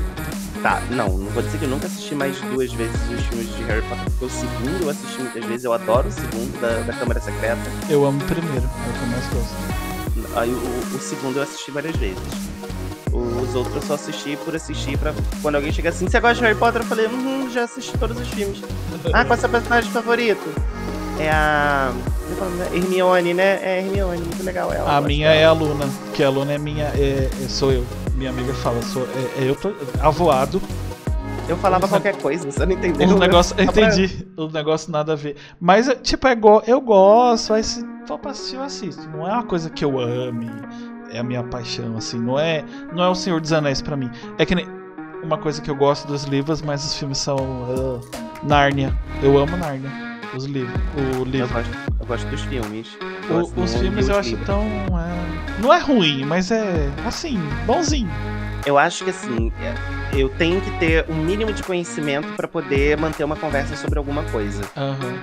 Tá, 0.61 0.81
não, 0.91 1.09
não 1.17 1.31
vou 1.31 1.41
dizer 1.41 1.57
que 1.57 1.65
eu 1.65 1.69
nunca 1.69 1.87
assisti 1.87 2.13
mais 2.13 2.39
duas 2.41 2.71
vezes 2.73 2.95
os 3.09 3.25
filmes 3.25 3.55
de 3.55 3.63
Harry 3.63 3.81
Potter, 3.81 4.05
porque 4.05 4.25
o 4.25 4.29
segundo 4.29 4.83
eu 4.83 4.89
assisti 4.91 5.19
muitas 5.19 5.45
vezes, 5.45 5.63
eu 5.65 5.73
adoro 5.73 6.07
o 6.07 6.11
segundo 6.11 6.61
da, 6.61 6.81
da 6.81 6.93
Câmara 6.93 7.19
Secreta. 7.19 7.61
Eu 7.89 8.05
amo 8.05 8.21
o 8.21 8.27
primeiro, 8.27 8.63
é 8.63 8.89
o 8.89 8.93
que 8.93 9.01
eu 9.01 9.07
mais 9.07 9.27
gosto. 9.27 10.39
Aí 10.39 10.49
o, 10.49 10.95
o 10.95 10.99
segundo 10.99 11.37
eu 11.37 11.43
assisti 11.43 11.71
várias 11.71 11.95
vezes. 11.95 12.21
Os 13.11 13.55
outros 13.55 13.75
eu 13.75 13.81
só 13.81 13.93
assisti 13.95 14.37
por 14.37 14.55
assistir 14.55 14.97
pra. 14.97 15.13
Quando 15.41 15.55
alguém 15.55 15.71
chega 15.71 15.89
assim, 15.89 16.07
você 16.07 16.19
gosta 16.19 16.35
de 16.35 16.41
Harry 16.41 16.57
Potter? 16.57 16.81
Eu 16.81 16.85
falei, 16.85 17.07
uhum, 17.07 17.49
já 17.49 17.63
assisti 17.63 17.97
todos 17.97 18.19
os 18.19 18.27
filmes. 18.29 18.61
ah, 19.13 19.25
qual 19.25 19.37
é 19.37 19.41
seu 19.41 19.49
personagem 19.49 19.91
favorito? 19.91 20.47
É 21.19 21.29
a. 21.29 21.91
né, 22.35 22.67
Hermione, 22.73 23.33
né? 23.33 23.59
É 23.61 23.79
Hermione, 23.79 24.21
muito 24.21 24.43
legal 24.43 24.71
ela. 24.73 24.97
A 24.97 25.01
minha 25.01 25.29
é 25.29 25.45
a 25.45 25.51
Luna, 25.51 25.85
que 26.13 26.23
a 26.23 26.29
Luna 26.29 26.53
é 26.53 26.57
minha, 26.57 26.85
é, 26.95 27.29
é- 27.43 27.47
sou 27.47 27.71
eu. 27.71 27.85
Minha 28.15 28.29
amiga 28.29 28.53
fala, 28.53 28.81
sou, 28.83 29.03
é, 29.37 29.43
é 29.43 29.49
eu 29.49 29.55
tô 29.55 29.73
avoado, 29.99 30.61
Eu 31.49 31.57
falava 31.57 31.85
qualquer 31.87 32.15
coisa, 32.17 32.49
você 32.49 32.65
não 32.65 32.73
entendeu? 32.73 33.09
O 33.09 33.13
né? 33.19 33.27
negócio, 33.27 33.55
eu 33.59 33.65
pra- 33.71 33.83
entendi. 33.83 34.25
O 34.37 34.47
negócio 34.47 34.91
nada 34.91 35.13
a 35.13 35.15
ver. 35.15 35.35
Mas, 35.59 35.89
é, 35.89 35.95
tipo, 35.95 36.25
é 36.27 36.35
go, 36.35 36.61
eu 36.65 36.79
gosto, 36.79 37.53
aí 37.53 37.63
se 37.63 37.83
for 38.07 38.17
pra 38.19 38.31
assistir, 38.31 38.55
eu 38.55 38.63
assisto. 38.63 39.09
Não 39.09 39.27
é 39.27 39.33
uma 39.33 39.43
coisa 39.43 39.69
que 39.69 39.83
eu 39.83 39.99
ame, 39.99 40.49
é 41.11 41.19
a 41.19 41.23
minha 41.23 41.43
paixão, 41.43 41.97
assim. 41.97 42.19
Não 42.19 42.39
é, 42.39 42.63
não 42.93 43.03
é 43.03 43.09
o 43.09 43.15
Senhor 43.15 43.41
dos 43.41 43.51
Anéis 43.51 43.81
pra 43.81 43.97
mim. 43.97 44.09
É 44.37 44.45
que 44.45 44.55
nem 44.55 44.65
uma 45.23 45.37
coisa 45.37 45.61
que 45.61 45.69
eu 45.69 45.75
gosto 45.75 46.07
dos 46.07 46.23
livros, 46.23 46.61
mas 46.61 46.85
os 46.85 46.95
filmes 46.95 47.17
são 47.17 47.35
ah, 47.37 48.19
Nárnia. 48.43 48.95
Eu 49.21 49.37
amo 49.37 49.57
Nárnia. 49.57 50.10
Os 50.35 50.45
livros. 50.45 50.79
O 50.95 51.19
Eu 51.19 51.23
livro. 51.25 51.47
gosto, 51.53 51.71
eu 51.99 52.05
gosto 52.05 52.27
dos 52.29 52.41
filmes. 52.41 52.87
Eu 53.29 53.35
O- 53.35 53.39
gosto 53.41 53.61
os 53.61 53.73
filmes 53.75 54.07
eu 54.09 54.17
acho 54.17 54.29
livros. 54.29 54.47
tão. 54.47 54.63
é, 54.63 55.61
não 55.61 55.73
é 55.73 55.79
ruim, 55.79 56.23
mas 56.25 56.51
é 56.51 56.89
assim, 57.05 57.37
bonzinho. 57.65 58.09
Eu 58.65 58.77
acho 58.77 59.03
que 59.03 59.09
assim, 59.09 59.51
eu 60.13 60.29
tenho 60.29 60.61
que 60.61 60.69
ter 60.79 61.05
um 61.09 61.15
mínimo 61.15 61.51
de 61.51 61.63
conhecimento 61.63 62.27
pra 62.35 62.47
poder 62.47 62.95
manter 62.97 63.23
uma 63.23 63.35
conversa 63.35 63.75
sobre 63.75 63.97
alguma 63.97 64.23
coisa. 64.25 64.61
Aham. 64.77 65.15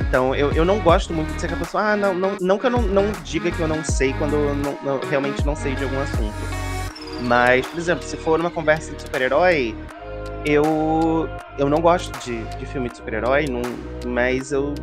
Então, 0.00 0.34
eu, 0.34 0.52
eu 0.52 0.64
não 0.64 0.78
gosto 0.78 1.12
muito 1.12 1.34
de 1.34 1.40
ser 1.40 1.46
aquela 1.46 1.60
pessoa, 1.64 1.82
ah, 1.92 1.96
não, 1.96 2.14
não, 2.14 2.36
não 2.40 2.58
que 2.58 2.66
eu 2.66 2.70
não, 2.70 2.82
não 2.82 3.10
diga 3.24 3.50
que 3.50 3.60
eu 3.60 3.66
não 3.66 3.82
sei 3.84 4.12
quando 4.14 4.34
eu 4.36 4.54
não- 4.54 4.78
não- 4.84 5.00
realmente 5.10 5.44
não 5.44 5.56
sei 5.56 5.74
de 5.74 5.82
algum 5.82 6.00
assunto. 6.00 6.34
Mas, 7.22 7.66
por 7.66 7.78
exemplo, 7.78 8.04
se 8.04 8.16
for 8.16 8.38
uma 8.40 8.50
conversa 8.50 8.92
de 8.94 9.02
super-herói, 9.02 9.74
eu, 10.44 11.28
eu 11.58 11.68
não 11.68 11.78
gosto 11.80 12.12
de, 12.24 12.42
de 12.58 12.66
filme 12.66 12.88
de 12.88 12.96
super-herói, 12.96 13.46
mas 14.06 14.52
eu 14.52 14.74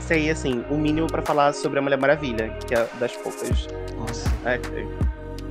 sei, 0.00 0.30
assim, 0.30 0.64
o 0.70 0.76
mínimo 0.76 1.06
pra 1.06 1.22
falar 1.22 1.52
sobre 1.54 1.78
a 1.78 1.82
Mulher 1.82 1.98
Maravilha, 1.98 2.50
que 2.66 2.74
é 2.74 2.86
das 2.98 3.12
poucas 3.16 3.66
Nossa. 3.98 4.28
né, 4.44 4.58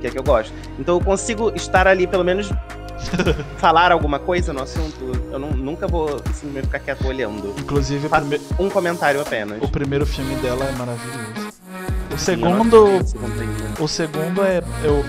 que 0.00 0.06
é 0.06 0.10
que 0.10 0.18
eu 0.18 0.22
gosto. 0.22 0.52
Então 0.78 0.96
eu 0.98 1.04
consigo 1.04 1.52
estar 1.54 1.86
ali, 1.88 2.06
pelo 2.06 2.24
menos, 2.24 2.50
falar 3.58 3.90
alguma 3.92 4.18
coisa 4.18 4.52
no 4.52 4.62
assunto. 4.62 5.12
Eu 5.32 5.38
não- 5.38 5.50
nunca 5.50 5.86
vou 5.86 6.18
simplesmente 6.32 6.66
ficar 6.66 6.78
quieto 6.80 7.06
olhando. 7.06 7.54
Inclusive, 7.58 8.08
prime- 8.08 8.40
um 8.58 8.68
comentário 8.70 9.20
apenas. 9.20 9.60
o 9.62 9.68
primeiro 9.68 10.06
filme 10.06 10.34
dela 10.36 10.64
é 10.64 10.72
maravilhoso. 10.72 11.54
O 12.12 12.18
segundo. 12.18 12.84
O 13.80 13.88
segundo 13.88 14.42
é. 14.44 14.62
Eu, 14.84 15.04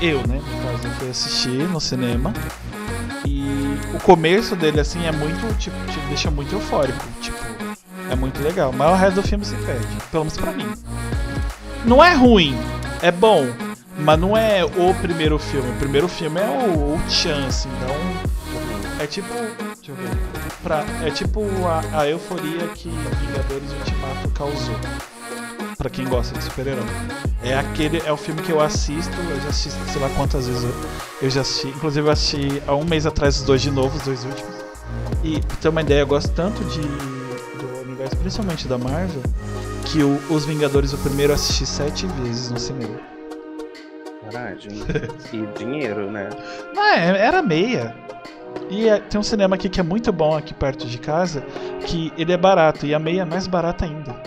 eu, 0.00 0.18
né? 0.28 0.36
No 0.40 0.70
caso, 0.70 0.86
eu 0.86 0.90
fui 0.92 1.10
assistir 1.10 1.68
no 1.68 1.80
cinema. 1.80 2.32
O 3.94 4.00
começo 4.00 4.54
dele, 4.54 4.80
assim, 4.80 5.06
é 5.06 5.12
muito. 5.12 5.56
Tipo, 5.58 5.76
te 5.86 5.98
deixa 6.08 6.30
muito 6.30 6.54
eufórico. 6.54 7.04
Tipo, 7.20 7.38
é 8.10 8.14
muito 8.14 8.42
legal. 8.42 8.72
Mas 8.72 8.90
o 8.90 8.94
resto 8.94 9.14
do 9.16 9.22
filme 9.22 9.44
se 9.44 9.54
perde. 9.56 9.86
Pelo 10.10 10.24
menos 10.24 10.38
pra 10.38 10.52
mim. 10.52 10.70
Não 11.84 12.04
é 12.04 12.12
ruim, 12.14 12.56
é 13.02 13.10
bom. 13.10 13.46
Mas 13.98 14.18
não 14.18 14.36
é 14.36 14.64
o 14.64 14.94
primeiro 15.00 15.38
filme. 15.38 15.70
O 15.70 15.74
primeiro 15.76 16.08
filme 16.08 16.40
é 16.40 16.44
o, 16.44 16.94
o 16.94 17.10
Chan, 17.10 17.46
assim. 17.46 17.68
Então. 17.76 17.96
É 19.00 19.06
tipo. 19.06 19.32
Deixa 19.32 19.92
eu 19.92 19.94
ver. 19.94 20.16
Pra, 20.62 20.84
é 21.04 21.10
tipo 21.10 21.42
a, 21.66 22.00
a 22.00 22.08
euforia 22.08 22.68
que 22.74 22.88
Vingadores 22.88 23.72
Ultimato 23.72 24.28
causou. 24.34 24.76
Pra 25.78 25.88
quem 25.88 26.04
gosta 26.06 26.36
de 26.36 26.42
super-herói. 26.42 26.82
É 27.40 27.56
aquele. 27.56 28.02
É 28.04 28.10
o 28.10 28.16
filme 28.16 28.42
que 28.42 28.50
eu 28.50 28.60
assisto, 28.60 29.16
eu 29.16 29.40
já 29.40 29.48
assisti 29.48 29.78
sei 29.92 30.02
lá 30.02 30.08
quantas 30.16 30.48
vezes 30.48 30.64
eu, 30.64 30.74
eu 31.22 31.30
já 31.30 31.42
assisti. 31.42 31.68
Inclusive 31.68 32.08
eu 32.08 32.10
assisti 32.10 32.62
há 32.66 32.74
um 32.74 32.84
mês 32.84 33.06
atrás 33.06 33.36
os 33.36 33.42
dois 33.44 33.62
de 33.62 33.70
novo, 33.70 33.96
os 33.96 34.02
dois 34.02 34.24
últimos. 34.24 34.56
E 35.22 35.40
pra 35.40 35.56
ter 35.56 35.68
uma 35.68 35.80
ideia, 35.80 36.00
eu 36.00 36.06
gosto 36.06 36.32
tanto 36.32 36.64
de. 36.64 36.80
do 36.80 37.82
universo, 37.82 38.16
principalmente 38.16 38.66
da 38.66 38.76
Marvel, 38.76 39.22
que 39.84 40.02
o, 40.02 40.20
os 40.28 40.44
Vingadores, 40.44 40.92
o 40.92 40.98
primeiro 40.98 41.30
eu 41.30 41.36
assisti 41.36 41.64
sete 41.64 42.06
vezes 42.08 42.50
no 42.50 42.58
cinema. 42.58 42.98
Coragem. 44.24 44.82
e 45.32 45.58
dinheiro, 45.58 46.10
né? 46.10 46.28
Ah, 46.76 46.98
é, 46.98 47.24
era 47.24 47.40
meia. 47.40 47.94
E 48.68 48.88
é, 48.88 48.98
tem 48.98 49.20
um 49.20 49.22
cinema 49.22 49.54
aqui 49.54 49.68
que 49.68 49.78
é 49.78 49.82
muito 49.84 50.12
bom 50.12 50.36
aqui 50.36 50.52
perto 50.52 50.86
de 50.88 50.98
casa, 50.98 51.40
que 51.86 52.12
ele 52.18 52.32
é 52.32 52.36
barato 52.36 52.84
e 52.84 52.92
a 52.92 52.98
meia 52.98 53.22
é 53.22 53.24
mais 53.24 53.46
barata 53.46 53.84
ainda. 53.84 54.20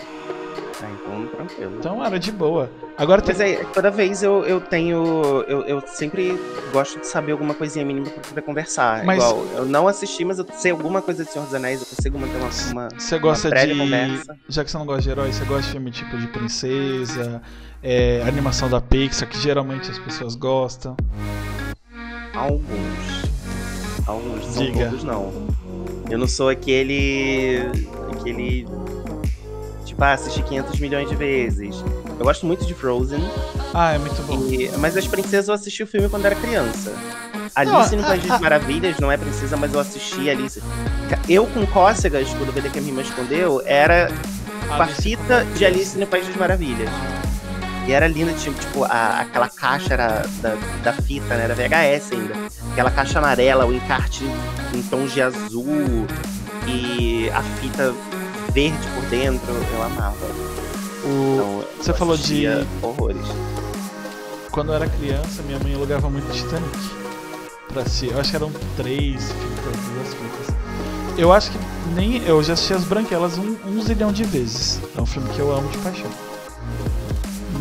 Ah, 0.82 0.90
então 0.90 1.26
tranquilo. 1.28 1.76
Então 1.78 2.04
era 2.04 2.18
de 2.18 2.32
boa. 2.32 2.68
Agora 2.98 3.22
tem... 3.22 3.32
Mas 3.34 3.40
aí, 3.40 3.64
toda 3.72 3.90
vez 3.90 4.22
eu, 4.22 4.44
eu 4.44 4.60
tenho. 4.60 5.44
Eu, 5.46 5.62
eu 5.62 5.82
sempre 5.86 6.36
gosto 6.72 6.98
de 6.98 7.06
saber 7.06 7.32
alguma 7.32 7.54
coisinha 7.54 7.84
mínima 7.84 8.10
pra 8.10 8.20
poder 8.20 8.42
conversar. 8.42 9.04
Mas- 9.04 9.22
Igual, 9.22 9.46
eu 9.54 9.64
não 9.64 9.86
assisti, 9.86 10.24
mas 10.24 10.38
eu 10.38 10.46
sei 10.54 10.72
alguma 10.72 11.00
coisa 11.00 11.24
de 11.24 11.30
Senhor 11.30 11.44
dos 11.44 11.54
Anéis, 11.54 11.80
eu 11.80 11.86
consigo 11.86 12.18
manter 12.18 12.36
uma. 12.36 12.50
uma 12.72 12.88
Você 12.98 13.18
gosta 13.18 13.48
uma 13.48 13.86
de. 13.86 14.22
Já 14.48 14.64
que 14.64 14.70
você 14.70 14.78
não 14.78 14.86
gosta 14.86 15.02
de 15.02 15.10
herói, 15.10 15.32
você 15.32 15.44
gosta 15.44 15.62
de 15.62 15.70
filme 15.70 15.90
tipo 15.90 16.18
de 16.18 16.26
princesa, 16.26 17.40
é, 17.82 18.22
animação 18.26 18.68
da 18.68 18.80
Pixar, 18.80 19.28
que 19.28 19.38
geralmente 19.38 19.88
as 19.90 19.98
pessoas 20.00 20.34
gostam. 20.34 20.96
Alguns. 22.34 23.22
Alguns, 24.06 24.54
Diga. 24.58 24.86
todos 24.86 25.04
não. 25.04 25.32
Eu 26.10 26.18
não 26.18 26.26
sou 26.26 26.48
aquele. 26.48 27.60
aquele. 28.12 28.66
Tipo, 30.02 30.10
ah, 30.10 30.12
assisti 30.14 30.42
500 30.42 30.80
milhões 30.80 31.08
de 31.08 31.14
vezes. 31.14 31.76
Eu 32.18 32.24
gosto 32.24 32.44
muito 32.44 32.66
de 32.66 32.74
Frozen, 32.74 33.22
Ah, 33.72 33.92
é 33.92 33.98
muito 33.98 34.20
bom. 34.26 34.34
e- 34.52 34.68
mas 34.78 34.96
as 34.96 35.06
princesas 35.06 35.46
eu 35.48 35.54
assisti 35.54 35.82
o 35.84 35.86
filme 35.86 36.08
quando 36.08 36.26
era 36.26 36.34
criança. 36.34 36.92
Não, 37.64 37.76
Alice 37.78 37.94
no 37.94 38.02
a- 38.02 38.06
País 38.08 38.24
das 38.24 38.40
Maravilhas 38.40 38.98
não 38.98 39.12
é 39.12 39.16
princesa, 39.16 39.56
mas 39.56 39.72
eu 39.72 39.78
assisti 39.78 40.28
Alice. 40.28 40.60
Eu 41.28 41.46
com 41.46 41.64
cócegas, 41.66 42.28
quando 42.34 42.48
o 42.48 42.52
que 42.52 42.78
a 42.78 42.80
minha 42.82 42.88
irmã 42.92 43.02
escondeu, 43.02 43.62
era 43.64 44.10
com 44.76 44.82
a 44.82 44.86
fita 44.88 45.44
de 45.56 45.64
Alice 45.64 45.96
no 45.96 46.06
País 46.06 46.26
das 46.26 46.34
Maravilhas. 46.36 46.88
E 47.86 47.92
era 47.92 48.08
linda, 48.08 48.32
tipo, 48.32 48.58
tipo 48.58 48.84
a- 48.84 49.20
aquela 49.20 49.48
caixa 49.48 49.92
era 49.94 50.24
da, 50.40 50.56
da 50.82 50.92
fita, 50.94 51.36
né? 51.36 51.44
Era 51.44 51.54
VHS 51.54 52.12
ainda. 52.14 52.34
Aquela 52.72 52.90
caixa 52.90 53.18
amarela, 53.20 53.66
o 53.66 53.72
encarte 53.72 54.24
em 54.74 54.82
tons 54.82 55.12
de 55.12 55.20
azul 55.22 56.06
e 56.66 57.30
a 57.34 57.42
fita 57.60 57.92
verde 58.52 58.88
por 58.94 59.04
dentro, 59.06 59.52
eu 59.74 59.82
amava. 59.82 60.26
O- 61.04 61.34
Então, 61.34 61.64
você 61.80 61.92
falou 61.92 62.16
de- 62.16 62.46
horrores. 62.82 63.26
Quando 64.50 64.68
eu 64.70 64.74
era 64.74 64.86
criança, 64.88 65.42
minha 65.42 65.58
mãe 65.58 65.74
alugava 65.74 66.08
muito 66.10 66.30
Titanic. 66.32 66.78
Pra 67.72 67.82
assistir. 67.82 68.12
Eu 68.12 68.20
acho 68.20 68.30
que 68.30 68.36
eram 68.36 68.52
três 68.76 69.32
fitas, 69.32 69.80
duas 69.94 70.08
fitas. 70.14 70.54
Eu 71.18 71.32
acho 71.32 71.50
que 71.50 71.58
nem. 71.94 72.22
Eu 72.24 72.42
já 72.42 72.52
assisti 72.52 72.74
as 72.74 72.84
branquelas 72.84 73.38
um, 73.38 73.56
um 73.66 73.80
zilhão 73.82 74.12
de 74.12 74.24
vezes. 74.24 74.80
É 74.96 75.00
um 75.00 75.06
filme 75.06 75.28
que 75.30 75.38
eu 75.38 75.50
amo 75.50 75.68
de 75.70 75.78
paixão. 75.78 76.10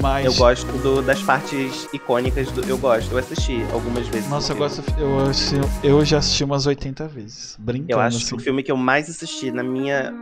Mas. 0.02 0.26
Eu 0.26 0.34
gosto 0.34 0.66
do- 0.80 1.02
das 1.02 1.22
partes 1.22 1.88
icônicas 1.94 2.50
do. 2.52 2.62
Eu 2.68 2.78
gosto, 2.78 3.12
eu 3.12 3.18
assisti 3.18 3.64
algumas 3.72 4.08
vezes. 4.08 4.30
Nossa, 4.30 4.52
eu 4.54 4.58
gosto. 4.58 4.84
Eu, 4.98 5.20
assisti- 5.30 5.62
eu 5.84 6.04
já 6.06 6.18
assisti 6.18 6.44
umas 6.44 6.66
80 6.66 7.08
vezes. 7.08 7.56
Brincando. 7.60 7.92
Eu 7.94 8.00
acho 8.00 8.18
assim. 8.18 8.28
que 8.28 8.36
o 8.36 8.40
filme 8.40 8.64
que 8.64 8.72
eu 8.72 8.78
mais 8.78 9.10
assisti 9.10 9.52
na 9.52 9.64
minha 9.64 10.14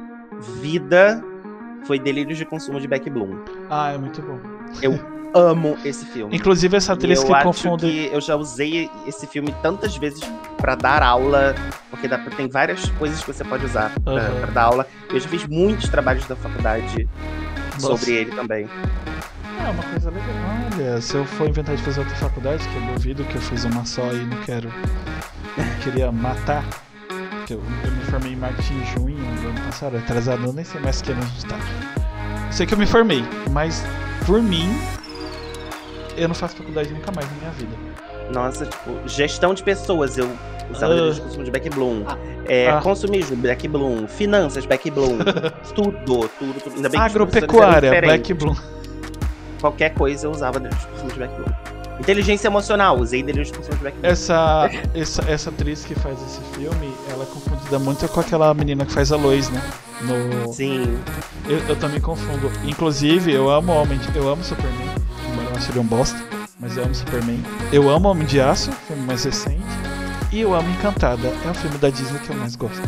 vida 0.61 1.23
foi 1.85 1.99
Delírios 1.99 2.37
de 2.37 2.45
Consumo 2.45 2.79
de 2.79 2.87
Beck 2.87 3.09
Bloom. 3.09 3.39
Ah, 3.69 3.91
é 3.93 3.97
muito 3.97 4.21
bom. 4.21 4.39
Amo 5.33 5.77
esse 5.85 6.05
filme. 6.07 6.35
Inclusive 6.35 6.75
essa 6.75 6.93
atriz 6.93 7.19
eu 7.21 7.27
que 7.27 7.43
confunde. 7.43 7.85
que 7.85 8.09
eu 8.11 8.19
já 8.19 8.35
usei 8.35 8.89
esse 9.05 9.27
filme 9.27 9.53
tantas 9.61 9.95
vezes 9.95 10.19
pra 10.57 10.73
dar 10.73 11.03
aula, 11.03 11.53
porque 11.91 12.07
dá 12.07 12.17
pra- 12.17 12.35
tem 12.35 12.49
várias 12.49 12.89
coisas 12.91 13.21
que 13.23 13.31
você 13.31 13.43
pode 13.43 13.63
usar 13.63 13.91
pra, 14.03 14.13
Aham. 14.13 14.39
pra 14.41 14.51
dar 14.51 14.63
aula. 14.63 14.87
Eu 15.13 15.19
já 15.19 15.29
fiz 15.29 15.45
muitos 15.47 15.87
trabalhos 15.87 16.25
da 16.27 16.35
faculdade 16.35 17.07
Nossa. 17.75 17.87
sobre 17.97 18.13
ele 18.15 18.31
também. 18.31 18.67
É 19.63 19.69
uma 19.69 19.83
coisa 19.83 20.09
legal. 20.09 20.27
Olha, 20.75 20.99
se 21.01 21.15
eu 21.15 21.23
for 21.25 21.47
inventar 21.47 21.75
de 21.75 21.83
fazer 21.83 21.99
outra 21.99 22.15
faculdade, 22.15 22.67
que 22.67 22.75
eu 22.75 22.93
duvido 22.95 23.23
que 23.25 23.35
eu 23.35 23.41
fiz 23.41 23.65
uma 23.65 23.85
só 23.85 24.11
e 24.11 24.25
não 24.25 24.37
quero. 24.41 24.69
não 25.57 25.79
queria 25.83 26.11
matar. 26.11 26.63
Porque 27.49 27.53
eu, 27.53 27.61
eu 27.85 27.91
me 27.91 28.03
formei 28.05 28.33
em 28.33 28.35
marketing 28.35 28.73
em 28.75 28.85
junho 28.85 29.17
do 29.41 29.47
ano 29.47 29.61
passado, 29.61 29.97
atrasado, 29.97 30.45
eu 30.45 30.53
nem 30.53 30.63
sei 30.63 30.79
mais 30.81 31.01
que 31.01 31.11
ano 31.11 31.21
a 31.21 31.25
gente 31.25 31.45
tá. 31.47 31.57
Sei 32.51 32.65
que 32.67 32.73
eu 32.75 32.77
me 32.77 32.85
formei, 32.85 33.23
mas 33.49 33.83
por 34.25 34.41
mim, 34.41 34.69
eu 36.15 36.27
não 36.27 36.35
faço 36.35 36.55
faculdade 36.57 36.93
nunca 36.93 37.11
mais 37.11 37.27
na 37.31 37.37
minha 37.37 37.51
vida. 37.51 37.75
Nossa, 38.31 38.67
tipo, 38.67 39.07
gestão 39.07 39.55
de 39.55 39.63
pessoas, 39.63 40.15
eu 40.17 40.29
usava 40.69 40.93
Ah. 40.93 40.95
Delírios 40.95 41.15
de 41.15 41.21
Consumo 41.23 41.43
de 41.43 41.51
Beck 41.51 41.69
Bloom. 41.71 42.03
É, 42.47 42.69
Ah. 42.69 42.81
Consumismo, 42.81 43.35
Beck 43.37 43.67
Bloom. 43.67 44.07
Finanças, 44.07 44.65
Beck 44.67 44.91
Bloom. 44.91 45.17
tudo, 45.73 45.91
tudo, 46.05 46.29
tudo. 46.37 46.75
Ainda 46.75 46.89
bem 46.89 46.99
que 46.99 47.05
Agropecuária, 47.05 47.89
Black 47.89 48.21
diferentes. 48.21 48.37
Bloom. 48.37 48.55
Qualquer 49.59 49.93
coisa 49.95 50.27
eu 50.27 50.31
usava 50.31 50.59
de 50.59 50.69
Consumo 50.69 51.11
de 51.11 51.19
Beck 51.19 51.33
Bloom. 51.35 51.58
Inteligência 51.99 52.47
emocional, 52.47 52.97
usei 52.97 53.21
de 53.21 53.33
Consumo 53.33 53.77
de. 53.77 53.93
Essa, 54.01 54.69
essa, 54.93 55.21
essa 55.29 55.49
atriz 55.49 55.83
que 55.83 55.95
faz 55.95 56.17
esse 56.21 56.39
filme, 56.55 56.93
ela 57.09 57.23
é 57.23 57.27
confundida 57.27 57.77
muito 57.77 58.07
com 58.07 58.19
aquela 58.19 58.53
menina 58.53 58.85
que 58.85 58.91
faz 58.91 59.11
a 59.11 59.17
Lois, 59.17 59.49
né? 59.49 59.61
No, 60.01 60.53
Sim. 60.53 60.97
Eu, 61.47 61.57
eu 61.67 61.75
também 61.75 61.99
confundo. 61.99 62.49
Inclusive, 62.63 63.33
eu 63.33 63.49
amo 63.49 63.73
Homem 63.73 63.97
de, 63.97 64.15
Eu 64.15 64.29
amo 64.29 64.43
Superman. 64.43 64.89
Embora 65.31 65.49
eu 65.49 65.57
ache 65.57 65.71
ele 65.71 65.79
um 65.79 65.85
bosta. 65.85 66.17
Mas 66.59 66.77
eu 66.77 66.83
amo 66.83 66.95
Superman. 66.95 67.43
Eu 67.71 67.89
amo 67.89 68.09
Homem 68.09 68.25
de 68.25 68.39
Aço, 68.39 68.71
filme 68.87 69.03
mais 69.03 69.23
recente. 69.23 69.61
E 70.31 70.39
eu 70.39 70.53
amo 70.53 70.69
Encantada. 70.69 71.27
É 71.45 71.49
o 71.49 71.53
filme 71.53 71.77
da 71.77 71.89
Disney 71.89 72.19
que 72.19 72.29
eu 72.29 72.35
mais 72.35 72.55
gosto. 72.55 72.81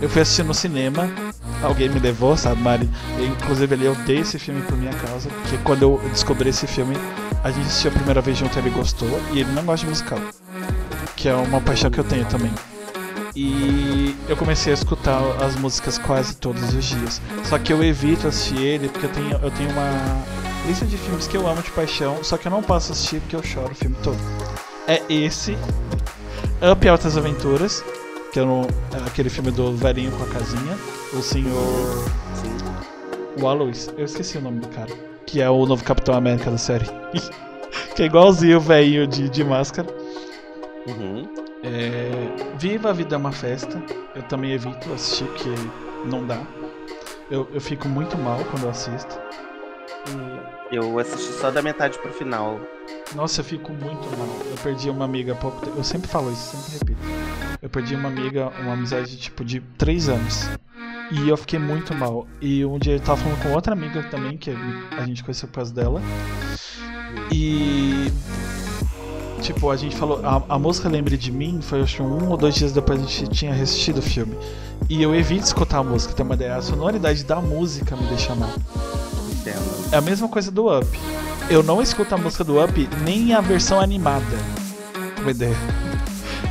Eu 0.00 0.08
fui 0.08 0.22
assistir 0.22 0.42
no 0.42 0.54
cinema. 0.54 1.08
Alguém 1.62 1.88
me 1.88 1.98
levou, 1.98 2.36
sabe, 2.36 2.60
Mari? 2.60 2.88
Eu, 3.18 3.26
inclusive, 3.26 3.74
ele 3.74 3.86
eu 3.86 3.94
dei 4.06 4.18
esse 4.18 4.38
filme 4.38 4.60
por 4.62 4.76
minha 4.76 4.92
causa. 4.92 5.28
Porque 5.30 5.56
quando 5.58 5.82
eu 5.82 6.00
descobri 6.10 6.50
esse 6.50 6.66
filme, 6.66 6.94
a 7.44 7.50
gente 7.50 7.66
assistiu 7.66 7.90
a 7.90 7.94
primeira 7.94 8.22
vez 8.22 8.38
junto, 8.38 8.58
ele 8.58 8.70
gostou. 8.70 9.08
E 9.32 9.40
ele 9.40 9.52
não 9.52 9.62
gosta 9.64 9.84
de 9.84 9.90
musical. 9.90 10.18
Que 11.14 11.28
é 11.28 11.34
uma 11.34 11.60
paixão 11.60 11.90
que 11.90 12.00
eu 12.00 12.04
tenho 12.04 12.24
também. 12.24 12.50
E 13.36 14.16
eu 14.28 14.36
comecei 14.36 14.72
a 14.72 14.74
escutar 14.74 15.20
as 15.44 15.54
músicas 15.56 15.98
quase 15.98 16.36
todos 16.36 16.72
os 16.72 16.84
dias. 16.84 17.20
Só 17.44 17.58
que 17.58 17.70
eu 17.70 17.84
evito 17.84 18.26
assistir 18.26 18.58
ele 18.58 18.88
porque 18.88 19.06
eu 19.06 19.10
tenho, 19.10 19.32
eu 19.32 19.50
tenho 19.50 19.70
uma 19.70 20.24
lista 20.66 20.86
de 20.86 20.96
filmes 20.96 21.26
que 21.26 21.36
eu 21.36 21.46
amo 21.46 21.60
de 21.60 21.70
paixão, 21.72 22.24
só 22.24 22.38
que 22.38 22.46
eu 22.46 22.50
não 22.50 22.62
posso 22.62 22.92
assistir 22.92 23.20
porque 23.20 23.36
eu 23.36 23.42
choro 23.42 23.72
o 23.72 23.74
filme 23.74 23.96
todo. 24.02 24.18
É 24.86 25.02
esse, 25.08 25.58
Up 26.62 26.88
Altas 26.88 27.18
Aventuras, 27.18 27.84
que 28.32 28.40
é, 28.40 28.44
no, 28.44 28.62
é 28.62 29.06
aquele 29.06 29.28
filme 29.28 29.50
do 29.50 29.76
velhinho 29.76 30.12
com 30.12 30.24
a 30.24 30.28
casinha, 30.28 30.78
o 31.12 31.20
senhor. 31.20 32.08
Sim. 32.40 33.42
O 33.42 33.46
Aloys, 33.48 33.90
eu 33.98 34.04
esqueci 34.04 34.38
o 34.38 34.40
nome 34.40 34.60
do 34.60 34.68
cara. 34.68 35.13
Que 35.26 35.40
é 35.40 35.48
o 35.50 35.66
novo 35.66 35.82
Capitão 35.84 36.14
América 36.14 36.50
da 36.50 36.58
série. 36.58 36.86
que 37.94 38.02
é 38.02 38.06
igualzinho 38.06 38.58
o 38.58 38.60
velhinho 38.60 39.06
de, 39.06 39.28
de 39.28 39.44
máscara. 39.44 39.88
Uhum. 40.86 41.28
É, 41.62 42.10
Viva 42.58 42.90
a 42.90 42.92
Vida 42.92 43.14
é 43.14 43.18
uma 43.18 43.32
Festa. 43.32 43.82
Eu 44.14 44.22
também 44.24 44.52
evito 44.52 44.92
assistir 44.92 45.24
porque 45.26 45.50
não 46.04 46.26
dá. 46.26 46.40
Eu, 47.30 47.48
eu 47.52 47.60
fico 47.60 47.88
muito 47.88 48.18
mal 48.18 48.38
quando 48.50 48.64
eu 48.64 48.70
assisto. 48.70 49.18
E, 50.70 50.76
Eu 50.76 50.98
assisti 50.98 51.32
só 51.32 51.50
da 51.50 51.62
metade 51.62 51.98
pro 51.98 52.12
final. 52.12 52.60
nossa, 53.14 53.40
eu 53.40 53.44
fico 53.44 53.72
muito 53.72 54.06
mal. 54.18 54.28
Eu 54.50 54.56
perdi 54.62 54.90
uma 54.90 55.04
amiga 55.06 55.32
há 55.32 55.36
pouco 55.36 55.64
tempo. 55.64 55.78
Eu 55.78 55.84
sempre 55.84 56.08
falo 56.08 56.30
isso, 56.30 56.56
sempre 56.56 56.92
repito. 56.92 57.08
Eu 57.62 57.70
perdi 57.70 57.94
uma 57.94 58.08
amiga, 58.08 58.52
uma 58.60 58.74
amizade 58.74 59.16
tipo 59.16 59.42
de 59.44 59.60
3 59.78 60.10
anos. 60.10 60.50
E 61.10 61.28
eu 61.28 61.36
fiquei 61.36 61.58
muito 61.58 61.94
mal. 61.94 62.26
E 62.40 62.64
um 62.64 62.78
dia 62.78 62.94
eu 62.94 63.00
tava 63.00 63.20
falando 63.20 63.42
com 63.42 63.52
outra 63.52 63.72
amiga 63.72 64.02
também, 64.04 64.36
que 64.36 64.50
a 64.96 65.04
gente 65.04 65.22
conheceu 65.22 65.48
por 65.48 65.56
causa 65.56 65.72
dela. 65.72 66.00
E. 67.30 68.10
Tipo, 69.42 69.70
a 69.70 69.76
gente 69.76 69.96
falou. 69.96 70.24
A, 70.24 70.42
a 70.48 70.58
música 70.58 70.88
Lembre 70.88 71.16
de 71.16 71.30
Mim 71.30 71.60
foi 71.60 71.82
acho 71.82 72.02
um 72.02 72.30
ou 72.30 72.36
dois 72.36 72.54
dias 72.54 72.72
depois 72.72 73.00
a 73.00 73.04
gente 73.04 73.28
tinha 73.28 73.52
assistido 73.52 73.98
o 73.98 74.02
filme. 74.02 74.36
E 74.88 75.02
eu 75.02 75.14
evito 75.14 75.44
escutar 75.44 75.78
a 75.78 75.82
música, 75.82 76.14
tem 76.14 76.24
uma 76.24 76.34
ideia. 76.34 76.56
A 76.56 76.62
sonoridade 76.62 77.24
da 77.24 77.40
música 77.40 77.96
me 77.96 78.06
deixa 78.06 78.34
mal. 78.34 78.50
É 79.92 79.96
a 79.96 80.00
mesma 80.00 80.28
coisa 80.28 80.50
do 80.50 80.76
Up. 80.76 80.86
Eu 81.50 81.62
não 81.62 81.80
escuto 81.82 82.14
a 82.14 82.18
música 82.18 82.42
do 82.42 82.62
Up 82.62 82.88
nem 83.04 83.34
a 83.34 83.40
versão 83.40 83.80
animada. 83.80 84.36
Uma 85.20 85.30
ideia. 85.30 85.56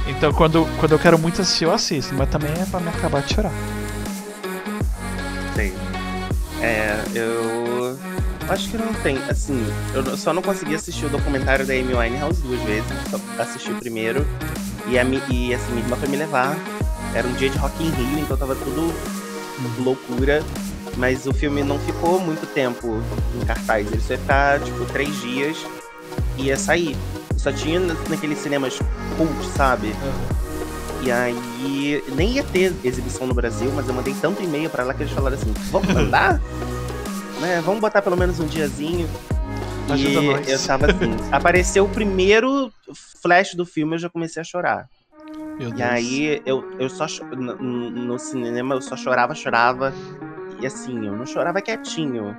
Então 0.07 0.31
quando, 0.31 0.65
quando 0.79 0.91
eu 0.91 0.99
quero 0.99 1.17
muito 1.17 1.41
assistir, 1.41 1.65
eu 1.65 1.73
assisto, 1.73 2.13
mas 2.13 2.29
também 2.29 2.51
é 2.51 2.65
pra 2.65 2.79
me 2.79 2.89
acabar 2.89 3.21
de 3.21 3.33
chorar. 3.33 3.51
Sei. 5.55 5.73
É, 6.61 6.97
eu. 7.13 7.97
Acho 8.49 8.69
que 8.69 8.77
não 8.77 8.93
tem. 8.95 9.17
Assim, 9.29 9.63
eu 9.93 10.17
só 10.17 10.33
não 10.33 10.41
consegui 10.41 10.75
assistir 10.75 11.05
o 11.05 11.09
documentário 11.09 11.65
da 11.65 11.73
Amy 11.73 11.93
Winehouse 11.93 12.41
duas 12.41 12.61
vezes. 12.61 12.91
Só 13.09 13.19
assisti 13.41 13.71
o 13.71 13.75
primeiro. 13.75 14.25
E, 14.87 14.97
a, 14.97 15.03
e 15.03 15.53
assim, 15.53 15.71
minha 15.71 15.83
irmã 15.83 15.95
foi 15.95 16.09
me 16.09 16.17
levar. 16.17 16.57
Era 17.13 17.27
um 17.27 17.33
dia 17.33 17.49
de 17.49 17.57
Rock 17.57 17.83
in 17.83 17.89
Rio, 17.91 18.19
então 18.19 18.35
tava 18.35 18.55
tudo 18.55 18.93
loucura. 19.79 20.43
Mas 20.97 21.25
o 21.25 21.33
filme 21.33 21.63
não 21.63 21.79
ficou 21.79 22.19
muito 22.19 22.45
tempo 22.53 23.01
em 23.35 23.45
cartaz. 23.45 23.87
Ele 23.87 24.01
só 24.01 24.13
ia 24.13 24.19
ficar, 24.19 24.59
tipo, 24.59 24.85
três 24.85 25.21
dias 25.21 25.57
e 26.37 26.45
ia 26.45 26.57
sair. 26.57 26.95
Só 27.37 27.51
tinha 27.51 27.79
naqueles 28.09 28.37
cinemas 28.39 28.79
cult, 29.17 29.45
sabe? 29.55 29.87
Uhum. 29.87 30.42
E 31.03 31.11
aí, 31.11 32.03
nem 32.15 32.33
ia 32.33 32.43
ter 32.43 32.73
exibição 32.83 33.27
no 33.27 33.33
Brasil, 33.33 33.71
mas 33.75 33.87
eu 33.87 33.93
mandei 33.93 34.15
tanto 34.21 34.41
e-mail 34.41 34.69
para 34.69 34.83
lá 34.83 34.93
que 34.93 35.03
eles 35.03 35.13
falaram 35.13 35.35
assim: 35.35 35.53
vamos 35.69 35.87
mandar? 35.93 36.39
né? 37.43 37.61
Vamos 37.61 37.81
botar 37.81 38.01
pelo 38.01 38.17
menos 38.17 38.39
um 38.39 38.47
diazinho. 38.47 39.07
Ajuda 39.89 40.21
e 40.21 40.27
nós. 40.27 40.47
eu 40.47 40.65
tava 40.65 40.85
assim. 40.85 41.11
apareceu 41.31 41.83
o 41.85 41.89
primeiro 41.89 42.71
flash 43.21 43.53
do 43.53 43.65
filme, 43.65 43.95
eu 43.95 43.99
já 43.99 44.09
comecei 44.09 44.41
a 44.41 44.45
chorar. 44.45 44.87
Meu 45.59 45.75
e 45.75 45.83
aí 45.83 46.41
eu, 46.45 46.63
eu 46.79 46.89
só 46.89 47.05
no, 47.35 47.89
no 47.91 48.17
cinema 48.17 48.75
eu 48.75 48.81
só 48.81 48.95
chorava, 48.95 49.35
chorava. 49.35 49.93
E 50.59 50.65
assim, 50.65 51.05
eu 51.05 51.15
não 51.15 51.25
chorava 51.25 51.61
quietinho. 51.61 52.37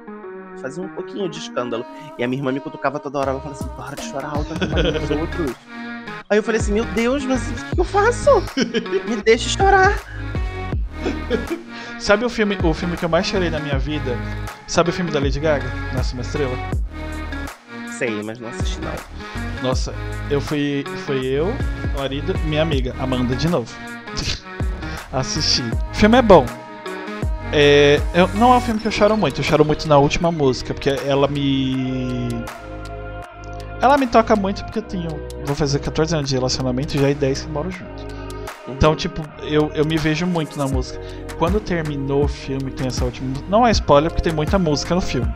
Fazia 0.61 0.83
um 0.83 0.89
pouquinho 0.89 1.29
de 1.29 1.39
escândalo. 1.39 1.85
E 2.19 2.25
a 2.25 2.29
minha 2.29 2.41
irmã 2.41 2.51
me 2.51 2.61
cutucava 2.61 2.99
toda 2.99 3.19
hora. 3.19 3.31
Ela 3.33 3.41
falava 3.41 3.61
assim: 3.61 3.77
para 3.77 3.97
de 3.97 4.09
chorar 4.09 4.31
alto 4.31 4.55
os 4.55 5.11
outros. 5.11 5.55
Aí 6.29 6.39
eu 6.39 6.43
falei 6.43 6.61
assim: 6.61 6.73
meu 6.73 6.85
Deus, 6.87 7.25
mas 7.25 7.43
o 7.51 7.75
que 7.75 7.81
eu 7.81 7.85
faço? 7.85 8.31
Me 9.09 9.17
deixe 9.23 9.51
chorar. 9.51 9.99
Sabe 11.99 12.25
o 12.25 12.29
filme, 12.29 12.59
o 12.63 12.75
filme 12.75 12.97
que 12.97 13.05
eu 13.05 13.09
mais 13.09 13.27
chorei 13.27 13.51
na 13.51 13.61
minha 13.61 13.79
vida? 13.79 14.17
Sabe 14.67 14.91
o 14.91 14.93
filme 14.93 15.11
da 15.11 15.21
Lady 15.21 15.41
Gaga? 15.41 15.71
Nasce 15.93 16.15
uma 16.15 16.23
Estrela? 16.23 16.57
Sei, 17.91 18.23
mas 18.23 18.39
não 18.39 18.49
assisti 18.49 18.81
não. 18.81 18.93
Nossa, 19.63 19.95
eu 20.31 20.41
fui. 20.41 20.85
Foi 21.07 21.25
eu, 21.25 21.55
marido, 21.97 22.37
minha 22.45 22.63
amiga, 22.63 22.95
Amanda 22.99 23.37
de 23.37 23.49
novo. 23.49 23.73
Assisti. 25.13 25.63
O 25.93 25.95
filme 25.95 26.19
é 26.19 26.23
bom. 26.23 26.45
É, 27.53 28.01
eu, 28.13 28.29
não 28.35 28.53
é 28.53 28.57
um 28.57 28.61
filme 28.61 28.81
que 28.81 28.89
eu 28.89 28.91
choro 28.91 29.17
muito, 29.17 29.41
eu 29.41 29.45
choro 29.45 29.65
muito 29.65 29.87
na 29.87 29.97
última 29.97 30.33
música, 30.33 30.75
porque 30.75 30.91
ela 30.91 31.29
me. 31.29 32.29
Ela 33.85 33.99
me 33.99 34.07
toca 34.07 34.35
muito 34.35 34.65
porque 34.65 34.79
eu 34.79 34.83
tenho. 34.83 35.11
Vou 35.45 35.55
fazer 35.55 35.79
14 35.79 36.15
anos 36.17 36.31
de 36.31 36.35
relacionamento 36.35 36.97
e 36.97 37.01
já 37.01 37.11
é 37.11 37.13
10 37.13 37.43
que 37.43 37.49
moro 37.51 37.71
junto. 37.71 38.07
Então, 38.67 38.97
tipo, 38.97 39.21
eu, 39.43 39.71
eu 39.75 39.85
me 39.85 39.99
vejo 39.99 40.27
muito 40.27 40.57
na 40.57 40.67
música. 40.67 40.99
Quando 41.39 41.61
terminou 41.61 42.25
o 42.25 42.29
filme, 42.29 42.71
tem 42.71 42.87
essa 42.87 43.05
última. 43.05 43.31
Não 43.47 43.67
é 43.67 43.71
spoiler, 43.73 44.11
porque 44.11 44.23
tem 44.23 44.33
muita 44.33 44.59
música 44.59 44.95
no 44.95 45.03
filme. 45.03 45.31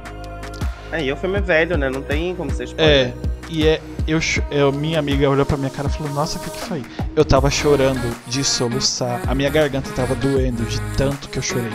É, 0.91 1.05
e 1.05 1.13
o 1.13 1.17
filme 1.19 1.37
é 1.37 1.41
velho, 1.43 1.77
né? 1.77 1.91
Não 1.91 2.01
tem 2.01 2.35
como 2.35 2.51
ser 2.51 2.65
spoiler. 2.65 3.09
É, 3.09 3.13
e 3.51 3.67
é. 3.67 3.83
Eu, 4.09 4.21
eu, 4.51 4.73
minha 4.73 4.99
amiga 4.99 5.29
olhou 5.29 5.45
pra 5.45 5.59
minha 5.59 5.69
cara 5.69 5.87
e 5.87 5.93
falou: 5.93 6.11
Nossa, 6.15 6.39
o 6.39 6.41
que, 6.41 6.49
que 6.49 6.61
foi? 6.61 6.83
Eu 7.15 7.27
tava 7.27 7.51
chorando 7.51 8.17
de 8.27 8.43
soluçar. 8.43 9.21
A 9.27 9.35
minha 9.35 9.51
garganta 9.51 9.91
tava 9.91 10.15
doendo 10.15 10.65
de 10.65 10.81
tanto 10.97 11.29
que 11.29 11.39
eu 11.39 11.43
chorei 11.43 11.71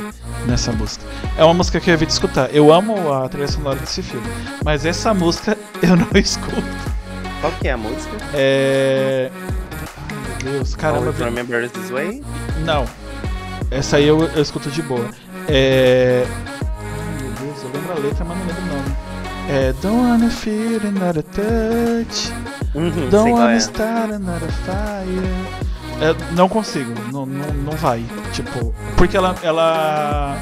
nessa 0.47 0.71
música. 0.71 1.05
É 1.37 1.43
uma 1.43 1.53
música 1.53 1.79
que 1.79 1.91
eu 1.91 1.93
evito 1.93 2.11
escutar. 2.11 2.49
Eu 2.51 2.73
amo 2.73 3.13
a 3.13 3.29
trilha 3.29 3.47
sonora 3.47 3.77
desse 3.77 4.01
filme, 4.01 4.25
mas 4.65 4.83
essa 4.83 5.13
música 5.13 5.55
eu 5.83 5.95
não 5.95 6.07
escuto. 6.15 6.63
Qual 7.39 7.53
que 7.53 7.67
é 7.67 7.73
a 7.73 7.77
música? 7.77 8.17
É. 8.33 9.29
Deus, 10.43 10.75
caramba. 10.75 11.05
Always 11.05 11.19
Remember 11.19 11.69
This 11.69 11.91
Way? 11.91 12.23
Não. 12.65 12.85
Essa 13.69 13.97
aí 13.97 14.07
eu, 14.07 14.23
eu 14.23 14.41
escuto 14.41 14.71
de 14.71 14.81
boa. 14.81 15.07
É. 15.47 16.25
Ai 16.25 17.21
meu 17.21 17.31
Deus, 17.31 17.63
eu 17.63 17.69
lembro 17.71 17.91
a 17.91 17.99
letra, 17.99 18.25
mas 18.25 18.37
não 18.39 18.47
lembro 18.47 18.63
o 18.63 18.65
nome. 18.65 19.02
É 19.53 19.71
Don't 19.83 20.01
wanna 20.01 20.31
feel 20.31 20.81
another 20.83 21.21
touch. 21.21 22.33
Uhum, 22.73 23.09
Don't 23.11 23.33
wanna 23.33 23.53
é. 23.53 23.57
start 23.57 24.11
another 24.11 24.49
fire. 24.65 25.63
É, 26.01 26.33
não 26.35 26.49
consigo, 26.49 26.91
não, 27.11 27.23
não, 27.27 27.53
não 27.53 27.73
vai. 27.73 28.03
Tipo, 28.31 28.73
porque 28.97 29.15
ela. 29.15 29.35
ela 29.43 30.35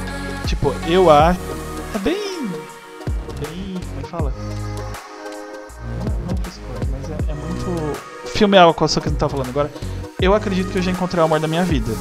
tipo, 0.48 0.74
eu 0.88 1.12
acho. 1.12 1.42
É 1.94 2.00
bem. 2.00 2.50
Bem. 3.42 3.74
Como 3.74 4.00
é 4.00 4.04
que 4.04 4.10
fala? 4.10 4.34
Não, 6.00 6.06
não 6.06 6.36
mas 6.90 7.10
é, 7.10 7.32
é 7.32 7.34
muito. 7.34 8.00
Filme 8.30 8.56
é 8.56 8.62
algo 8.62 8.74
que 8.74 8.80
você 8.80 9.02
não 9.06 9.16
tá 9.16 9.28
falando 9.28 9.50
agora 9.50 9.70
eu 10.22 10.36
acredito 10.36 10.72
que 10.72 10.78
eu 10.78 10.82
já 10.84 10.92
encontrei 10.92 11.20
o 11.20 11.26
amor 11.26 11.40
da 11.40 11.48
minha 11.48 11.64
vida. 11.64 11.92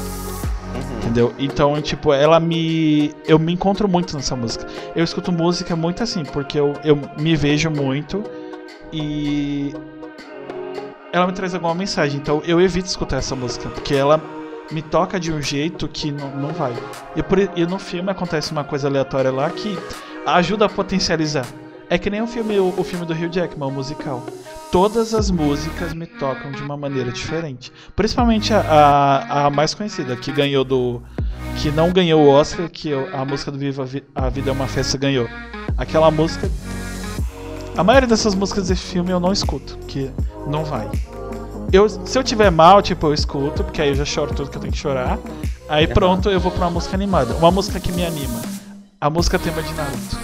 Entendeu? 1.10 1.34
Então, 1.40 1.82
tipo, 1.82 2.12
ela 2.12 2.38
me. 2.38 3.12
Eu 3.26 3.36
me 3.36 3.52
encontro 3.52 3.88
muito 3.88 4.14
nessa 4.14 4.36
música. 4.36 4.64
Eu 4.94 5.02
escuto 5.02 5.32
música 5.32 5.74
muito 5.74 6.04
assim, 6.04 6.22
porque 6.24 6.58
eu, 6.58 6.72
eu 6.84 6.96
me 7.18 7.34
vejo 7.34 7.68
muito 7.68 8.22
e. 8.92 9.74
Ela 11.12 11.26
me 11.26 11.32
traz 11.32 11.52
alguma 11.52 11.74
mensagem. 11.74 12.20
Então, 12.20 12.40
eu 12.46 12.60
evito 12.60 12.86
escutar 12.86 13.16
essa 13.16 13.34
música, 13.34 13.68
porque 13.70 13.92
ela 13.92 14.22
me 14.70 14.82
toca 14.82 15.18
de 15.18 15.32
um 15.32 15.42
jeito 15.42 15.88
que 15.88 16.12
não, 16.12 16.30
não 16.36 16.48
vai. 16.50 16.72
E, 17.16 17.22
por, 17.24 17.40
e 17.40 17.66
no 17.66 17.80
filme 17.80 18.08
acontece 18.12 18.52
uma 18.52 18.62
coisa 18.62 18.86
aleatória 18.86 19.32
lá 19.32 19.50
que 19.50 19.76
ajuda 20.24 20.66
a 20.66 20.68
potencializar. 20.68 21.46
É 21.88 21.98
que 21.98 22.08
nem 22.08 22.22
o 22.22 22.26
filme, 22.28 22.56
o, 22.60 22.72
o 22.78 22.84
filme 22.84 23.04
do 23.04 23.12
Rio 23.12 23.28
Jackman, 23.28 23.68
o 23.68 23.72
musical 23.72 24.24
todas 24.70 25.14
as 25.14 25.30
músicas 25.30 25.92
me 25.92 26.06
tocam 26.06 26.52
de 26.52 26.62
uma 26.62 26.76
maneira 26.76 27.10
diferente. 27.10 27.72
Principalmente 27.94 28.54
a, 28.54 28.60
a, 28.60 29.46
a 29.46 29.50
mais 29.50 29.74
conhecida, 29.74 30.16
que 30.16 30.32
ganhou 30.32 30.64
do. 30.64 31.02
que 31.56 31.70
não 31.70 31.92
ganhou 31.92 32.22
o 32.22 32.28
Oscar, 32.28 32.68
que 32.68 32.92
a 32.92 33.24
música 33.24 33.50
do 33.50 33.58
Viva 33.58 33.86
a 34.14 34.28
Vida 34.28 34.50
é 34.50 34.52
uma 34.52 34.66
Festa 34.66 34.96
ganhou. 34.96 35.28
Aquela 35.76 36.10
música. 36.10 36.50
A 37.76 37.84
maioria 37.84 38.08
dessas 38.08 38.34
músicas 38.34 38.68
desse 38.68 38.82
filme 38.82 39.10
eu 39.10 39.20
não 39.20 39.32
escuto, 39.32 39.78
que 39.86 40.10
não 40.46 40.64
vai. 40.64 40.90
Eu, 41.72 41.88
se 41.88 42.18
eu 42.18 42.24
tiver 42.24 42.50
mal, 42.50 42.82
tipo, 42.82 43.06
eu 43.06 43.14
escuto, 43.14 43.62
porque 43.62 43.80
aí 43.80 43.88
eu 43.90 43.94
já 43.94 44.04
choro 44.04 44.34
tudo 44.34 44.50
que 44.50 44.56
eu 44.56 44.60
tenho 44.60 44.72
que 44.72 44.78
chorar. 44.78 45.18
Aí 45.68 45.86
pronto, 45.86 46.28
eu 46.28 46.40
vou 46.40 46.50
pra 46.50 46.62
uma 46.62 46.70
música 46.70 46.96
animada. 46.96 47.32
Uma 47.34 47.50
música 47.50 47.78
que 47.78 47.92
me 47.92 48.04
anima. 48.04 48.40
A 49.00 49.08
música 49.08 49.38
tema 49.38 49.62
de 49.62 49.72
Naruto. 49.74 50.18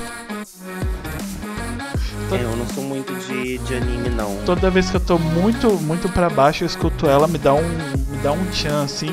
É, 2.33 2.43
eu 2.43 2.57
não 2.57 2.67
sou 2.69 2.83
muito 2.83 3.15
de, 3.27 3.59
de 3.59 3.75
anime, 3.75 4.09
não. 4.09 4.37
Toda 4.45 4.69
vez 4.71 4.91
que 4.91 4.97
eu 4.97 5.01
tô 5.01 5.19
muito, 5.19 5.71
muito 5.83 6.09
pra 6.09 6.29
baixo, 6.29 6.65
eu 6.65 6.67
escuto 6.67 7.07
ela, 7.07 7.29
me 7.29 7.39
dá 7.39 7.55
um, 7.55 7.63
me 7.63 8.19
dá 8.23 8.33
um 8.33 8.45
tchan 8.47 8.83
assim. 8.83 9.11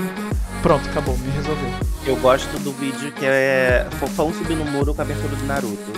Pronto, 0.64 0.88
acabou, 0.90 1.16
me 1.18 1.30
resolveu. 1.30 1.70
Eu 2.06 2.16
gosto 2.18 2.58
do 2.60 2.72
vídeo 2.72 3.12
que 3.12 3.26
é 3.26 3.88
Fofão 4.00 4.34
subindo 4.34 4.66
no 4.66 4.72
muro 4.72 4.94
com 4.94 5.02
a 5.02 5.04
abertura 5.04 5.36
do 5.36 5.46
Naruto. 5.46 5.92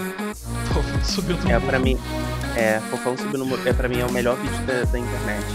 Fofão 0.74 1.04
subindo 1.04 1.44
no 1.44 1.50
é, 1.50 1.54
muro. 1.54 1.66
Pra 1.68 1.80
mim, 1.80 1.98
é, 2.56 2.82
Fofão 2.90 3.18
subindo 3.18 3.38
no 3.38 3.46
muro. 3.46 3.62
É, 3.66 3.72
pra 3.72 3.88
mim 3.88 4.00
é 4.00 4.06
o 4.06 4.12
melhor 4.12 4.36
vídeo 4.36 4.66
da, 4.66 4.84
da 4.84 5.00
internet. 5.00 5.46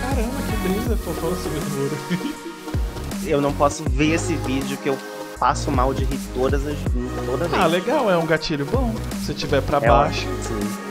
Caramba, 0.00 0.42
que 0.50 0.68
brisa, 0.68 0.96
Fofão 0.96 1.36
subindo 1.36 1.68
no 1.68 1.76
muro. 1.76 2.34
eu 3.24 3.40
não 3.40 3.52
posso 3.52 3.84
ver 3.84 4.14
esse 4.14 4.34
vídeo 4.34 4.76
que 4.78 4.88
eu 4.88 4.98
passo 5.38 5.70
mal 5.70 5.94
de 5.94 6.04
rir 6.04 6.18
todas 6.34 6.66
as 6.66 6.76
toda 7.24 7.48
vez. 7.48 7.62
Ah, 7.62 7.66
legal, 7.66 8.10
é 8.10 8.16
um 8.16 8.26
gatilho 8.26 8.66
bom. 8.66 8.94
Se 9.24 9.34
tiver 9.34 9.62
para 9.62 9.78
é 9.78 9.88
baixo. 9.88 10.26
Sim. 10.42 10.88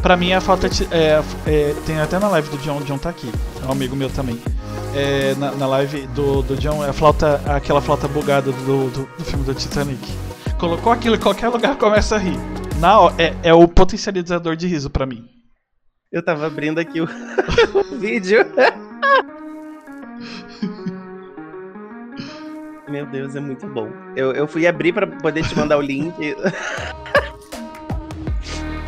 Pra 0.00 0.16
mim 0.16 0.32
a 0.32 0.40
falta 0.40 0.68
é, 0.90 1.22
é, 1.46 1.74
tem 1.84 1.98
até 2.00 2.18
na 2.18 2.28
live 2.28 2.48
do 2.50 2.58
John, 2.58 2.78
o 2.78 2.84
John 2.84 2.98
tá 2.98 3.10
aqui, 3.10 3.30
é 3.62 3.66
um 3.66 3.72
amigo 3.72 3.96
meu 3.96 4.08
também. 4.08 4.40
É, 4.94 5.34
na, 5.34 5.50
na, 5.52 5.66
live 5.66 6.06
do, 6.08 6.42
do 6.42 6.56
John, 6.56 6.84
é 6.84 6.90
a 6.90 6.92
flauta, 6.92 7.42
aquela 7.46 7.80
flauta 7.80 8.08
bugada 8.08 8.52
do, 8.52 8.90
do, 8.90 9.08
do, 9.18 9.24
filme 9.24 9.44
do 9.44 9.54
Titanic. 9.54 10.00
Colocou 10.58 10.92
aquilo 10.92 11.16
em 11.16 11.20
qualquer 11.20 11.48
lugar 11.48 11.76
começa 11.76 12.14
a 12.14 12.18
rir. 12.18 12.38
Na, 12.78 13.12
é, 13.18 13.34
é 13.42 13.54
o 13.54 13.66
potencializador 13.68 14.56
de 14.56 14.66
riso 14.66 14.88
para 14.88 15.04
mim. 15.04 15.24
Eu 16.10 16.24
tava 16.24 16.46
abrindo 16.46 16.78
aqui 16.78 17.00
o, 17.00 17.04
o 17.74 17.98
vídeo. 17.98 18.46
Meu 22.88 23.04
Deus, 23.06 23.36
é 23.36 23.40
muito 23.40 23.66
bom. 23.66 23.90
Eu, 24.16 24.32
eu 24.32 24.48
fui 24.48 24.66
abrir 24.66 24.92
para 24.92 25.06
poder 25.06 25.42
te 25.46 25.54
mandar 25.56 25.76
o 25.76 25.82
link. 25.82 26.14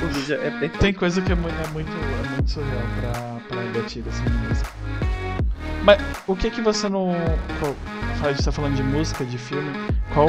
o 0.03 0.07
vídeo 0.07 0.35
é 0.37 0.51
perfeito. 0.51 0.79
Tem 0.79 0.95
coisa 0.95 1.21
que 1.21 1.33
é 1.33 1.35
muito, 1.35 1.55
é 1.55 1.67
muito, 1.69 1.91
é 1.91 2.29
muito 2.31 2.51
surreal 2.51 2.83
pra, 3.01 3.39
pra 3.49 3.63
gatilho, 3.73 4.07
assim 4.09 4.25
mesmo. 4.49 4.65
Mas 5.85 6.01
o 6.27 6.35
que 6.35 6.51
que 6.51 6.61
você 6.63 6.89
não. 6.89 7.11
A 8.23 8.33
gente 8.33 8.45
tá 8.45 8.53
falando 8.53 8.77
de 8.77 8.83
música, 8.83 9.25
de 9.25 9.39
filme. 9.39 9.71
Qual, 10.13 10.29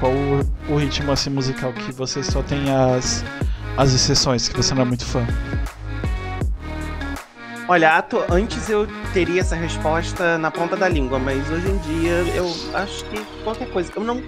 qual 0.00 0.12
o, 0.12 0.40
o 0.72 0.76
ritmo 0.76 1.12
assim 1.12 1.30
musical 1.30 1.72
que 1.72 1.92
você 1.92 2.22
só 2.22 2.42
tem 2.42 2.70
as, 2.70 3.24
as 3.76 3.92
exceções, 3.92 4.48
que 4.48 4.56
você 4.56 4.74
não 4.74 4.82
é 4.82 4.84
muito 4.84 5.04
fã? 5.04 5.26
Olha, 7.72 8.04
antes 8.30 8.68
eu 8.68 8.86
teria 9.14 9.40
essa 9.40 9.56
resposta 9.56 10.36
na 10.36 10.50
ponta 10.50 10.76
da 10.76 10.86
língua, 10.90 11.18
mas 11.18 11.48
hoje 11.50 11.70
em 11.70 11.78
dia 11.78 12.18
eu 12.36 12.44
acho 12.74 13.02
que 13.06 13.18
qualquer 13.42 13.66
coisa. 13.70 13.90
Eu 13.96 14.04
não, 14.04 14.22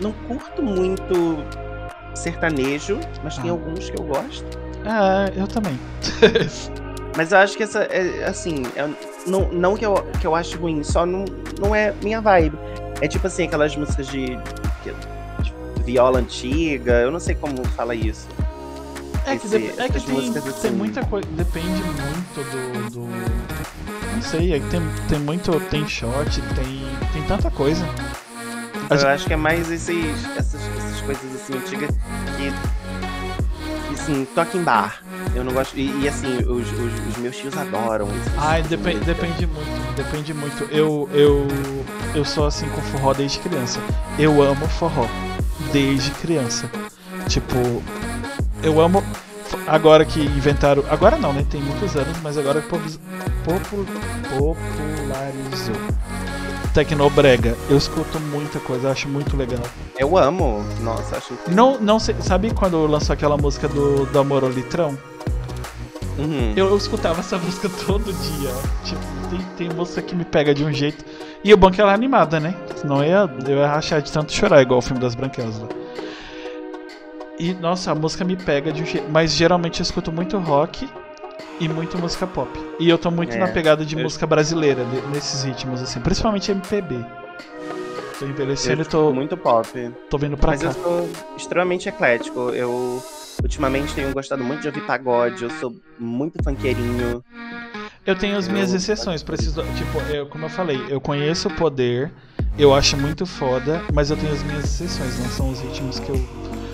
não 0.00 0.12
curto 0.12 0.62
muito 0.62 1.44
sertanejo, 2.14 3.00
mas 3.24 3.36
ah. 3.36 3.42
tem 3.42 3.50
alguns 3.50 3.90
que 3.90 4.00
eu 4.00 4.04
gosto. 4.04 4.46
Ah, 4.86 5.28
eu 5.34 5.48
também. 5.48 5.76
mas 7.16 7.32
eu 7.32 7.38
acho 7.38 7.56
que 7.56 7.64
essa, 7.64 7.82
é, 7.90 8.24
assim, 8.24 8.62
é, 8.76 8.88
não, 9.26 9.48
não 9.48 9.76
que, 9.76 9.84
eu, 9.84 9.94
que 10.20 10.26
eu 10.28 10.36
acho 10.36 10.56
ruim, 10.56 10.84
só 10.84 11.04
não, 11.04 11.24
não 11.58 11.74
é 11.74 11.92
minha 12.00 12.20
vibe. 12.20 12.56
É 13.00 13.08
tipo 13.08 13.26
assim, 13.26 13.48
aquelas 13.48 13.74
músicas 13.74 14.06
de, 14.06 14.26
de, 14.26 14.94
de 15.42 15.82
viola 15.82 16.20
antiga, 16.20 17.00
eu 17.00 17.10
não 17.10 17.18
sei 17.18 17.34
como 17.34 17.66
fala 17.70 17.96
isso. 17.96 18.28
É 19.32 19.36
que, 19.36 19.46
Esse- 19.46 19.56
é 19.56 19.88
que 19.88 20.00
tem, 20.00 20.32
tem 20.32 20.42
assim. 20.48 20.70
muita 20.70 21.04
coisa. 21.04 21.26
Depende 21.32 21.66
muito 21.68 22.50
do. 22.50 22.90
do- 22.90 24.14
Não 24.14 24.22
sei, 24.22 24.52
é 24.54 24.60
que 24.60 24.66
tem, 24.68 24.80
tem 25.08 25.18
muito. 25.18 25.58
Tem 25.70 25.86
shot, 25.86 26.42
tem. 26.54 26.86
Tem 27.12 27.22
tanta 27.28 27.50
coisa. 27.50 27.84
A 28.88 28.94
Eu 28.94 28.98
gente- 28.98 29.06
acho 29.08 29.26
que 29.26 29.32
é 29.32 29.36
mais 29.36 29.70
esses, 29.70 30.26
essas, 30.36 30.60
essas 30.78 31.00
coisas 31.02 31.34
assim 31.36 31.54
antigas 31.56 31.90
que, 32.36 32.52
assim, 33.94 34.24
toca 34.34 34.56
em 34.56 34.62
bar. 34.64 35.02
Eu 35.34 35.44
não 35.44 35.52
gosto. 35.52 35.76
E, 35.78 36.02
e, 36.02 36.08
assim, 36.08 36.38
os, 36.38 36.66
os, 36.72 37.08
os 37.10 37.16
meus 37.18 37.36
tios 37.36 37.56
adoram 37.56 38.06
isso. 38.08 38.30
Ai, 38.36 38.62
depen- 38.64 38.98
depende 38.98 39.46
muito, 39.46 39.94
depende 39.94 40.34
muito. 40.34 40.64
Eu, 40.72 41.08
eu, 41.12 41.46
eu 42.16 42.24
sou 42.24 42.46
assim 42.46 42.68
com 42.70 42.80
forró 42.82 43.12
desde 43.14 43.38
criança. 43.38 43.78
Eu 44.18 44.42
amo 44.42 44.66
forró 44.68 45.06
desde 45.72 46.10
criança. 46.12 46.68
Tipo, 47.28 47.54
eu 48.62 48.80
amo. 48.80 49.02
Agora 49.66 50.04
que 50.04 50.20
inventaram. 50.20 50.84
Agora 50.88 51.16
não, 51.16 51.32
né? 51.32 51.44
Tem 51.50 51.60
muitos 51.60 51.96
anos, 51.96 52.16
mas 52.22 52.38
agora 52.38 52.60
que 52.62 52.68
popu- 52.68 52.98
popu- 53.44 53.86
popularizou. 54.38 55.74
Tecnobrega. 56.72 57.56
Eu 57.68 57.76
escuto 57.76 58.20
muita 58.20 58.60
coisa, 58.60 58.90
acho 58.90 59.08
muito 59.08 59.36
legal. 59.36 59.62
Eu 59.98 60.16
amo. 60.16 60.64
Nossa, 60.80 61.16
acho 61.16 61.32
incrível. 61.34 61.54
Não, 61.54 61.80
não 61.80 61.98
sei, 61.98 62.14
sabe 62.20 62.52
quando 62.54 62.86
lançou 62.86 63.12
aquela 63.12 63.36
música 63.36 63.66
do, 63.66 64.06
do 64.06 64.18
Amor 64.20 64.44
ao 64.44 64.50
Litrão? 64.50 64.96
Uhum. 66.16 66.52
Eu, 66.54 66.68
eu 66.68 66.76
escutava 66.76 67.18
essa 67.20 67.36
música 67.38 67.68
todo 67.86 68.04
dia. 68.12 68.50
Tipo, 68.84 69.00
tem, 69.30 69.40
tem 69.68 69.76
música 69.76 70.00
que 70.00 70.14
me 70.14 70.24
pega 70.24 70.54
de 70.54 70.64
um 70.64 70.72
jeito. 70.72 71.04
E 71.42 71.52
o 71.52 71.56
bom 71.56 71.70
é 71.70 71.72
que 71.72 71.80
ela 71.80 71.90
é 71.90 71.94
animada, 71.94 72.38
né? 72.38 72.54
Senão 72.76 73.02
eu 73.02 73.10
ia, 73.10 73.30
eu 73.50 73.56
ia 73.58 73.66
rachar 73.66 74.00
de 74.00 74.12
tanto 74.12 74.32
chorar, 74.32 74.62
igual 74.62 74.78
o 74.78 74.82
filme 74.82 75.00
das 75.00 75.14
Branquelas 75.16 75.58
lá. 75.58 75.66
E, 77.40 77.54
nossa, 77.54 77.90
a 77.92 77.94
música 77.94 78.22
me 78.22 78.36
pega 78.36 78.70
de 78.70 78.82
um 78.82 78.86
jeito. 78.86 79.08
Mas 79.10 79.32
geralmente 79.34 79.80
eu 79.80 79.82
escuto 79.84 80.12
muito 80.12 80.36
rock 80.38 80.86
e 81.58 81.68
muito 81.68 81.96
música 81.98 82.26
pop. 82.26 82.50
E 82.78 82.88
eu 82.88 82.98
tô 82.98 83.10
muito 83.10 83.34
É, 83.34 83.38
na 83.38 83.48
pegada 83.48 83.82
de 83.84 83.96
eu- 83.96 84.02
música 84.02 84.26
brasileira, 84.26 84.84
nesses 85.10 85.42
ritmos, 85.42 85.80
assim. 85.80 86.00
Principalmente 86.00 86.50
MPB. 86.50 86.96
Tô 88.18 88.26
envelhecendo 88.26 88.82
Eu 88.82 88.84
e 88.84 88.88
tô, 88.88 89.12
muito 89.14 89.36
pop. 89.38 89.90
tô 90.10 90.18
vindo 90.18 90.36
pra 90.36 90.50
Mas 90.50 90.60
cá. 90.60 90.68
eu 90.68 90.72
sou 90.74 91.10
extremamente 91.34 91.88
eclético. 91.88 92.50
Eu 92.50 93.02
ultimamente 93.42 93.94
tenho 93.94 94.12
gostado 94.12 94.44
muito 94.44 94.60
de 94.60 94.68
ouvir 94.68 94.82
pagode. 94.82 95.42
Eu 95.42 95.50
sou 95.50 95.74
muito 95.98 96.42
funkeirinho. 96.44 97.24
Eu 98.04 98.14
tenho 98.16 98.36
as 98.36 98.46
minhas 98.48 98.70
Eu- 98.70 98.76
exceções, 98.76 99.22
preciso. 99.22 99.62
Tipo, 99.62 99.98
eu, 100.12 100.26
como 100.26 100.44
eu 100.44 100.50
falei, 100.50 100.78
eu 100.90 101.00
conheço 101.00 101.48
o 101.48 101.54
poder, 101.54 102.12
eu 102.58 102.74
acho 102.74 102.98
muito 102.98 103.24
foda, 103.24 103.80
mas 103.94 104.10
eu 104.10 104.16
tenho 104.18 104.32
as 104.32 104.42
minhas 104.42 104.64
exceções, 104.64 105.18
não 105.18 105.28
são 105.30 105.50
os 105.50 105.60
ritmos 105.60 105.98
que 105.98 106.10
eu 106.10 106.16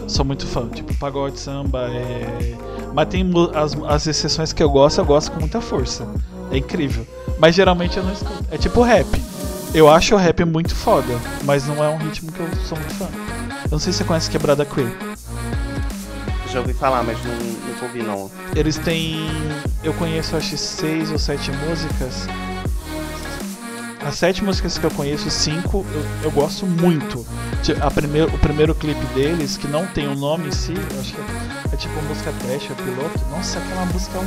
sou 0.07 0.25
muito 0.25 0.47
fã. 0.47 0.69
Tipo, 0.69 0.95
pagode, 0.97 1.39
samba, 1.39 1.89
é. 1.91 2.55
Mas 2.95 3.09
tem 3.09 3.31
as, 3.55 3.77
as 3.89 4.07
exceções 4.07 4.53
que 4.53 4.63
eu 4.63 4.71
gosto, 4.71 4.99
eu 4.99 5.05
gosto 5.05 5.33
com 5.33 5.41
muita 5.41 5.61
força. 5.61 6.07
É 6.51 6.59
incrível. 6.59 7.07
Mas 7.39 7.55
geralmente 7.55 7.97
eu 7.97 8.05
não 8.05 8.13
escuto. 8.13 8.45
É 8.51 8.57
tipo 8.57 8.83
rap. 8.83 9.07
Eu 9.75 9.91
acho 9.91 10.15
o 10.15 10.19
rap 10.19 10.45
muito 10.45 10.75
foda, 10.75 11.21
mas 11.45 11.67
não 11.67 11.83
é 11.85 11.89
um 11.89 11.99
ritmo 11.99 12.33
que 12.33 12.41
eu 12.41 12.49
sou 12.67 12.79
muito 12.79 12.95
fã. 12.95 13.09
Eu 13.65 13.71
não 13.73 13.79
sei 13.79 13.93
se 13.93 13.99
você 13.99 14.05
conhece 14.05 14.31
Quebrada 14.31 14.65
Queer. 14.65 14.97
Já 16.51 16.61
ouvi 16.61 16.73
falar, 16.73 17.03
mas 17.03 17.19
não, 17.25 17.35
nunca 17.35 17.85
ouvi 17.85 18.03
não. 18.03 18.31
Eles 18.55 18.79
têm. 18.79 19.29
Eu 19.83 19.93
conheço 19.95 20.37
acho 20.37 20.57
seis 20.57 21.11
ou 21.11 21.19
sete 21.19 21.51
músicas. 21.53 22.27
As 24.07 24.15
sete 24.15 24.45
músicas 24.45 24.79
que 24.79 24.85
eu 24.87 24.91
conheço, 24.93 25.29
cinco 25.29 25.85
eu, 25.93 26.07
eu 26.23 26.31
gosto 26.31 26.65
muito. 26.65 27.27
A 27.81 27.89
o 27.89 28.39
primeiro 28.39 28.73
clipe 28.73 29.05
deles, 29.07 29.57
que 29.57 29.67
não 29.67 29.85
tem 29.85 30.07
o 30.07 30.15
nome 30.15 30.47
em 30.47 30.53
si, 30.53 30.75
eu 30.75 31.01
acho 31.01 31.13
que 31.13 31.21
é, 31.21 31.75
é 31.75 31.77
tipo 31.77 32.01
música 32.03 32.33
trash, 32.39 32.71
é 32.71 32.75
piloto. 32.75 33.19
Nossa, 33.33 33.59
aquela 33.59 33.85
música 33.87 34.17
é 34.17 34.21
um. 34.21 34.27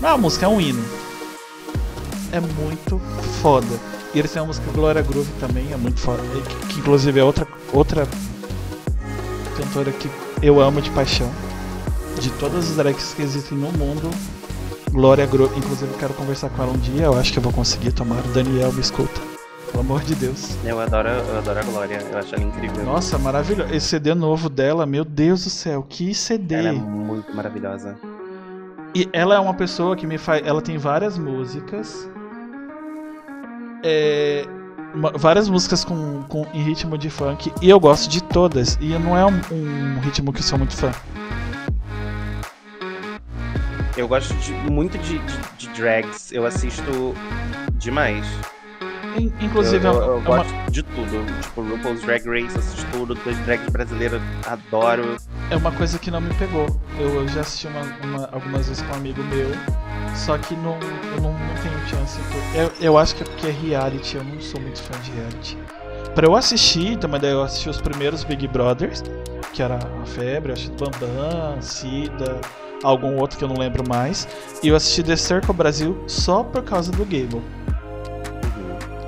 Não 0.00 0.08
é 0.08 0.12
uma 0.12 0.18
música, 0.18 0.46
é 0.46 0.48
um 0.48 0.58
hino. 0.58 0.82
É 2.32 2.40
muito 2.40 2.98
foda. 3.42 3.78
E 4.14 4.18
eles 4.18 4.32
têm 4.32 4.40
uma 4.40 4.48
música 4.48 4.72
Glória 4.72 5.02
Groove 5.02 5.30
também, 5.38 5.70
é 5.74 5.76
muito 5.76 6.00
foda. 6.00 6.22
Que, 6.48 6.66
que 6.68 6.80
inclusive 6.80 7.20
é 7.20 7.22
outra, 7.22 7.46
outra 7.70 8.08
cantora 9.58 9.92
que 9.92 10.10
eu 10.40 10.58
amo 10.58 10.80
de 10.80 10.90
paixão. 10.92 11.30
De 12.18 12.30
todas 12.30 12.70
as 12.70 12.76
drags 12.76 13.12
que 13.12 13.20
existem 13.20 13.58
no 13.58 13.70
mundo, 13.72 14.10
Glória 14.92 15.26
Groove. 15.26 15.56
Inclusive 15.58 15.92
eu 15.92 15.98
quero 15.98 16.14
conversar 16.14 16.48
com 16.50 16.62
ela 16.62 16.72
um 16.72 16.78
dia, 16.78 17.04
eu 17.04 17.18
acho 17.18 17.32
que 17.32 17.38
eu 17.38 17.42
vou 17.42 17.52
conseguir 17.52 17.92
tomar. 17.92 18.20
Daniel, 18.34 18.72
me 18.72 18.80
escuta. 18.80 19.20
Pelo 19.70 19.80
amor 19.80 20.00
de 20.02 20.14
Deus. 20.14 20.56
Eu 20.64 20.80
adoro, 20.80 21.08
eu 21.08 21.38
adoro 21.38 21.58
a 21.58 21.62
Glória. 21.62 22.02
Eu 22.10 22.18
acho 22.18 22.34
ela 22.34 22.44
incrível. 22.44 22.84
Nossa, 22.84 23.18
maravilhoso. 23.18 23.72
Esse 23.72 23.88
CD 23.88 24.14
novo 24.14 24.48
dela, 24.48 24.86
meu 24.86 25.04
Deus 25.04 25.44
do 25.44 25.50
céu, 25.50 25.84
que 25.88 26.14
CD. 26.14 26.54
Ela 26.54 26.68
é 26.70 26.72
muito 26.72 27.34
maravilhosa. 27.36 27.96
E 28.94 29.06
ela 29.12 29.34
é 29.34 29.38
uma 29.38 29.52
pessoa 29.54 29.94
que 29.94 30.06
me 30.06 30.16
faz. 30.16 30.42
Ela 30.46 30.62
tem 30.62 30.78
várias 30.78 31.18
músicas. 31.18 32.08
É, 33.84 34.46
uma- 34.94 35.12
várias 35.12 35.48
músicas 35.50 35.84
com, 35.84 36.22
com, 36.28 36.46
em 36.54 36.62
ritmo 36.62 36.96
de 36.96 37.10
funk. 37.10 37.52
E 37.60 37.68
eu 37.68 37.78
gosto 37.78 38.08
de 38.08 38.22
todas. 38.22 38.78
E 38.80 38.88
não 38.98 39.16
é 39.16 39.24
um, 39.26 39.38
um 39.52 40.00
ritmo 40.00 40.32
que 40.32 40.38
eu 40.40 40.44
sou 40.44 40.58
muito 40.58 40.74
fã. 40.74 40.90
Eu 43.98 44.06
gosto 44.08 44.32
de- 44.34 44.52
muito 44.52 44.96
de, 44.98 45.18
de- 45.18 45.38
de 45.58 45.68
drags. 45.70 46.32
Eu 46.32 46.46
assisto 46.46 47.14
demais. 47.72 48.24
In- 49.16 49.32
Inclusive, 49.40 49.84
eu, 49.84 49.90
é 49.92 49.94
eu, 49.96 49.98
uma- 49.98 50.06
eu 50.06 50.12
é 50.12 50.16
uma- 50.16 50.36
gosto 50.44 50.70
de 50.70 50.82
tudo. 50.84 51.40
Tipo, 51.42 51.62
RuPaul's 51.62 52.02
Drag 52.02 52.24
Race, 52.26 52.56
assisto 52.58 52.86
tudo. 52.92 53.14
Das 53.16 53.36
drags 53.38 53.68
brasileiras, 53.70 54.22
adoro. 54.46 55.16
é 55.50 55.56
uma 55.56 55.72
coisa 55.72 55.98
que 55.98 56.10
não 56.10 56.20
me 56.20 56.32
pegou. 56.34 56.66
Eu, 56.98 57.26
já 57.28 57.40
assisti 57.40 57.66
uma, 57.66 57.80
uma- 58.04 58.28
algumas 58.32 58.68
vezes 58.68 58.82
com 58.82 58.92
um 58.92 58.96
amigo 58.96 59.22
meu. 59.24 59.50
Só 60.14 60.38
que 60.38 60.54
não, 60.54 60.78
eu 61.16 61.20
não, 61.20 61.32
não 61.32 61.54
tenho 61.62 61.78
chance. 61.88 62.18
por- 62.20 62.56
Eu, 62.60 62.72
eu 62.80 62.98
acho 62.98 63.16
que 63.16 63.22
é 63.22 63.26
porque 63.26 63.46
é 63.48 63.50
reality. 63.50 64.16
Eu 64.16 64.24
não 64.24 64.40
sou 64.40 64.60
muito 64.60 64.80
fã 64.80 64.98
de 65.00 65.10
reality. 65.10 65.58
Pra 66.14 66.26
eu 66.26 66.34
assistir, 66.36 66.96
também 66.98 67.20
daí 67.20 67.32
eu 67.32 67.42
assisti 67.42 67.68
os 67.68 67.80
primeiros 67.80 68.24
Big 68.24 68.46
Brothers, 68.48 69.02
que 69.58 69.62
era 69.62 69.74
a 69.74 70.06
Febre, 70.06 70.52
acho 70.52 70.70
que 70.70 70.76
Bambam, 70.76 71.60
Cida, 71.60 72.40
algum 72.84 73.16
outro 73.16 73.36
que 73.36 73.42
eu 73.42 73.48
não 73.48 73.56
lembro 73.58 73.82
mais. 73.88 74.28
E 74.62 74.68
eu 74.68 74.76
assisti 74.76 75.02
The 75.02 75.16
Circle 75.16 75.52
Brasil 75.52 76.00
só 76.06 76.44
por 76.44 76.62
causa 76.62 76.92
do 76.92 77.04
Gable. 77.04 77.42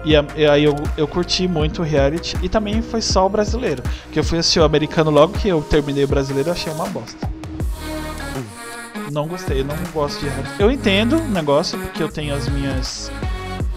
E 0.04 0.16
aí 0.16 0.64
eu, 0.64 0.74
eu 0.96 1.06
curti 1.06 1.46
muito 1.46 1.82
o 1.82 1.84
reality 1.84 2.36
e 2.42 2.48
também 2.48 2.82
foi 2.82 3.00
só 3.00 3.26
o 3.26 3.28
brasileiro. 3.28 3.80
Que 4.10 4.18
eu 4.18 4.24
fui 4.24 4.38
assistir 4.38 4.58
o 4.58 4.64
americano 4.64 5.08
logo 5.08 5.34
que 5.34 5.46
eu 5.46 5.62
terminei 5.62 6.02
o 6.02 6.08
brasileiro 6.08 6.48
eu 6.48 6.52
achei 6.52 6.72
uma 6.72 6.88
bosta. 6.88 7.30
Não 9.12 9.28
gostei, 9.28 9.60
eu 9.60 9.64
não 9.64 9.76
gosto 9.92 10.18
de 10.18 10.28
reality. 10.28 10.54
Eu 10.58 10.68
entendo 10.68 11.16
o 11.16 11.28
negócio, 11.28 11.78
porque 11.78 12.02
eu 12.02 12.10
tenho 12.10 12.34
as 12.34 12.48
minhas. 12.48 13.08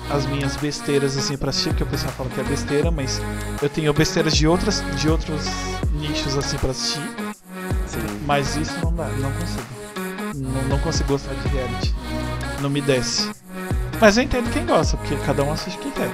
As 0.09 0.25
minhas 0.25 0.57
besteiras 0.57 1.15
assim 1.17 1.37
pra 1.37 1.51
assistir, 1.51 1.69
porque 1.69 1.83
o 1.83 1.87
pessoal 1.87 2.11
fala 2.13 2.29
que 2.29 2.39
é 2.39 2.43
besteira, 2.43 2.89
mas 2.89 3.21
eu 3.61 3.69
tenho 3.69 3.93
besteiras 3.93 4.35
de 4.35 4.47
outras. 4.47 4.83
de 4.99 5.07
outros 5.07 5.47
nichos 6.07 6.37
assim 6.37 6.57
pra 6.57 6.71
assistir. 6.71 7.01
Sim. 7.87 7.99
Mas 8.25 8.55
isso 8.55 8.73
não 8.83 8.93
dá, 8.93 9.05
não 9.07 9.31
consigo. 9.31 9.63
Não, 10.35 10.63
não 10.63 10.79
consigo 10.79 11.09
gostar 11.09 11.33
de 11.35 11.47
reality. 11.49 11.93
Não 12.61 12.69
me 12.69 12.81
desce. 12.81 13.31
Mas 14.01 14.17
eu 14.17 14.23
entendo 14.23 14.51
quem 14.51 14.65
gosta, 14.65 14.97
porque 14.97 15.15
cada 15.17 15.43
um 15.43 15.51
assiste 15.51 15.77
o 15.77 15.81
que 15.81 15.91
quer. 15.91 16.09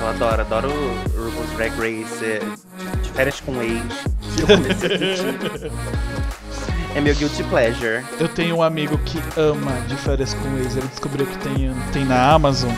Eu 0.00 0.08
adoro, 0.08 0.42
adoro 0.42 0.68
o 0.68 1.24
RuPaul's 1.24 1.50
Drag 1.56 1.72
Race, 1.76 2.24
é, 2.24 2.38
de- 2.38 3.02
de 3.02 3.10
férias 3.12 3.40
com 3.40 3.60
ex. 3.62 3.82
que 4.34 4.42
Eu 4.42 4.46
comecei 4.46 4.90
a 4.92 5.12
assistir. 5.12 5.72
É 6.94 7.00
meu 7.00 7.14
guilty 7.14 7.42
pleasure. 7.44 8.04
Eu 8.18 8.28
tenho 8.28 8.56
um 8.56 8.62
amigo 8.62 8.96
que 8.98 9.18
ama 9.38 9.72
de 9.88 9.96
férias 9.96 10.34
com 10.34 10.56
ex. 10.58 10.76
Ele 10.76 10.86
descobriu 10.88 11.26
que 11.26 11.38
tem, 11.38 11.74
tem 11.92 12.04
na 12.04 12.32
Amazon. 12.32 12.70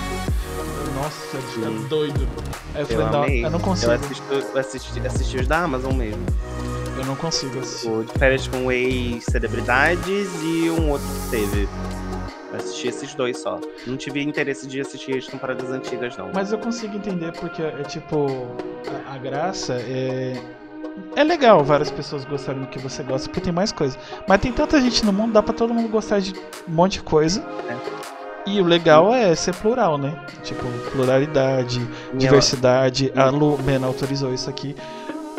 Nossa, 1.03 1.37
ele 1.37 1.47
fica 1.47 1.66
Sim. 1.66 1.87
doido. 1.89 2.29
Aí 2.75 2.81
eu 2.81 2.81
Eu 2.81 2.87
falei, 2.87 3.07
não, 3.07 3.45
eu 3.47 3.51
não 3.51 3.61
consigo. 3.61 3.93
Eu 3.93 3.97
assisto, 3.97 4.25
eu 4.33 4.59
assisti, 4.59 5.07
assisti 5.07 5.37
os 5.39 5.47
da 5.47 5.59
Amazon 5.59 5.93
mesmo. 5.95 6.25
Eu 6.97 7.05
não 7.05 7.15
consigo 7.15 7.61
assistir. 7.61 7.89
O 7.89 8.03
de 8.03 8.12
férias 8.19 8.49
com 8.49 8.70
ex-celebridades 8.73 10.29
e 10.43 10.69
um 10.70 10.91
outro 10.91 11.07
que 11.07 11.31
teve. 11.31 11.69
Eu 12.51 12.59
assisti 12.59 12.89
esses 12.89 13.15
dois 13.15 13.39
só. 13.39 13.61
Não 13.87 13.97
tive 13.97 14.23
interesse 14.23 14.66
de 14.66 14.81
assistir 14.81 15.16
as 15.16 15.27
temporadas 15.27 15.70
antigas, 15.70 16.16
não. 16.16 16.31
Mas 16.35 16.51
eu 16.51 16.59
consigo 16.59 16.97
entender 16.97 17.33
porque 17.33 17.62
é 17.62 17.83
tipo. 17.85 18.49
A, 19.07 19.15
a 19.15 19.19
graça 19.19 19.75
é. 19.75 20.43
É 21.15 21.23
legal 21.23 21.62
várias 21.62 21.93
pessoas 21.93 22.25
gostarem 22.25 22.62
do 22.62 22.66
que 22.66 22.79
você 22.81 23.05
gosta, 23.05 23.29
porque 23.29 23.41
tem 23.41 23.53
mais 23.53 23.70
coisa. 23.70 23.97
Mas 24.27 24.41
tem 24.41 24.53
tanta 24.53 24.81
gente 24.81 25.05
no 25.07 25.12
mundo, 25.12 25.33
dá 25.33 25.43
pra 25.43 25.55
todo 25.55 25.73
mundo 25.73 25.89
gostar 25.89 26.19
de 26.19 26.35
um 26.69 26.73
monte 26.73 26.95
de 26.95 27.03
coisa. 27.03 27.41
E 28.49 28.62
o 28.62 28.65
legal 28.65 29.12
é 29.15 29.35
ser 29.35 29.55
plural, 29.55 29.99
né? 29.99 30.19
Tipo, 30.43 30.62
pluralidade, 30.91 31.81
Minha- 31.81 32.19
diversidade. 32.19 33.12
A 33.15 33.29
Lu 33.29 33.59
Mena 33.62 33.87
autorizou 33.87 34.33
isso 34.33 34.49
aqui. 34.49 34.75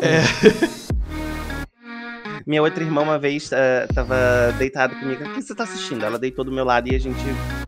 É. 0.00 0.20
Minha 2.46 2.62
outra 2.62 2.82
irmã 2.82 3.02
uma 3.02 3.18
vez 3.18 3.50
eh, 3.52 3.86
tava 3.92 4.16
deitada 4.58 4.94
comigo. 4.94 5.24
O 5.24 5.34
que 5.34 5.42
você 5.42 5.54
tá 5.54 5.64
assistindo? 5.64 6.04
Ela 6.04 6.18
deitou 6.18 6.44
do 6.44 6.52
meu 6.52 6.64
lado 6.64 6.88
e 6.88 6.94
a 6.94 6.98
gente. 6.98 7.18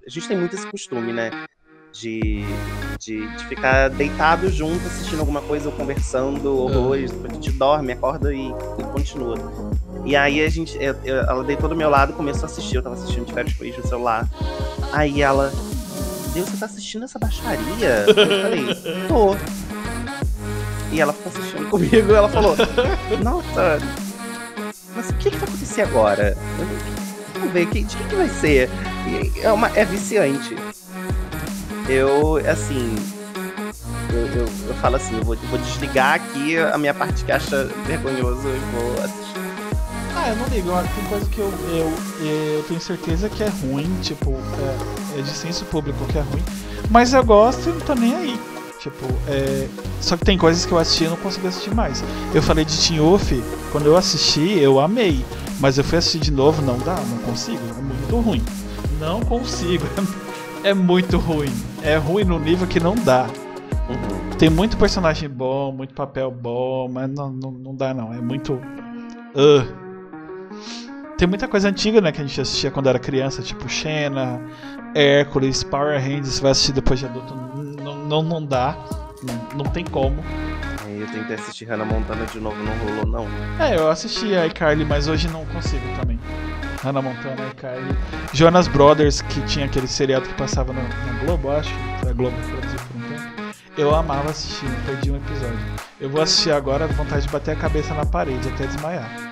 A 0.06 0.10
gente 0.10 0.28
tem 0.28 0.36
muito 0.36 0.54
esse 0.54 0.66
costume, 0.66 1.12
né? 1.12 1.30
De, 1.92 2.42
de, 2.98 3.26
de 3.36 3.44
ficar 3.46 3.90
deitado 3.90 4.48
junto, 4.48 4.84
assistindo 4.86 5.20
alguma 5.20 5.42
coisa 5.42 5.68
ou 5.68 5.74
conversando 5.74 6.56
horrores. 6.56 7.12
A 7.24 7.32
gente 7.34 7.50
dorme, 7.50 7.92
acorda 7.92 8.32
e, 8.32 8.48
e 8.48 8.84
continua. 8.92 9.36
E 10.04 10.16
aí 10.16 10.44
a 10.44 10.48
gente, 10.48 10.76
eu, 10.80 10.94
eu, 11.04 11.16
ela 11.20 11.44
deitou 11.44 11.68
do 11.68 11.76
meu 11.76 11.88
lado, 11.88 12.12
começou 12.12 12.44
a 12.44 12.46
assistir, 12.46 12.76
eu 12.76 12.82
tava 12.82 12.96
assistindo 12.96 13.26
de 13.26 13.32
férias 13.32 13.56
no 13.78 13.86
celular. 13.86 14.28
Aí 14.92 15.22
ela, 15.22 15.52
Deus, 16.34 16.48
você 16.48 16.56
tá 16.56 16.66
assistindo 16.66 17.04
essa 17.04 17.18
baixaria? 17.18 18.06
Eu 18.08 18.42
falei, 18.42 19.06
tô. 19.06 19.36
E 20.90 21.00
ela 21.00 21.12
ficou 21.12 21.32
assistindo 21.32 21.68
comigo 21.70 22.12
e 22.12 22.14
ela 22.14 22.28
falou, 22.28 22.54
nossa, 23.22 23.78
mas 24.94 25.08
o 25.08 25.14
que, 25.14 25.30
que 25.30 25.36
vai 25.36 25.48
acontecer 25.48 25.82
agora? 25.82 26.36
Vamos 27.34 27.52
ver, 27.52 27.66
de 27.66 27.84
quem 27.84 28.08
que 28.08 28.14
vai 28.14 28.28
ser? 28.28 28.68
É, 29.42 29.52
uma, 29.52 29.68
é 29.76 29.84
viciante. 29.84 30.56
Eu, 31.88 32.36
assim, 32.48 32.94
eu, 34.12 34.26
eu, 34.26 34.48
eu, 34.68 34.74
falo 34.74 34.96
assim, 34.96 35.16
eu 35.16 35.24
vou, 35.24 35.36
vou 35.36 35.58
desligar 35.58 36.14
aqui 36.14 36.58
a 36.58 36.76
minha 36.78 36.94
parte 36.94 37.24
que 37.24 37.32
acha 37.32 37.64
vergonhoso 37.86 38.48
e 38.48 38.58
vou 38.74 39.04
assistir. 39.04 39.21
Ah, 40.14 40.28
eu 40.28 40.36
não 40.36 40.46
ligo, 40.48 40.70
tem 40.94 41.04
coisa 41.08 41.26
que 41.26 41.38
eu, 41.38 41.52
eu, 41.68 41.92
eu 42.26 42.62
tenho 42.64 42.80
certeza 42.80 43.28
que 43.28 43.42
é 43.42 43.48
ruim, 43.48 43.90
tipo, 44.02 44.32
é, 44.32 45.18
é 45.18 45.22
de 45.22 45.30
senso 45.30 45.64
público 45.66 46.04
que 46.06 46.18
é 46.18 46.20
ruim, 46.20 46.42
mas 46.90 47.12
eu 47.12 47.24
gosto 47.24 47.68
e 47.68 47.72
não 47.72 47.80
tô 47.80 47.94
nem 47.94 48.14
aí. 48.14 48.40
Tipo, 48.78 49.06
é... 49.28 49.68
Só 50.00 50.16
que 50.16 50.24
tem 50.24 50.36
coisas 50.36 50.66
que 50.66 50.72
eu 50.72 50.78
assisti 50.78 51.04
e 51.04 51.08
não 51.08 51.16
consigo 51.16 51.46
assistir 51.46 51.72
mais. 51.72 52.02
Eu 52.34 52.42
falei 52.42 52.64
de 52.64 52.76
Teen 52.76 52.98
Wolf, 52.98 53.30
quando 53.70 53.86
eu 53.86 53.96
assisti, 53.96 54.58
eu 54.58 54.80
amei. 54.80 55.24
Mas 55.60 55.78
eu 55.78 55.84
fui 55.84 55.98
assistir 55.98 56.18
de 56.18 56.32
novo, 56.32 56.60
não 56.60 56.76
dá, 56.78 56.96
não 56.96 57.18
consigo. 57.18 57.60
É 57.78 57.80
muito 57.80 58.16
ruim. 58.20 58.42
Não 58.98 59.20
consigo. 59.20 59.84
É 60.64 60.72
muito 60.72 61.18
ruim. 61.18 61.52
É 61.82 61.96
ruim 61.96 62.22
no 62.22 62.38
nível 62.38 62.68
que 62.68 62.78
não 62.78 62.94
dá. 62.94 63.26
Tem 64.38 64.48
muito 64.48 64.76
personagem 64.76 65.28
bom, 65.28 65.72
muito 65.72 65.92
papel 65.92 66.30
bom, 66.30 66.88
mas 66.88 67.10
não, 67.10 67.32
não, 67.32 67.50
não 67.50 67.74
dá 67.74 67.92
não. 67.92 68.14
É 68.14 68.20
muito. 68.20 68.52
Uh. 69.34 69.81
Tem 71.16 71.28
muita 71.28 71.46
coisa 71.46 71.68
antiga, 71.68 72.00
né, 72.00 72.10
que 72.10 72.20
a 72.20 72.24
gente 72.24 72.40
assistia 72.40 72.70
quando 72.70 72.88
era 72.88 72.98
criança, 72.98 73.42
tipo 73.42 73.68
Xena, 73.68 74.40
Hércules, 74.94 75.62
Power 75.62 76.00
Rangers, 76.00 76.34
você 76.34 76.42
vai 76.42 76.50
assistir 76.50 76.72
depois 76.72 76.98
de 76.98 77.06
adulto, 77.06 77.34
não, 77.82 77.96
não, 77.96 78.22
não 78.22 78.44
dá, 78.44 78.76
não, 79.22 79.64
não 79.64 79.70
tem 79.70 79.84
como. 79.84 80.22
Eu 80.88 81.06
tentei 81.08 81.34
assistir 81.34 81.64
Hannah 81.64 81.84
Montana 81.84 82.24
de 82.26 82.38
novo, 82.38 82.56
não 82.62 82.72
rolou 82.78 83.06
não. 83.06 83.64
É, 83.64 83.76
eu 83.76 83.90
assisti 83.90 84.36
a 84.36 84.46
iCarly, 84.46 84.84
mas 84.84 85.08
hoje 85.08 85.28
não 85.28 85.44
consigo 85.46 85.82
também. 85.98 86.18
Hannah 86.82 87.02
Montana, 87.02 87.48
iCarly. 87.52 87.96
Jonas 88.32 88.68
Brothers, 88.68 89.22
que 89.22 89.40
tinha 89.42 89.66
aquele 89.66 89.88
seriado 89.88 90.28
que 90.28 90.34
passava 90.34 90.72
na, 90.72 90.82
na 90.82 91.24
Globo, 91.24 91.50
acho, 91.50 91.74
a 92.08 92.12
Globo 92.12 92.36
produziu 92.48 92.78
por 92.78 92.96
um 92.96 93.08
tempo. 93.08 93.54
Eu 93.76 93.94
amava 93.94 94.30
assistir, 94.30 94.66
não 94.66 94.80
perdi 94.84 95.10
um 95.10 95.16
episódio. 95.16 95.58
Eu 96.00 96.10
vou 96.10 96.20
assistir 96.20 96.52
agora, 96.52 96.86
vontade 96.88 97.26
de 97.26 97.32
bater 97.32 97.52
a 97.52 97.56
cabeça 97.56 97.94
na 97.94 98.04
parede 98.04 98.48
até 98.48 98.66
desmaiar. 98.66 99.31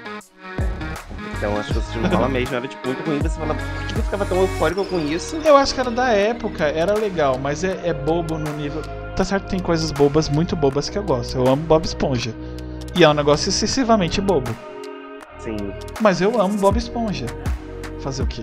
Então 1.40 1.56
as 1.56 1.68
pessoas 1.68 1.96
não 1.96 2.10
falam 2.10 2.28
mesmo, 2.28 2.54
era 2.54 2.68
tipo 2.68 2.86
muito 2.86 3.02
ruim. 3.02 3.18
Você 3.18 3.30
fala, 3.30 3.54
por 3.54 3.86
que 3.86 3.98
eu 3.98 4.02
ficava 4.02 4.26
tão 4.26 4.42
eufórico 4.42 4.84
com 4.84 5.00
isso? 5.00 5.36
Eu 5.36 5.56
acho 5.56 5.74
que 5.74 5.80
era 5.80 5.90
da 5.90 6.10
época, 6.10 6.64
era 6.64 6.92
legal, 6.92 7.38
mas 7.38 7.64
é, 7.64 7.80
é 7.82 7.94
bobo 7.94 8.36
no 8.36 8.52
nível. 8.58 8.82
Tá 9.16 9.24
certo 9.24 9.48
tem 9.48 9.58
coisas 9.58 9.90
bobas, 9.90 10.28
muito 10.28 10.54
bobas 10.54 10.90
que 10.90 10.98
eu 10.98 11.02
gosto. 11.02 11.38
Eu 11.38 11.48
amo 11.48 11.62
Bob 11.62 11.86
Esponja. 11.86 12.34
E 12.94 13.02
é 13.02 13.08
um 13.08 13.14
negócio 13.14 13.48
excessivamente 13.48 14.20
bobo. 14.20 14.54
Sim. 15.38 15.56
Mas 15.98 16.20
eu 16.20 16.38
amo 16.38 16.58
Bob 16.58 16.76
Esponja. 16.76 17.24
Fazer 18.00 18.22
o 18.22 18.26
quê? 18.26 18.42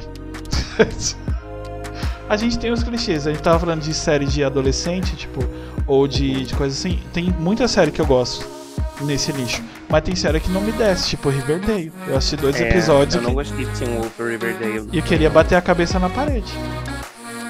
a 2.28 2.36
gente 2.36 2.57
tem 2.57 2.72
os 2.72 2.82
clichês. 2.82 3.28
A 3.28 3.32
gente 3.32 3.44
tava 3.44 3.60
falando 3.60 3.82
de 3.82 3.94
série 3.94 4.26
de 4.26 4.44
adolescente, 4.44 5.15
tipo, 5.15 5.41
ou 5.86 6.07
de, 6.07 6.45
de 6.45 6.56
coisa 6.56 6.76
assim. 6.76 6.99
Tem 7.14 7.30
muita 7.38 7.68
série 7.68 7.91
que 7.91 8.02
eu 8.02 8.07
gosto 8.07 8.56
nesse 9.02 9.32
lixo. 9.32 9.64
Mas 9.90 10.03
tem 10.03 10.15
série 10.15 10.40
que 10.40 10.49
não 10.49 10.61
me 10.61 10.72
desce, 10.72 11.10
tipo 11.10 11.30
Riverdale. 11.30 11.91
Eu 12.07 12.18
assisti 12.18 12.38
dois 12.38 12.56
é, 12.60 12.69
episódios. 12.69 13.15
Eu 13.15 13.22
não 13.22 13.34
gostei 13.34 13.65
de 13.65 13.72
Teen 13.78 13.95
Wolf 13.95 14.19
Riverdale. 14.19 14.90
E 14.91 14.98
eu 14.98 15.03
queria 15.03 15.30
bater 15.30 15.56
a 15.56 15.61
cabeça 15.61 15.99
na 15.99 16.10
parede. 16.10 16.52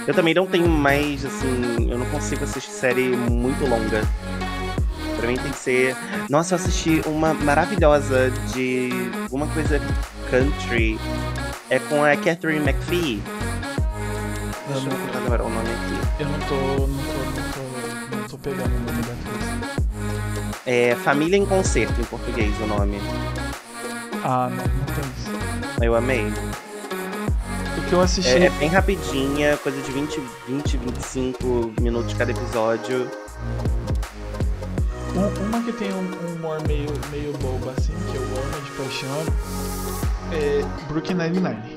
Eu 0.07 0.13
também 0.13 0.33
não 0.33 0.47
tenho 0.47 0.69
mais, 0.69 1.25
assim, 1.25 1.89
eu 1.89 1.97
não 1.97 2.05
consigo 2.05 2.43
assistir 2.43 2.71
série 2.71 3.09
muito 3.09 3.65
longa. 3.67 4.01
Pra 5.17 5.27
mim 5.27 5.35
tem 5.35 5.51
que 5.51 5.57
ser. 5.57 5.95
Nossa, 6.29 6.53
eu 6.53 6.59
assisti 6.59 7.01
uma 7.05 7.33
maravilhosa 7.33 8.31
de 8.53 8.89
alguma 9.23 9.47
coisa 9.47 9.81
country. 10.29 10.99
É 11.69 11.79
com 11.79 12.03
a 12.03 12.15
Catherine 12.15 12.59
McPhee. 12.59 13.21
Deixa 14.69 14.87
eu 14.87 14.93
tentar 14.93 15.19
lembrar 15.19 15.41
o 15.41 15.49
nome 15.49 15.69
aqui. 15.69 16.23
Eu 16.23 16.29
não 16.29 16.39
tô. 16.39 16.55
não 16.55 16.87
tô. 16.87 17.41
não 17.41 17.51
tô. 17.51 18.15
não 18.15 18.27
tô 18.27 18.37
pegando 18.37 18.67
o 18.67 18.79
nome 18.79 19.01
da 19.01 19.13
atriz. 19.13 19.26
É 20.69 20.95
Família 20.95 21.37
em 21.37 21.45
Concerto, 21.45 22.01
em 22.01 22.03
português, 22.03 22.53
o 22.59 22.67
nome. 22.67 22.99
Ah, 24.21 24.49
não, 24.49 24.57
não 24.57 24.85
tem 24.93 25.05
isso. 25.15 25.81
Eu 25.81 25.95
amei. 25.95 26.25
O 27.77 27.81
que 27.87 27.93
eu 27.93 28.01
assisti. 28.01 28.31
É, 28.31 28.47
é 28.47 28.49
bem 28.49 28.67
rapidinha, 28.67 29.55
coisa 29.55 29.81
de 29.81 29.89
20, 29.89 30.21
20, 30.45 30.75
25 30.75 31.73
minutos 31.79 32.13
cada 32.15 32.31
episódio. 32.31 33.09
Uma 35.15 35.63
que 35.63 35.71
tem 35.71 35.89
um 35.93 36.35
humor 36.35 36.61
meio, 36.67 36.91
meio 37.11 37.31
bobo, 37.37 37.69
assim, 37.69 37.93
que 38.11 38.17
eu 38.17 38.23
amo 38.23 38.61
de 38.65 38.71
paixão, 38.71 39.25
é 40.33 40.65
Brooklyn 40.89 41.15
Nine-Nine. 41.15 41.76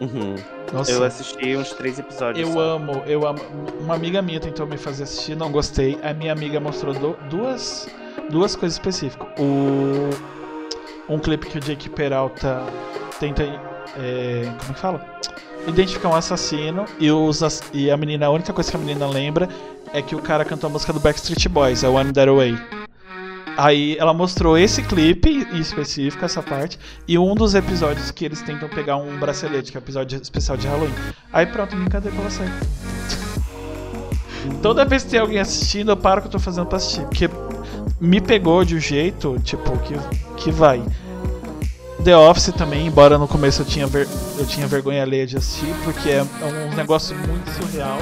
Uhum. 0.00 0.36
Nossa. 0.72 0.92
Eu 0.92 1.04
assisti 1.04 1.56
uns 1.56 1.70
três 1.72 1.98
episódios. 1.98 2.46
Eu 2.46 2.54
só. 2.54 2.60
amo, 2.60 3.02
eu 3.06 3.26
amo. 3.26 3.40
Uma 3.80 3.94
amiga 3.94 4.20
minha 4.20 4.40
tentou 4.40 4.66
me 4.66 4.76
fazer 4.76 5.04
assistir, 5.04 5.36
não 5.36 5.50
gostei. 5.50 5.98
A 6.02 6.12
minha 6.12 6.32
amiga 6.32 6.60
mostrou 6.60 6.92
do, 6.92 7.16
duas, 7.30 7.88
duas 8.30 8.54
coisas 8.54 8.76
específicas. 8.76 9.26
O, 9.38 10.10
um 11.08 11.18
clipe 11.18 11.46
que 11.46 11.58
o 11.58 11.60
Jake 11.60 11.88
Peralta 11.88 12.62
tenta. 13.18 13.42
É, 13.98 14.42
como 14.58 14.70
é 14.70 14.74
que 14.74 14.80
fala? 14.80 15.20
Identificar 15.66 16.10
um 16.10 16.14
assassino 16.14 16.84
e, 16.98 17.10
os, 17.10 17.40
e 17.72 17.90
a 17.90 17.96
menina, 17.96 18.26
a 18.26 18.30
única 18.30 18.52
coisa 18.52 18.70
que 18.70 18.76
a 18.76 18.80
menina 18.80 19.06
lembra 19.08 19.48
é 19.92 20.02
que 20.02 20.14
o 20.14 20.20
cara 20.20 20.44
cantou 20.44 20.68
a 20.68 20.72
música 20.72 20.92
do 20.92 21.00
Backstreet 21.00 21.48
Boys, 21.48 21.82
a 21.82 21.90
One 21.90 22.12
That 22.12 22.30
Way. 22.30 22.85
Aí 23.56 23.96
ela 23.98 24.12
mostrou 24.12 24.58
esse 24.58 24.82
clipe 24.82 25.46
em 25.50 25.58
específico, 25.58 26.24
essa 26.24 26.42
parte, 26.42 26.78
e 27.08 27.18
um 27.18 27.34
dos 27.34 27.54
episódios 27.54 28.10
que 28.10 28.24
eles 28.24 28.42
tentam 28.42 28.68
pegar 28.68 28.96
um 28.96 29.18
bracelete, 29.18 29.72
que 29.72 29.78
é 29.78 29.80
o 29.80 29.82
episódio 29.82 30.20
especial 30.20 30.58
de 30.58 30.66
Halloween. 30.66 30.92
Aí 31.32 31.46
pronto, 31.46 31.74
encantei 31.74 32.12
pela 32.12 32.28
série. 32.30 32.52
Toda 34.62 34.84
vez 34.84 35.04
que 35.04 35.10
tem 35.10 35.20
alguém 35.20 35.38
assistindo, 35.38 35.90
eu 35.90 35.96
paro 35.96 36.18
o 36.18 36.22
que 36.22 36.28
eu 36.28 36.32
tô 36.32 36.38
fazendo 36.38 36.66
pra 36.66 36.76
assistir. 36.76 37.02
Porque 37.02 37.30
me 38.00 38.20
pegou 38.20 38.64
de 38.64 38.76
um 38.76 38.80
jeito, 38.80 39.38
tipo, 39.42 39.76
que, 39.78 39.94
que 40.36 40.50
vai. 40.50 40.82
The 42.04 42.16
Office 42.16 42.52
também, 42.52 42.86
embora 42.86 43.18
no 43.18 43.26
começo 43.26 43.62
eu 43.62 43.66
tinha, 43.66 43.86
ver, 43.86 44.06
eu 44.38 44.46
tinha 44.46 44.66
vergonha 44.66 45.02
alheia 45.02 45.26
de 45.26 45.36
assistir, 45.36 45.74
porque 45.82 46.10
é 46.10 46.22
um 46.22 46.76
negócio 46.76 47.16
muito 47.16 47.50
surreal 47.50 47.98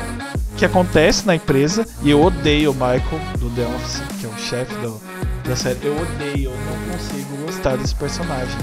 que 0.57 0.65
acontece 0.65 1.27
na 1.27 1.35
empresa 1.35 1.87
e 2.03 2.11
eu 2.11 2.23
odeio 2.23 2.71
o 2.71 2.75
Michael 2.75 3.21
do 3.39 3.51
The 3.51 3.67
Office, 3.67 4.03
que 4.21 4.27
é 4.27 4.29
o 4.29 4.39
chefe 4.39 4.75
do, 4.77 5.01
da 5.49 5.57
série. 5.57 5.79
Eu 5.83 5.97
odeio, 6.01 6.51
eu 6.51 6.57
não 6.57 6.93
consigo 6.93 7.37
gostar 7.45 7.77
desse 7.77 7.95
personagem. 7.95 8.57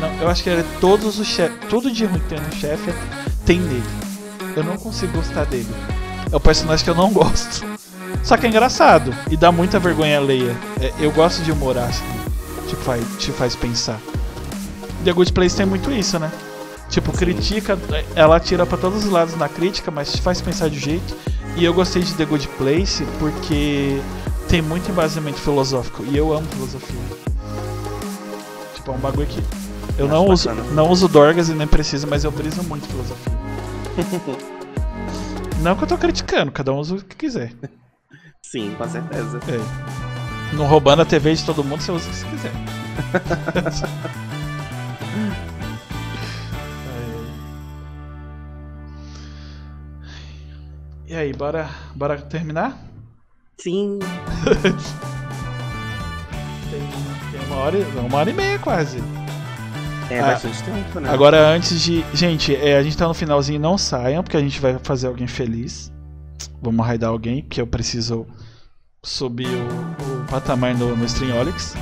Não, 0.00 0.12
eu 0.20 0.28
acho 0.28 0.42
que 0.42 0.50
ele, 0.50 0.60
é 0.60 0.64
todos 0.80 1.18
os 1.18 1.26
chefes, 1.26 1.56
tudo 1.68 1.90
de 1.90 2.04
ruim 2.04 2.18
que 2.20 2.28
tem 2.28 2.40
no 2.40 2.52
chefe 2.54 2.92
tem 3.44 3.60
nele. 3.60 3.82
Eu 4.56 4.64
não 4.64 4.76
consigo 4.76 5.12
gostar 5.12 5.44
dele. 5.46 5.68
É 6.30 6.36
o 6.36 6.40
personagem 6.40 6.84
que 6.84 6.90
eu 6.90 6.94
não 6.94 7.10
gosto. 7.12 7.64
Só 8.22 8.36
que 8.36 8.46
é 8.46 8.48
engraçado 8.48 9.14
e 9.30 9.36
dá 9.36 9.52
muita 9.52 9.78
vergonha 9.78 10.18
alheia. 10.18 10.56
É, 10.80 10.92
eu 10.98 11.12
gosto 11.12 11.42
de 11.42 11.52
humor 11.52 11.78
assim, 11.78 12.04
te 12.68 12.76
faz, 12.76 13.04
te 13.18 13.30
faz 13.30 13.54
pensar. 13.54 14.00
The 15.04 15.12
Good 15.12 15.32
Place 15.32 15.56
tem 15.56 15.64
muito 15.64 15.90
isso, 15.92 16.18
né? 16.18 16.30
Tipo, 16.88 17.12
critica, 17.12 17.78
ela 18.14 18.38
tira 18.38 18.64
para 18.64 18.78
todos 18.78 19.04
os 19.04 19.10
lados 19.10 19.36
na 19.36 19.48
crítica, 19.48 19.90
mas 19.90 20.12
te 20.12 20.22
faz 20.22 20.40
pensar 20.40 20.70
de 20.70 20.78
jeito. 20.78 21.16
E 21.56 21.64
eu 21.64 21.72
gostei 21.72 22.02
de 22.02 22.14
The 22.14 22.24
Good 22.24 22.48
Place 22.58 23.04
porque 23.18 24.00
tem 24.48 24.62
muito 24.62 24.90
embasamento 24.90 25.38
filosófico 25.38 26.04
e 26.04 26.16
eu 26.16 26.32
amo 26.32 26.46
filosofia. 26.48 27.00
Tipo, 28.74 28.92
é 28.92 28.94
um 28.94 28.98
bagulho 28.98 29.26
que 29.26 29.42
eu 29.98 30.06
não 30.06 30.26
uso, 30.26 30.50
não 30.72 30.90
uso 30.90 31.08
Dorgas 31.08 31.48
e 31.48 31.54
nem 31.54 31.66
preciso, 31.66 32.06
mas 32.06 32.24
eu 32.24 32.30
briso 32.30 32.62
muito 32.62 32.86
filosofia. 32.86 33.32
não 35.60 35.74
que 35.74 35.84
eu 35.84 35.88
tô 35.88 35.96
criticando, 35.96 36.52
cada 36.52 36.72
um 36.72 36.78
usa 36.78 36.96
o 36.96 36.98
que 37.02 37.16
quiser. 37.16 37.52
Sim, 38.42 38.74
com 38.76 38.88
certeza. 38.88 39.40
É. 39.48 40.54
Não 40.54 40.66
roubando 40.66 41.02
a 41.02 41.04
TV 41.04 41.34
de 41.34 41.44
todo 41.44 41.64
mundo, 41.64 41.80
você 41.80 41.90
usa 41.90 42.06
o 42.06 42.10
que 42.10 42.16
você 42.16 42.26
quiser. 42.26 42.52
E 51.16 51.18
aí, 51.18 51.32
bora, 51.32 51.70
bora 51.94 52.18
terminar? 52.18 52.78
Sim. 53.56 54.00
tem, 56.70 56.80
tem 57.32 57.46
uma, 57.46 57.56
hora, 57.56 57.78
uma 58.06 58.18
hora 58.18 58.28
e 58.28 58.34
meia 58.34 58.58
quase. 58.58 58.98
É 60.10 60.20
ah, 60.20 60.26
bastante 60.26 60.62
tempo, 60.62 61.00
né? 61.00 61.08
Agora, 61.08 61.48
antes 61.48 61.80
de. 61.80 62.04
Gente, 62.12 62.54
é, 62.54 62.76
a 62.76 62.82
gente 62.82 62.98
tá 62.98 63.08
no 63.08 63.14
finalzinho, 63.14 63.58
não 63.58 63.78
saiam, 63.78 64.22
porque 64.22 64.36
a 64.36 64.40
gente 64.40 64.60
vai 64.60 64.78
fazer 64.82 65.06
alguém 65.06 65.26
feliz. 65.26 65.90
Vamos 66.60 66.84
raidar 66.84 67.08
alguém, 67.08 67.40
porque 67.40 67.62
eu 67.62 67.66
preciso 67.66 68.26
subir 69.02 69.48
o, 69.48 70.20
o 70.20 70.26
patamar 70.26 70.74
no, 70.74 70.94
no 70.94 71.06
Streamolix. 71.06 71.74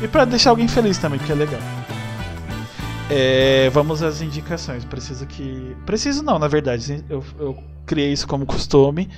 E 0.00 0.06
pra 0.06 0.24
deixar 0.24 0.50
alguém 0.50 0.68
feliz 0.68 0.98
também, 0.98 1.18
porque 1.18 1.32
é 1.32 1.34
legal. 1.34 1.77
É, 3.10 3.70
vamos 3.70 4.02
às 4.02 4.20
indicações. 4.20 4.84
Preciso 4.84 5.26
que. 5.26 5.76
Preciso 5.86 6.22
não, 6.22 6.38
na 6.38 6.48
verdade. 6.48 7.04
Eu, 7.08 7.24
eu 7.38 7.58
criei 7.86 8.12
isso 8.12 8.26
como 8.28 8.44
costume. 8.44 9.08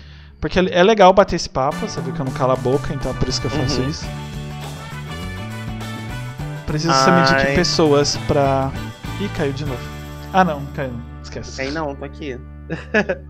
Porque 0.40 0.58
é 0.58 0.82
legal 0.82 1.12
bater 1.12 1.36
esse 1.36 1.50
papo, 1.50 1.76
você 1.86 2.00
viu 2.00 2.14
que 2.14 2.20
eu 2.20 2.24
não 2.24 2.32
calo 2.32 2.52
a 2.52 2.56
boca, 2.56 2.94
então 2.94 3.10
é 3.10 3.14
por 3.14 3.28
isso 3.28 3.38
que 3.40 3.46
eu 3.46 3.50
faço 3.50 3.82
Uhum. 3.82 3.88
isso. 3.90 4.06
Preciso 6.66 6.92
que 6.94 6.98
você 7.00 7.10
me 7.10 7.20
indique 7.20 7.46
Ai. 7.48 7.54
pessoas 7.54 8.16
pra. 8.26 8.70
Ih, 9.20 9.28
caiu 9.36 9.52
de 9.52 9.66
novo. 9.66 9.82
Ah 10.32 10.44
não, 10.44 10.64
caiu. 10.74 10.92
Esquece. 11.22 11.60
Aí 11.60 11.70
não, 11.70 11.94
tô 11.94 12.04
aqui. 12.04 12.38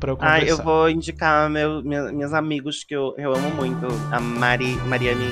Pra 0.00 0.12
eu 0.12 0.16
conversar. 0.16 0.36
Ah, 0.36 0.44
eu 0.44 0.56
vou 0.56 0.88
indicar 0.88 1.48
meu, 1.50 1.82
minha, 1.82 2.10
meus 2.10 2.32
amigos 2.32 2.84
que 2.84 2.94
eu, 2.96 3.14
eu 3.18 3.34
amo 3.34 3.50
muito. 3.50 3.86
A 4.10 4.18
Mari, 4.18 4.74
Mariane 4.86 5.30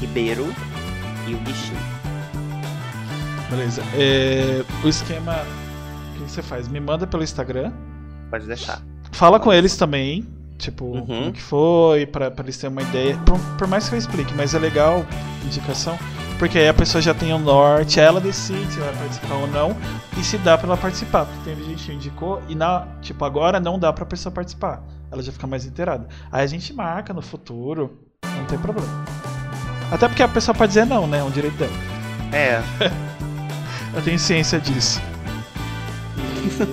Ribeiro 0.00 0.52
e 1.28 1.34
o 1.34 1.38
Guichinho. 1.38 2.01
Beleza. 3.52 3.82
É, 3.94 4.64
o 4.84 4.88
esquema. 4.88 5.36
O 6.16 6.24
que 6.24 6.30
você 6.30 6.42
faz? 6.42 6.68
Me 6.68 6.80
manda 6.80 7.06
pelo 7.06 7.22
Instagram. 7.22 7.72
Pode 8.30 8.46
deixar. 8.46 8.80
Fala 9.12 9.38
com 9.38 9.52
eles 9.52 9.76
também. 9.76 10.26
Tipo, 10.58 10.84
Uhum. 10.84 11.06
como 11.06 11.32
que 11.32 11.42
foi, 11.42 12.06
pra, 12.06 12.30
pra 12.30 12.44
eles 12.44 12.56
terem 12.56 12.72
uma 12.74 12.82
ideia. 12.82 13.18
Por, 13.26 13.38
por 13.58 13.66
mais 13.66 13.88
que 13.88 13.94
eu 13.94 13.98
explique, 13.98 14.32
mas 14.34 14.54
é 14.54 14.58
legal 14.58 15.04
indicação. 15.44 15.98
Porque 16.38 16.58
aí 16.58 16.68
a 16.68 16.74
pessoa 16.74 17.00
já 17.02 17.12
tem 17.14 17.32
o 17.32 17.38
norte, 17.38 17.98
ela 18.00 18.20
decide 18.20 18.72
se 18.72 18.78
vai 18.80 18.92
participar 18.94 19.34
ou 19.34 19.46
não. 19.48 19.76
E 20.18 20.22
se 20.24 20.38
dá 20.38 20.56
pra 20.56 20.68
ela 20.68 20.76
participar. 20.76 21.26
Porque 21.26 21.50
tem 21.54 21.64
gente 21.64 21.84
que 21.86 21.92
indicou 21.92 22.40
e 22.48 22.54
na, 22.54 22.86
tipo, 23.00 23.24
agora 23.24 23.58
não 23.60 23.78
dá 23.78 23.92
pra 23.92 24.04
pessoa 24.06 24.32
participar. 24.32 24.82
Ela 25.10 25.22
já 25.22 25.30
fica 25.32 25.46
mais 25.46 25.66
inteirada. 25.66 26.06
Aí 26.30 26.42
a 26.44 26.46
gente 26.46 26.72
marca 26.72 27.12
no 27.12 27.22
futuro, 27.22 27.98
não 28.36 28.44
tem 28.46 28.58
problema. 28.58 28.88
Até 29.90 30.08
porque 30.08 30.22
a 30.22 30.28
pessoa 30.28 30.54
pode 30.54 30.68
dizer 30.70 30.86
não, 30.86 31.06
né? 31.06 31.18
É 31.18 31.22
um 31.24 31.30
direito 31.30 31.56
dela. 31.56 31.72
É, 32.32 32.62
Eu 33.94 34.02
tenho 34.02 34.18
ciência 34.18 34.58
disso. 34.60 35.00
E... 36.44 36.66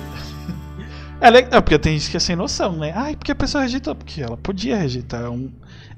é 1.24 1.30
legal, 1.30 1.62
porque 1.62 1.78
tem 1.78 1.98
gente 1.98 2.10
que 2.10 2.16
é 2.16 2.20
sem 2.20 2.34
noção, 2.36 2.72
né? 2.76 2.92
Ai, 2.94 3.16
porque 3.16 3.32
a 3.32 3.34
pessoa 3.34 3.62
rejeitou? 3.62 3.94
Porque 3.94 4.22
ela 4.22 4.36
podia 4.36 4.76
rejeitar. 4.76 5.22
É 5.22 5.28
um, 5.28 5.50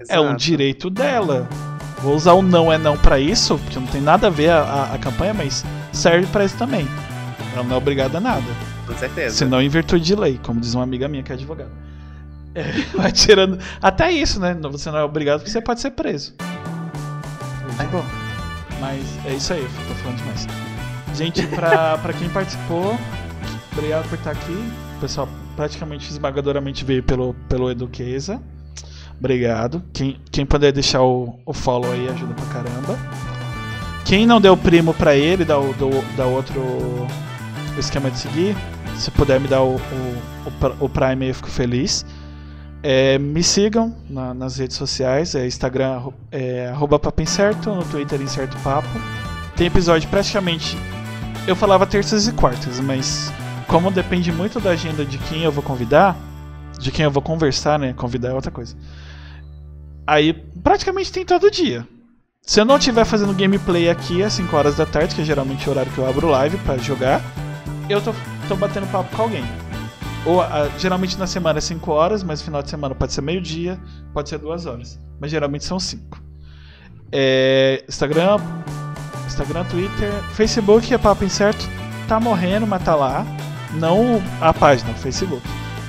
é 0.09 0.21
um 0.21 0.35
direito 0.37 0.91
dela. 0.91 1.49
Vou 2.03 2.17
usar 2.17 2.33
o 2.33 2.43
não 2.43 2.73
é 2.73 2.79
não 2.79 2.97
pra 2.97 3.21
isso, 3.21 3.57
porque 3.59 3.79
não 3.79 3.87
tem 3.87 4.01
nada 4.01 4.27
a 4.27 4.31
ver 4.31 4.51
a, 4.51 4.61
a- 4.63 4.95
a 4.95 4.99
campanha, 4.99 5.33
mas 5.33 5.65
serve 5.93 6.27
pra 6.27 6.45
isso 6.45 6.57
também. 6.57 6.87
Ela 7.55 7.63
não 7.63 7.75
é 7.75 7.79
obrigada 7.79 8.19
a 8.19 8.21
nada. 8.21 8.43
Com 8.87 8.95
certeza. 8.97 9.37
Senão 9.37 9.63
em 9.63 9.69
virtude 9.69 10.05
de 10.05 10.17
lei, 10.17 10.41
como 10.43 10.59
diz 10.61 10.75
uma 10.75 10.83
amiga 10.83 11.07
minha 11.07 11.23
que 11.23 11.31
é 11.33 11.35
advogada. 11.35 11.71
É, 12.55 12.65
vai 12.95 13.11
tirando. 13.11 13.59
Até 13.81 14.13
isso, 14.13 14.39
né? 14.39 14.55
Você 14.73 14.91
não 14.91 14.99
é 14.99 15.03
obrigado 15.05 15.39
porque 15.39 15.51
você 15.51 15.63
pode 15.63 15.81
ser 15.81 15.91
preso. 15.93 16.35
É 17.79 17.83
de 17.85 17.89
boa. 17.91 18.05
Mas 18.79 19.01
é 19.25 19.33
isso 19.33 19.55
aí, 19.55 19.67
tô 19.89 19.95
falando 19.95 20.19
demais. 20.19 20.47
Gente, 21.15 21.47
pra, 21.49 21.99
pra 21.99 22.13
quem 22.13 22.29
participou, 22.31 22.99
obrigado 23.73 24.09
por 24.09 24.17
estar 24.19 24.31
aqui. 24.31 24.73
O 24.97 25.01
pessoal 25.01 25.29
praticamente 25.57 26.11
esmagadoramente 26.11 26.85
veio 26.85 27.03
pelo, 27.03 27.35
pelo 27.49 27.71
Eduqueza. 27.71 28.41
Obrigado. 29.19 29.83
Quem, 29.93 30.19
quem 30.31 30.45
puder 30.47 30.73
deixar 30.73 31.03
o, 31.03 31.39
o 31.45 31.53
follow 31.53 31.93
aí 31.93 32.09
ajuda 32.09 32.35
pra 32.35 32.47
caramba. 32.47 32.99
Quem 34.05 34.27
não 34.27 34.41
deu 34.41 34.57
primo 34.57 34.93
pra 34.95 35.15
ele, 35.15 35.45
dá, 35.45 35.55
do, 35.57 36.17
dá 36.17 36.25
outro 36.27 37.07
esquema 37.79 38.11
de 38.11 38.19
seguir. 38.19 38.57
Se 38.97 39.11
puder 39.11 39.39
me 39.41 39.49
dar 39.49 39.63
o, 39.63 39.77
o, 39.77 40.85
o, 40.85 40.89
Prime 40.89 41.29
eu 41.29 41.35
fico 41.35 41.49
feliz. 41.49 42.05
É, 42.83 43.17
me 43.19 43.43
sigam 43.45 43.95
na- 44.11 44.35
nas 44.35 44.57
redes 44.59 44.77
sociais, 44.77 45.37
é 45.37 45.47
Instagram 45.47 46.03
é, 46.33 46.69
arroba 46.69 46.99
papo 46.99 47.23
incerto, 47.23 47.73
no 47.73 47.85
Twitter 47.85 48.21
incerto 48.21 48.57
papo. 48.59 48.89
Tem 49.57 49.69
episódio 49.69 50.09
praticamente. 50.09 50.77
Eu 51.47 51.57
falava 51.57 51.85
terças 51.87 52.29
e 52.29 52.33
quartas, 52.33 52.79
mas 52.79 53.33
como 53.67 53.91
depende 53.91 54.31
muito 54.31 54.61
da 54.61 54.71
agenda 54.71 55.05
de 55.05 55.19
quem 55.19 55.43
eu 55.43 55.51
vou 55.51 55.63
convidar, 55.63 56.17
de 56.79 56.93
quem 56.93 57.05
eu 57.05 57.11
vou 57.11 57.23
conversar, 57.23 57.81
né? 57.81 57.93
Convidar 57.93 58.29
é 58.29 58.33
outra 58.33 58.51
coisa. 58.51 58.77
Aí 60.07 60.33
praticamente 60.33 61.11
tem 61.11 61.25
todo 61.25 61.51
dia. 61.51 61.87
Se 62.43 62.61
eu 62.61 62.65
não 62.65 62.77
estiver 62.77 63.05
fazendo 63.05 63.35
gameplay 63.35 63.91
aqui 63.91 64.23
às 64.23 64.35
5 64.35 64.55
horas 64.57 64.77
da 64.77 64.87
tarde, 64.87 65.15
que 65.15 65.23
é 65.23 65.25
geralmente 65.25 65.69
o 65.69 65.73
horário 65.73 65.91
que 65.93 65.99
eu 65.99 66.09
abro 66.09 66.29
live 66.29 66.57
pra 66.59 66.77
jogar, 66.79 67.21
eu 67.89 68.01
tô, 68.01 68.15
tô 68.49 68.55
batendo 68.55 68.87
papo 68.87 69.15
com 69.17 69.23
alguém. 69.23 69.45
Ou 70.25 70.41
ah, 70.41 70.71
geralmente 70.79 71.19
na 71.19 71.27
semana 71.27 71.59
é 71.59 71.61
5 71.61 71.91
horas, 71.91 72.23
mas 72.23 72.39
no 72.41 72.45
final 72.45 72.63
de 72.63 72.71
semana 72.71 72.95
pode 72.95 73.13
ser 73.13 73.21
meio-dia, 73.21 73.81
pode 74.15 74.29
ser 74.29 74.39
2 74.39 74.67
horas. 74.67 74.99
Mas 75.21 75.31
geralmente 75.31 75.65
são 75.65 75.81
5. 75.81 76.23
É, 77.11 77.85
Instagram, 77.89 78.39
Instagram, 79.33 79.65
Twitter, 79.65 80.13
Facebook 80.35 80.93
é 80.93 80.99
papo 80.99 81.25
incerto. 81.25 81.69
Tá 82.07 82.21
morrendo, 82.21 82.67
mas 82.67 82.83
tá 82.85 82.95
lá. 82.95 83.27
Não 83.75 84.23
a 84.41 84.53
página, 84.53 84.91
o 84.91 84.95
Facebook. 84.95 85.43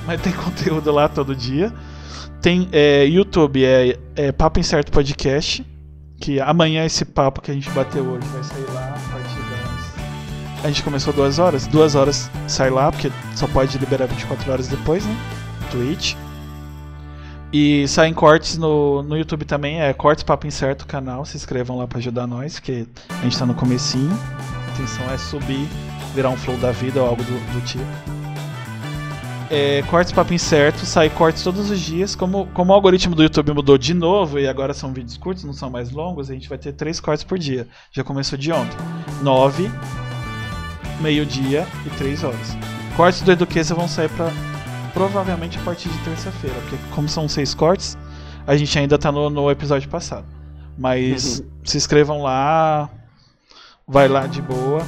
Mas 0.06 0.22
tem 0.22 0.32
conteúdo 0.34 0.92
lá 0.92 1.10
todo 1.10 1.36
dia. 1.36 1.72
Tem 2.42 2.68
é, 2.72 3.06
YouTube, 3.06 3.64
é, 3.64 3.98
é 4.16 4.32
Papo 4.32 4.60
Incerto 4.60 4.92
Podcast. 4.92 5.66
Que 6.20 6.40
amanhã 6.40 6.86
esse 6.86 7.04
papo 7.04 7.42
que 7.42 7.52
a 7.52 7.54
gente 7.54 7.70
bateu 7.72 8.04
hoje 8.04 8.28
vai 8.28 8.44
sair 8.44 8.66
lá 8.74 8.96
a 8.96 9.12
partir 9.12 9.40
das. 9.50 10.64
A 10.64 10.68
gente 10.68 10.84
começou 10.84 11.14
duas 11.14 11.40
horas? 11.40 11.68
Duas 11.68 11.96
horas 11.96 12.30
sai 12.48 12.70
lá, 12.70 12.92
porque 12.92 13.12
só 13.36 13.48
pode 13.48 13.78
liberar 13.78 14.06
24 14.08 14.52
horas 14.52 14.68
depois, 14.68 15.06
né? 15.06 15.18
Twitch. 15.72 16.16
E 17.54 17.88
saem 17.88 18.16
cortes 18.16 18.58
no, 18.58 19.04
no 19.04 19.16
YouTube 19.16 19.46
também, 19.46 19.80
é 19.80 19.94
Cortes 19.94 20.24
Papo 20.24 20.48
Incerto 20.48 20.88
canal. 20.88 21.24
Se 21.24 21.38
inscrevam 21.38 21.78
lá 21.78 21.88
pra 21.88 22.00
ajudar 22.00 22.26
nós, 22.26 22.56
porque 22.56 22.88
a 23.08 23.24
gente 23.24 23.38
tá 23.38 23.46
no 23.46 23.54
comecinho. 23.54 24.10
A 24.10 24.72
intenção 24.72 25.08
é 25.12 25.18
subir, 25.20 25.70
virar 26.16 26.32
um 26.32 26.36
flow 26.36 26.58
da 26.58 26.72
vida 26.72 27.00
ou 27.00 27.08
algo 27.08 27.24
do, 27.24 27.54
do 27.54 27.62
tipo. 27.62 27.86
É, 29.52 29.84
cortes 29.84 30.12
Papo 30.12 30.34
Incerto, 30.34 30.84
sai 30.84 31.12
cortes 31.12 31.44
todos 31.44 31.70
os 31.70 31.80
dias. 31.80 32.16
Como, 32.16 32.48
como 32.56 32.72
o 32.72 32.76
algoritmo 32.76 33.14
do 33.14 33.22
YouTube 33.22 33.54
mudou 33.54 33.78
de 33.78 33.94
novo 33.94 34.40
e 34.40 34.48
agora 34.48 34.74
são 34.74 34.92
vídeos 34.92 35.16
curtos, 35.16 35.44
não 35.44 35.54
são 35.54 35.70
mais 35.70 35.92
longos, 35.92 36.32
a 36.32 36.34
gente 36.34 36.50
vai 36.50 36.58
ter 36.58 36.74
três 36.74 37.00
cortes 37.00 37.24
por 37.24 37.38
dia. 37.38 37.68
Já 37.92 38.04
começou 38.04 38.36
de 38.36 38.52
ontem. 38.52 38.76
Nove, 39.22 39.70
meio-dia 41.00 41.68
e 41.86 41.90
três 41.92 42.24
horas. 42.24 42.58
Cortes 42.98 43.22
do 43.22 43.32
Eduqueza 43.32 43.76
vão 43.76 43.88
sair 43.88 44.10
pra, 44.10 44.32
provavelmente 44.94 45.58
a 45.58 45.62
partir 45.62 45.90
de 45.90 45.98
terça-feira, 46.00 46.56
porque 46.62 46.78
como 46.92 47.10
são 47.10 47.28
seis 47.28 47.54
cortes, 47.54 47.98
a 48.46 48.56
gente 48.56 48.78
ainda 48.78 48.98
tá 48.98 49.12
no, 49.12 49.30
no 49.30 49.50
episódio 49.50 49.90
passado. 49.90 50.26
Mas 50.78 51.44
se 51.64 51.78
inscrevam 51.78 52.22
lá, 52.22 52.90
vai 53.88 54.08
lá 54.08 54.28
de 54.28 54.42
boa. 54.42 54.82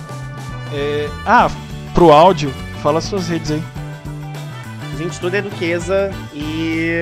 É, 0.74 1.10
ah, 1.26 1.48
pro 1.94 2.12
áudio, 2.12 2.50
fala 2.82 3.02
suas 3.02 3.28
redes 3.28 3.52
aí. 3.52 3.64
Gente, 4.98 5.20
tudo 5.20 5.36
é 5.36 5.42
Duquesa 5.42 6.10
e 6.34 7.02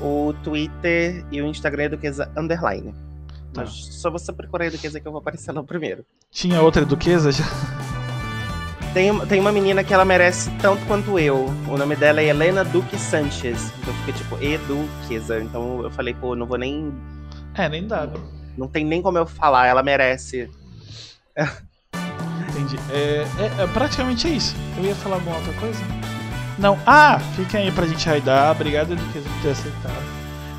o 0.00 0.32
Twitter 0.44 1.24
e 1.30 1.42
o 1.42 1.46
Instagram 1.46 1.84
é 1.84 1.88
Duquesa 1.90 2.30
Underline. 2.36 2.94
Tá. 3.52 3.62
Mas 3.62 3.70
só 3.70 4.10
você 4.10 4.32
procurar 4.32 4.70
Duquesa 4.70 5.00
que 5.00 5.06
eu 5.06 5.12
vou 5.12 5.20
aparecer 5.20 5.52
lá 5.52 5.62
primeiro. 5.62 6.04
Tinha 6.30 6.62
outra 6.62 6.84
Duquesa 6.84 7.32
já? 7.32 7.44
Tem, 8.94 9.18
tem 9.26 9.40
uma 9.40 9.50
menina 9.50 9.82
que 9.82 9.92
ela 9.92 10.04
merece 10.04 10.50
tanto 10.62 10.84
quanto 10.86 11.18
eu. 11.18 11.46
O 11.68 11.76
nome 11.76 11.96
dela 11.96 12.20
é 12.20 12.26
Helena 12.26 12.64
Duque 12.64 12.96
Sanchez. 12.96 13.72
Então 13.80 13.92
fica 13.94 14.12
tipo 14.16 14.36
Eduquesa. 14.40 15.40
Então 15.40 15.82
eu 15.82 15.90
falei, 15.90 16.14
pô, 16.14 16.36
não 16.36 16.46
vou 16.46 16.56
nem. 16.56 16.94
É, 17.56 17.68
nem 17.68 17.86
dá. 17.86 18.06
né? 18.06 18.14
Não 18.56 18.68
tem 18.68 18.84
nem 18.84 19.02
como 19.02 19.18
eu 19.18 19.26
falar, 19.26 19.66
ela 19.66 19.82
merece. 19.82 20.48
Entendi. 22.48 22.76
É, 22.92 23.26
é- 23.40 23.62
é 23.64 23.66
praticamente 23.66 24.28
é 24.28 24.30
isso. 24.30 24.54
Eu 24.78 24.84
ia 24.84 24.94
falar 24.94 25.16
alguma 25.16 25.36
outra 25.36 25.52
coisa? 25.54 25.80
Não. 26.56 26.78
Ah, 26.86 27.18
fiquem 27.34 27.62
aí 27.62 27.72
pra 27.72 27.86
gente 27.86 28.06
raidar. 28.08 28.52
Obrigado, 28.52 28.94
Duquesa, 28.94 29.28
por 29.28 29.42
ter 29.42 29.50
aceitado. 29.50 30.04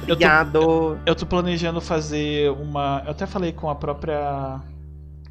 Eu 0.01 0.07
tô, 0.07 0.13
Obrigado. 0.13 0.99
eu 1.05 1.15
tô 1.15 1.25
planejando 1.25 1.79
fazer 1.79 2.51
uma. 2.51 3.01
Eu 3.05 3.11
até 3.11 3.25
falei 3.25 3.53
com 3.53 3.69
a 3.69 3.75
própria. 3.75 4.59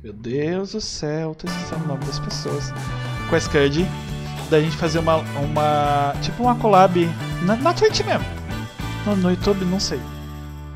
Meu 0.05 0.13
Deus 0.13 0.73
do 0.73 0.83
céu, 0.83 1.35
tô 1.35 1.47
esquecendo 1.47 1.83
o 1.85 1.89
nome 1.89 2.05
das 2.05 2.19
pessoas. 2.19 2.71
Com 3.31 3.37
a 3.37 3.41
Scud. 3.41 3.87
Da 4.51 4.61
gente 4.61 4.77
fazer 4.77 4.99
uma. 4.99 5.17
uma 5.17 6.13
tipo 6.21 6.43
uma 6.43 6.55
collab 6.57 7.09
na, 7.47 7.57
na 7.57 7.73
Twitch 7.73 8.03
mesmo. 8.05 8.23
No, 9.07 9.17
no 9.17 9.31
YouTube, 9.31 9.65
não 9.65 9.81
sei. 9.81 9.99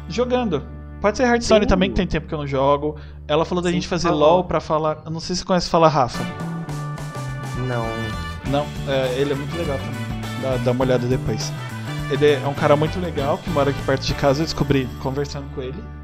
Jogando. 0.09 0.67
Pode 1.03 1.19
ser 1.19 1.25
Hearthstone 1.25 1.65
Sim. 1.65 1.69
também, 1.69 1.91
que 1.91 1.97
tem 1.97 2.07
tempo 2.07 2.27
que 2.27 2.33
eu 2.33 2.39
não 2.39 2.47
jogo. 2.47 2.97
Ela 3.27 3.45
falou 3.45 3.63
da 3.63 3.69
Sim, 3.69 3.75
gente 3.75 3.87
fazer 3.87 4.09
falou. 4.09 4.37
LOL 4.37 4.45
pra 4.45 4.61
falar. 4.61 5.03
Eu 5.05 5.11
não 5.11 5.21
sei 5.21 5.37
se 5.37 5.41
você 5.43 5.47
conhece 5.47 5.69
Fala 5.69 5.89
Rafa. 5.89 6.25
Não. 7.67 7.85
Não, 8.51 8.67
é, 8.91 9.21
ele 9.21 9.35
é 9.35 9.37
muito 9.37 9.55
legal 9.59 9.77
também. 9.77 10.41
Dá, 10.41 10.57
dá 10.57 10.71
uma 10.71 10.85
olhada 10.87 11.07
depois. 11.07 11.53
Ele 12.11 12.33
é 12.33 12.49
um 12.49 12.55
cara 12.55 12.75
muito 12.77 12.99
legal 12.99 13.37
que 13.37 13.51
mora 13.51 13.69
aqui 13.69 13.83
perto 13.83 14.07
de 14.07 14.15
casa. 14.15 14.41
Eu 14.41 14.45
descobri 14.47 14.89
conversando 15.03 15.55
com 15.55 15.61
ele. 15.61 15.98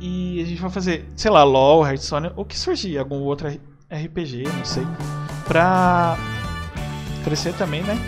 E 0.00 0.42
a 0.42 0.44
gente 0.44 0.60
vai 0.60 0.70
fazer, 0.70 1.06
sei 1.16 1.30
lá, 1.30 1.42
LOL, 1.42 1.86
Hearthstone, 1.86 2.30
o 2.36 2.44
que 2.44 2.58
surgir, 2.58 2.98
algum 2.98 3.16
outro 3.20 3.48
RPG, 3.90 4.44
não 4.56 4.64
sei. 4.64 4.86
Pra 5.46 6.16
crescer 7.24 7.52
também, 7.54 7.82
né? 7.82 7.98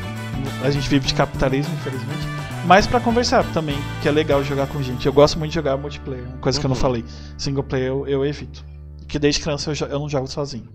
a 0.62 0.70
gente 0.70 0.89
vive 0.89 1.06
de 1.06 1.15
capitalismo, 1.15 1.74
infelizmente. 1.74 2.20
Mas 2.65 2.86
pra 2.86 3.01
conversar 3.01 3.44
também, 3.52 3.77
que 4.02 4.09
é 4.09 4.10
legal 4.10 4.43
jogar 4.44 4.66
com 4.66 4.82
gente. 4.82 5.05
Eu 5.06 5.12
gosto 5.12 5.39
muito 5.39 5.51
de 5.51 5.55
jogar 5.56 5.77
multiplayer, 5.77 6.24
uma 6.24 6.39
coisa 6.39 6.60
que 6.60 6.66
eu 6.66 6.69
não 6.69 6.77
Uhum. 6.77 6.81
falei. 6.82 7.05
Single 7.36 7.65
player 7.65 7.89
eu, 7.89 8.06
eu 8.06 8.24
evito. 8.24 8.65
Que 9.09 9.19
desde 9.19 9.40
criança 9.40 9.70
eu, 9.73 9.89
eu 9.89 9.98
não 9.98 10.09
jogo 10.09 10.27
sozinho. 10.28 10.69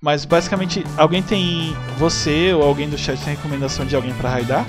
Mas 0.00 0.24
basicamente, 0.24 0.84
alguém 0.96 1.22
tem. 1.22 1.76
Você 1.98 2.52
ou 2.54 2.62
alguém 2.62 2.88
do 2.88 2.96
chat 2.96 3.18
tem 3.24 3.34
recomendação 3.34 3.84
de 3.84 3.96
alguém 3.96 4.14
pra 4.14 4.30
raidar? 4.30 4.64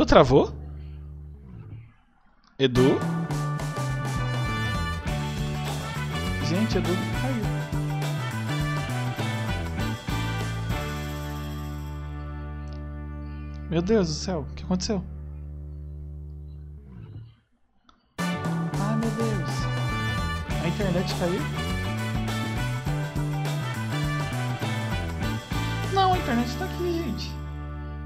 Tu 0.00 0.06
travou? 0.06 0.50
Edu? 2.58 2.98
Gente, 6.48 6.78
Edu 6.78 6.88
caiu. 7.20 7.44
Meu 13.68 13.82
Deus 13.82 14.08
do 14.08 14.14
céu, 14.14 14.46
o 14.50 14.54
que 14.54 14.64
aconteceu? 14.64 15.04
Ai 18.16 18.96
meu 18.96 19.10
Deus. 19.10 19.50
A 20.64 20.68
internet 20.68 21.14
caiu? 21.16 21.42
Não, 25.92 26.14
a 26.14 26.18
internet 26.18 26.56
tá 26.56 26.64
aqui, 26.64 26.90
gente. 26.90 27.30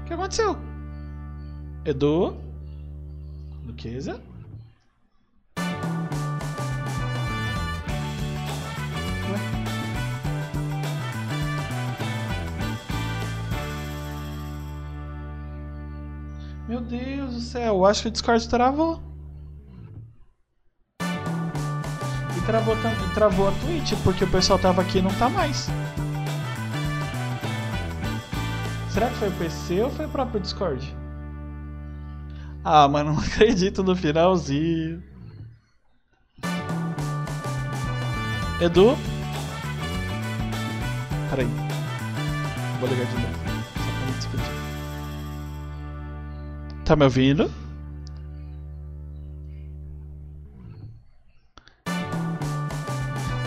O 0.01 0.07
que 0.07 0.13
aconteceu? 0.13 0.74
Luqueza? 3.63 4.19
Ué? 9.29 9.37
Meu 16.67 16.81
Deus 16.81 17.35
do 17.35 17.39
céu, 17.39 17.75
eu 17.75 17.85
acho 17.85 18.01
que 18.01 18.07
o 18.07 18.11
Discord 18.11 18.49
travou. 18.49 18.99
E 22.35 22.45
travou, 22.47 22.75
e 22.75 23.13
travou 23.13 23.47
a 23.47 23.51
Twitch, 23.51 23.93
porque 24.03 24.23
o 24.23 24.31
pessoal 24.31 24.57
tava 24.57 24.81
aqui 24.81 24.97
e 24.97 25.01
não 25.03 25.13
tá 25.19 25.29
mais. 25.29 25.67
Será 28.89 29.07
que 29.09 29.15
foi 29.17 29.29
o 29.29 29.33
PC 29.33 29.83
ou 29.83 29.91
foi 29.91 30.07
o 30.07 30.09
próprio 30.09 30.39
Discord? 30.39 31.04
Ah, 32.65 32.87
mas 32.87 33.05
não 33.05 33.17
acredito 33.19 33.81
no 33.83 33.95
finalzinho. 33.95 35.01
Edu? 38.59 38.97
Peraí. 41.29 41.47
Vou 42.79 42.89
ligar 42.89 43.05
de 43.05 43.13
novo. 43.13 43.35
Só 43.77 43.91
pra 43.91 44.05
me 44.05 44.13
despedir. 44.13 44.51
Tá 46.85 46.95
me 46.95 47.03
ouvindo? 47.05 47.51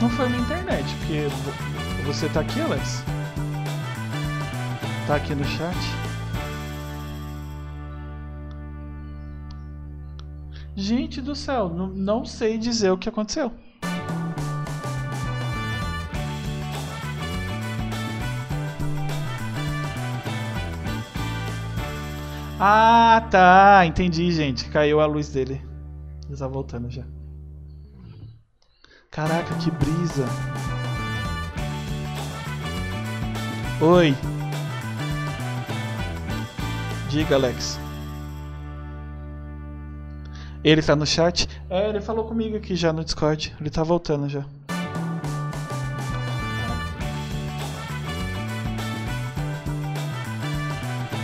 Não 0.00 0.08
foi 0.10 0.28
minha 0.28 0.40
internet, 0.42 0.84
porque 1.00 1.26
vo- 1.28 2.04
você 2.12 2.28
tá 2.28 2.40
aqui, 2.40 2.60
Alex? 2.60 3.02
Tá 5.06 5.16
aqui 5.16 5.34
no 5.34 5.44
chat? 5.44 5.76
Gente 10.80 11.20
do 11.20 11.34
céu, 11.34 11.68
não, 11.68 11.88
não 11.88 12.24
sei 12.24 12.56
dizer 12.56 12.92
o 12.92 12.96
que 12.96 13.08
aconteceu. 13.08 13.50
Ah, 22.60 23.26
tá. 23.28 23.84
Entendi, 23.86 24.30
gente. 24.30 24.68
Caiu 24.70 25.00
a 25.00 25.06
luz 25.06 25.30
dele. 25.30 25.60
Ele 26.28 26.38
tá 26.38 26.46
voltando 26.46 26.88
já. 26.88 27.02
Caraca, 29.10 29.52
que 29.56 29.72
brisa. 29.72 30.26
Oi. 33.80 34.14
Diga, 37.10 37.34
Alex. 37.34 37.80
Ele 40.64 40.82
tá 40.82 40.96
no 40.96 41.06
chat? 41.06 41.48
É, 41.70 41.88
ele 41.88 42.00
falou 42.00 42.24
comigo 42.24 42.56
aqui 42.56 42.74
já 42.74 42.92
no 42.92 43.04
Discord. 43.04 43.54
Ele 43.60 43.70
tá 43.70 43.82
voltando 43.82 44.28
já. 44.28 44.44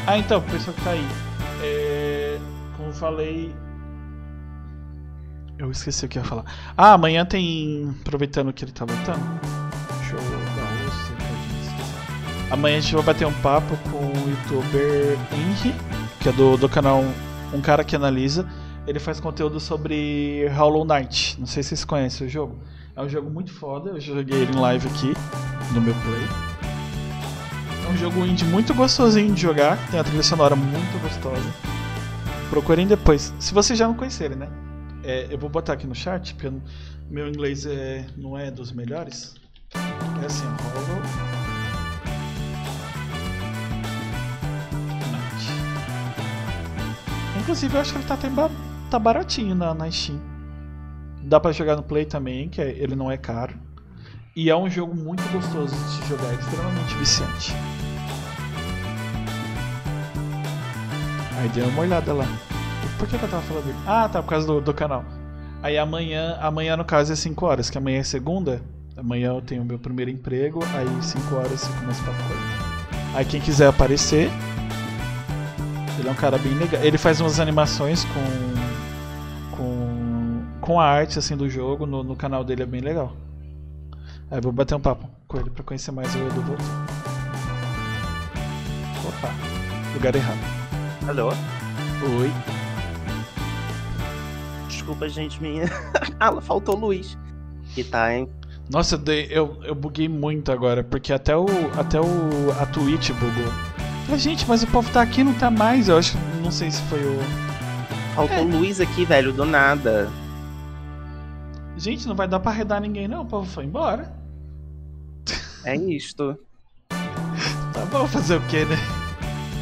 Ah, 0.06 0.18
então, 0.18 0.40
pessoal 0.42 0.74
que 0.76 0.82
tá 0.82 0.90
aí. 0.90 1.06
É, 1.62 2.38
como 2.76 2.92
falei. 2.92 3.54
Eu 5.58 5.70
esqueci 5.70 6.04
o 6.04 6.08
que 6.08 6.18
ia 6.18 6.24
falar. 6.24 6.44
Ah, 6.76 6.92
amanhã 6.92 7.24
tem. 7.24 7.94
Aproveitando 8.02 8.52
que 8.52 8.64
ele 8.64 8.72
tá 8.72 8.84
voltando. 8.84 9.40
Deixa 9.98 10.14
eu 10.14 10.20
dar. 10.20 10.44
Amanhã 12.50 12.76
a 12.78 12.80
gente 12.80 12.94
vai 12.94 13.04
bater 13.04 13.26
um 13.26 13.32
papo 13.32 13.76
com 13.90 13.98
o 13.98 14.30
youtuber 14.30 15.18
Henry, 15.32 15.74
que 16.20 16.28
é 16.28 16.32
do, 16.32 16.56
do 16.56 16.68
canal 16.68 17.02
Um 17.52 17.60
Cara 17.60 17.82
que 17.82 17.96
Analisa. 17.96 18.46
Ele 18.86 18.98
faz 18.98 19.18
conteúdo 19.18 19.58
sobre 19.58 20.46
Hollow 20.54 20.84
Knight. 20.84 21.38
Não 21.40 21.46
sei 21.46 21.62
se 21.62 21.70
vocês 21.70 21.84
conhecem 21.84 22.26
o 22.26 22.30
jogo. 22.30 22.58
É 22.94 23.00
um 23.02 23.08
jogo 23.08 23.30
muito 23.30 23.52
foda. 23.52 23.90
Eu 23.90 24.00
joguei 24.00 24.42
ele 24.42 24.52
em 24.52 24.60
live 24.60 24.86
aqui 24.88 25.14
no 25.72 25.80
meu 25.80 25.94
play. 25.94 26.22
É 27.86 27.90
um 27.90 27.96
jogo 27.96 28.24
indie 28.26 28.44
muito 28.44 28.74
gostosinho 28.74 29.34
de 29.34 29.40
jogar, 29.42 29.76
tem 29.90 29.98
uma 29.98 30.04
trilha 30.04 30.22
sonora 30.22 30.54
muito 30.56 31.02
gostosa. 31.02 31.42
Procurem 32.50 32.86
depois. 32.86 33.32
Se 33.38 33.52
vocês 33.54 33.78
já 33.78 33.86
não 33.86 33.94
conhecerem, 33.94 34.36
né? 34.36 34.48
É, 35.02 35.26
eu 35.30 35.38
vou 35.38 35.50
botar 35.50 35.74
aqui 35.74 35.86
no 35.86 35.94
chat, 35.94 36.34
porque 36.34 36.46
eu 36.46 36.60
meu 37.10 37.28
inglês 37.28 37.66
é, 37.66 38.06
não 38.16 38.38
é 38.38 38.50
dos 38.50 38.72
melhores. 38.72 39.34
É 40.22 40.26
assim, 40.26 40.44
Hollow 40.46 41.00
Knight. 41.00 41.14
Inclusive, 47.40 47.74
eu 47.74 47.80
acho 47.80 47.92
que 47.92 47.98
ele 47.98 48.06
tá, 48.06 48.14
até 48.14 48.30
ba- 48.30 48.50
tá 48.94 48.98
baratinho 49.00 49.56
na, 49.56 49.74
na 49.74 49.90
Steam. 49.90 50.20
Dá 51.24 51.40
pra 51.40 51.50
jogar 51.50 51.74
no 51.74 51.82
Play 51.82 52.04
também, 52.04 52.48
que 52.48 52.60
é- 52.60 52.70
ele 52.70 52.94
não 52.94 53.10
é 53.10 53.16
caro. 53.16 53.54
E 54.36 54.48
é 54.48 54.56
um 54.56 54.70
jogo 54.70 54.94
muito 54.94 55.20
gostoso 55.32 55.74
de 55.74 55.90
se 55.90 56.08
jogar, 56.08 56.30
é 56.30 56.34
extremamente 56.34 56.94
viciante. 56.94 57.52
Aí 61.36 61.48
dei 61.48 61.64
uma 61.64 61.82
olhada 61.82 62.12
lá. 62.12 62.24
Por 62.96 63.08
que, 63.08 63.18
que 63.18 63.24
eu 63.24 63.28
tava 63.28 63.42
falando 63.42 63.64
dele? 63.64 63.78
Ah, 63.84 64.08
tá, 64.08 64.22
por 64.22 64.28
causa 64.28 64.46
do, 64.46 64.60
do 64.60 64.72
canal. 64.72 65.04
Aí 65.60 65.76
amanhã, 65.76 66.38
amanhã 66.40 66.76
no 66.76 66.84
caso 66.84 67.12
é 67.12 67.16
5 67.16 67.44
horas, 67.44 67.68
que 67.68 67.76
amanhã 67.76 67.98
é 67.98 68.04
segunda. 68.04 68.62
Amanhã 68.96 69.30
eu 69.30 69.42
tenho 69.42 69.64
meu 69.64 69.78
primeiro 69.78 70.10
emprego, 70.12 70.60
aí 70.72 71.02
5 71.02 71.34
horas 71.34 71.68
eu 71.68 71.74
começo 71.80 72.00
a 72.02 72.04
papo 72.04 72.22
com 72.22 72.32
ele. 72.32 73.16
Aí 73.16 73.24
quem 73.24 73.40
quiser 73.40 73.66
aparecer, 73.66 74.30
ele 75.98 76.08
é 76.08 76.12
um 76.12 76.14
cara 76.14 76.38
bem 76.38 76.54
legal. 76.54 76.80
Ele 76.80 76.96
faz 76.96 77.20
umas 77.20 77.40
animações 77.40 78.04
com. 78.04 78.63
Com. 80.66 80.80
a 80.80 80.84
arte 80.84 81.18
assim 81.18 81.36
do 81.36 81.48
jogo, 81.48 81.86
no, 81.86 82.02
no 82.02 82.16
canal 82.16 82.44
dele 82.44 82.62
é 82.62 82.66
bem 82.66 82.80
legal. 82.80 83.12
Aí 84.30 84.40
vou 84.40 84.52
bater 84.52 84.74
um 84.74 84.80
papo 84.80 85.08
com 85.28 85.38
ele 85.38 85.50
pra 85.50 85.62
conhecer 85.62 85.92
mais 85.92 86.14
o 86.14 86.18
Edu. 86.18 86.56
Opa, 89.06 89.30
lugar 89.94 90.14
errado. 90.14 90.38
Alô? 91.08 91.28
Oi. 92.20 92.32
Desculpa, 94.68 95.08
gente 95.08 95.40
minha. 95.40 95.64
ah, 96.18 96.40
faltou 96.40 96.76
o 96.76 96.80
Luiz. 96.80 97.16
Que 97.74 97.84
tá, 97.84 98.14
hein? 98.14 98.28
Nossa, 98.70 99.00
eu, 99.30 99.58
eu, 99.62 99.74
buguei 99.74 100.08
muito 100.08 100.50
agora, 100.50 100.82
porque 100.82 101.12
até 101.12 101.36
o. 101.36 101.46
até 101.78 102.00
o. 102.00 102.50
a 102.58 102.66
Twitch 102.66 103.10
bugou. 103.10 103.52
Falei, 104.06 104.20
gente, 104.20 104.46
mas 104.48 104.62
o 104.62 104.66
povo 104.66 104.90
tá 104.90 105.02
aqui 105.02 105.22
não 105.22 105.34
tá 105.34 105.50
mais. 105.50 105.88
Eu 105.88 105.98
acho. 105.98 106.16
Não 106.42 106.50
sei 106.50 106.70
se 106.70 106.80
foi 106.82 107.00
o. 107.00 107.18
Faltou 108.14 108.36
É. 108.36 108.40
o 108.40 108.48
Luiz 108.48 108.80
aqui, 108.80 109.04
velho, 109.04 109.32
do 109.32 109.44
nada. 109.44 110.10
Gente, 111.76 112.06
não 112.06 112.14
vai 112.14 112.28
dar 112.28 112.40
pra 112.40 112.52
arredar 112.52 112.80
ninguém, 112.80 113.08
não. 113.08 113.22
O 113.22 113.26
povo 113.26 113.48
foi 113.50 113.64
embora. 113.64 114.12
É 115.64 115.76
isto. 115.76 116.38
Tá 116.88 117.84
bom 117.90 118.06
fazer 118.06 118.36
o 118.36 118.40
quê, 118.42 118.64
né? 118.64 118.76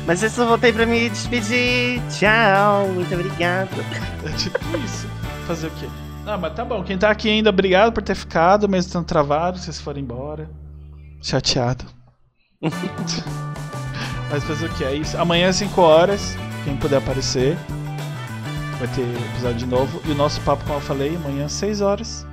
Mas 0.07 0.23
eu 0.23 0.31
só 0.31 0.47
voltei 0.47 0.73
pra 0.73 0.85
me 0.85 1.09
despedir. 1.09 2.01
Tchau, 2.11 2.89
muito 2.89 3.15
obrigado. 3.15 3.71
É 4.25 4.33
tipo 4.37 4.59
isso. 4.79 5.07
Fazer 5.47 5.69
o 5.69 5.71
quê? 5.73 5.87
Ah, 6.27 6.37
mas 6.37 6.55
tá 6.55 6.65
bom. 6.65 6.83
Quem 6.83 6.99
tá 6.99 7.11
aqui 7.11 7.29
ainda, 7.29 7.51
obrigado 7.51 7.93
por 7.93 8.03
ter 8.03 8.15
ficado, 8.15 8.69
mesmo 8.69 8.89
estando 8.89 9.07
travado, 9.07 9.59
vocês 9.59 9.81
foram 9.81 10.01
embora. 10.01 10.51
Chateado. 11.21 11.85
mas 14.31 14.45
fazer 14.45 14.67
o 14.67 14.75
quê? 14.75 14.85
É 14.85 14.95
isso. 14.95 15.17
Amanhã 15.19 15.49
às 15.49 15.57
5 15.57 15.81
horas, 15.81 16.37
quem 16.65 16.77
puder 16.77 16.99
aparecer, 16.99 17.57
vai 18.83 18.89
ter 18.89 19.09
episódio 19.31 19.59
de 19.59 19.67
novo. 19.67 20.01
E 20.05 20.11
o 20.11 20.15
nosso 20.15 20.41
papo, 20.41 20.65
como 20.65 20.77
eu 20.77 20.81
falei, 20.81 21.15
amanhã 21.15 21.47
às 21.47 21.53
6 21.53 21.81
horas. 21.81 22.27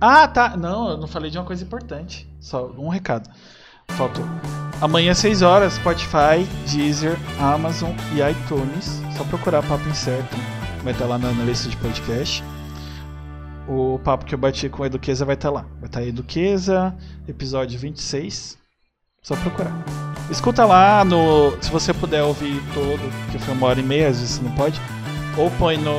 Ah, 0.00 0.26
tá. 0.26 0.56
Não, 0.56 0.90
eu 0.90 0.96
não 0.96 1.06
falei 1.06 1.30
de 1.30 1.36
uma 1.36 1.44
coisa 1.44 1.62
importante. 1.62 2.26
Só 2.40 2.66
um 2.78 2.88
recado. 2.88 3.28
Faltou. 3.88 4.24
Amanhã, 4.80 5.12
6 5.12 5.42
horas, 5.42 5.74
Spotify, 5.74 6.44
Deezer, 6.70 7.16
Amazon 7.38 7.92
e 8.14 8.30
iTunes. 8.30 9.02
Só 9.16 9.24
procurar 9.24 9.62
Papo 9.62 9.86
Incerto. 9.88 10.36
Vai 10.82 10.94
estar 10.94 11.06
lá 11.06 11.18
na, 11.18 11.32
na 11.32 11.44
lista 11.44 11.68
de 11.68 11.76
podcast. 11.76 12.42
O 13.68 13.98
papo 13.98 14.24
que 14.24 14.34
eu 14.34 14.38
bati 14.38 14.68
com 14.68 14.84
a 14.84 14.86
Eduqueza 14.86 15.24
vai 15.24 15.34
estar 15.34 15.50
lá. 15.50 15.66
Vai 15.80 15.86
estar 15.86 16.02
Eduqueza, 16.02 16.96
episódio 17.28 17.78
26. 17.78 18.56
Só 19.26 19.34
procurar. 19.34 19.72
Escuta 20.30 20.64
lá 20.64 21.04
no. 21.04 21.60
Se 21.60 21.68
você 21.68 21.92
puder 21.92 22.22
ouvir 22.22 22.62
todo, 22.72 23.00
que 23.32 23.40
foi 23.40 23.54
uma 23.54 23.66
hora 23.66 23.80
e 23.80 23.82
meia, 23.82 24.06
às 24.06 24.20
vezes 24.20 24.38
não 24.38 24.52
pode. 24.52 24.80
Ou 25.36 25.50
põe 25.58 25.76
no. 25.76 25.92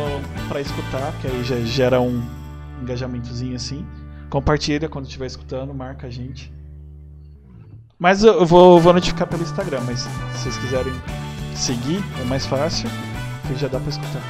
pra 0.48 0.62
escutar, 0.62 1.12
que 1.20 1.28
aí 1.28 1.44
já 1.44 1.60
gera 1.60 2.00
um 2.00 2.24
engajamentozinho 2.82 3.54
assim. 3.54 3.86
Compartilha 4.30 4.88
quando 4.88 5.08
estiver 5.08 5.26
escutando, 5.26 5.74
marca 5.74 6.08
a 6.08 6.10
gente. 6.10 6.54
Mas 8.00 8.24
eu 8.24 8.46
vou, 8.46 8.80
vou 8.80 8.94
notificar 8.94 9.28
pelo 9.28 9.44
Instagram, 9.44 9.82
mas 9.86 10.00
se 10.00 10.44
vocês 10.44 10.58
quiserem 10.60 10.94
seguir, 11.54 12.02
é 12.22 12.24
mais 12.24 12.46
fácil, 12.46 12.90
porque 13.42 13.58
já 13.58 13.68
dá 13.68 13.78
pra 13.78 13.90
escutar. 13.90 14.22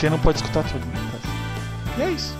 Quem 0.00 0.10
não 0.10 0.18
pode 0.18 0.38
escutar 0.38 0.64
tudo, 0.64 0.84
caso. 1.12 1.96
E 1.96 2.02
é 2.02 2.10
isso. 2.10 2.36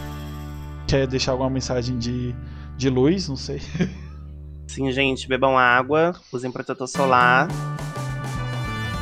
Quer 0.89 1.07
deixar 1.07 1.31
alguma 1.31 1.51
mensagem 1.51 1.97
de, 1.97 2.35
de 2.77 2.91
luz? 2.91 3.29
Não 3.29 3.37
sei. 3.37 3.63
Sim, 4.73 4.91
gente, 4.91 5.29
bebam 5.29 5.59
água, 5.59 6.15
usem 6.33 6.51
protetor 6.51 6.89
solar. 6.89 7.47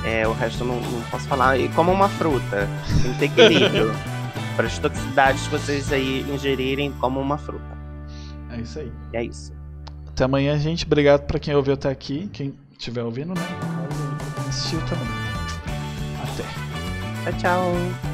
É, 0.05 0.26
o 0.26 0.32
resto 0.32 0.64
eu 0.64 0.66
não, 0.66 0.80
não 0.80 1.02
posso 1.02 1.28
falar. 1.28 1.59
E 1.60 1.68
comam 1.68 1.94
uma 1.94 2.09
fruta. 2.09 2.68
Tem 3.20 3.30
que 3.30 3.36
ter 3.36 3.44
equilíbrio. 3.44 3.92
Para 4.56 4.66
as 4.66 4.80
toxicidades 4.80 5.44
que 5.44 5.51
vocês 5.51 5.92
aí 5.92 6.26
ingerirem, 6.28 6.90
comam 6.94 7.22
uma 7.22 7.38
fruta. 7.38 7.78
É 8.51 8.60
isso 8.60 8.80
aí. 8.80 8.92
E 9.12 9.16
é 9.16 9.24
isso. 9.24 9.52
Até 10.09 10.24
amanhã, 10.24 10.59
gente. 10.59 10.84
Obrigado 10.84 11.24
para 11.24 11.38
quem 11.38 11.55
ouviu 11.55 11.74
até 11.74 11.88
aqui. 11.88 12.28
Quem 12.32 12.52
estiver 12.72 13.05
ouvindo, 13.05 13.28
né? 13.28 13.40
Assistiu 14.48 14.80
também. 14.80 15.06
Até. 16.20 17.30
Tchau, 17.30 17.38
tchau. 17.38 18.10